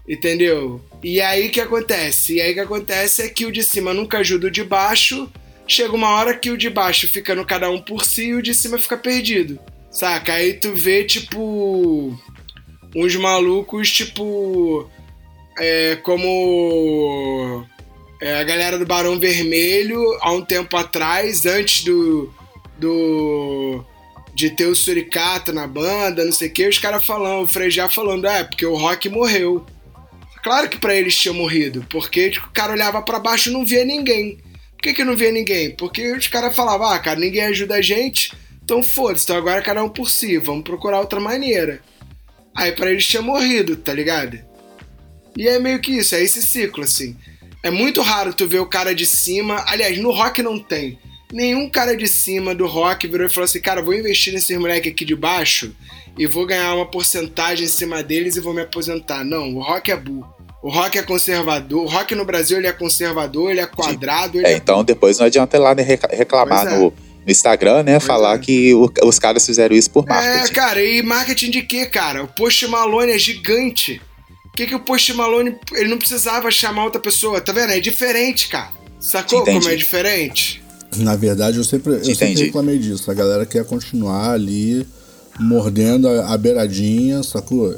Entendeu? 0.07 0.81
E 1.03 1.19
aí 1.19 1.49
que 1.49 1.59
acontece? 1.59 2.35
E 2.35 2.41
aí 2.41 2.53
que 2.53 2.59
acontece 2.59 3.23
é 3.23 3.29
que 3.29 3.45
o 3.45 3.51
de 3.51 3.63
cima 3.63 3.93
nunca 3.93 4.19
ajuda 4.19 4.47
o 4.47 4.51
de 4.51 4.63
baixo 4.63 5.29
chega 5.67 5.93
uma 5.93 6.09
hora 6.09 6.35
que 6.35 6.49
o 6.49 6.57
de 6.57 6.69
baixo 6.69 7.07
fica 7.07 7.35
no 7.35 7.45
cada 7.45 7.69
um 7.69 7.81
por 7.81 8.05
si 8.05 8.27
e 8.27 8.33
o 8.33 8.41
de 8.41 8.53
cima 8.53 8.77
fica 8.77 8.97
perdido. 8.97 9.59
Saca? 9.91 10.33
Aí 10.33 10.53
tu 10.53 10.73
vê, 10.73 11.03
tipo. 11.03 12.17
Uns 12.95 13.15
malucos, 13.15 13.91
tipo. 13.91 14.89
É, 15.59 15.97
como. 15.97 17.65
É, 18.21 18.39
a 18.39 18.43
galera 18.43 18.77
do 18.77 18.85
Barão 18.85 19.19
Vermelho, 19.19 20.01
há 20.21 20.31
um 20.31 20.43
tempo 20.43 20.75
atrás, 20.77 21.45
antes 21.45 21.83
do. 21.83 22.33
do 22.77 23.83
de 24.33 24.51
ter 24.51 24.67
o 24.67 24.75
Suricato 24.75 25.51
na 25.51 25.65
banda, 25.65 26.23
não 26.23 26.31
sei 26.31 26.47
o 26.47 26.51
que, 26.53 26.67
os 26.67 26.77
caras 26.77 27.03
falando, 27.03 27.45
o 27.45 27.47
Frejá 27.47 27.89
falando, 27.89 28.27
é, 28.27 28.43
porque 28.43 28.67
o 28.67 28.75
Rock 28.75 29.09
morreu. 29.09 29.65
Claro 30.43 30.69
que 30.69 30.77
para 30.77 30.95
eles 30.95 31.17
tinha 31.17 31.33
morrido, 31.33 31.83
porque 31.89 32.29
tipo, 32.29 32.45
o 32.45 32.51
cara 32.51 32.71
olhava 32.71 33.01
para 33.01 33.17
baixo 33.17 33.49
e 33.49 33.51
não 33.51 33.65
via 33.65 33.83
ninguém. 33.83 34.37
Por 34.77 34.83
que, 34.83 34.93
que 34.93 35.03
não 35.03 35.17
via 35.17 35.31
ninguém? 35.31 35.75
Porque 35.75 36.13
os 36.13 36.27
caras 36.27 36.55
falavam, 36.55 36.87
ah, 36.87 36.99
cara, 36.99 37.19
ninguém 37.19 37.41
ajuda 37.41 37.75
a 37.75 37.81
gente, 37.81 38.31
então 38.63 38.83
foda-se, 38.83 39.23
então 39.23 39.35
agora 39.35 39.61
cada 39.61 39.83
um 39.83 39.89
por 39.89 40.07
si, 40.07 40.37
vamos 40.37 40.63
procurar 40.63 40.99
outra 40.99 41.19
maneira. 41.19 41.81
Aí 42.55 42.71
para 42.71 42.91
eles 42.91 43.05
tinha 43.07 43.21
morrido, 43.21 43.75
tá 43.75 43.91
ligado? 43.91 44.39
E 45.35 45.47
é 45.47 45.59
meio 45.59 45.79
que 45.79 45.91
isso, 45.91 46.15
é 46.15 46.23
esse 46.23 46.41
ciclo, 46.41 46.83
assim. 46.83 47.15
É 47.63 47.71
muito 47.71 48.01
raro 48.01 48.33
tu 48.33 48.47
ver 48.47 48.59
o 48.59 48.65
cara 48.65 48.93
de 48.93 49.05
cima. 49.05 49.63
Aliás, 49.67 49.97
no 49.97 50.11
rock 50.11 50.41
não 50.41 50.59
tem. 50.59 50.99
Nenhum 51.31 51.69
cara 51.69 51.97
de 51.97 52.07
cima 52.07 52.55
do 52.55 52.65
rock 52.65 53.07
virou 53.07 53.27
e 53.27 53.29
falou 53.29 53.45
assim: 53.45 53.59
cara, 53.59 53.81
vou 53.81 53.93
investir 53.93 54.33
nesses 54.33 54.57
moleque 54.57 54.89
aqui 54.89 55.03
de 55.03 55.15
baixo 55.15 55.75
e 56.17 56.25
vou 56.25 56.45
ganhar 56.45 56.73
uma 56.75 56.85
porcentagem 56.85 57.65
em 57.65 57.69
cima 57.69 58.01
deles 58.01 58.35
e 58.35 58.39
vou 58.39 58.53
me 58.53 58.61
aposentar. 58.61 59.23
Não, 59.23 59.55
o 59.55 59.61
rock 59.61 59.91
é 59.91 59.97
burro. 59.97 60.36
O 60.61 60.69
rock 60.69 60.97
é 60.97 61.03
conservador. 61.03 61.83
O 61.83 61.87
rock 61.87 62.15
no 62.15 62.25
Brasil 62.25 62.57
ele 62.57 62.67
é 62.67 62.71
conservador, 62.71 63.51
ele 63.51 63.59
é 63.59 63.65
quadrado. 63.65 64.37
Ele 64.37 64.47
é, 64.47 64.53
é... 64.53 64.57
então 64.57 64.83
depois 64.83 65.19
não 65.19 65.25
adianta 65.25 65.57
ir 65.57 65.59
lá 65.59 65.73
reclamar 66.11 66.67
é. 66.67 66.75
no, 66.75 66.85
no, 66.85 66.93
Instagram, 67.27 67.83
né? 67.83 67.93
Pois 67.93 68.05
falar 68.05 68.35
é. 68.35 68.39
que 68.39 68.73
o, 68.73 68.91
os 69.03 69.19
caras 69.19 69.45
fizeram 69.45 69.75
isso 69.75 69.91
por 69.91 70.05
marketing. 70.05 70.51
É, 70.51 70.53
cara, 70.53 70.83
e 70.83 71.01
marketing 71.01 71.51
de 71.51 71.61
quê, 71.61 71.85
cara? 71.85 72.23
O 72.23 72.27
Post 72.27 72.67
Malone 72.67 73.11
é 73.11 73.19
gigante. 73.19 74.01
O 74.45 74.57
que, 74.57 74.65
que 74.65 74.75
o 74.75 74.79
Post 74.79 75.13
Malone. 75.13 75.55
Ele 75.73 75.89
não 75.89 75.97
precisava 75.97 76.49
chamar 76.49 76.85
outra 76.85 76.99
pessoa, 76.99 77.39
tá 77.39 77.51
vendo? 77.51 77.71
É 77.71 77.79
diferente, 77.79 78.47
cara. 78.47 78.71
Sacou 78.99 79.41
Entendi. 79.41 79.59
como 79.59 79.71
é 79.71 79.75
diferente? 79.75 80.63
Na 80.95 81.15
verdade, 81.15 81.57
eu 81.57 81.63
sempre, 81.63 81.93
eu 81.93 82.15
sempre 82.15 82.45
reclamei 82.45 82.79
disso. 82.79 83.11
A 83.11 83.13
galera 83.13 83.45
quer 83.45 83.63
continuar 83.65 84.31
ali 84.31 84.87
mordendo 85.39 86.07
a, 86.07 86.33
a 86.33 86.37
beiradinha, 86.37 87.21
sacou? 87.21 87.75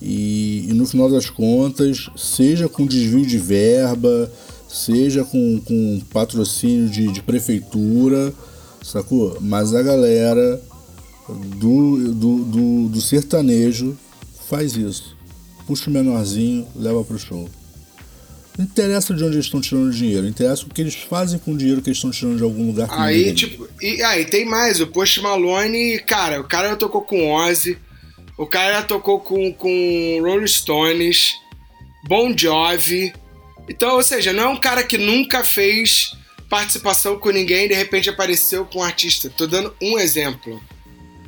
E, 0.00 0.66
e, 0.68 0.72
no 0.74 0.86
final 0.86 1.10
das 1.10 1.30
contas, 1.30 2.10
seja 2.16 2.68
com 2.68 2.86
desvio 2.86 3.24
de 3.24 3.38
verba, 3.38 4.30
seja 4.68 5.24
com, 5.24 5.60
com 5.60 6.00
patrocínio 6.12 6.88
de, 6.88 7.08
de 7.08 7.22
prefeitura, 7.22 8.32
sacou? 8.82 9.38
Mas 9.40 9.74
a 9.74 9.82
galera 9.82 10.60
do, 11.28 12.12
do, 12.12 12.44
do, 12.44 12.88
do 12.88 13.00
sertanejo 13.00 13.96
faz 14.48 14.76
isso. 14.76 15.16
puxa 15.66 15.88
o 15.88 15.92
menorzinho, 15.92 16.66
leva 16.76 17.02
pro 17.04 17.18
show. 17.18 17.48
Não 18.56 18.64
interessa 18.64 19.12
de 19.12 19.24
onde 19.24 19.34
eles 19.34 19.46
estão 19.46 19.60
tirando 19.60 19.90
dinheiro, 19.90 20.28
interessa 20.28 20.64
o 20.64 20.68
que 20.68 20.80
eles 20.80 20.94
fazem 20.94 21.40
com 21.40 21.52
o 21.52 21.56
dinheiro 21.56 21.82
que 21.82 21.88
eles 21.88 21.98
estão 21.98 22.12
tirando 22.12 22.36
de 22.36 22.44
algum 22.44 22.66
lugar. 22.66 22.88
Aí, 22.90 23.34
tipo, 23.34 23.68
e 23.82 24.00
aí 24.02 24.24
tem 24.24 24.44
mais, 24.44 24.80
o 24.80 24.86
Post 24.86 25.20
Malone, 25.20 25.98
cara, 26.00 26.40
o 26.40 26.44
cara 26.44 26.68
já 26.68 26.76
tocou 26.76 27.02
com 27.02 27.32
Ozzy, 27.32 27.76
o 28.36 28.46
cara 28.46 28.82
tocou 28.82 29.20
com, 29.20 29.52
com 29.52 30.20
Rolling 30.22 30.46
Stones, 30.46 31.34
Bon 32.06 32.36
Jovi. 32.36 33.12
Então, 33.68 33.94
ou 33.94 34.02
seja, 34.02 34.32
não 34.32 34.44
é 34.44 34.48
um 34.48 34.60
cara 34.60 34.82
que 34.82 34.98
nunca 34.98 35.44
fez 35.44 36.12
participação 36.50 37.18
com 37.18 37.30
ninguém 37.30 37.64
e 37.64 37.68
de 37.68 37.74
repente 37.74 38.10
apareceu 38.10 38.64
com 38.64 38.80
um 38.80 38.82
artista. 38.82 39.30
Tô 39.30 39.46
dando 39.46 39.74
um 39.80 39.98
exemplo. 39.98 40.62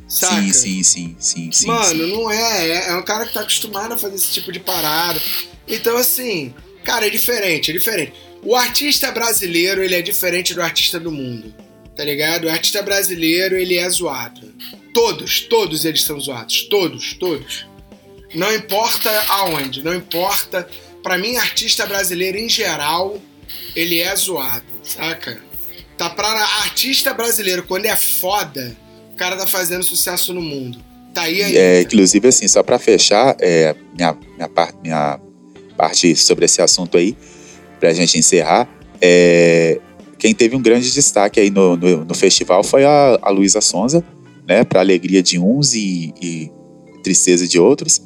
Saca? 0.07 0.41
Sim, 0.41 0.53
sim, 0.53 0.83
sim, 0.83 1.15
sim, 1.19 1.51
sim. 1.51 1.67
Mano, 1.67 2.05
sim. 2.05 2.11
não 2.11 2.31
é. 2.31 2.69
é. 2.69 2.89
É 2.89 2.95
um 2.95 3.03
cara 3.03 3.25
que 3.25 3.33
tá 3.33 3.41
acostumado 3.41 3.93
a 3.93 3.97
fazer 3.97 4.15
esse 4.15 4.31
tipo 4.31 4.51
de 4.51 4.59
parada. 4.59 5.21
Então, 5.67 5.97
assim, 5.97 6.53
cara, 6.83 7.07
é 7.07 7.09
diferente, 7.09 7.71
é 7.71 7.73
diferente. 7.73 8.13
O 8.41 8.55
artista 8.55 9.11
brasileiro, 9.11 9.83
ele 9.83 9.95
é 9.95 10.01
diferente 10.01 10.53
do 10.53 10.61
artista 10.61 10.99
do 10.99 11.11
mundo. 11.11 11.53
Tá 11.95 12.05
ligado? 12.05 12.45
O 12.45 12.49
artista 12.49 12.81
brasileiro, 12.81 13.57
ele 13.57 13.75
é 13.75 13.89
zoado. 13.89 14.53
Todos, 14.97 15.41
todos 15.41 15.85
eles 15.85 16.01
são 16.01 16.19
zoados. 16.19 16.63
Todos, 16.63 17.13
todos. 17.13 17.67
Não 18.33 18.51
importa 18.51 19.11
aonde, 19.29 19.83
não 19.83 19.93
importa. 19.93 20.67
Pra 21.03 21.19
mim, 21.19 21.37
artista 21.37 21.85
brasileiro 21.85 22.35
em 22.35 22.49
geral, 22.49 23.19
ele 23.75 23.99
é 23.99 24.15
zoado, 24.15 24.65
saca? 24.81 25.39
Tá 25.99 26.09
pra 26.09 26.27
artista 26.63 27.13
brasileiro, 27.13 27.61
quando 27.61 27.85
é 27.85 27.95
foda, 27.95 28.75
o 29.13 29.15
cara 29.15 29.35
tá 29.37 29.45
fazendo 29.45 29.83
sucesso 29.83 30.33
no 30.33 30.41
mundo. 30.41 30.79
Tá 31.13 31.21
aí 31.21 31.43
ainda. 31.43 31.59
É, 31.59 31.81
inclusive, 31.81 32.27
assim, 32.27 32.47
só 32.47 32.63
para 32.63 32.79
fechar 32.79 33.35
é, 33.39 33.75
minha, 33.95 34.17
minha, 34.35 34.49
par- 34.49 34.73
minha 34.81 35.19
parte 35.77 36.15
sobre 36.15 36.45
esse 36.45 36.59
assunto 36.59 36.97
aí, 36.97 37.15
pra 37.79 37.93
gente 37.93 38.17
encerrar, 38.17 38.67
é, 38.99 39.79
quem 40.17 40.33
teve 40.33 40.55
um 40.55 40.61
grande 40.61 40.91
destaque 40.91 41.39
aí 41.39 41.51
no, 41.51 41.77
no, 41.77 42.03
no 42.03 42.15
festival 42.15 42.63
foi 42.63 42.83
a, 42.83 43.19
a 43.21 43.29
Luísa 43.29 43.61
Sonza, 43.61 44.03
né, 44.47 44.63
para 44.63 44.79
alegria 44.79 45.21
de 45.21 45.37
uns 45.37 45.73
e, 45.73 46.13
e 46.21 46.51
tristeza 47.03 47.47
de 47.47 47.59
outros. 47.59 48.01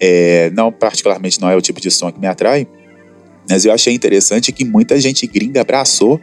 É, 0.00 0.50
não, 0.50 0.72
particularmente, 0.72 1.40
não 1.40 1.48
é 1.48 1.56
o 1.56 1.60
tipo 1.60 1.80
de 1.80 1.90
som 1.90 2.10
que 2.10 2.18
me 2.18 2.26
atrai, 2.26 2.66
mas 3.48 3.64
eu 3.64 3.72
achei 3.72 3.92
interessante 3.92 4.52
que 4.52 4.64
muita 4.64 5.00
gente 5.00 5.26
gringa 5.26 5.60
abraçou 5.60 6.20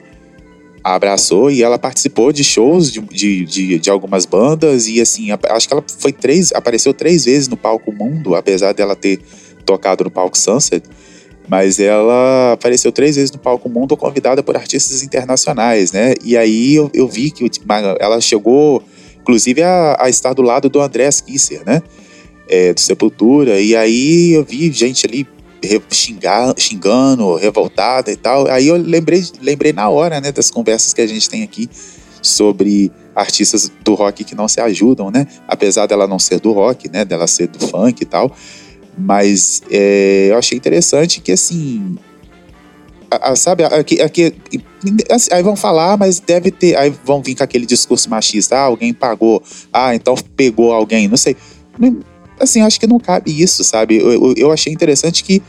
abraçou 0.83 1.51
e 1.51 1.61
ela 1.61 1.77
participou 1.77 2.31
de 2.31 2.43
shows 2.43 2.91
de, 2.91 3.01
de, 3.01 3.45
de, 3.45 3.79
de 3.79 3.89
algumas 3.89 4.25
bandas 4.25 4.87
e 4.87 5.01
assim, 5.01 5.27
acho 5.31 5.67
que 5.67 5.73
ela 5.73 5.83
foi 5.99 6.11
três, 6.11 6.51
apareceu 6.53 6.93
três 6.93 7.25
vezes 7.25 7.47
no 7.47 7.57
palco 7.57 7.91
Mundo, 7.91 8.35
apesar 8.35 8.73
dela 8.73 8.95
ter 8.95 9.19
tocado 9.65 10.03
no 10.03 10.11
palco 10.11 10.37
Sunset, 10.37 10.83
mas 11.47 11.79
ela 11.79 12.53
apareceu 12.53 12.91
três 12.91 13.15
vezes 13.15 13.31
no 13.31 13.39
palco 13.39 13.67
Mundo 13.69 13.97
convidada 13.97 14.41
por 14.41 14.55
artistas 14.55 15.03
internacionais, 15.03 15.91
né? 15.91 16.13
E 16.23 16.37
aí 16.37 16.75
eu, 16.75 16.89
eu 16.93 17.07
vi 17.07 17.31
que 17.31 17.49
ela 17.99 18.21
chegou, 18.21 18.83
inclusive, 19.21 19.61
a, 19.63 19.97
a 19.99 20.09
estar 20.09 20.33
do 20.33 20.41
lado 20.41 20.69
do 20.69 20.81
Andrés 20.81 21.21
Kisser, 21.21 21.61
né? 21.65 21.81
É, 22.47 22.73
do 22.73 22.79
Sepultura, 22.79 23.59
e 23.61 23.75
aí 23.75 24.31
eu 24.33 24.43
vi 24.43 24.71
gente 24.71 25.05
ali 25.05 25.27
xingar, 25.91 26.53
xingando, 26.57 27.35
revoltada 27.35 28.11
e 28.11 28.15
tal. 28.15 28.47
Aí 28.47 28.67
eu 28.67 28.75
lembrei, 28.77 29.23
lembrei 29.41 29.73
na 29.73 29.89
hora, 29.89 30.19
né, 30.21 30.31
das 30.31 30.49
conversas 30.49 30.93
que 30.93 31.01
a 31.01 31.07
gente 31.07 31.29
tem 31.29 31.43
aqui 31.43 31.69
sobre 32.21 32.91
artistas 33.15 33.71
do 33.83 33.93
rock 33.93 34.23
que 34.23 34.35
não 34.35 34.47
se 34.47 34.61
ajudam, 34.61 35.11
né? 35.11 35.27
Apesar 35.47 35.85
dela 35.85 36.07
não 36.07 36.19
ser 36.19 36.39
do 36.39 36.51
rock, 36.51 36.89
né, 36.89 37.03
dela 37.05 37.27
ser 37.27 37.47
do 37.47 37.59
funk 37.59 38.01
e 38.01 38.05
tal. 38.05 38.33
Mas 38.97 39.61
é, 39.69 40.27
eu 40.29 40.37
achei 40.37 40.57
interessante 40.57 41.21
que, 41.21 41.31
assim, 41.31 41.97
a- 43.11 43.31
a- 43.31 43.35
sabe, 43.35 43.63
aqui, 43.63 44.01
aqui, 44.01 44.33
assim, 45.09 45.29
aí 45.33 45.41
vão 45.43 45.55
falar, 45.55 45.97
mas 45.97 46.19
deve 46.19 46.51
ter, 46.51 46.75
aí 46.77 46.93
vão 47.05 47.21
vir 47.21 47.35
com 47.35 47.43
aquele 47.43 47.65
discurso 47.65 48.09
machista, 48.09 48.55
ah, 48.55 48.61
alguém 48.63 48.93
pagou, 48.93 49.41
ah, 49.73 49.93
então 49.95 50.15
pegou 50.35 50.71
alguém, 50.71 51.07
não 51.07 51.17
sei. 51.17 51.35
Assim, 52.39 52.61
acho 52.61 52.79
que 52.79 52.87
não 52.87 52.99
cabe 52.99 53.31
isso, 53.41 53.63
sabe? 53.63 53.97
Eu, 53.97 54.11
eu, 54.11 54.33
eu 54.37 54.51
achei 54.51 54.71
interessante 54.71 55.23
que 55.23 55.41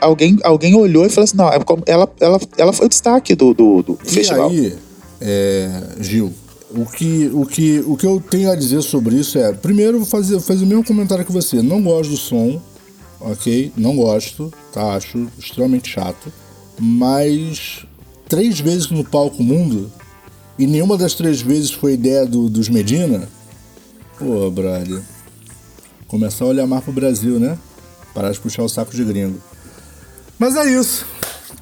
alguém, 0.00 0.38
alguém 0.42 0.74
olhou 0.74 1.04
e 1.04 1.10
falou 1.10 1.24
assim, 1.24 1.36
não, 1.36 1.48
é 1.48 1.58
ela, 1.86 2.10
ela, 2.20 2.40
ela 2.56 2.72
foi 2.72 2.86
o 2.86 2.88
destaque 2.88 3.34
do, 3.34 3.52
do, 3.52 3.82
do 3.82 3.98
E 4.04 4.10
festival. 4.10 4.48
aí, 4.50 4.74
é, 5.20 5.82
Gil, 6.00 6.32
o 6.70 6.84
que, 6.86 7.30
o, 7.32 7.44
que, 7.46 7.80
o 7.86 7.96
que 7.96 8.06
eu 8.06 8.20
tenho 8.30 8.50
a 8.50 8.54
dizer 8.54 8.82
sobre 8.82 9.16
isso 9.16 9.38
é, 9.38 9.52
primeiro, 9.52 9.98
vou 9.98 10.06
fazer, 10.06 10.40
fazer 10.40 10.64
o 10.64 10.66
mesmo 10.66 10.84
comentário 10.84 11.24
que 11.24 11.32
você. 11.32 11.60
Não 11.62 11.82
gosto 11.82 12.10
do 12.10 12.16
som, 12.16 12.60
ok? 13.20 13.72
Não 13.76 13.96
gosto, 13.96 14.52
tá? 14.72 14.94
Acho 14.94 15.26
extremamente 15.38 15.88
chato. 15.90 16.32
Mas 16.78 17.86
três 18.28 18.60
vezes 18.60 18.90
no 18.90 19.04
palco 19.04 19.42
mundo, 19.42 19.90
e 20.58 20.66
nenhuma 20.66 20.96
das 20.96 21.14
três 21.14 21.40
vezes 21.40 21.70
foi 21.70 21.94
ideia 21.94 22.26
do, 22.26 22.48
dos 22.48 22.68
Medina, 22.68 23.28
pô, 24.18 24.50
brother. 24.50 25.02
Começar 26.06 26.44
a 26.44 26.48
olhar 26.48 26.66
mais 26.66 26.84
pro 26.84 26.92
Brasil, 26.92 27.38
né? 27.38 27.58
Parar 28.14 28.32
de 28.32 28.40
puxar 28.40 28.62
o 28.62 28.68
saco 28.68 28.94
de 28.94 29.04
gringo. 29.04 29.40
Mas 30.38 30.54
é 30.56 30.70
isso. 30.70 31.04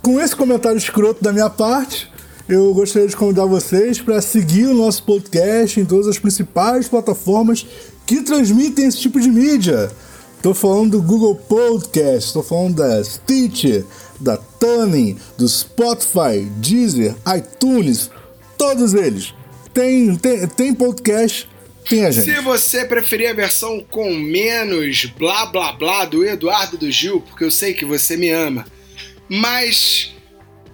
Com 0.03 0.20
esse 0.20 0.36
comentário 0.36 0.77
escroto 0.77 1.23
da 1.23 1.32
minha 1.32 1.49
parte, 1.49 2.11
eu 2.49 2.74
gostaria 2.74 3.09
de 3.09 3.16
convidar 3.16 3.47
vocês 3.47 4.01
para 4.01 4.20
seguir 4.20 4.66
o 4.66 4.74
nosso 4.74 5.03
podcast 5.05 5.81
em 5.81 5.85
todas 5.85 6.07
as 6.07 6.19
principais 6.19 6.86
plataformas 6.89 7.66
que 8.05 8.20
transmitem 8.20 8.86
esse 8.86 8.99
tipo 8.99 9.19
de 9.19 9.28
mídia. 9.28 9.91
Tô 10.45 10.53
falando 10.53 10.91
do 10.91 11.03
Google 11.03 11.35
Podcast, 11.37 12.35
tô 12.35 12.43
falando 12.43 12.75
da 12.75 13.03
Stitcher, 13.03 13.83
da 14.21 14.37
Tuning, 14.37 15.19
do 15.39 15.49
Spotify, 15.49 16.45
Deezer, 16.59 17.15
iTunes, 17.35 18.11
todos 18.59 18.93
eles. 18.93 19.33
Tem, 19.73 20.15
tem, 20.16 20.47
tem 20.47 20.75
podcast, 20.75 21.49
tem 21.89 22.05
a 22.05 22.11
gente. 22.11 22.27
Se 22.27 22.41
você 22.43 22.85
preferir 22.85 23.31
a 23.31 23.33
versão 23.33 23.83
com 23.91 24.12
menos 24.12 25.07
blá 25.07 25.47
blá 25.47 25.73
blá 25.73 26.05
do 26.05 26.23
Eduardo 26.23 26.77
do 26.77 26.91
Gil, 26.91 27.23
porque 27.23 27.45
eu 27.45 27.51
sei 27.51 27.73
que 27.73 27.87
você 27.87 28.15
me 28.15 28.29
ama, 28.29 28.66
mas 29.27 30.15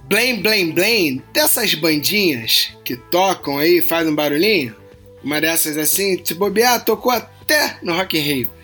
blém 0.08 0.42
blém 0.42 0.72
blém 0.72 1.22
dessas 1.32 1.76
bandinhas 1.76 2.72
que 2.84 2.96
tocam 2.96 3.56
aí, 3.56 3.80
faz 3.80 4.08
um 4.08 4.16
barulhinho, 4.16 4.74
uma 5.22 5.40
dessas 5.40 5.78
assim, 5.78 6.20
se 6.24 6.34
bobear, 6.34 6.84
tocou 6.84 7.12
até 7.12 7.78
no 7.84 7.94
Rock 7.94 8.18
in 8.18 8.22
Rio. 8.22 8.59